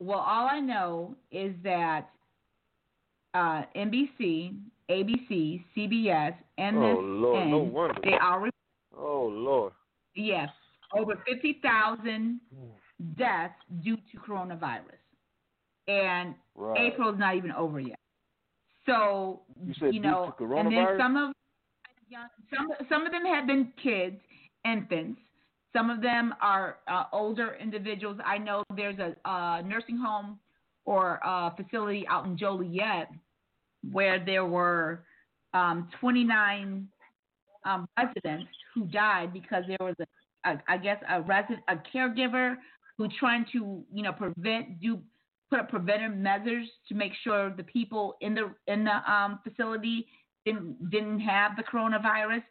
Well, 0.00 0.18
all 0.18 0.48
I 0.50 0.60
know 0.60 1.14
is 1.30 1.54
that 1.62 2.08
uh, 3.34 3.62
NBC, 3.74 4.54
ABC, 4.90 5.62
CBS, 5.76 6.34
and 6.58 6.76
Oh, 6.78 6.98
Lord, 7.00 7.48
no 7.48 7.58
wonder. 7.58 8.00
they 8.02 8.12
already 8.14 8.52
Oh 8.96 9.26
Lord. 9.26 9.72
yes 10.14 10.48
over 10.94 11.20
fifty 11.26 11.58
thousand 11.62 12.40
deaths 13.18 13.54
due 13.82 13.96
to 13.96 14.18
coronavirus, 14.18 15.00
and 15.88 16.34
Right. 16.54 16.92
April's 16.92 17.18
not 17.18 17.36
even 17.36 17.52
over 17.52 17.80
yet. 17.80 17.98
So 18.86 19.42
You 19.62 19.74
due 19.92 20.00
know, 20.00 20.34
and 20.40 20.72
then 20.72 20.96
some 20.98 21.16
of 21.16 21.34
young, 22.08 22.28
some 22.54 22.68
some 22.88 23.06
of 23.06 23.12
them 23.12 23.24
have 23.24 23.46
been 23.46 23.72
kids, 23.82 24.16
infants. 24.64 25.20
Some 25.74 25.90
of 25.90 26.00
them 26.00 26.34
are 26.40 26.78
uh, 26.88 27.04
older 27.12 27.56
individuals. 27.60 28.18
I 28.24 28.38
know 28.38 28.62
there's 28.74 28.98
a 28.98 29.14
uh, 29.28 29.62
nursing 29.62 29.98
home 29.98 30.38
or 30.84 31.20
a 31.22 31.54
facility 31.54 32.06
out 32.08 32.24
in 32.26 32.38
Joliet 32.38 33.10
where 33.90 34.24
there 34.24 34.46
were 34.46 35.04
um, 35.52 35.88
29 36.00 36.88
um, 37.66 37.88
residents 37.98 38.50
who 38.74 38.86
died 38.86 39.32
because 39.32 39.64
there 39.68 39.78
was 39.80 39.96
a, 40.00 40.50
a 40.50 40.62
I 40.68 40.78
guess 40.78 40.98
a 41.10 41.20
resident, 41.22 41.60
a 41.68 41.76
caregiver 41.94 42.56
who 42.96 43.08
trying 43.18 43.44
to 43.52 43.84
you 43.92 44.02
know 44.02 44.12
prevent 44.12 44.80
do 44.80 45.00
put 45.50 45.60
up 45.60 45.68
preventive 45.68 46.16
measures 46.16 46.66
to 46.88 46.94
make 46.94 47.12
sure 47.22 47.50
the 47.50 47.62
people 47.62 48.16
in 48.20 48.34
the 48.34 48.52
in 48.66 48.84
the 48.84 49.12
um, 49.12 49.40
facility 49.44 50.06
didn't 50.46 50.90
didn't 50.90 51.20
have 51.20 51.56
the 51.56 51.62
coronavirus. 51.62 52.42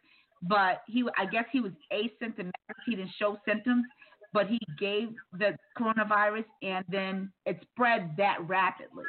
But 0.42 0.82
he, 0.86 1.02
I 1.18 1.26
guess, 1.26 1.46
he 1.50 1.60
was 1.60 1.72
asymptomatic. 1.92 2.52
He 2.86 2.94
didn't 2.94 3.10
show 3.18 3.38
symptoms, 3.48 3.84
but 4.32 4.46
he 4.46 4.60
gave 4.78 5.08
the 5.32 5.56
coronavirus, 5.78 6.44
and 6.62 6.84
then 6.88 7.32
it 7.46 7.58
spread 7.72 8.14
that 8.18 8.36
rapidly. 8.46 9.04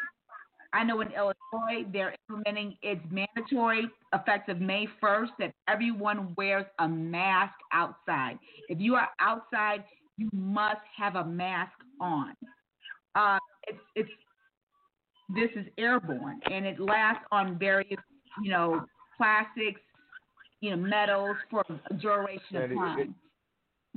I 0.73 0.83
know 0.83 1.01
in 1.01 1.09
Illinois 1.11 1.87
they're 1.91 2.15
implementing 2.29 2.77
it's 2.81 3.01
mandatory 3.09 3.87
effective 4.13 4.59
May 4.59 4.87
1st 5.01 5.29
that 5.39 5.53
everyone 5.67 6.33
wears 6.37 6.65
a 6.79 6.87
mask 6.87 7.53
outside. 7.73 8.37
If 8.69 8.79
you 8.79 8.95
are 8.95 9.09
outside, 9.19 9.83
you 10.17 10.29
must 10.33 10.81
have 10.95 11.15
a 11.15 11.25
mask 11.25 11.73
on. 12.01 12.33
Uh, 13.15 13.39
it's 13.67 13.79
it's 13.95 14.09
this 15.29 15.49
is 15.55 15.65
airborne 15.77 16.39
and 16.49 16.65
it 16.65 16.79
lasts 16.79 17.25
on 17.31 17.57
various 17.59 17.99
you 18.43 18.51
know 18.51 18.85
plastics, 19.17 19.81
you 20.61 20.71
know 20.71 20.77
metals 20.77 21.35
for 21.49 21.63
a 21.89 21.93
duration 21.95 22.55
of 22.57 22.63
And 22.63 22.71
it- 22.71 22.75
time. 22.75 22.99
it- 22.99 23.09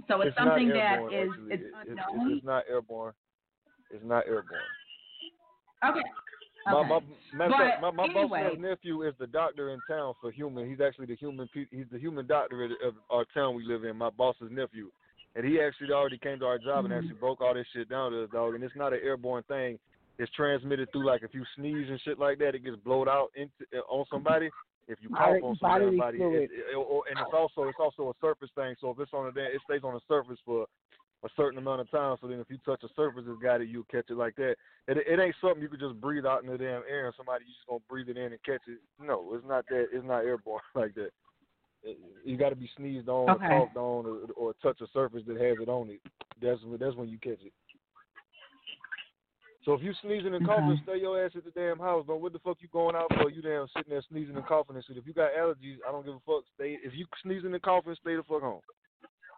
so 0.09 0.21
it's, 0.23 0.29
it's 0.29 0.37
something 0.39 0.69
that 0.71 0.99
is 1.13 1.29
it's 1.51 1.63
It- 1.63 1.73
unknown. 1.89 2.33
it's 2.33 2.45
not 2.45 2.65
airborne. 2.69 3.13
It's 3.91 4.05
not 4.05 4.27
airborne. 4.27 4.61
okay. 5.85 6.01
My, 6.67 6.73
Okay. 6.75 6.89
my, 7.35 7.45
of 7.47 7.53
fact, 7.53 7.81
my, 7.83 7.91
my 7.91 8.07
boss 8.13 8.31
anyway. 8.37 8.57
nephew 8.59 9.03
is 9.03 9.15
the 9.19 9.27
doctor 9.27 9.71
in 9.71 9.81
town 9.89 10.13
for 10.21 10.31
human. 10.31 10.69
He's 10.69 10.81
actually 10.81 11.07
the 11.07 11.17
human. 11.17 11.49
He's 11.55 11.87
the 11.91 11.99
human 11.99 12.27
doctor 12.27 12.65
of, 12.65 12.71
of 12.87 12.95
our 13.09 13.25
town 13.33 13.55
we 13.55 13.65
live 13.65 13.85
in. 13.85 13.97
My 13.97 14.11
boss's 14.11 14.51
nephew, 14.51 14.91
and 15.35 15.45
he 15.45 15.59
actually 15.61 15.91
already 15.93 16.19
came 16.19 16.39
to 16.41 16.45
our 16.45 16.59
job 16.59 16.85
and 16.85 16.93
Mhm. 16.93 16.99
actually 16.99 17.15
broke 17.15 17.41
all 17.41 17.55
this 17.55 17.67
shit 17.73 17.89
down 17.89 18.13
to 18.13 18.25
us, 18.25 18.31
dog. 18.31 18.55
And 18.55 18.63
it's 18.63 18.77
not 18.77 18.93
an 18.93 19.01
airborne 19.03 19.43
thing. 19.45 19.79
It's 20.21 20.31
transmitted 20.33 20.93
through 20.93 21.07
like 21.07 21.23
if 21.23 21.33
you 21.33 21.45
sneeze 21.57 21.89
and 21.89 21.99
shit 22.03 22.19
like 22.19 22.39
that, 22.41 22.55
it 22.55 22.63
gets 22.63 22.77
blowed 22.77 23.09
out 23.09 23.29
into 23.35 23.65
uh, 23.75 23.81
on 23.89 24.05
somebody. 24.13 24.51
If 24.87 24.99
you 25.01 25.09
cough 25.09 25.41
on 25.43 25.57
somebody, 25.59 25.97
it, 26.21 26.51
it, 26.53 26.77
or, 26.77 27.05
and 27.09 27.19
it's 27.19 27.33
also 27.33 27.69
it's 27.69 27.79
also 27.81 28.11
a 28.11 28.15
surface 28.21 28.51
thing. 28.55 28.75
So 28.83 28.91
if 28.91 28.99
it's 29.01 29.15
on 29.15 29.33
the 29.33 29.41
it 29.41 29.63
stays 29.65 29.81
on 29.83 29.95
the 29.95 30.01
surface 30.09 30.39
for 30.45 30.67
a 31.25 31.29
certain 31.37 31.59
amount 31.59 31.81
of 31.81 31.91
time. 31.91 32.17
So 32.21 32.29
then 32.29 32.39
if 32.39 32.51
you 32.51 32.59
touch 32.67 32.83
a 32.85 32.89
surface 32.95 33.25
it's 33.27 33.43
got 33.43 33.63
it, 33.63 33.69
you 33.69 33.87
catch 33.91 34.11
it 34.11 34.17
like 34.17 34.37
that. 34.37 34.57
It, 34.89 34.99
it 35.07 35.21
ain't 35.21 35.35
something 35.41 35.63
you 35.63 35.69
could 35.71 35.81
just 35.81 35.99
breathe 36.01 36.27
out 36.27 36.43
in 36.45 36.51
the 36.51 36.59
damn 36.59 36.83
air 36.89 37.07
and 37.07 37.15
somebody 37.17 37.45
you 37.47 37.53
just 37.53 37.67
gonna 37.67 37.81
breathe 37.89 38.11
it 38.11 38.19
in 38.19 38.33
and 38.33 38.43
catch 38.45 38.63
it. 38.69 38.79
No, 39.01 39.33
it's 39.33 39.47
not 39.49 39.65
that. 39.71 39.87
It's 39.91 40.07
not 40.07 40.25
airborne 40.25 40.61
like 40.75 40.95
that. 40.97 41.11
It- 41.83 41.99
you 42.27 42.37
got 42.37 42.51
to 42.51 42.57
be 42.57 42.69
sneezed 42.77 43.09
on 43.09 43.31
Okay. 43.31 43.47
or 43.47 43.67
coughed 43.67 43.77
on 43.77 44.05
or, 44.05 44.19
or 44.37 44.55
touch 44.63 44.83
a 44.83 44.87
surface 44.93 45.23
that 45.27 45.41
has 45.41 45.57
it 45.63 45.71
on 45.71 45.89
it. 45.89 46.01
That's 46.43 46.63
when 46.63 46.79
that's 46.79 46.95
when 46.95 47.09
you 47.09 47.19
catch 47.19 47.41
it. 47.43 47.53
So 49.65 49.75
if 49.75 49.83
you 49.83 49.93
sneezing 50.01 50.35
and 50.35 50.47
coughing, 50.47 50.71
Okay. 50.73 50.83
stay 50.85 50.97
your 51.01 51.23
ass 51.23 51.37
at 51.37 51.45
the 51.45 51.51
damn 51.51 51.79
house. 51.79 52.07
Don't 52.07 52.21
what 52.23 52.33
the 52.33 52.39
fuck 52.39 52.57
you 52.61 52.69
going 52.69 52.97
out 52.97 53.13
for? 53.15 53.29
You 53.29 53.43
damn 53.43 53.69
sitting 53.69 53.91
there 53.91 54.03
sneezing 54.09 54.37
and 54.37 54.47
coughing 54.47 54.77
and 54.77 54.85
shit. 54.85 54.97
If 54.97 55.07
you 55.07 55.13
got 55.13 55.33
allergies, 55.35 55.77
I 55.87 55.93
don't 55.93 56.05
give 56.05 56.15
a 56.15 56.21
fuck. 56.21 56.45
Stay. 56.55 56.79
If 56.83 56.95
you 56.95 57.07
sneezing 57.23 57.53
and 57.53 57.63
coughing, 57.63 57.95
stay 58.01 58.17
the 58.17 58.23
fuck 58.23 58.41
home. 58.41 58.61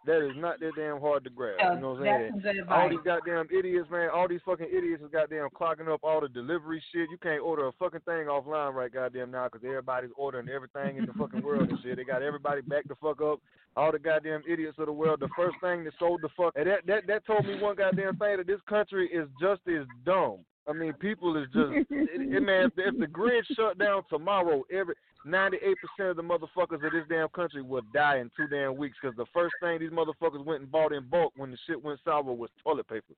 That 0.05 0.21
is 0.21 0.35
not 0.35 0.59
that 0.59 0.73
damn 0.75 0.99
hard 0.99 1.23
to 1.23 1.29
grab. 1.29 1.55
You 1.59 1.79
know 1.79 1.93
what 1.93 2.07
I'm 2.07 2.31
saying? 2.43 2.63
All 2.69 2.89
these 2.89 2.99
goddamn 3.05 3.47
idiots, 3.57 3.89
man. 3.89 4.09
All 4.13 4.27
these 4.27 4.41
fucking 4.45 4.67
idiots 4.67 5.01
is 5.01 5.09
goddamn 5.11 5.47
clogging 5.55 5.87
up 5.87 6.01
all 6.03 6.19
the 6.19 6.27
delivery 6.27 6.83
shit. 6.91 7.09
You 7.09 7.17
can't 7.21 7.41
order 7.41 7.67
a 7.67 7.71
fucking 7.73 8.01
thing 8.01 8.27
offline 8.27 8.73
right 8.73 8.91
goddamn 8.93 9.31
now 9.31 9.47
because 9.47 9.65
everybody's 9.65 10.11
ordering 10.17 10.49
everything 10.49 10.97
in 10.97 11.05
the 11.05 11.13
fucking 11.13 11.41
world 11.41 11.69
and 11.69 11.79
shit. 11.81 11.95
They 11.95 12.03
got 12.03 12.21
everybody 12.21 12.61
back 12.61 12.87
the 12.87 12.95
fuck 12.95 13.21
up. 13.21 13.39
All 13.77 13.91
the 13.91 13.99
goddamn 13.99 14.43
idiots 14.47 14.77
of 14.77 14.87
the 14.87 14.91
world. 14.91 15.21
The 15.21 15.29
first 15.37 15.55
thing 15.61 15.85
that 15.85 15.93
sold 15.97 16.21
the 16.21 16.29
fuck 16.35 16.53
and 16.55 16.67
that 16.67 16.85
that 16.85 17.07
that 17.07 17.25
told 17.25 17.45
me 17.45 17.61
one 17.61 17.75
goddamn 17.75 18.17
thing 18.17 18.37
that 18.37 18.47
this 18.47 18.61
country 18.67 19.07
is 19.07 19.27
just 19.39 19.61
as 19.67 19.87
dumb. 20.05 20.39
I 20.67 20.73
mean, 20.73 20.93
people 20.93 21.35
is 21.35 21.47
just 21.53 21.71
it, 21.73 21.87
it, 21.91 22.41
man. 22.41 22.67
If, 22.67 22.73
if 22.77 22.99
the 22.99 23.07
grid 23.07 23.45
shut 23.55 23.77
down 23.77 24.03
tomorrow, 24.09 24.63
every 24.71 24.95
ninety-eight 25.25 25.75
percent 25.81 26.11
of 26.11 26.15
the 26.15 26.23
motherfuckers 26.23 26.85
of 26.85 26.91
this 26.93 27.03
damn 27.09 27.27
country 27.29 27.61
will 27.61 27.81
die 27.93 28.19
in 28.19 28.31
two 28.37 28.47
damn 28.47 28.77
weeks 28.77 28.97
because 29.01 29.15
the 29.17 29.25
first 29.33 29.53
thing 29.61 29.79
these 29.79 29.91
motherfuckers 29.91 30.45
went 30.45 30.61
and 30.61 30.71
bought 30.71 30.93
in 30.93 31.03
bulk 31.09 31.33
when 31.35 31.51
the 31.51 31.57
shit 31.67 31.81
went 31.83 31.99
sour 32.05 32.23
was 32.23 32.49
toilet 32.63 32.87
paper. 32.87 33.13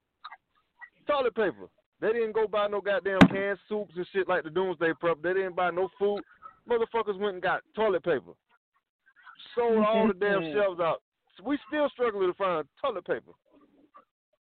Toilet 1.07 1.35
paper. 1.35 1.67
They 2.01 2.11
didn't 2.13 2.33
go 2.33 2.47
buy 2.47 2.67
no 2.67 2.81
goddamn 2.81 3.19
canned 3.29 3.59
soups 3.69 3.93
and 3.95 4.07
shit 4.11 4.27
like 4.27 4.43
the 4.43 4.49
Doomsday 4.49 4.93
Prep. 4.99 5.21
They 5.21 5.33
didn't 5.33 5.55
buy 5.55 5.69
no 5.69 5.89
food. 5.99 6.21
Motherfuckers 6.67 7.19
went 7.19 7.35
and 7.35 7.43
got 7.43 7.61
toilet 7.75 8.03
paper. 8.03 8.31
Sold 9.55 9.85
all 9.85 10.07
the 10.07 10.13
damn 10.15 10.41
shelves 10.51 10.79
out. 10.79 11.01
We 11.43 11.59
still 11.67 11.89
struggling 11.89 12.31
to 12.31 12.33
find 12.33 12.67
toilet 12.81 13.05
paper. 13.05 13.31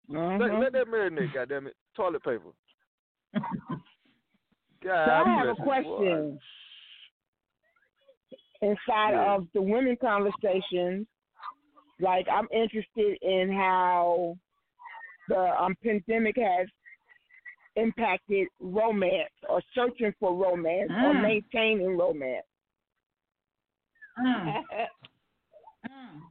Let, 0.10 0.20
Mhm. 0.20 0.60
let 0.62 0.72
that 0.72 0.88
marinate, 0.88 1.34
goddamn 1.34 1.68
it. 1.68 1.76
Toilet 1.96 2.24
paper. 2.24 2.50
So 4.84 4.92
I 4.92 5.24
have 5.38 5.48
a 5.50 5.56
bless 5.56 5.58
you, 5.58 5.84
boy. 5.84 5.98
question. 5.98 6.40
Inside 8.62 9.12
Yeah. 9.12 9.36
of 9.36 9.48
the 9.54 9.62
women 9.62 9.98
conversations, 10.00 11.08
like 12.00 12.28
I'm 12.32 12.48
interested 12.54 13.18
in 13.22 13.52
how 13.52 14.38
the 15.30 15.40
um, 15.62 15.76
pandemic 15.84 16.36
has 16.38 16.68
impacted 17.76 18.48
romance 18.60 19.30
or 19.50 19.62
searching 19.76 20.14
for 20.20 20.34
romance 20.34 20.92
or 20.92 21.14
Mm. 21.14 21.22
maintaining 21.22 21.98
romance. 21.98 22.46
Mm. 24.20 24.64
Mm. 25.88 26.22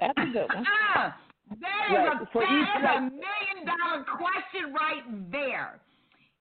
That's 0.00 0.18
a 0.18 0.26
good 0.32 0.48
one. 0.54 0.64
Ah, 0.66 1.16
that 1.60 1.86
is 1.90 1.96
Right, 1.96 2.20
a, 2.20 2.26
that 2.34 2.42
is 2.42 2.84
a 2.84 3.00
million 3.00 3.64
dollar 3.64 4.04
question 4.04 4.74
right 4.74 5.30
there. 5.30 5.80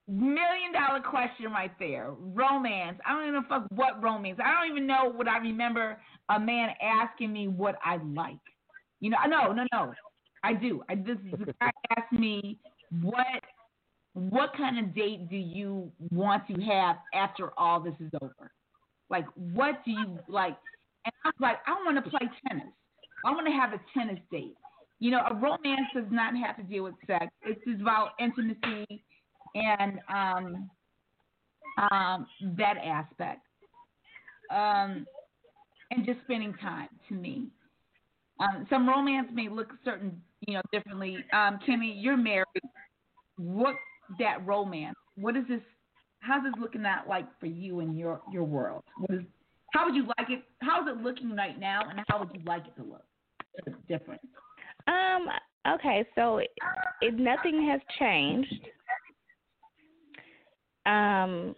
Million 0.10 0.72
dollar 0.72 1.02
question 1.02 1.52
right 1.52 1.72
there. 1.80 2.14
Romance. 2.18 2.98
I 3.06 3.12
don't 3.12 3.28
even 3.28 3.44
fuck 3.44 3.66
what 3.72 4.02
romance. 4.02 4.40
I 4.44 4.54
don't 4.54 4.72
even 4.72 4.88
know 4.88 5.12
what 5.14 5.28
I 5.28 5.38
remember 5.38 6.00
a 6.30 6.40
man 6.40 6.70
asking 6.82 7.34
me 7.34 7.50
what 7.50 7.76
I 7.84 7.98
like. 7.98 8.40
You 9.02 9.10
know, 9.10 9.18
I 9.18 9.28
no, 9.28 9.52
no, 9.52 9.66
no. 9.74 9.94
I 10.44 10.54
do. 10.54 10.82
I 10.90 10.96
this 10.96 11.18
the 11.38 11.54
guy 11.60 11.72
asked 11.98 12.14
me 12.14 12.58
what 13.02 13.44
what 14.14 14.52
kind 14.56 14.80
of 14.80 14.96
date 14.96 15.30
do 15.30 15.36
you 15.36 15.92
want 16.12 16.48
to 16.48 16.54
have 16.62 16.96
after 17.14 17.52
all 17.58 17.82
this 17.82 17.96
is 18.00 18.12
over? 18.22 18.52
Like 19.10 19.26
what 19.36 19.84
do 19.84 19.92
you 19.92 20.20
like? 20.30 20.58
And 21.04 21.14
I 21.26 21.28
was 21.28 21.36
like, 21.42 21.58
I 21.68 21.72
want 21.86 22.04
to 22.04 22.10
play 22.10 22.30
tennis. 22.48 22.72
I 23.26 23.32
want 23.32 23.46
to 23.46 23.52
have 23.52 23.74
a 23.74 23.82
tennis 23.94 24.20
date. 24.32 24.56
You 25.00 25.12
know, 25.12 25.22
a 25.30 25.36
romance 25.36 25.88
does 25.94 26.06
not 26.10 26.34
have 26.38 26.56
to 26.58 26.64
deal 26.64 26.86
with 26.86 26.96
sex. 27.06 27.28
It's 27.44 27.82
about 27.82 28.12
intimacy 28.20 29.04
and 29.58 30.00
um, 30.10 30.70
um, 31.92 32.28
that 32.58 32.76
aspect, 32.84 33.42
um, 34.52 35.06
and 35.92 36.06
just 36.06 36.20
spending 36.24 36.54
time. 36.56 36.90
To 37.10 37.16
me, 37.16 37.48
um, 38.40 38.66
some 38.70 38.88
romance 38.88 39.30
may 39.34 39.50
look 39.50 39.70
certain, 39.84 40.22
you 40.48 40.56
know, 40.56 40.62
differently. 40.72 41.18
Um, 41.34 41.60
Kimmy, 41.68 41.94
you're 41.96 42.18
married. 42.18 42.46
What 43.38 43.76
that 44.20 44.46
romance? 44.46 44.96
What 45.16 45.36
is 45.36 45.44
this? 45.48 45.62
How's 46.20 46.44
this 46.44 46.54
looking 46.60 46.86
at 46.86 47.08
like 47.08 47.26
for 47.40 47.46
you 47.46 47.80
in 47.80 47.96
your 47.96 48.22
your 48.32 48.44
world? 48.44 48.84
How 49.74 49.86
would 49.86 49.96
you 49.96 50.06
like 50.18 50.30
it? 50.30 50.44
How 50.62 50.82
is 50.82 50.88
it 50.88 51.04
looking 51.04 51.36
right 51.36 51.60
now, 51.60 51.82
and 51.90 52.00
how 52.08 52.20
would 52.20 52.30
you 52.34 52.42
like 52.46 52.66
it 52.68 52.76
to 52.78 52.84
look? 52.84 53.04
Different. 53.88 54.22
Um. 54.88 55.28
Okay. 55.76 56.06
So, 56.16 56.38
it, 56.38 56.50
it 57.02 57.16
nothing 57.16 57.68
has 57.70 57.82
changed. 58.00 58.54
Um. 60.88 61.56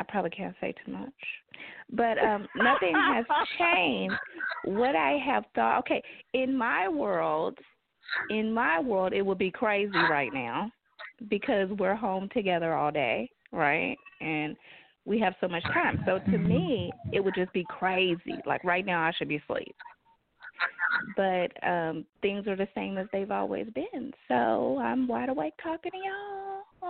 I 0.00 0.02
probably 0.04 0.30
can't 0.30 0.56
say 0.62 0.74
too 0.84 0.92
much, 0.92 1.12
but 1.92 2.16
um, 2.24 2.48
nothing 2.56 2.94
has 2.94 3.26
changed. 3.58 4.14
What 4.64 4.96
I 4.96 5.18
have 5.26 5.44
thought. 5.54 5.80
Okay, 5.80 6.02
in 6.32 6.56
my 6.56 6.88
world, 6.88 7.58
in 8.30 8.50
my 8.50 8.80
world, 8.80 9.12
it 9.12 9.20
would 9.20 9.36
be 9.36 9.50
crazy 9.50 9.92
right 10.10 10.32
now 10.32 10.72
because 11.28 11.68
we're 11.78 11.94
home 11.94 12.30
together 12.32 12.74
all 12.74 12.90
day, 12.90 13.30
right? 13.52 13.96
And 14.22 14.56
we 15.04 15.20
have 15.20 15.34
so 15.38 15.48
much 15.48 15.64
time. 15.64 16.00
So 16.06 16.18
to 16.30 16.38
me, 16.38 16.90
it 17.12 17.22
would 17.22 17.34
just 17.34 17.52
be 17.52 17.66
crazy. 17.68 18.40
Like 18.46 18.64
right 18.64 18.86
now, 18.86 19.02
I 19.02 19.12
should 19.18 19.28
be 19.28 19.36
asleep. 19.36 19.74
But 21.14 21.52
um 21.66 22.06
things 22.22 22.46
are 22.46 22.56
the 22.56 22.68
same 22.74 22.96
as 22.96 23.06
they've 23.12 23.30
always 23.30 23.66
been. 23.74 24.12
So 24.28 24.78
I'm 24.78 25.06
wide 25.08 25.28
awake 25.28 25.54
talking 25.62 25.92
to 25.92 25.98
y'all 25.98 26.39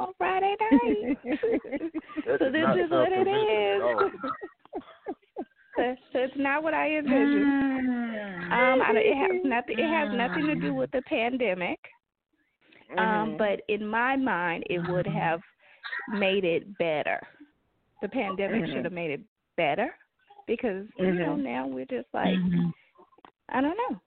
on 0.00 0.12
Friday 0.18 0.54
night. 0.60 1.18
So 2.24 2.50
this 2.50 2.62
not 2.62 2.78
is 2.78 2.90
what 2.90 3.12
it 3.12 3.26
is. 3.28 3.82
convincing 3.82 4.20
at 4.24 4.32
so 5.76 5.96
so 6.12 6.18
it's 6.18 6.34
not 6.36 6.62
what 6.62 6.74
I 6.74 6.96
envisioned. 6.96 7.44
Um, 8.52 8.82
I, 8.82 8.92
don't- 8.92 8.96
it 8.98 9.16
has 9.16 9.40
nothing. 9.44 9.78
It 9.78 9.86
has 9.88 10.08
nothing 10.12 10.46
to 10.46 10.54
do 10.56 10.74
with 10.74 10.90
the 10.90 11.02
pandemic. 11.02 11.78
Um, 12.98 13.04
Mhm. 13.34 13.38
but 13.38 13.60
in 13.68 13.86
my 13.86 14.16
mind, 14.16 14.64
it 14.68 14.80
would 14.90 15.06
have 15.06 15.40
made 16.08 16.44
it 16.44 16.76
better. 16.78 17.20
The 18.02 18.08
pandemic 18.08 18.64
Mhm. 18.64 18.72
should 18.74 18.84
have 18.84 18.92
made 18.92 19.12
it 19.12 19.20
better 19.56 19.94
because 20.46 20.86
you 20.96 21.12
know 21.12 21.36
Mhm. 21.36 21.42
now 21.44 21.66
we're 21.68 21.84
just 21.86 22.08
like 22.12 22.38
I 23.50 23.60
don't 23.60 23.76
know, 23.76 24.00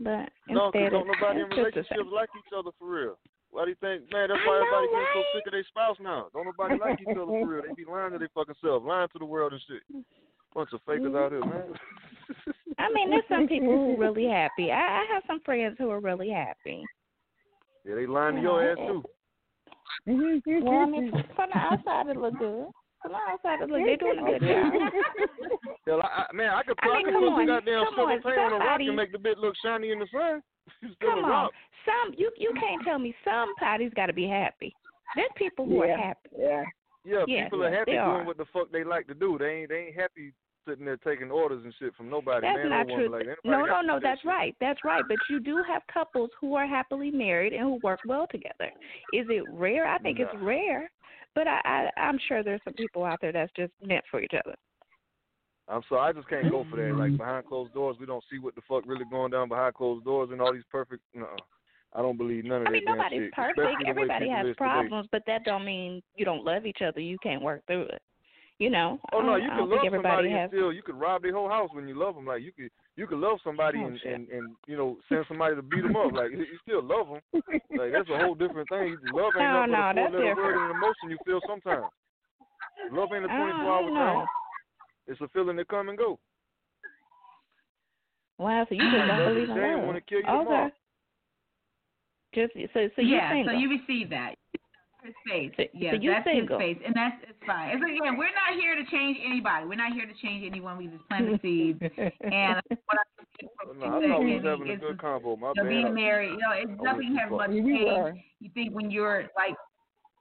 but 0.00 0.30
No, 0.48 0.70
'cause 0.72 0.74
instead 0.74 0.90
don't 0.92 1.08
it's, 1.08 1.20
nobody 1.20 1.40
in 1.40 1.46
it's 1.46 1.54
just 1.74 1.88
the 1.90 1.96
relationships 1.96 2.12
like 2.12 2.30
each 2.36 2.52
other 2.52 2.70
for 2.78 2.86
real. 2.86 3.18
Why 3.54 3.62
do 3.62 3.70
you 3.70 3.78
think, 3.78 4.10
man? 4.10 4.34
That's 4.34 4.42
why 4.42 4.58
everybody 4.58 4.90
getting 4.90 5.14
so 5.14 5.22
sick 5.30 5.46
of 5.46 5.52
their 5.54 5.64
spouse 5.70 5.96
now. 6.02 6.26
Don't 6.34 6.50
nobody 6.50 6.74
like 6.74 6.98
each 6.98 7.06
other 7.06 7.22
for 7.22 7.46
real. 7.46 7.62
They 7.62 7.72
be 7.78 7.86
lying 7.86 8.10
to 8.10 8.18
their 8.18 8.28
fucking 8.34 8.58
self, 8.58 8.82
lying 8.82 9.06
to 9.14 9.18
the 9.20 9.24
world 9.24 9.52
and 9.52 9.62
shit. 9.70 9.86
Bunch 10.52 10.74
of 10.74 10.82
fakers 10.82 11.14
out 11.14 11.30
here, 11.30 11.38
man. 11.38 11.70
I 12.82 12.90
mean, 12.90 13.10
there's 13.10 13.22
some 13.30 13.46
people 13.46 13.70
who 13.70 13.94
are 13.94 14.10
really 14.10 14.26
happy. 14.26 14.72
I, 14.72 15.06
I 15.06 15.06
have 15.14 15.22
some 15.28 15.38
friends 15.46 15.76
who 15.78 15.88
are 15.90 16.00
really 16.00 16.30
happy. 16.30 16.82
Yeah, 17.86 17.94
they 17.94 18.06
lying 18.06 18.36
to 18.36 18.42
your 18.42 18.58
ass 18.58 18.76
too. 18.76 19.04
Well, 20.06 20.74
I 20.74 20.86
mean, 20.90 21.12
from, 21.36 21.50
the 21.54 21.58
outside 21.58 22.08
it 22.10 22.16
look 22.16 22.36
good. 22.36 22.66
From 23.02 23.12
the 23.12 23.18
outside 23.30 23.62
it 23.62 23.70
look 23.70 23.86
they're 23.86 24.02
doing 24.02 24.18
a 24.18 24.30
good 24.34 24.42
job. 24.42 24.72
Hell, 25.86 26.02
I, 26.02 26.26
I, 26.26 26.34
man, 26.34 26.50
I 26.50 26.62
could, 26.64 26.74
I 26.82 26.86
mean, 26.88 26.96
I 26.96 27.02
could 27.04 27.20
put 27.22 27.38
some 27.38 27.46
goddamn 27.46 27.84
silver 27.94 28.20
paint 28.20 28.38
on 28.38 28.52
a 28.54 28.56
rock 28.58 28.80
and 28.80 28.96
make 28.96 29.12
the 29.12 29.18
bit 29.18 29.38
look 29.38 29.54
shiny 29.62 29.92
in 29.92 30.00
the 30.00 30.08
sun. 30.10 30.42
It's 30.82 30.94
still 30.96 31.10
Come 31.10 31.24
on, 31.24 31.50
some 31.84 32.14
you 32.16 32.30
you 32.36 32.52
can't 32.60 32.82
tell 32.84 32.98
me 32.98 33.14
somebody's 33.24 33.92
got 33.94 34.06
to 34.06 34.12
be 34.12 34.26
happy. 34.28 34.74
There's 35.16 35.30
people 35.36 35.66
who 35.66 35.84
Yeah. 35.84 35.94
are 35.94 35.96
happy. 35.98 36.28
Yeah. 36.38 36.64
Yeah, 37.06 37.24
Yeah, 37.28 37.44
people 37.44 37.62
are 37.64 37.70
happy 37.70 37.92
they 37.92 37.98
doing 37.98 38.02
are. 38.02 38.24
what 38.24 38.38
the 38.38 38.46
fuck 38.52 38.72
they 38.72 38.82
like 38.84 39.06
to 39.08 39.14
do. 39.14 39.36
They 39.38 39.60
ain't 39.60 39.68
they 39.68 39.78
ain't 39.88 39.96
happy 39.96 40.32
sitting 40.66 40.86
there 40.86 40.96
taking 40.96 41.30
orders 41.30 41.62
and 41.62 41.74
shit 41.78 41.94
from 41.94 42.08
nobody. 42.08 42.46
That's 42.46 42.56
man 42.56 42.70
not 42.70 42.90
or 42.90 42.96
true. 42.96 43.08
Like, 43.10 43.26
no, 43.44 43.66
no, 43.66 43.82
no. 43.82 44.00
That's 44.02 44.22
shit. 44.22 44.28
right. 44.28 44.56
That's 44.60 44.80
right. 44.82 45.02
But 45.06 45.18
you 45.28 45.38
do 45.38 45.62
have 45.68 45.82
couples 45.92 46.30
who 46.40 46.54
are 46.54 46.66
happily 46.66 47.10
married 47.10 47.52
and 47.52 47.62
who 47.62 47.78
work 47.82 48.00
well 48.06 48.26
together. 48.30 48.70
Is 49.12 49.26
it 49.28 49.44
rare? 49.50 49.86
I 49.86 49.98
think 49.98 50.18
it's 50.20 50.32
rare. 50.40 50.90
But 51.34 51.46
I, 51.48 51.60
I, 51.96 52.00
I'm 52.00 52.18
sure 52.28 52.42
there's 52.42 52.62
some 52.64 52.72
people 52.74 53.04
out 53.04 53.18
there 53.20 53.32
that's 53.32 53.52
just 53.56 53.72
meant 53.82 54.04
for 54.10 54.22
each 54.22 54.32
other. 54.32 54.54
I'm 55.68 55.82
sorry, 55.88 56.10
I 56.10 56.12
just 56.12 56.28
can't 56.28 56.50
go 56.50 56.66
for 56.70 56.76
that. 56.76 56.94
Like 56.94 57.12
mm. 57.12 57.18
behind 57.18 57.46
closed 57.46 57.72
doors, 57.72 57.96
we 57.98 58.06
don't 58.06 58.24
see 58.30 58.38
what 58.38 58.54
the 58.54 58.60
fuck 58.68 58.84
really 58.86 59.04
going 59.10 59.30
down 59.30 59.48
behind 59.48 59.74
closed 59.74 60.04
doors 60.04 60.28
and 60.30 60.40
all 60.40 60.52
these 60.52 60.62
perfect. 60.70 61.02
No, 61.14 61.26
I 61.94 62.02
don't 62.02 62.18
believe 62.18 62.44
none 62.44 62.62
of 62.62 62.64
that. 62.64 62.68
I 62.68 62.72
mean, 62.72 62.84
nobody's 62.84 63.22
shit. 63.22 63.32
perfect. 63.32 63.84
Everybody 63.86 64.28
has 64.28 64.46
is 64.46 64.50
today. 64.50 64.58
problems, 64.58 65.08
but 65.10 65.22
that 65.26 65.44
don't 65.44 65.64
mean 65.64 66.02
you 66.16 66.24
don't 66.24 66.44
love 66.44 66.66
each 66.66 66.82
other. 66.86 67.00
You 67.00 67.16
can't 67.22 67.42
work 67.42 67.62
through 67.66 67.86
it. 67.88 68.02
You 68.58 68.70
know. 68.70 69.00
Oh 69.12 69.20
no, 69.20 69.34
you 69.34 69.48
can 69.48 69.68
love 69.68 69.82
somebody 69.90 70.30
has. 70.30 70.46
and 70.46 70.50
still 70.50 70.72
you 70.72 70.82
could 70.82 70.94
rob 70.94 71.22
their 71.22 71.34
whole 71.34 71.48
house 71.48 71.70
when 71.72 71.88
you 71.88 71.98
love 71.98 72.14
them. 72.14 72.26
Like 72.26 72.42
you 72.42 72.52
could 72.52 72.70
you 72.94 73.06
could 73.06 73.18
love 73.18 73.38
somebody 73.42 73.78
Oh, 73.82 73.86
and, 73.86 73.98
and 74.06 74.28
and 74.28 74.54
you 74.68 74.76
know 74.76 74.96
send 75.08 75.24
somebody 75.26 75.56
to 75.56 75.62
beat 75.62 75.82
them 75.82 75.96
up. 75.96 76.12
Like 76.12 76.30
you 76.30 76.46
still 76.62 76.82
love 76.82 77.08
them. 77.08 77.42
Like 77.74 77.90
that's 77.90 78.08
a 78.10 78.18
whole 78.18 78.36
different 78.36 78.68
thing. 78.68 78.96
Love 79.12 79.32
ain't 79.40 79.50
No, 79.50 79.66
nothing 79.66 79.72
no, 79.72 79.82
but 79.82 79.90
a 79.90 79.94
that's 79.98 80.12
four 80.14 80.22
letter 80.22 80.36
word 80.36 80.54
and 80.54 80.70
an 80.70 80.76
emotion 80.76 81.10
you 81.10 81.18
feel 81.26 81.40
sometimes. 81.48 81.90
Love 82.92 83.08
ain't 83.10 83.26
a 83.26 83.30
I 83.30 83.34
twenty 83.34 83.52
don't 83.58 83.66
four 83.66 83.74
hour 83.74 84.22
thing. 84.22 84.26
It's 85.06 85.20
a 85.20 85.28
feeling 85.28 85.56
that 85.56 85.68
come 85.68 85.88
and 85.88 85.98
go. 85.98 86.18
Wow, 88.38 88.66
so 88.68 88.74
you 88.74 88.80
just 88.82 89.06
don't 89.06 89.34
believe 89.34 89.50
in 89.50 89.56
They 89.56 89.62
ain't 89.62 89.78
love? 89.78 89.86
wanna 89.86 90.00
kill 90.00 90.18
you 90.18 90.26
okay. 90.26 90.44
tomorrow. 90.44 90.70
Just 92.34 92.52
so 92.54 92.88
so 92.96 93.02
you 93.02 93.14
yeah, 93.14 93.30
single. 93.32 93.54
so 93.54 93.58
you 93.58 93.70
receive 93.70 94.10
that. 94.10 94.34
His 95.04 95.14
face. 95.28 95.52
So- 95.56 95.64
yeah, 95.74 95.92
so 95.92 95.96
you 96.00 96.10
that's 96.10 96.24
single. 96.26 96.58
his 96.58 96.76
face, 96.76 96.82
and 96.84 96.94
that's 96.96 97.16
it's 97.28 97.38
fine. 97.46 97.70
It's 97.76 97.82
like, 97.82 97.92
again, 97.92 98.16
we're 98.16 98.32
not 98.34 98.58
here 98.58 98.74
to 98.74 98.84
change 98.90 99.18
anybody. 99.24 99.66
We're 99.66 99.76
not 99.76 99.92
here 99.92 100.06
to 100.06 100.14
change 100.20 100.44
anyone. 100.44 100.78
We 100.78 100.86
just 100.88 101.06
plant 101.08 101.30
the 101.30 101.38
seeds. 101.42 101.78
and 101.80 102.58
what 102.88 102.98
I 102.98 103.22
think 103.38 103.52
oh, 103.62 103.68
from 103.68 103.78
No, 103.78 103.86
I 103.86 104.08
thought 104.08 104.24
we 104.24 104.34
was 104.34 104.42
Cindy 104.42 104.48
having 104.48 104.70
a 104.70 104.72
is 104.72 104.80
good 104.80 104.98
convo. 104.98 105.38
My 105.38 105.52
you 105.54 105.54
know, 105.54 105.62
bad. 105.62 105.68
being 105.68 105.94
married, 105.94 106.30
you 106.32 106.38
know, 106.38 106.52
it's 106.56 106.64
I 106.66 106.72
went 106.72 106.82
nothing 106.82 107.08
too 107.12 107.18
has 107.20 107.30
much 107.30 107.50
We 107.50 107.84
were. 107.84 108.14
You 108.40 108.50
think 108.54 108.74
when 108.74 108.90
you're 108.90 109.28
like 109.36 109.54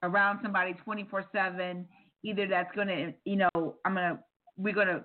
around 0.03 0.39
somebody 0.43 0.73
24 0.83 1.25
seven, 1.33 1.87
either 2.23 2.45
that's 2.47 2.75
gonna, 2.75 3.13
you 3.25 3.37
know, 3.37 3.49
I'm 3.85 3.95
gonna, 3.95 4.19
we're 4.57 4.73
gonna 4.73 5.03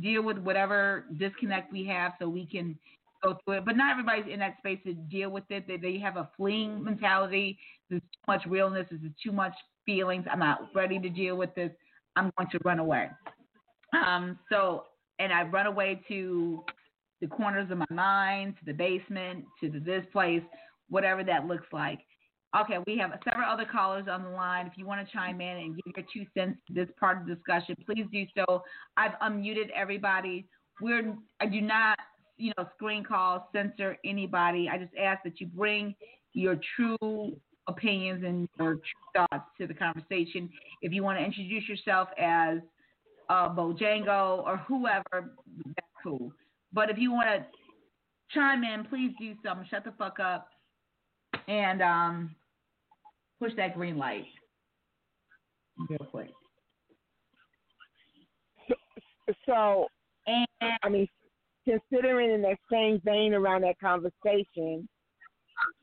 deal 0.00 0.22
with 0.22 0.38
whatever 0.38 1.06
disconnect 1.18 1.72
we 1.72 1.86
have, 1.86 2.12
so 2.18 2.28
we 2.28 2.46
can 2.46 2.78
go 3.22 3.38
through 3.44 3.58
it. 3.58 3.64
But 3.64 3.76
not 3.76 3.90
everybody's 3.90 4.32
in 4.32 4.38
that 4.40 4.56
space 4.58 4.78
to 4.84 4.94
deal 4.94 5.30
with 5.30 5.44
it. 5.50 5.66
They, 5.66 5.76
they 5.76 5.98
have 5.98 6.16
a 6.16 6.28
fleeing 6.36 6.82
mentality. 6.82 7.58
There's 7.88 8.02
too 8.02 8.32
much 8.32 8.46
realness. 8.46 8.86
There's 8.90 9.12
too 9.22 9.32
much 9.32 9.54
feelings. 9.86 10.26
I'm 10.30 10.38
not 10.38 10.68
ready 10.74 10.98
to 10.98 11.08
deal 11.08 11.36
with 11.36 11.54
this. 11.54 11.70
I'm 12.16 12.30
going 12.36 12.50
to 12.50 12.58
run 12.64 12.78
away. 12.78 13.08
Um, 14.06 14.38
so, 14.50 14.84
and 15.18 15.32
I 15.32 15.42
run 15.44 15.66
away 15.66 16.00
to 16.08 16.64
the 17.20 17.26
corners 17.28 17.70
of 17.70 17.78
my 17.78 17.86
mind, 17.90 18.54
to 18.58 18.64
the 18.66 18.72
basement, 18.72 19.44
to 19.60 19.70
the, 19.70 19.78
this 19.78 20.04
place, 20.12 20.42
whatever 20.88 21.24
that 21.24 21.46
looks 21.46 21.66
like. 21.72 22.00
Okay, 22.56 22.78
we 22.86 22.96
have 22.98 23.10
several 23.28 23.50
other 23.50 23.64
callers 23.64 24.06
on 24.08 24.22
the 24.22 24.28
line. 24.28 24.66
If 24.66 24.74
you 24.76 24.86
want 24.86 25.04
to 25.04 25.12
chime 25.12 25.40
in 25.40 25.56
and 25.56 25.76
give 25.76 25.92
your 25.96 26.06
two 26.12 26.24
cents 26.38 26.58
to 26.68 26.74
this 26.74 26.88
part 27.00 27.20
of 27.20 27.26
the 27.26 27.34
discussion, 27.34 27.74
please 27.84 28.06
do 28.12 28.24
so. 28.36 28.62
I've 28.96 29.18
unmuted 29.22 29.70
everybody. 29.74 30.46
We're 30.80 31.16
I 31.40 31.46
do 31.46 31.60
not, 31.60 31.98
you 32.36 32.52
know, 32.56 32.68
screen 32.76 33.02
call, 33.02 33.48
censor 33.52 33.96
anybody. 34.04 34.68
I 34.72 34.78
just 34.78 34.92
ask 34.96 35.24
that 35.24 35.40
you 35.40 35.48
bring 35.48 35.96
your 36.32 36.56
true 36.76 37.36
opinions 37.66 38.22
and 38.24 38.48
your 38.58 38.74
true 38.74 39.26
thoughts 39.30 39.48
to 39.58 39.66
the 39.66 39.74
conversation. 39.74 40.48
If 40.80 40.92
you 40.92 41.02
want 41.02 41.18
to 41.18 41.24
introduce 41.24 41.68
yourself 41.68 42.08
as 42.18 42.58
uh, 43.28 43.48
Bojango 43.48 44.44
or 44.44 44.58
whoever, 44.68 45.32
that's 45.64 45.88
cool. 46.04 46.32
But 46.72 46.88
if 46.90 46.98
you 46.98 47.10
want 47.10 47.28
to 47.28 47.46
chime 48.32 48.62
in, 48.62 48.84
please 48.84 49.12
do 49.18 49.34
something. 49.44 49.66
Shut 49.70 49.84
the 49.84 49.92
fuck 49.98 50.20
up 50.20 50.48
and 51.48 51.82
um, 51.82 52.34
push 53.40 53.52
that 53.56 53.74
green 53.74 53.98
light 53.98 54.24
real 55.88 56.06
quick. 56.10 56.30
So, 59.46 59.86
And 60.26 60.46
I 60.82 60.88
mean, 60.88 61.08
considering 61.64 62.30
in 62.30 62.42
that 62.42 62.58
same 62.70 63.00
vein 63.04 63.34
around 63.34 63.62
that 63.62 63.78
conversation, 63.80 64.88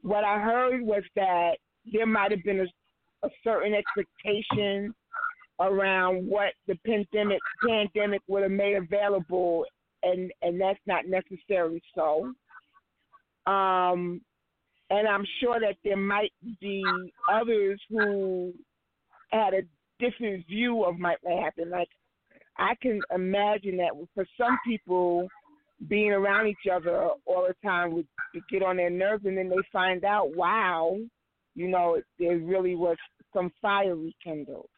what 0.02 0.24
I 0.24 0.40
heard 0.40 0.82
was 0.82 1.04
that 1.16 1.54
there 1.92 2.06
might 2.06 2.32
have 2.32 2.44
been 2.44 2.62
a, 2.62 3.28
a 3.28 3.30
certain 3.44 3.74
expectation 3.74 4.94
around 5.60 6.28
what 6.28 6.54
the 6.68 6.76
pandemic 6.86 7.40
pandemic 7.68 8.22
would 8.28 8.44
have 8.44 8.52
made 8.52 8.76
available, 8.76 9.66
and 10.04 10.32
and 10.42 10.60
that's 10.60 10.80
not 10.86 11.06
necessarily 11.08 11.82
so. 11.96 12.34
Um, 13.52 14.22
and 14.92 15.08
I'm 15.08 15.26
sure 15.40 15.60
that 15.60 15.78
there 15.84 15.98
might 15.98 16.34
be 16.60 17.14
others 17.30 17.82
who 17.90 18.54
had 19.30 19.54
a 19.54 19.62
different 20.00 20.46
view 20.48 20.84
of 20.84 21.00
what 21.00 21.18
might 21.24 21.42
happen. 21.42 21.70
Like 21.70 21.88
I 22.58 22.76
can 22.82 23.02
imagine 23.14 23.78
that 23.78 23.92
for 24.14 24.26
some 24.38 24.60
people, 24.66 25.30
being 25.88 26.12
around 26.12 26.48
each 26.48 26.68
other 26.72 27.10
all 27.26 27.48
the 27.48 27.56
time 27.68 27.94
would 27.94 28.08
get 28.50 28.62
on 28.62 28.78
their 28.78 28.90
nerves, 28.90 29.26
and 29.26 29.38
then 29.38 29.50
they 29.50 29.64
find 29.72 30.04
out, 30.04 30.36
wow, 30.36 30.98
you 31.56 31.68
know, 31.68 32.00
there 32.20 32.38
really 32.38 32.76
was 32.76 32.98
some 33.34 33.52
fire 33.62 33.96
rekindled. 33.96 34.70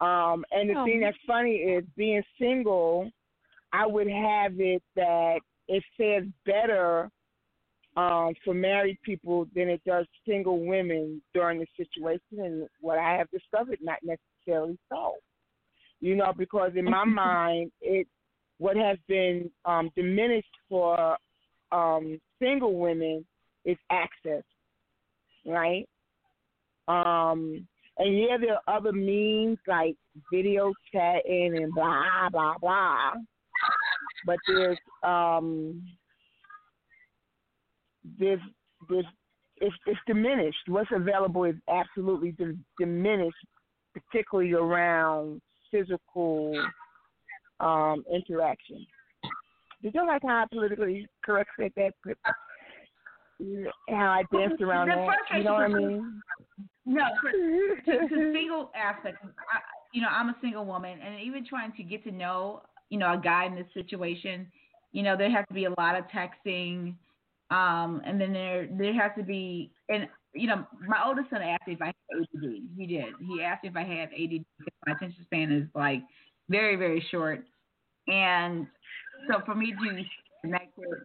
Um, 0.00 0.44
and 0.50 0.70
the 0.70 0.78
Oh. 0.78 0.84
thing 0.84 1.00
that's 1.00 1.16
funny 1.26 1.56
is 1.56 1.84
being 1.96 2.22
single, 2.38 3.10
I 3.72 3.86
would 3.86 4.08
have 4.08 4.58
it 4.60 4.82
that 4.94 5.40
it 5.68 5.82
fares 5.96 6.26
better 6.46 7.10
um, 7.96 8.34
for 8.44 8.54
married 8.54 8.98
people 9.02 9.46
than 9.54 9.68
it 9.68 9.80
does 9.86 10.06
single 10.26 10.64
women 10.64 11.22
during 11.32 11.60
the 11.60 11.66
situation. 11.76 12.44
And 12.44 12.68
what 12.80 12.98
I 12.98 13.16
have 13.16 13.30
discovered, 13.30 13.78
not 13.80 13.98
necessarily 14.02 14.78
so. 14.88 15.14
You 16.00 16.16
know, 16.16 16.32
because 16.36 16.72
in 16.76 16.84
my 16.84 17.04
mind, 17.04 17.70
it 17.80 18.06
what 18.58 18.76
has 18.76 18.98
been 19.08 19.50
um, 19.64 19.90
diminished 19.96 20.46
for 20.68 21.16
um, 21.72 22.20
single 22.40 22.78
women 22.78 23.24
is 23.64 23.76
access, 23.90 24.44
right? 25.44 25.88
Um, 26.86 27.66
and 27.98 28.18
yeah, 28.18 28.36
there 28.40 28.58
are 28.66 28.76
other 28.76 28.92
means 28.92 29.58
like 29.66 29.96
video 30.32 30.72
chatting 30.92 31.56
and 31.56 31.72
blah 31.74 32.28
blah 32.30 32.54
blah, 32.60 33.12
but 34.26 34.36
there's 34.46 34.78
um, 35.02 35.82
there's 38.18 38.40
there's 38.88 39.06
it's, 39.58 39.74
it's 39.86 40.00
diminished. 40.06 40.68
What's 40.68 40.90
available 40.94 41.44
is 41.44 41.54
absolutely 41.68 42.32
di- 42.32 42.58
diminished, 42.78 43.36
particularly 43.94 44.52
around 44.52 45.40
physical 45.70 46.52
um, 47.60 48.04
interaction. 48.12 48.84
Did 49.82 49.94
you 49.94 50.06
like 50.06 50.22
how 50.22 50.42
I 50.42 50.44
politically 50.50 51.06
correct 51.24 51.50
said 51.58 51.72
that? 51.76 51.92
How 53.90 54.10
I 54.10 54.22
danced 54.32 54.62
around 54.62 54.88
The 54.88 54.94
that? 54.94 55.38
You 55.38 55.44
know 55.44 55.54
what 55.54 55.62
I 55.62 55.68
mean? 55.68 56.22
No, 56.86 57.04
to, 57.86 58.08
to 58.08 58.32
single 58.32 58.70
aspect, 58.74 59.18
I, 59.24 59.58
you 59.92 60.02
know, 60.02 60.08
I'm 60.08 60.28
a 60.30 60.36
single 60.40 60.64
woman, 60.64 60.98
and 61.04 61.20
even 61.20 61.46
trying 61.46 61.72
to 61.72 61.82
get 61.82 62.04
to 62.04 62.10
know, 62.10 62.62
you 62.90 62.98
know, 62.98 63.12
a 63.12 63.20
guy 63.22 63.46
in 63.46 63.54
this 63.54 63.66
situation, 63.74 64.46
you 64.92 65.02
know, 65.02 65.16
there 65.16 65.30
has 65.30 65.44
to 65.48 65.54
be 65.54 65.64
a 65.64 65.74
lot 65.78 65.96
of 65.96 66.04
texting, 66.08 66.94
um, 67.54 68.02
and 68.04 68.20
then 68.20 68.32
there 68.32 68.68
there 68.76 68.92
has 68.94 69.12
to 69.16 69.22
be, 69.22 69.70
and 69.88 70.08
you 70.34 70.48
know, 70.48 70.66
my 70.88 70.98
oldest 71.06 71.30
son 71.30 71.40
asked 71.40 71.68
me 71.68 71.74
if 71.74 71.82
I 71.82 71.86
had 71.86 71.94
ADD. 72.12 72.62
He 72.76 72.86
did. 72.86 73.14
He 73.20 73.42
asked 73.42 73.62
me 73.62 73.70
if 73.70 73.76
I 73.76 73.84
had 73.84 74.08
ADD 74.08 74.44
because 74.58 74.74
my 74.86 74.92
attention 74.92 75.24
span 75.24 75.52
is 75.52 75.68
like 75.72 76.02
very 76.48 76.74
very 76.74 77.04
short, 77.12 77.44
and 78.08 78.66
so 79.28 79.40
for 79.46 79.54
me 79.54 79.72
to 79.72 80.04
connect 80.42 80.76
it 80.78 80.98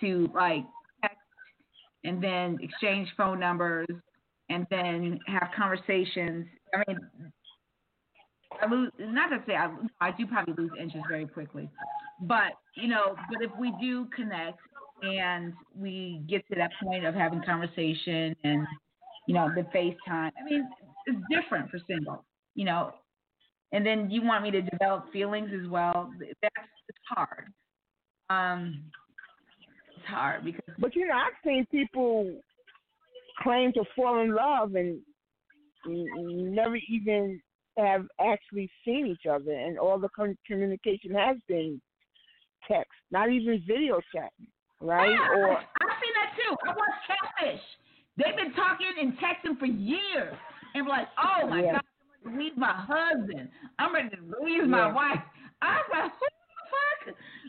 to 0.00 0.30
like 0.34 0.64
text 1.02 1.18
and 2.04 2.22
then 2.24 2.58
exchange 2.62 3.08
phone 3.16 3.38
numbers 3.38 3.86
and 4.48 4.66
then 4.70 5.20
have 5.26 5.50
conversations. 5.54 6.46
I 6.72 6.82
mean, 6.88 6.98
I 8.62 8.70
lose. 8.70 8.90
Not 8.98 9.28
to 9.28 9.42
say 9.46 9.54
I, 9.54 9.70
I 10.00 10.12
do 10.12 10.26
probably 10.26 10.54
lose 10.56 10.72
interest 10.80 11.04
very 11.10 11.26
quickly, 11.26 11.68
but 12.22 12.52
you 12.74 12.88
know, 12.88 13.16
but 13.30 13.42
if 13.42 13.50
we 13.58 13.74
do 13.82 14.06
connect 14.16 14.58
and 15.02 15.52
we 15.76 16.22
get 16.28 16.46
to 16.48 16.54
that 16.56 16.70
point 16.82 17.04
of 17.04 17.14
having 17.14 17.42
conversation 17.42 18.34
and 18.44 18.66
you 19.26 19.34
know 19.34 19.50
the 19.54 19.62
FaceTime, 19.62 20.30
I 20.38 20.44
mean, 20.44 20.68
it's 21.06 21.18
different 21.30 21.70
for 21.70 21.78
single, 21.86 22.24
you 22.54 22.64
know. 22.64 22.92
And 23.72 23.84
then 23.84 24.10
you 24.10 24.22
want 24.22 24.44
me 24.44 24.50
to 24.52 24.62
develop 24.62 25.12
feelings 25.12 25.50
as 25.52 25.68
well. 25.68 26.12
That's 26.20 26.68
it's 26.88 26.98
hard. 27.08 27.52
Um, 28.30 28.84
it's 29.96 30.06
hard 30.06 30.44
because. 30.44 30.74
But 30.78 30.94
you 30.94 31.06
know, 31.06 31.14
I've 31.14 31.32
seen 31.44 31.66
people 31.70 32.32
claim 33.42 33.72
to 33.72 33.84
fall 33.96 34.20
in 34.20 34.34
love 34.34 34.74
and 34.74 35.00
never 35.86 36.76
even 36.88 37.40
have 37.76 38.06
actually 38.20 38.70
seen 38.84 39.06
each 39.06 39.26
other, 39.28 39.52
and 39.52 39.78
all 39.78 39.98
the 39.98 40.08
communication 40.46 41.14
has 41.14 41.36
been 41.48 41.80
text, 42.68 42.92
not 43.10 43.30
even 43.30 43.62
video 43.66 44.00
chatting, 44.14 44.46
right? 44.84 45.10
Yeah, 45.10 45.28
Or 45.36 45.56
I've 45.58 45.96
seen 46.02 46.14
that 46.20 46.30
too. 46.36 46.56
I 46.66 46.68
watch 46.68 46.96
Catfish. 47.08 47.60
They've 48.16 48.36
been 48.36 48.52
talking 48.54 48.86
and 49.00 49.14
texting 49.18 49.58
for 49.58 49.66
years, 49.66 50.36
and 50.74 50.86
like, 50.86 51.08
oh 51.18 51.48
my 51.48 51.62
Yeah. 51.62 51.72
god, 51.72 51.80
I'm 52.26 52.30
ready 52.30 52.36
to 52.38 52.42
leave 52.44 52.56
my 52.56 52.72
husband. 52.72 53.48
I'm 53.78 53.94
ready 53.94 54.10
to 54.10 54.22
leave 54.44 54.68
my 54.68 54.86
wife. 54.92 55.20
I 55.62 55.76
was 55.76 55.84
like, 55.92 56.12
who 56.12 56.26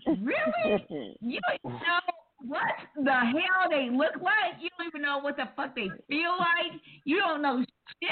the 0.08 0.16
fuck? 0.16 0.18
Really? 0.24 1.18
you 1.22 1.40
don't 1.48 1.74
know 1.84 2.00
what 2.48 2.62
the 3.04 3.12
hell 3.12 3.70
they 3.70 3.90
look 3.92 4.16
like. 4.22 4.60
You 4.62 4.70
don't 4.78 4.88
even 4.88 5.02
know 5.02 5.20
what 5.20 5.36
the 5.38 5.50
fuck 5.56 5.76
they 5.76 5.90
feel 6.10 6.32
like. 6.38 6.80
You 7.06 7.18
don't 7.18 7.42
know 7.42 7.64
shit. 8.02 8.12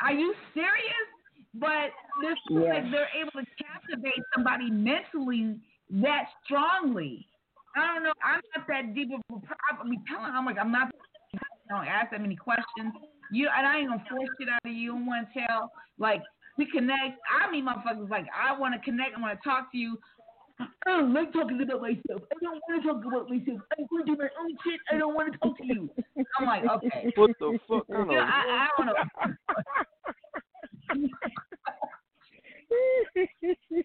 Are 0.00 0.12
you 0.12 0.34
serious? 0.54 1.08
But 1.54 1.90
this 2.22 2.36
Yeah. 2.50 2.60
like 2.74 2.90
they're 2.90 3.08
able 3.18 3.32
to 3.32 3.46
captivate 3.62 4.22
somebody 4.34 4.70
mentally 4.70 5.58
that 6.02 6.24
strongly. 6.44 7.26
I 7.78 7.94
don't 7.94 8.02
know. 8.02 8.12
I'm 8.22 8.40
not 8.56 8.66
that 8.68 8.94
deep 8.94 9.10
of 9.12 9.20
a. 9.30 9.40
I 9.80 9.84
mean, 9.86 10.02
telling 10.08 10.32
I'm 10.32 10.44
like 10.44 10.58
I'm 10.58 10.72
not. 10.72 10.90
I 11.34 11.38
don't 11.68 11.86
ask 11.86 12.10
that 12.10 12.20
many 12.20 12.36
questions. 12.36 12.92
You 13.30 13.48
and 13.56 13.66
I 13.66 13.78
ain't 13.78 13.88
gonna 13.88 14.04
force 14.10 14.28
shit 14.38 14.48
out 14.48 14.60
of 14.64 14.72
you. 14.72 14.96
I 14.96 15.00
want 15.00 15.28
to 15.32 15.40
tell. 15.40 15.72
Like 15.98 16.22
we 16.56 16.66
connect. 16.70 17.20
I 17.28 17.50
mean, 17.50 17.66
motherfuckers. 17.66 18.10
Like 18.10 18.26
I 18.34 18.58
want 18.58 18.74
to 18.74 18.80
connect. 18.80 19.16
I 19.16 19.20
want 19.20 19.38
to 19.38 19.48
talk 19.48 19.70
to 19.72 19.78
you. 19.78 19.98
I 20.60 20.66
don't 20.86 21.14
like 21.14 21.32
talking 21.32 21.60
about 21.62 21.80
myself. 21.80 22.22
I 22.30 22.34
don't 22.42 22.60
want 22.68 22.82
to 22.82 22.88
talk 22.88 23.04
about 23.04 23.30
myself. 23.30 23.60
I'm 23.78 23.86
going 23.86 24.06
to 24.06 24.12
do 24.12 24.16
my 24.18 24.28
own 24.40 24.56
shit. 24.64 24.80
I 24.90 24.98
don't 24.98 25.14
want 25.14 25.32
to 25.32 25.38
talk 25.38 25.56
to 25.58 25.64
you. 25.64 25.88
I'm 26.36 26.46
like, 26.46 26.64
okay. 26.64 27.12
What 27.16 27.30
the 27.38 27.58
fuck? 27.68 27.86
Kind 27.86 28.10
You 28.10 28.16
know, 28.16 28.24
I, 28.24 28.66
I 28.66 28.68
don't 28.76 28.86
know. 28.86 28.94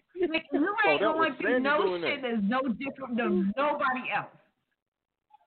Like, 0.30 0.44
you 0.52 0.74
Oh, 0.86 0.90
ain't 0.90 1.00
was 1.02 1.12
going 1.14 1.36
through 1.38 1.60
no 1.60 1.98
shit 2.00 2.22
that. 2.22 2.30
that's 2.30 2.42
no 2.42 2.60
different 2.72 3.16
than 3.16 3.52
nobody 3.56 4.10
else. 4.14 4.28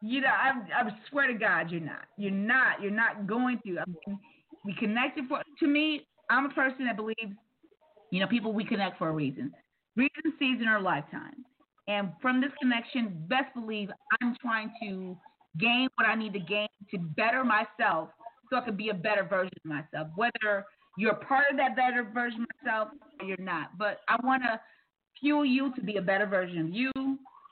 You 0.01 0.21
know, 0.21 0.27
I, 0.27 0.51
I 0.81 0.89
swear 1.09 1.27
to 1.27 1.33
God, 1.33 1.71
you're 1.71 1.81
not. 1.81 2.05
You're 2.17 2.31
not. 2.31 2.81
You're 2.81 2.91
not 2.91 3.25
going 3.27 3.59
through. 3.63 3.79
I 3.79 3.83
mean, 3.87 4.19
we 4.63 4.75
connected 4.75 5.25
for. 5.27 5.41
To 5.59 5.67
me, 5.67 6.05
I'm 6.29 6.45
a 6.45 6.49
person 6.49 6.85
that 6.85 6.95
believes, 6.95 7.35
you 8.11 8.19
know, 8.19 8.27
people 8.27 8.53
we 8.53 8.63
connect 8.63 8.97
for 8.99 9.09
a 9.09 9.11
reason, 9.11 9.51
reason, 9.95 10.33
season, 10.37 10.67
or 10.67 10.79
lifetime. 10.79 11.43
And 11.87 12.11
from 12.21 12.41
this 12.41 12.51
connection, 12.61 13.25
best 13.27 13.53
believe 13.55 13.89
I'm 14.21 14.35
trying 14.41 14.71
to 14.83 15.17
gain 15.57 15.87
what 15.95 16.07
I 16.07 16.15
need 16.15 16.33
to 16.33 16.39
gain 16.39 16.67
to 16.91 16.99
better 16.99 17.43
myself, 17.43 18.09
so 18.49 18.57
I 18.57 18.61
can 18.61 18.75
be 18.75 18.89
a 18.89 18.93
better 18.93 19.23
version 19.23 19.53
of 19.63 19.65
myself. 19.65 20.09
Whether 20.15 20.65
you're 20.97 21.15
part 21.15 21.45
of 21.51 21.57
that 21.57 21.75
better 21.75 22.03
version 22.03 22.41
of 22.41 22.47
myself 22.65 22.89
or 23.19 23.25
you're 23.25 23.37
not, 23.37 23.77
but 23.77 24.01
I 24.07 24.17
want 24.25 24.43
to 24.43 24.59
fuel 25.19 25.45
you 25.45 25.73
to 25.75 25.81
be 25.81 25.97
a 25.97 26.01
better 26.01 26.25
version 26.25 26.59
of 26.59 26.69
you. 26.69 26.91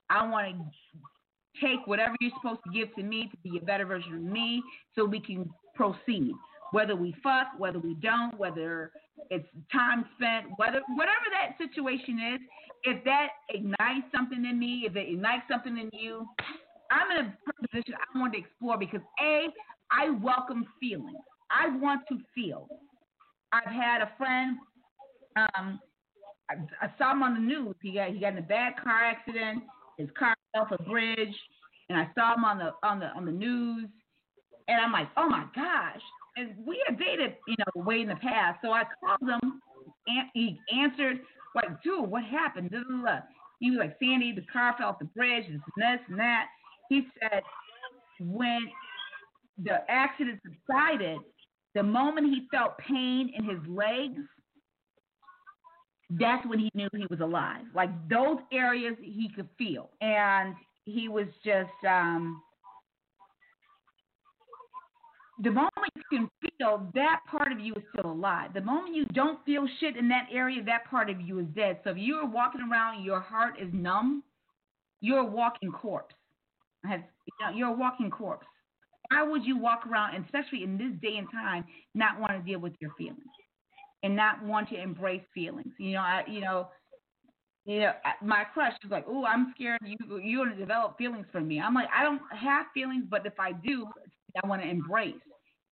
I 0.09 0.27
want 0.27 0.57
to 0.57 1.61
take 1.61 1.85
whatever 1.85 2.15
you're 2.19 2.31
supposed 2.41 2.61
to 2.65 2.71
give 2.71 2.93
to 2.95 3.03
me 3.03 3.29
to 3.31 3.37
be 3.49 3.57
a 3.57 3.65
better 3.65 3.85
version 3.85 4.13
of 4.15 4.21
me 4.21 4.61
so 4.95 5.05
we 5.05 5.19
can 5.19 5.49
proceed. 5.75 6.33
Whether 6.71 6.95
we 6.95 7.15
fuck, 7.23 7.47
whether 7.57 7.79
we 7.79 7.93
don't, 7.95 8.37
whether 8.37 8.91
it's 9.29 9.47
time 9.71 10.05
spent, 10.17 10.47
whether 10.57 10.81
whatever 10.95 11.25
that 11.31 11.57
situation 11.57 12.33
is, 12.33 12.39
if 12.83 13.03
that 13.05 13.27
ignites 13.49 14.07
something 14.13 14.43
in 14.45 14.59
me, 14.59 14.83
if 14.85 14.95
it 14.95 15.09
ignites 15.09 15.43
something 15.49 15.77
in 15.77 15.89
you, 15.93 16.25
I'm 16.91 17.17
in 17.17 17.25
a 17.25 17.67
position 17.67 17.93
I 17.95 18.19
want 18.19 18.33
to 18.33 18.39
explore 18.39 18.77
because 18.77 19.01
A, 19.21 19.47
I 19.91 20.09
welcome 20.09 20.65
feelings. 20.79 21.17
I 21.49 21.69
want 21.77 22.01
to 22.09 22.19
feel. 22.33 22.67
I've 23.51 23.71
had 23.71 24.01
a 24.01 24.11
friend, 24.17 24.57
um, 25.35 25.79
I, 26.49 26.55
I 26.81 26.91
saw 26.97 27.11
him 27.11 27.23
on 27.23 27.33
the 27.33 27.39
news. 27.39 27.75
He 27.81 27.93
got 27.93 28.09
he 28.09 28.19
got 28.19 28.33
in 28.33 28.39
a 28.39 28.41
bad 28.41 28.73
car 28.81 29.03
accident. 29.03 29.63
His 29.97 30.09
car 30.17 30.35
fell 30.53 30.63
off 30.63 30.71
a 30.71 30.83
bridge, 30.83 31.35
and 31.89 31.97
I 31.97 32.09
saw 32.15 32.35
him 32.35 32.43
on 32.43 32.57
the 32.57 32.71
on 32.83 32.99
the 32.99 33.07
on 33.07 33.25
the 33.25 33.31
news. 33.31 33.89
And 34.67 34.81
I'm 34.81 34.91
like, 34.91 35.09
oh 35.17 35.29
my 35.29 35.45
gosh! 35.55 36.01
And 36.37 36.55
we 36.65 36.83
had 36.87 36.97
dated, 36.97 37.35
you 37.47 37.55
know, 37.59 37.83
way 37.83 38.01
in 38.01 38.07
the 38.07 38.15
past. 38.15 38.59
So 38.63 38.71
I 38.71 38.83
called 38.99 39.29
him, 39.29 39.61
and 40.07 40.27
he 40.33 40.59
answered 40.73 41.19
like, 41.55 41.81
dude, 41.83 42.09
what 42.09 42.23
happened? 42.23 42.71
Blah, 42.71 42.81
blah, 42.87 43.01
blah. 43.01 43.19
He 43.59 43.71
was 43.71 43.79
like, 43.79 43.97
Sandy, 44.01 44.33
the 44.33 44.45
car 44.51 44.75
fell 44.77 44.89
off 44.89 44.99
the 44.99 45.05
bridge, 45.05 45.45
this 45.47 45.61
and 45.75 45.83
this 45.83 45.99
and 46.09 46.19
that. 46.19 46.47
He 46.89 47.07
said 47.19 47.41
when 48.19 48.59
the 49.63 49.79
accident 49.89 50.39
subsided, 50.43 51.17
the 51.75 51.83
moment 51.83 52.27
he 52.27 52.47
felt 52.49 52.77
pain 52.79 53.31
in 53.37 53.43
his 53.43 53.59
legs, 53.67 54.21
that's 56.09 56.45
when 56.47 56.57
he 56.57 56.71
knew 56.73 56.87
he 56.95 57.05
was 57.09 57.19
alive. 57.19 57.65
Like 57.75 57.89
those 58.09 58.37
areas 58.51 58.95
he 58.99 59.29
could 59.35 59.49
feel. 59.57 59.89
And 60.01 60.55
he 60.85 61.09
was 61.09 61.27
just 61.43 61.69
um 61.87 62.41
the 65.43 65.51
moment 65.51 65.71
you 65.97 66.03
can 66.09 66.29
feel 66.41 66.89
that 66.93 67.19
part 67.29 67.51
of 67.51 67.59
you 67.59 67.73
is 67.73 67.83
still 67.91 68.09
alive. 68.09 68.53
The 68.53 68.61
moment 68.61 68.95
you 68.95 69.05
don't 69.07 69.43
feel 69.45 69.67
shit 69.81 69.97
in 69.97 70.07
that 70.07 70.27
area, 70.31 70.63
that 70.63 70.85
part 70.89 71.09
of 71.09 71.19
you 71.19 71.39
is 71.39 71.45
dead. 71.53 71.81
So 71.83 71.89
if 71.89 71.97
you 71.97 72.15
are 72.15 72.25
walking 72.25 72.61
around 72.61 73.03
your 73.03 73.19
heart 73.19 73.55
is 73.61 73.67
numb, 73.73 74.23
you're 75.01 75.19
a 75.19 75.25
walking 75.25 75.71
corpse. 75.71 76.15
You 76.85 76.99
know, 77.41 77.49
you're 77.53 77.67
a 77.69 77.73
walking 77.73 78.09
corpse. 78.09 78.45
Why 79.09 79.23
would 79.23 79.45
you 79.45 79.57
walk 79.57 79.85
around, 79.87 80.23
especially 80.23 80.63
in 80.63 80.77
this 80.77 80.91
day 81.01 81.17
and 81.17 81.29
time, 81.31 81.65
not 81.93 82.19
want 82.19 82.33
to 82.33 82.39
deal 82.39 82.59
with 82.59 82.73
your 82.79 82.91
feelings 82.97 83.23
and 84.03 84.15
not 84.15 84.43
want 84.43 84.69
to 84.69 84.81
embrace 84.81 85.23
feelings? 85.33 85.73
You 85.79 85.93
know, 85.93 85.99
I, 85.99 86.23
you 86.27 86.41
know, 86.41 86.69
you 87.65 87.79
know, 87.79 87.93
my 88.21 88.43
crush 88.53 88.73
is 88.83 88.91
like, 88.91 89.05
"Oh, 89.07 89.25
I'm 89.25 89.53
scared 89.55 89.79
you 89.83 89.97
you're 90.19 90.45
gonna 90.45 90.57
develop 90.57 90.97
feelings 90.97 91.25
for 91.31 91.41
me." 91.41 91.59
I'm 91.59 91.73
like, 91.73 91.89
I 91.95 92.03
don't 92.03 92.21
have 92.31 92.67
feelings, 92.73 93.05
but 93.09 93.25
if 93.25 93.39
I 93.39 93.53
do, 93.53 93.87
I 94.43 94.47
want 94.47 94.61
to 94.61 94.69
embrace. 94.69 95.15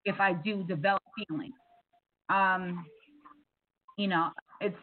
If 0.05 0.19
I 0.19 0.33
do 0.33 0.63
develop 0.63 1.03
feelings, 1.27 1.53
um, 2.29 2.85
you 3.97 4.07
know, 4.07 4.31
it's, 4.59 4.75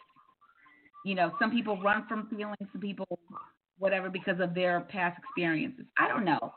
you 1.05 1.15
know, 1.15 1.33
some 1.41 1.51
people 1.51 1.81
run 1.83 2.07
from 2.09 2.29
feelings, 2.29 2.57
some 2.73 2.81
people 2.81 3.07
whatever 3.79 4.09
because 4.11 4.39
of 4.41 4.55
their 4.55 4.81
past 4.83 5.19
experiences. 5.19 5.87
I 5.99 6.07
don't 6.07 6.25
know. 6.25 6.53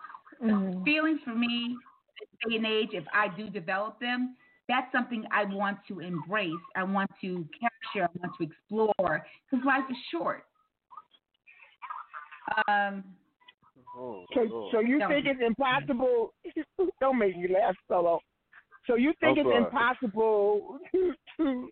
Feelings 0.84 1.20
for 1.24 1.36
me, 1.36 1.78
this 2.20 2.50
day 2.50 2.56
and 2.58 2.66
age, 2.66 2.90
if 2.94 3.06
I 3.14 3.28
do 3.36 3.50
develop 3.50 4.00
them, 4.00 4.36
that's 4.68 4.92
something 4.92 5.26
I 5.32 5.46
want 5.46 5.80
to 5.88 6.00
embrace. 6.00 6.52
I 6.76 6.84
want 6.84 7.12
to 7.22 7.46
capture. 7.60 8.06
I 8.06 8.20
want 8.20 8.34
to 8.40 8.44
explore 8.44 9.26
because 9.52 9.66
life 9.66 9.84
is 9.90 9.98
short. 10.12 10.46
Um, 12.68 13.04
Oh, 13.96 14.26
So, 14.34 14.42
Lord. 14.42 14.72
so 14.72 14.80
you 14.80 15.00
Don't. 15.00 15.10
think 15.10 15.26
it's 15.28 15.42
impossible? 15.46 16.34
Don't 17.00 17.20
make 17.20 17.38
me 17.38 17.48
laugh, 17.54 17.76
solo. 17.88 18.20
So 18.88 18.96
you 18.96 19.14
think 19.20 19.38
I'm 19.38 19.46
it's 19.46 19.54
sorry. 19.54 19.66
impossible 19.66 20.80
to, 20.94 21.14
to 21.38 21.70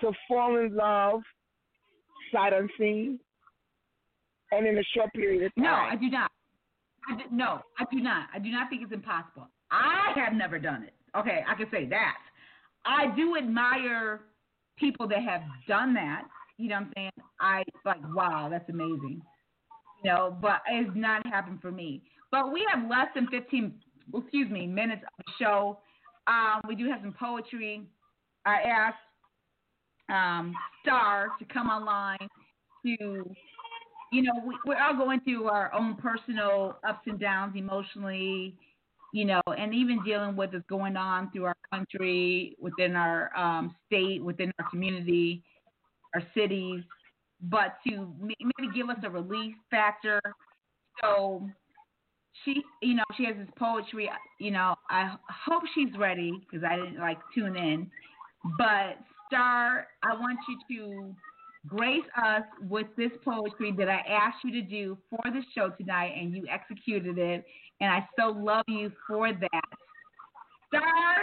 to 0.00 0.12
fall 0.28 0.56
in 0.58 0.74
love 0.74 1.20
sight 2.32 2.52
unseen, 2.52 3.18
and 4.52 4.66
in 4.66 4.78
a 4.78 4.82
short 4.94 5.12
period 5.12 5.44
of 5.44 5.54
time? 5.54 5.64
No, 5.64 5.72
I 5.72 5.96
do 5.96 6.08
not. 6.10 6.30
I 7.08 7.16
do, 7.16 7.22
no, 7.30 7.60
I 7.78 7.84
do 7.90 8.00
not. 8.00 8.28
I 8.34 8.38
do 8.38 8.50
not 8.50 8.68
think 8.68 8.82
it's 8.82 8.92
impossible. 8.92 9.48
I 9.70 10.12
have 10.16 10.34
never 10.34 10.58
done 10.58 10.82
it. 10.82 10.94
Okay, 11.16 11.42
I 11.48 11.54
can 11.54 11.66
say 11.70 11.86
that. 11.86 12.16
I 12.84 13.14
do 13.16 13.36
admire 13.36 14.20
people 14.78 15.06
that 15.08 15.22
have 15.22 15.42
done 15.68 15.94
that. 15.94 16.22
You 16.56 16.68
know 16.68 16.76
what 16.76 16.82
I'm 16.82 16.92
saying? 16.96 17.10
I 17.40 17.62
like, 17.84 18.00
wow, 18.14 18.48
that's 18.50 18.68
amazing. 18.68 19.22
You 20.02 20.10
know, 20.10 20.36
but 20.40 20.62
it's 20.68 20.90
not 20.94 21.26
happened 21.26 21.60
for 21.60 21.70
me. 21.70 22.02
But 22.30 22.52
we 22.52 22.66
have 22.72 22.88
less 22.88 23.08
than 23.14 23.26
15, 23.28 23.74
excuse 24.14 24.50
me, 24.50 24.66
minutes 24.66 25.02
of 25.02 25.24
the 25.24 25.32
show. 25.44 25.78
Um, 26.26 26.60
we 26.68 26.74
do 26.74 26.88
have 26.88 27.00
some 27.02 27.14
poetry. 27.18 27.82
I 28.46 28.56
asked 28.62 28.96
um, 30.08 30.54
Star 30.82 31.28
to 31.38 31.44
come 31.46 31.68
online 31.68 32.18
to 32.86 33.24
you 34.10 34.22
know, 34.22 34.32
we, 34.44 34.56
we're 34.66 34.80
all 34.80 34.96
going 34.96 35.20
through 35.20 35.46
our 35.46 35.72
own 35.72 35.96
personal 35.96 36.78
ups 36.86 37.06
and 37.06 37.18
downs 37.18 37.54
emotionally, 37.56 38.56
you 39.12 39.24
know, 39.24 39.40
and 39.56 39.74
even 39.74 40.02
dealing 40.04 40.36
with 40.36 40.52
what's 40.52 40.66
going 40.68 40.96
on 40.96 41.30
through 41.30 41.44
our 41.44 41.56
country, 41.72 42.56
within 42.60 42.96
our 42.96 43.36
um, 43.36 43.74
state, 43.86 44.22
within 44.22 44.52
our 44.58 44.68
community, 44.70 45.42
our 46.14 46.22
cities, 46.34 46.82
but 47.42 47.76
to 47.86 48.12
maybe 48.20 48.72
give 48.74 48.90
us 48.90 48.98
a 49.04 49.10
relief 49.10 49.54
factor. 49.70 50.20
So 51.00 51.48
she, 52.44 52.62
you 52.82 52.94
know, 52.94 53.04
she 53.16 53.24
has 53.26 53.36
this 53.36 53.48
poetry. 53.56 54.10
You 54.38 54.50
know, 54.50 54.74
I 54.90 55.16
hope 55.46 55.62
she's 55.74 55.96
ready 55.98 56.32
because 56.40 56.64
I 56.68 56.76
didn't 56.76 56.98
like 56.98 57.18
tune 57.34 57.56
in. 57.56 57.90
But 58.58 58.98
Star, 59.28 59.86
I 60.02 60.14
want 60.14 60.38
you 60.48 60.78
to 60.78 61.14
grace 61.66 62.04
us 62.16 62.42
with 62.68 62.86
this 62.96 63.10
poetry 63.24 63.72
that 63.76 63.88
I 63.88 64.02
asked 64.08 64.38
you 64.44 64.52
to 64.52 64.62
do 64.62 64.98
for 65.10 65.20
the 65.24 65.42
show 65.54 65.70
tonight, 65.70 66.14
and 66.18 66.34
you 66.34 66.46
executed 66.50 67.18
it. 67.18 67.44
And 67.80 67.90
I 67.90 68.06
so 68.18 68.28
love 68.30 68.64
you 68.68 68.90
for 69.06 69.32
that. 69.32 69.64
Star, 70.68 71.16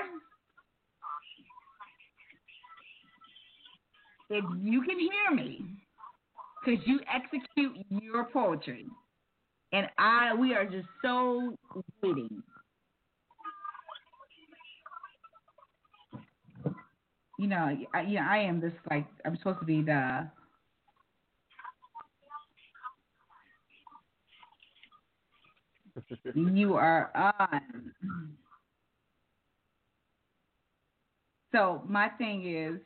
if 4.30 4.44
you 4.62 4.82
can 4.82 5.00
hear 5.00 5.36
me, 5.36 5.62
because 6.64 6.86
you 6.86 7.00
execute 7.14 7.78
your 7.90 8.26
poetry, 8.26 8.86
and 9.72 9.88
I, 9.98 10.34
we 10.36 10.54
are 10.54 10.66
just 10.66 10.88
so 11.04 11.56
waiting. 12.02 12.44
You 17.38 17.48
know, 17.48 17.78
I, 17.94 18.02
yeah, 18.02 18.28
I 18.30 18.40
am 18.40 18.60
this 18.60 18.74
like 18.90 19.06
I'm 19.26 19.38
supposed 19.38 19.60
to 19.60 19.66
be 19.66 19.82
the 19.82 20.28
you 26.36 26.76
are 26.76 27.12
on. 27.16 27.62
So 31.54 31.82
my 31.88 32.10
thing 32.18 32.46
is, 32.48 32.80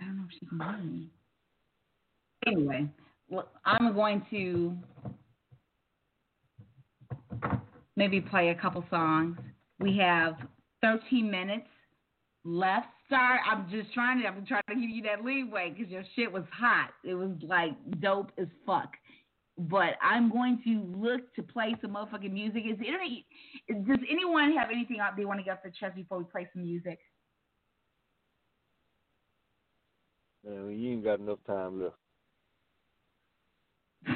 I 0.00 0.04
don't 0.04 0.16
know 0.18 0.24
if 0.28 0.38
she 0.38 0.46
can 0.46 0.58
hear 0.58 0.84
me. 0.84 1.08
Anyway, 2.46 2.90
well, 3.28 3.48
I'm 3.64 3.94
going 3.94 4.26
to 4.30 4.76
maybe 7.96 8.20
play 8.20 8.50
a 8.50 8.54
couple 8.54 8.84
songs. 8.90 9.38
We 9.78 9.96
have 9.98 10.34
13 10.82 11.30
minutes 11.30 11.66
left. 12.44 12.88
Star, 13.06 13.40
I'm 13.50 13.68
just 13.70 13.92
trying 13.92 14.22
to. 14.22 14.28
I'm 14.28 14.46
trying 14.46 14.62
to 14.68 14.74
give 14.74 14.90
you 14.90 15.02
that 15.04 15.24
leeway 15.24 15.74
because 15.76 15.90
your 15.90 16.04
shit 16.16 16.32
was 16.32 16.44
hot. 16.50 16.90
It 17.04 17.14
was 17.14 17.32
like 17.42 17.72
dope 18.00 18.32
as 18.38 18.48
fuck. 18.64 18.92
But 19.56 19.94
I'm 20.02 20.32
going 20.32 20.60
to 20.64 20.98
look 20.98 21.32
to 21.36 21.42
play 21.42 21.76
some 21.80 21.92
motherfucking 21.92 22.32
music. 22.32 22.64
Is 22.68 22.76
there, 22.78 22.98
does 23.84 24.04
anyone 24.10 24.52
have 24.56 24.70
anything 24.72 24.98
out 24.98 25.16
they 25.16 25.24
want 25.24 25.38
to 25.38 25.44
get 25.44 25.52
off 25.52 25.62
their 25.62 25.72
chest 25.78 25.94
before 25.94 26.18
we 26.18 26.24
play 26.24 26.48
some 26.52 26.62
music? 26.62 26.98
Man, 30.44 30.76
you 30.76 30.92
ain't 30.92 31.04
got 31.04 31.20
enough 31.20 31.38
time 31.46 31.82
left. 31.82 31.94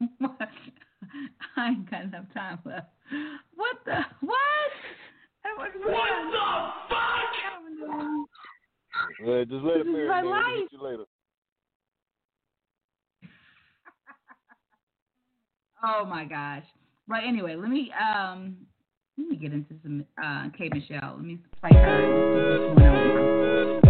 I 1.56 1.68
ain't 1.68 1.90
got 1.90 2.04
enough 2.04 2.26
time 2.34 2.58
left. 2.64 2.88
What 3.54 3.76
the 3.84 4.00
what? 4.20 4.72
What 5.42 5.72
the 5.72 5.78
fuck? 5.84 5.94
Yeah, 9.24 9.44
just 9.44 9.64
let 9.64 9.76
it 9.76 9.84
This 9.84 9.86
is 9.86 9.92
marinate. 9.94 10.08
my 10.08 10.22
We'll 10.22 10.30
life. 10.30 10.44
get 10.70 10.72
you 10.72 10.82
later. 10.82 11.04
Oh 15.82 16.04
my 16.04 16.26
gosh. 16.26 16.64
Right. 17.08 17.24
Anyway, 17.26 17.56
let 17.56 17.70
me 17.70 17.90
um 17.92 18.54
let 19.16 19.28
me 19.28 19.36
get 19.36 19.52
into 19.54 19.74
some 19.82 20.04
uh 20.22 20.50
K 20.56 20.68
Michelle. 20.72 21.14
Let 21.16 21.24
me 21.24 21.38
play 21.62 21.70
her. 21.72 23.80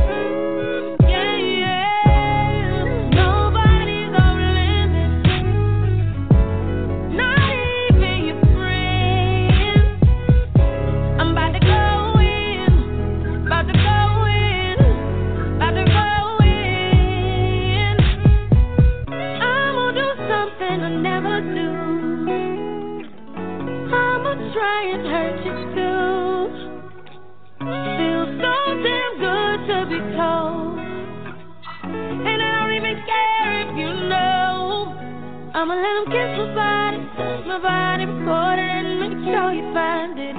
Let 36.01 36.09
kiss 36.09 36.39
my 36.39 36.55
body, 36.55 36.99
touch 37.15 37.47
my 37.47 37.59
body, 37.61 38.07
record 38.07 38.59
it, 38.59 38.87
and 38.87 39.01
make 39.01 39.19
sure 39.29 39.53
you 39.53 39.75
find 39.75 40.19
it. 40.19 40.35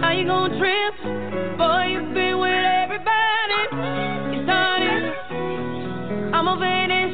How 0.00 0.10
you 0.10 0.24
gonna 0.26 0.58
trip? 0.58 1.58
Boy, 1.58 1.84
you've 1.92 2.14
been 2.14 2.38
with 2.40 2.64
everybody. 2.64 3.60
You 4.32 4.42
started. 4.44 5.12
I'ma 6.32 6.56
finish. 6.56 7.12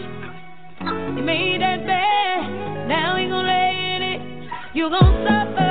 You 1.16 1.22
made 1.24 1.60
that 1.60 1.84
bed. 1.86 2.86
Now 2.86 3.16
you 3.16 3.30
gonna 3.30 3.48
lay 3.48 3.96
in 3.96 4.02
it. 4.02 4.20
You 4.74 4.90
gon' 4.90 5.26
suffer. 5.26 5.67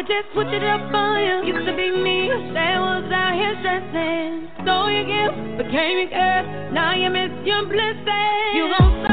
Could 0.00 0.08
just 0.08 0.32
switch 0.32 0.48
it 0.48 0.64
up 0.64 0.80
on 0.94 1.20
you. 1.20 1.52
Used 1.52 1.66
to 1.66 1.76
be 1.76 1.90
me, 1.92 2.28
that 2.54 2.80
was 2.80 3.04
out 3.12 3.34
here 3.34 3.54
stressing. 3.60 4.48
So 4.64 4.88
your 4.88 5.04
gift 5.04 5.58
became 5.58 5.98
your 5.98 6.08
curse. 6.08 6.72
Now 6.72 6.94
you 6.94 7.10
miss 7.10 7.30
your 7.44 7.66
blessing. 7.66 8.56
You 8.56 8.72
gon' 8.78 9.09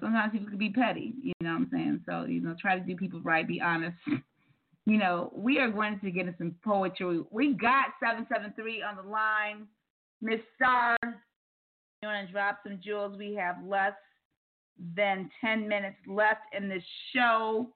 know, 0.00 0.06
sometimes 0.06 0.32
people 0.32 0.48
can 0.48 0.58
be 0.58 0.70
petty, 0.70 1.14
you 1.22 1.32
know 1.40 1.50
what 1.50 1.56
I'm 1.56 1.68
saying? 1.72 2.00
So, 2.08 2.24
you 2.24 2.40
know, 2.40 2.54
try 2.60 2.78
to 2.78 2.84
do 2.84 2.96
people 2.96 3.20
right, 3.22 3.46
be 3.46 3.60
honest. 3.60 3.96
You 4.86 4.98
know, 4.98 5.32
we 5.34 5.58
are 5.58 5.70
going 5.70 5.98
to 6.00 6.10
get 6.10 6.26
into 6.26 6.38
some 6.38 6.54
poetry. 6.64 7.20
We 7.30 7.54
got 7.54 7.86
773 8.00 8.82
on 8.82 8.96
the 8.96 9.10
line. 9.10 9.66
Miss 10.22 10.40
Star, 10.54 10.96
you 11.02 12.08
want 12.08 12.26
to 12.26 12.32
drop 12.32 12.60
some 12.62 12.80
jewels? 12.82 13.18
We 13.18 13.34
have 13.34 13.56
less 13.64 13.94
than 14.94 15.28
10 15.40 15.68
minutes 15.68 15.96
left 16.06 16.42
in 16.56 16.68
this 16.68 16.82
show. 17.14 17.68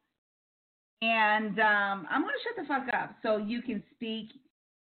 And 1.02 1.58
um, 1.58 2.06
I'm 2.10 2.22
going 2.22 2.34
to 2.34 2.42
shut 2.44 2.56
the 2.58 2.68
fuck 2.68 2.94
up 2.94 3.16
so 3.22 3.38
you 3.38 3.62
can 3.62 3.82
speak 3.94 4.28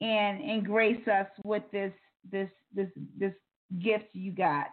and, 0.00 0.40
and 0.40 0.64
grace 0.64 1.06
us 1.06 1.26
with 1.44 1.64
this 1.72 1.92
this 2.30 2.48
this 2.74 2.88
this 3.18 3.32
gift 3.82 4.06
you 4.12 4.32
got. 4.32 4.68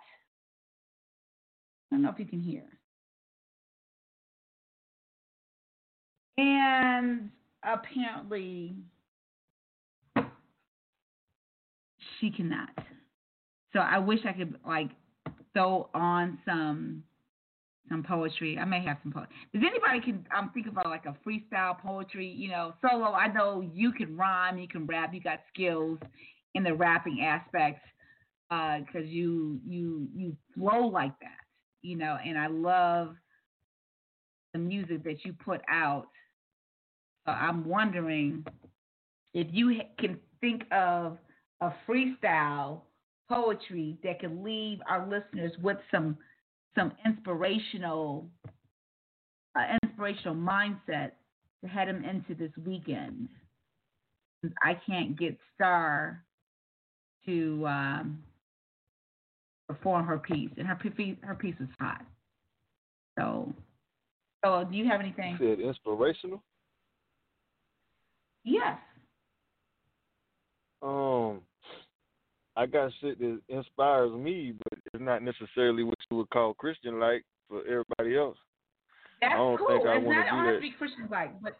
I 1.91 1.95
don't 1.95 2.01
know 2.01 2.09
if 2.09 2.19
you 2.19 2.25
can 2.25 2.41
hear. 2.41 2.63
And 6.37 7.29
apparently, 7.63 8.75
she 12.19 12.29
cannot. 12.31 12.69
So 13.73 13.79
I 13.79 13.99
wish 13.99 14.19
I 14.25 14.33
could 14.33 14.55
like 14.65 14.89
throw 15.53 15.89
on 15.93 16.39
some 16.45 17.03
some 17.89 18.03
poetry. 18.03 18.57
I 18.57 18.65
may 18.65 18.83
have 18.83 18.97
some 19.03 19.11
poetry. 19.11 19.35
Does 19.53 19.63
anybody 19.65 20.01
can 20.01 20.25
I'm 20.35 20.49
thinking 20.49 20.71
about 20.71 20.87
like 20.87 21.05
a 21.05 21.15
freestyle 21.27 21.79
poetry? 21.79 22.27
You 22.27 22.49
know, 22.49 22.73
solo. 22.81 23.11
I 23.11 23.27
know 23.31 23.61
you 23.73 23.91
can 23.91 24.17
rhyme, 24.17 24.57
you 24.57 24.67
can 24.67 24.85
rap, 24.85 25.13
you 25.13 25.21
got 25.21 25.39
skills 25.53 25.99
in 26.55 26.63
the 26.63 26.73
rapping 26.73 27.21
aspects 27.21 27.81
because 28.49 28.85
uh, 28.95 28.99
you 28.99 29.59
you 29.65 30.07
you 30.15 30.35
flow 30.53 30.87
like 30.87 31.17
that. 31.19 31.44
You 31.85 31.95
know, 31.95 32.17
and 32.25 32.35
I 32.35 32.47
love 32.47 33.15
the 34.53 34.59
music 34.59 35.03
that 35.03 35.23
you 35.23 35.33
put 35.33 35.61
out. 35.69 36.07
So 37.25 37.31
I'm 37.31 37.63
wondering 37.63 38.43
if 39.35 39.45
you 39.51 39.79
can 39.99 40.17
think 40.41 40.63
of 40.71 41.19
a 41.61 41.71
freestyle 41.87 42.81
poetry 43.29 43.97
that 44.03 44.19
can 44.19 44.43
leave 44.43 44.79
our 44.89 45.07
listeners 45.07 45.51
with 45.61 45.77
some 45.91 46.17
some 46.73 46.91
inspirational 47.05 48.27
uh, 49.55 49.77
inspirational 49.83 50.35
mindset 50.35 51.11
to 51.63 51.69
head 51.69 51.87
them 51.87 52.03
into 52.03 52.33
this 52.33 52.51
weekend. 52.65 53.29
I 54.63 54.79
can't 54.87 55.19
get 55.19 55.37
Star 55.53 56.23
to 57.27 57.67
um, 57.67 58.23
perform 59.67 60.05
her 60.05 60.17
piece, 60.17 60.51
and 60.57 60.67
her 60.67 60.75
piece 60.75 61.15
her 61.21 61.35
piece 61.35 61.55
is 61.59 61.67
hot. 61.79 62.01
So, 63.17 63.53
so 64.43 64.65
do 64.69 64.77
you 64.77 64.85
have 64.87 64.99
anything? 64.99 65.37
You 65.39 65.55
said 65.55 65.59
inspirational. 65.59 66.43
Yes. 68.43 68.77
Um, 70.81 71.41
I 72.55 72.65
got 72.67 72.91
shit 73.01 73.19
that 73.19 73.39
inspires 73.49 74.11
me, 74.11 74.53
but 74.63 74.79
it's 74.93 75.03
not 75.03 75.23
necessarily 75.23 75.83
what 75.83 75.95
you 76.11 76.17
would 76.17 76.29
call 76.29 76.53
Christian 76.53 76.99
like 76.99 77.23
for 77.49 77.61
everybody 77.61 78.17
else. 78.17 78.37
That's 79.21 79.33
I 79.33 79.37
don't 79.37 79.57
cool. 79.57 79.67
think 79.67 79.87
I 79.87 79.97
it's 79.97 80.05
not 80.07 80.25
do 80.25 80.35
on 80.35 80.45
that. 80.45 80.53
to 80.53 80.61
be 80.61 80.71
Christian 80.77 81.07
like, 81.09 81.41
but 81.41 81.57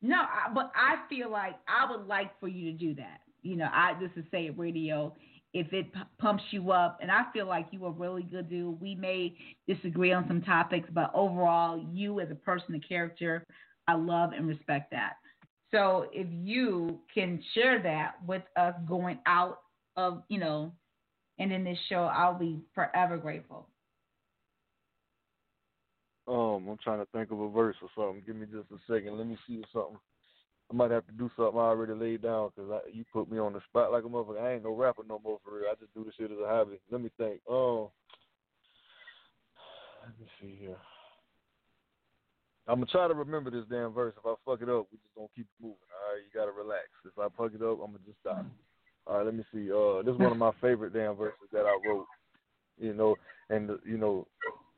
no, 0.00 0.16
I, 0.16 0.52
but 0.52 0.72
I 0.74 1.08
feel 1.08 1.30
like 1.30 1.54
I 1.68 1.90
would 1.90 2.06
like 2.06 2.38
for 2.40 2.48
you 2.48 2.72
to 2.72 2.78
do 2.78 2.94
that. 2.94 3.20
You 3.42 3.56
know, 3.56 3.68
I 3.72 3.94
this 4.00 4.10
is 4.16 4.24
say 4.30 4.46
it 4.46 4.58
radio. 4.58 5.14
If 5.54 5.72
it 5.72 5.92
p- 5.92 6.00
pumps 6.18 6.44
you 6.50 6.72
up, 6.72 6.98
and 7.02 7.10
I 7.10 7.24
feel 7.32 7.46
like 7.46 7.66
you 7.70 7.84
are 7.84 7.90
a 7.90 7.92
really 7.92 8.22
good 8.22 8.48
dude. 8.48 8.80
We 8.80 8.94
may 8.94 9.36
disagree 9.68 10.12
on 10.12 10.26
some 10.26 10.42
topics, 10.42 10.88
but 10.92 11.10
overall, 11.14 11.84
you 11.92 12.20
as 12.20 12.30
a 12.30 12.34
person, 12.34 12.74
a 12.74 12.80
character, 12.80 13.44
I 13.86 13.94
love 13.94 14.32
and 14.32 14.46
respect 14.46 14.90
that. 14.92 15.14
So 15.70 16.06
if 16.12 16.26
you 16.30 17.00
can 17.12 17.42
share 17.54 17.82
that 17.82 18.14
with 18.26 18.42
us 18.56 18.74
going 18.86 19.18
out 19.26 19.60
of, 19.96 20.22
you 20.28 20.38
know, 20.38 20.72
and 21.38 21.52
in 21.52 21.64
this 21.64 21.78
show, 21.88 22.04
I'll 22.04 22.38
be 22.38 22.60
forever 22.74 23.16
grateful. 23.16 23.68
Um, 26.28 26.68
I'm 26.68 26.78
trying 26.82 27.00
to 27.00 27.06
think 27.12 27.30
of 27.30 27.40
a 27.40 27.48
verse 27.50 27.76
or 27.82 27.88
something. 27.96 28.22
Give 28.24 28.36
me 28.36 28.46
just 28.46 28.70
a 28.70 28.78
second. 28.86 29.18
Let 29.18 29.26
me 29.26 29.36
see 29.46 29.62
something. 29.72 29.98
I 30.72 30.74
might 30.74 30.90
have 30.90 31.06
to 31.06 31.12
do 31.12 31.30
something 31.36 31.58
I 31.60 31.64
already 31.64 31.92
laid 31.92 32.22
down 32.22 32.50
because 32.54 32.80
you 32.92 33.04
put 33.12 33.30
me 33.30 33.38
on 33.38 33.52
the 33.52 33.60
spot 33.68 33.92
like 33.92 34.04
a 34.04 34.08
motherfucker. 34.08 34.40
I 34.40 34.54
ain't 34.54 34.64
no 34.64 34.74
rapper 34.74 35.02
no 35.06 35.20
more 35.22 35.38
for 35.44 35.56
real. 35.56 35.66
I 35.70 35.74
just 35.74 35.92
do 35.92 36.02
this 36.04 36.14
shit 36.16 36.30
as 36.30 36.38
a 36.42 36.48
hobby. 36.48 36.80
Let 36.90 37.02
me 37.02 37.10
think. 37.18 37.40
Oh, 37.46 37.90
let 40.00 40.18
me 40.18 40.26
see 40.40 40.56
here. 40.58 40.78
I'm 42.66 42.76
gonna 42.76 42.86
try 42.86 43.06
to 43.06 43.14
remember 43.14 43.50
this 43.50 43.66
damn 43.68 43.92
verse. 43.92 44.14
If 44.16 44.24
I 44.24 44.34
fuck 44.46 44.62
it 44.62 44.70
up, 44.70 44.86
we 44.90 44.98
just 44.98 45.14
gonna 45.14 45.28
keep 45.36 45.46
moving. 45.60 45.76
All 45.92 46.14
right, 46.14 46.22
you 46.24 46.30
gotta 46.32 46.52
relax. 46.52 46.88
If 47.04 47.18
I 47.18 47.28
fuck 47.36 47.52
it 47.54 47.62
up, 47.62 47.78
I'm 47.82 47.92
gonna 47.92 48.06
just 48.06 48.20
stop. 48.20 48.46
All 49.06 49.18
right, 49.18 49.26
let 49.26 49.34
me 49.34 49.44
see. 49.52 49.70
Uh, 49.70 50.02
this 50.02 50.14
is 50.14 50.20
one 50.20 50.32
of 50.32 50.38
my 50.38 50.52
favorite 50.62 50.94
damn 50.94 51.16
verses 51.16 51.50
that 51.52 51.66
I 51.66 51.76
wrote. 51.86 52.06
You 52.78 52.94
know, 52.94 53.16
and 53.50 53.70
you 53.84 53.98
know, 53.98 54.26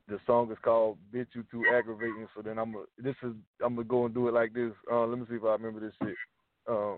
the 0.09 0.18
song 0.26 0.51
is 0.52 0.59
called 0.62 0.98
"Bitch 1.14 1.28
You 1.35 1.44
Too 1.51 1.64
Aggravating." 1.74 2.26
So 2.35 2.43
then 2.43 2.59
I'm 2.59 2.72
gonna 2.72 2.85
this 2.98 3.16
is 3.22 3.32
I'm 3.64 3.76
gonna 3.76 3.85
go 3.85 4.05
and 4.05 4.14
do 4.14 4.28
it 4.28 4.35
like 4.35 4.52
this. 4.52 4.72
Uh, 4.90 5.06
let 5.06 5.18
me 5.18 5.26
see 5.28 5.36
if 5.36 5.44
I 5.44 5.52
remember 5.52 5.81
this 5.81 5.94
shit. 6.02 6.16
Uh, 6.70 6.97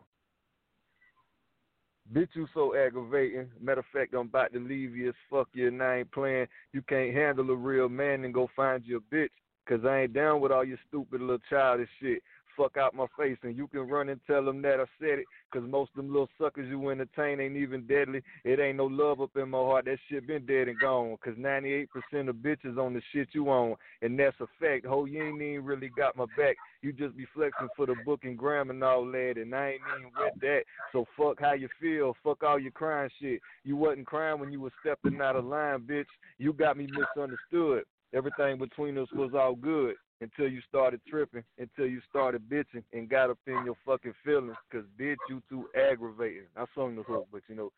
Bitch, 2.13 2.29
you 2.35 2.47
so 2.55 2.77
aggravating. 2.77 3.51
Matter 3.61 3.81
of 3.81 3.87
fact, 3.93 4.15
I'm 4.15 4.29
about 4.29 4.53
to 4.53 4.61
leave 4.61 4.95
you 4.95 5.09
as 5.09 5.15
fuck 5.29 5.49
you 5.55 5.69
and 5.69 5.83
I 5.83 5.99
ain't 5.99 6.13
playing. 6.13 6.47
You 6.73 6.83
can't 6.83 7.15
handle 7.15 7.51
a 7.51 7.57
real 7.57 7.89
man 7.89 8.25
and 8.25 8.33
go 8.33 8.49
find 8.55 8.85
your 8.85 9.01
bitch. 9.13 9.31
Cause 9.69 9.81
I 9.85 10.03
ain't 10.03 10.13
down 10.13 10.41
with 10.41 10.53
all 10.53 10.65
your 10.65 10.79
stupid 10.87 11.21
little 11.21 11.41
childish 11.51 11.89
shit. 12.01 12.23
Fuck 12.57 12.77
out 12.77 12.95
my 12.95 13.07
face 13.19 13.37
and 13.43 13.57
you 13.57 13.67
can 13.69 13.81
run 13.81 14.09
and 14.09 14.21
tell 14.27 14.45
them 14.45 14.63
that 14.63 14.81
I 14.81 14.85
said 14.99 15.19
it. 15.21 15.27
Cause 15.53 15.63
most 15.67 15.91
of 15.91 15.97
them 15.97 16.09
little 16.09 16.29
suckers 16.41 16.69
you 16.69 16.89
entertain 16.89 17.41
ain't 17.41 17.57
even 17.57 17.87
deadly. 17.87 18.23
It 18.45 18.59
ain't 18.61 18.79
no 18.79 18.87
love 18.87 19.21
up 19.21 19.37
in 19.37 19.51
my 19.51 19.59
heart. 19.59 19.85
That 19.85 19.99
shit 20.09 20.27
been 20.27 20.47
dead 20.47 20.69
and 20.69 20.79
gone. 20.81 21.17
Cause 21.23 21.35
98% 21.35 21.87
of 22.29 22.37
bitches 22.37 22.79
on 22.79 22.95
the 22.95 23.03
shit 23.13 23.29
you 23.33 23.49
on. 23.49 23.77
And 24.03 24.19
that's 24.19 24.37
a 24.41 24.47
fact. 24.61 24.87
Ho, 24.87 25.05
you 25.05 25.23
ain't 25.23 25.43
even 25.43 25.65
really 25.65 25.91
got 25.97 26.17
my 26.17 26.27
back. 26.37 26.57
You 26.83 26.93
just 26.93 27.17
be 27.17 27.27
flexing 27.35 27.69
for 27.77 27.87
the 27.87 27.95
book 28.05 28.21
and 28.25 28.39
gram 28.39 28.71
and 28.71 28.83
all 28.83 29.05
that. 29.07 29.35
And 29.37 29.55
I 29.55 29.73
ain't 29.73 29.83
even 29.99 30.11
with 30.19 30.41
that. 30.41 30.63
So 30.93 31.07
fuck 31.17 31.41
how 31.41 31.53
you 31.53 31.69
feel. 31.81 32.17
Fuck 32.25 32.43
all 32.43 32.59
your 32.59 32.73
crying 32.73 33.11
shit. 33.21 33.41
You 33.65 33.77
wasn't 33.77 34.07
crying 34.07 34.41
when 34.41 34.53
you 34.53 34.61
was 34.61 34.73
stepping 34.81 35.21
out 35.21 35.37
of 35.37 35.45
line, 35.45 35.81
bitch. 35.81 36.07
You 36.39 36.53
got 36.53 36.77
me 36.77 36.87
misunderstood. 36.87 37.85
Everything 38.15 38.59
between 38.59 38.97
us 38.99 39.09
was 39.13 39.33
all 39.35 39.55
good 39.55 39.97
until 40.21 40.49
you 40.49 40.61
started 40.69 41.01
tripping, 41.09 41.43
until 41.59 41.87
you 41.87 42.01
started 42.09 42.49
bitching 42.49 42.85
and 42.93 43.09
got 43.09 43.31
up 43.31 43.39
in 43.47 43.65
your 43.65 43.77
fucking 43.85 44.15
feelings. 44.25 44.57
Cause 44.73 44.85
bitch, 44.99 45.17
you 45.29 45.43
too 45.49 45.69
aggravating. 45.77 46.47
I 46.57 46.65
sung 46.75 46.97
the 46.97 47.03
hook, 47.03 47.29
but 47.33 47.43
you 47.49 47.55
know, 47.55 47.73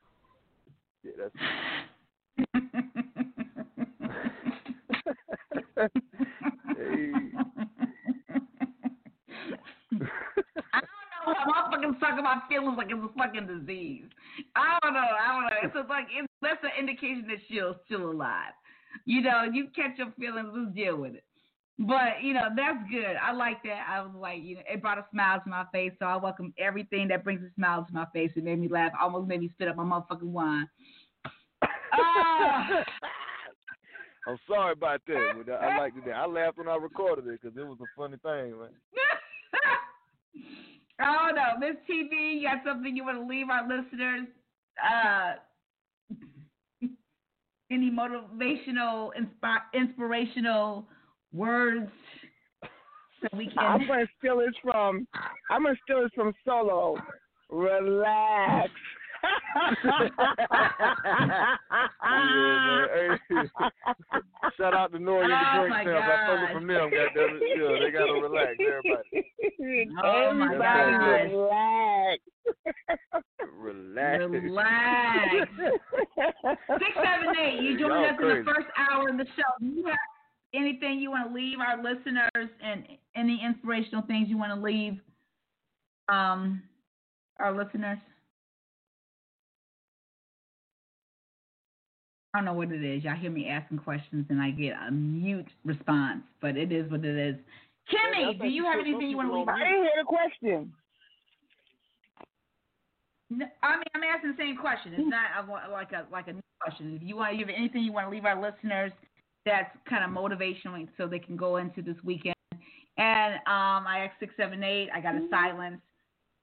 yeah, 1.02 1.12
that's. 1.19 1.35
hey. 6.77 7.12
I 10.73 10.81
don't 10.81 11.09
know 11.27 11.35
motherfuckers 11.48 11.98
suck 12.01 12.16
my 12.23 12.40
feelings 12.48 12.77
like 12.77 12.89
it's 12.90 12.98
a 12.98 13.09
fucking 13.19 13.47
disease. 13.47 14.05
I 14.56 14.78
don't 14.82 14.94
know. 14.94 15.01
I 15.01 15.32
don't 15.32 15.43
know. 15.43 15.56
It's 15.62 15.74
just 15.74 15.89
like 15.89 16.06
it's, 16.10 16.27
that's 16.43 16.62
an 16.62 16.70
indication 16.78 17.27
that 17.28 17.39
she's 17.48 17.60
still 17.86 18.10
alive. 18.10 18.52
You 19.05 19.23
know, 19.23 19.44
you 19.52 19.69
catch 19.74 19.98
your 19.98 20.12
feelings, 20.19 20.51
just 20.55 20.74
deal 20.74 20.97
with 20.97 21.15
it. 21.15 21.24
But 21.79 22.23
you 22.23 22.35
know, 22.35 22.49
that's 22.57 22.79
good. 22.91 23.15
I 23.23 23.31
like 23.33 23.63
that. 23.63 23.87
I 23.89 24.03
was 24.03 24.11
like, 24.19 24.43
you 24.43 24.57
know, 24.57 24.63
it 24.69 24.83
brought 24.83 24.99
a 24.99 25.07
smile 25.13 25.41
to 25.41 25.49
my 25.49 25.65
face. 25.73 25.93
So 26.01 26.07
I 26.07 26.17
welcome 26.17 26.53
everything 26.59 27.07
that 27.09 27.23
brings 27.23 27.41
a 27.43 27.55
smile 27.55 27.85
to 27.85 27.95
my 27.95 28.07
face. 28.13 28.33
It 28.35 28.43
made 28.43 28.59
me 28.59 28.67
laugh. 28.69 28.93
Almost 29.01 29.29
made 29.29 29.41
me 29.41 29.51
spit 29.55 29.69
up 29.69 29.77
my 29.77 29.85
motherfucking 29.85 30.23
wine. 30.23 30.69
Ah. 31.91 32.85
I'm 34.29 34.39
sorry 34.47 34.73
about 34.73 35.01
that. 35.07 35.59
I 35.63 35.79
liked 35.79 35.97
it. 36.07 36.11
I 36.11 36.27
laughed 36.27 36.59
when 36.59 36.69
I 36.69 36.77
recorded 36.77 37.27
it 37.27 37.41
because 37.41 37.57
it 37.57 37.67
was 37.67 37.79
a 37.81 37.87
funny 37.97 38.19
thing, 38.19 38.59
man. 38.59 38.69
I 41.01 41.29
don't 41.29 41.35
know, 41.35 41.57
Miss 41.59 41.77
TB. 41.89 42.41
You 42.41 42.43
got 42.43 42.59
something 42.63 42.95
you 42.95 43.05
want 43.05 43.19
to 43.19 43.27
leave 43.27 43.49
our 43.49 43.63
listeners? 43.63 44.27
Uh, 44.85 45.37
any 47.73 47.91
motivational, 47.91 49.13
inspi- 49.19 49.73
inspirational 49.73 50.87
words 51.33 51.91
so 53.21 53.29
we 53.37 53.47
can. 53.55 53.59
I'm 53.59 53.87
gonna 53.87 54.07
steal 54.19 54.39
this 54.39 54.55
from. 54.63 55.07
I'm 55.51 55.63
gonna 55.65 55.77
steal 55.85 56.03
this 56.03 56.11
from 56.15 56.33
Solo. 56.45 56.97
Relax. 57.51 58.71
yeah. 62.05 62.87
Hey, 62.95 63.09
Shout 64.57 64.75
out 64.75 64.91
to 64.93 64.97
N.O.R.E. 64.99 65.25
and 65.25 65.33
the 65.33 65.37
Oh, 65.37 65.61
Drink 65.61 65.71
my 65.75 65.85
Champs. 65.85 66.09
I 66.09 66.25
stole 66.25 66.45
it 66.45 66.53
from 66.55 66.67
them, 66.67 66.91
goddamn 66.91 67.37
it. 67.37 67.43
Yeah, 67.59 67.79
they 67.83 67.91
gotta 67.91 68.13
relax, 68.15 68.51
everybody. 68.61 69.91
Oh 70.05 70.33
my 70.35 70.47
Everybody 70.55 71.35
relax. 71.35 72.21
Relax. 73.59 74.19
Relax. 74.31 75.35
Six 76.79 76.93
seven 76.95 77.29
eight. 77.41 77.61
You 77.61 77.71
joined 77.79 77.93
Y'all 77.93 78.05
us 78.05 78.17
in 78.21 78.29
the 78.29 78.45
first 78.47 78.69
hour 78.79 79.09
of 79.11 79.17
the 79.19 79.27
show. 79.37 79.53
You 79.61 79.85
have 79.87 79.97
anything 80.55 80.99
you 80.99 81.11
want 81.11 81.29
to 81.29 81.35
leave 81.35 81.59
our 81.61 81.83
listeners 81.83 82.51
and 82.62 82.85
any 83.16 83.41
inspirational 83.45 84.03
things 84.03 84.29
you 84.29 84.39
want 84.39 84.55
to 84.55 84.61
leave 84.61 84.99
um 86.09 86.62
our 87.39 87.53
listeners? 87.53 87.99
I 92.35 92.39
don't 92.39 92.45
know 92.45 92.53
what 92.53 92.70
it 92.70 92.85
is. 92.85 93.05
Y'all 93.05 93.16
hear 93.16 93.31
me 93.31 93.49
asking 93.49 93.79
questions 93.79 94.27
and 94.29 94.41
I 94.41 94.51
get 94.51 94.75
a 94.87 94.91
mute 94.91 95.49
response, 95.65 96.23
but 96.41 96.57
it 96.57 96.70
is 96.73 96.91
what 96.91 97.05
it 97.05 97.16
is. 97.16 97.37
Yeah, 97.91 97.99
Kimmy, 97.99 98.29
think 98.29 98.43
do 98.43 98.49
you 98.49 98.65
you 98.65 98.65
have 98.65 98.81
anything 98.81 99.09
you 99.11 99.16
want 99.16 99.31
to 99.31 99.39
leave? 99.39 99.49
I 99.49 99.59
didn't 99.59 99.83
hear 99.83 99.91
the 99.99 100.05
question. 100.05 100.73
No, 103.31 103.47
I 103.62 103.77
mean, 103.77 103.85
I'm 103.95 104.03
asking 104.03 104.33
the 104.33 104.37
same 104.39 104.57
question. 104.57 104.95
It's 104.95 105.09
not 105.09 105.45
a, 105.45 105.70
like 105.70 105.93
a 105.93 106.07
like 106.12 106.29
a 106.29 106.33
new 106.33 106.43
question. 106.61 106.97
If 106.97 107.07
you 107.07 107.16
want, 107.16 107.37
you 107.37 107.45
have 107.47 107.55
anything 107.55 107.83
you 107.83 107.93
want 107.93 108.07
to 108.07 108.11
leave 108.11 108.25
our 108.25 108.41
listeners 108.41 108.93
that's 109.49 109.77
kind 109.89 110.05
of 110.05 110.11
motivational, 110.11 110.87
so 110.97 111.07
they 111.07 111.19
can 111.19 111.37
go 111.37 111.57
into 111.57 111.83
this 111.83 111.97
weekend. 112.05 112.35
And 112.97 113.35
um, 113.47 113.87
I 113.87 114.07
asked 114.07 114.20
six 114.20 114.35
seven 114.37 114.62
eight. 114.62 114.89
I 114.95 115.01
got 115.01 115.15
a 115.15 115.27
silence. 115.31 115.81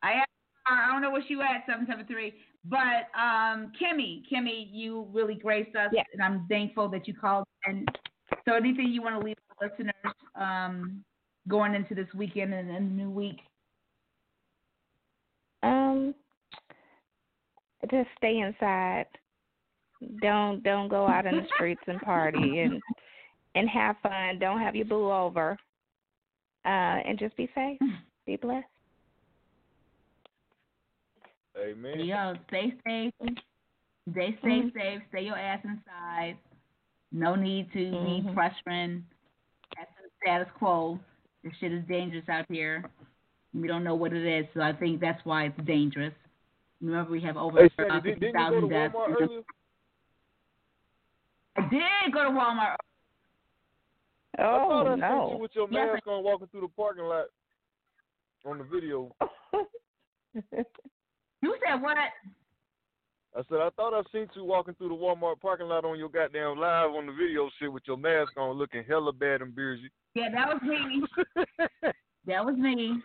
I 0.01 0.13
asked, 0.13 0.29
I 0.67 0.91
don't 0.91 1.01
know 1.01 1.09
what 1.09 1.29
you 1.29 1.41
at 1.41 1.63
seven 1.67 1.87
three. 2.07 2.33
But 2.67 3.09
um, 3.17 3.71
Kimmy, 3.79 4.23
Kimmy, 4.31 4.67
you 4.71 5.07
really 5.13 5.35
graced 5.35 5.75
us, 5.75 5.93
and 6.13 6.21
I'm 6.21 6.47
thankful 6.49 6.89
that 6.89 7.07
you 7.07 7.13
called. 7.13 7.45
And 7.65 7.87
so, 8.45 8.55
anything 8.55 8.87
you 8.87 9.01
want 9.01 9.19
to 9.19 9.25
leave 9.25 9.35
our 9.59 9.69
listeners 9.69 9.93
um, 10.35 11.03
going 11.47 11.75
into 11.75 11.93
this 11.93 12.07
weekend 12.15 12.53
and, 12.53 12.69
the 12.69 12.79
new 12.79 13.09
week? 13.11 13.39
Um, 15.61 16.15
just 17.91 18.09
stay 18.17 18.39
inside. 18.39 19.05
Don't 20.21 20.63
don't 20.63 20.87
go 20.87 21.07
out 21.07 21.25
in 21.25 21.35
the 21.37 21.47
streets 21.55 21.81
and 21.87 21.99
party 22.01 22.59
and 22.59 22.81
and 23.55 23.69
have 23.69 23.95
fun. 24.03 24.39
Don't 24.39 24.59
have 24.59 24.75
your 24.75 24.85
boo 24.85 25.11
over. 25.11 25.57
Uh, 26.65 26.99
and 27.05 27.19
just 27.19 27.35
be 27.37 27.49
safe. 27.53 27.79
Be 28.25 28.37
blessed. 28.37 28.65
Amen. 31.57 31.99
Yo, 31.99 32.33
stay 32.47 32.73
safe. 32.85 33.13
Stay 34.11 34.37
stay 34.39 34.61
Mhm. 34.61 34.73
safe. 34.73 35.01
Stay 35.09 35.25
your 35.25 35.37
ass 35.37 35.63
inside. 35.63 36.37
No 37.11 37.35
need 37.35 37.71
to 37.71 37.91
be 37.91 38.21
Mhm. 38.21 38.33
pressuring 38.33 39.03
at 39.77 39.87
the 39.95 40.09
status 40.21 40.51
quo. 40.53 40.99
This 41.43 41.55
shit 41.57 41.71
is 41.71 41.85
dangerous 41.85 42.27
out 42.29 42.45
here. 42.49 42.89
We 43.53 43.67
don't 43.67 43.83
know 43.83 43.95
what 43.95 44.11
it 44.11 44.25
is, 44.25 44.47
so 44.53 44.61
I 44.61 44.73
think 44.73 44.99
that's 44.99 45.23
why 45.23 45.45
it's 45.45 45.63
dangerous. 45.63 46.13
Remember, 46.81 47.11
we 47.11 47.21
have 47.21 47.37
over 47.37 47.59
Hey, 47.59 47.65
uh, 47.79 47.83
Sandy, 47.89 48.09
did, 48.11 48.19
didn't 48.19 48.39
you 48.39 48.49
go 48.49 48.61
50,000 48.61 49.29
deaths. 49.29 49.45
Walmart 51.69 51.73
earlier? 51.73 52.01
Did 52.05 52.13
go 52.13 52.23
to 52.23 52.29
Walmart. 52.29 52.75
I 54.37 54.41
thought 54.41 54.87
Oh 54.87 54.91
I 54.91 54.95
seen 54.95 55.35
you 55.35 55.37
with 55.41 55.51
your 55.55 55.67
Yes, 55.71 55.89
mask 55.93 56.07
on 56.07 56.23
walking 56.23 56.47
through 56.47 56.61
the 56.61 56.67
parking 56.75 57.05
lot 57.05 57.25
on 58.45 58.57
the 58.57 58.63
video. 58.63 59.13
You 61.41 61.55
said 61.67 61.81
what? 61.81 61.97
I 61.97 63.41
said 63.49 63.59
I 63.61 63.69
thought 63.77 63.93
I 63.93 64.01
seen 64.11 64.27
you 64.35 64.43
walking 64.45 64.73
through 64.75 64.89
the 64.89 64.95
Walmart 64.95 65.39
parking 65.39 65.67
lot 65.67 65.85
on 65.85 65.99
your 65.99 66.09
goddamn 66.09 66.57
live 66.57 66.89
on 66.91 67.05
the 67.05 67.11
video 67.13 67.49
shit 67.59 67.71
with 67.71 67.83
your 67.85 67.97
mask 67.97 68.31
on, 68.37 68.57
looking 68.57 68.83
hella 68.87 69.13
bad 69.13 69.41
and 69.41 69.53
beersy. 69.53 69.89
Yeah, 70.15 70.29
that 70.33 70.47
was 70.47 70.61
me. 70.63 71.03
that 72.25 72.43
was 72.45 72.55
me. 72.57 73.01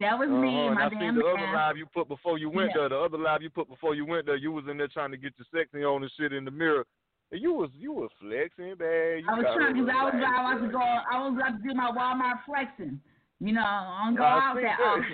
That 0.00 0.16
was 0.18 0.28
Uh-huh, 0.28 0.40
me. 0.40 0.66
and 0.68 0.74
My 0.76 0.86
I 0.86 0.90
seen 0.90 0.98
damn 1.00 1.14
the 1.16 1.26
other 1.26 1.52
live 1.52 1.76
you 1.76 1.86
put 1.92 2.06
before 2.08 2.38
you 2.38 2.48
went 2.48 2.70
Yeah. 2.74 2.82
there. 2.82 2.88
The 2.90 2.98
other 3.00 3.18
live 3.18 3.42
you 3.42 3.50
put 3.50 3.68
before 3.68 3.94
you 3.96 4.06
went 4.06 4.26
there, 4.26 4.36
you 4.36 4.52
was 4.52 4.64
in 4.70 4.76
there 4.76 4.88
trying 4.88 5.10
to 5.10 5.16
get 5.16 5.32
your 5.36 5.46
sexy 5.52 5.84
on 5.84 6.02
and 6.02 6.12
shit 6.16 6.32
in 6.32 6.44
the 6.44 6.50
mirror. 6.52 6.84
And 7.30 7.42
you 7.42 7.52
was 7.52 7.70
you 7.76 7.92
was 7.92 8.10
flexing, 8.20 8.76
bad. 8.76 9.20
You 9.20 9.26
I 9.28 9.34
was 9.36 9.44
trying 9.54 9.74
because 9.74 9.90
I 9.92 10.04
was. 10.04 10.14
I 10.16 10.54
was 10.54 10.62
to 10.64 10.68
go 10.72 10.78
I 10.80 11.28
was 11.28 11.34
about 11.36 11.56
to 11.58 11.68
do 11.68 11.74
my 11.74 11.90
Walmart 11.92 12.40
flexing. 12.46 13.00
You 13.40 13.52
know, 13.52 13.62
I 13.62 14.02
don't 14.06 14.16
go 14.16 14.24
I 14.24 14.50
out 14.50 14.54
that 14.56 14.62
that. 14.62 14.80
often. 14.80 15.04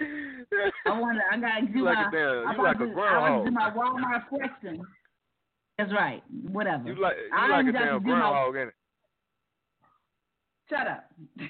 I 0.86 0.98
want 0.98 1.18
to. 1.18 1.22
I 1.36 1.40
gotta 1.40 1.66
do 1.72 1.78
You 1.78 1.84
like 1.84 1.96
my. 1.96 2.08
a 2.08 2.10
damn- 2.12 2.48
I'm 2.48 2.54
you 2.56 2.60
about 2.60 2.64
like 2.64 2.76
a 2.76 2.94
to, 2.94 3.00
I 3.00 3.30
want 3.30 3.44
to 3.44 3.50
do 3.50 3.54
my 3.54 3.70
Walmart 3.70 4.28
flexing. 4.28 4.82
That's 5.78 5.92
right. 5.92 6.22
Whatever. 6.52 6.88
You 6.88 7.00
like 7.00 7.16
you 7.16 7.36
I 7.36 7.48
like 7.48 7.64
a 7.64 7.68
ain't 7.68 7.72
got 7.72 7.78
to 7.80 7.86
damn 7.86 8.02
do 8.02 8.08
my- 8.08 8.18
groundhog, 8.20 8.56
ain't 8.56 8.68
it? 8.68 8.74
Shut 10.68 10.86
up. 10.86 11.04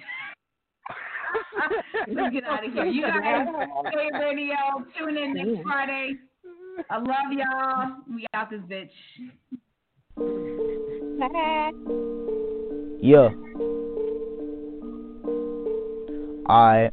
Let's 2.09 2.33
get 2.35 2.45
out 2.45 2.65
of 2.67 2.73
here. 2.73 2.85
You 2.87 3.03
guys, 3.03 3.47
Hey 3.93 4.09
Radio, 4.19 4.57
tune 4.99 5.17
in 5.17 5.35
next 5.35 5.63
Friday. 5.63 6.15
I 6.89 6.97
love 6.97 7.33
y'all. 7.33 7.97
We 8.13 8.27
out 8.35 8.51
this 8.51 8.61
bitch. 8.63 8.91
Yeah. 13.03 13.31
Alright. 16.49 16.93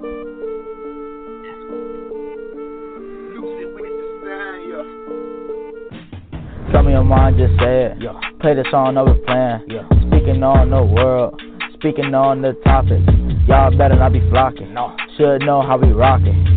Tell 6.71 6.83
me 6.83 6.91
your 6.91 7.03
mind, 7.03 7.37
just 7.37 7.59
say 7.59 7.85
it. 7.85 7.97
Play 8.39 8.53
the 8.53 8.65
song, 8.69 8.97
over 8.97 9.15
playing. 9.25 9.65
Speaking 10.07 10.43
on 10.43 10.69
the 10.69 10.83
world, 10.83 11.41
speaking 11.73 12.13
on 12.13 12.41
the 12.41 12.53
topic. 12.63 13.01
Y'all 13.47 13.75
better 13.77 13.95
not 13.95 14.11
be 14.13 14.19
flocking. 14.29 14.75
Should 15.17 15.41
know 15.41 15.61
how 15.61 15.77
we 15.77 15.91
rockin'. 15.91 16.56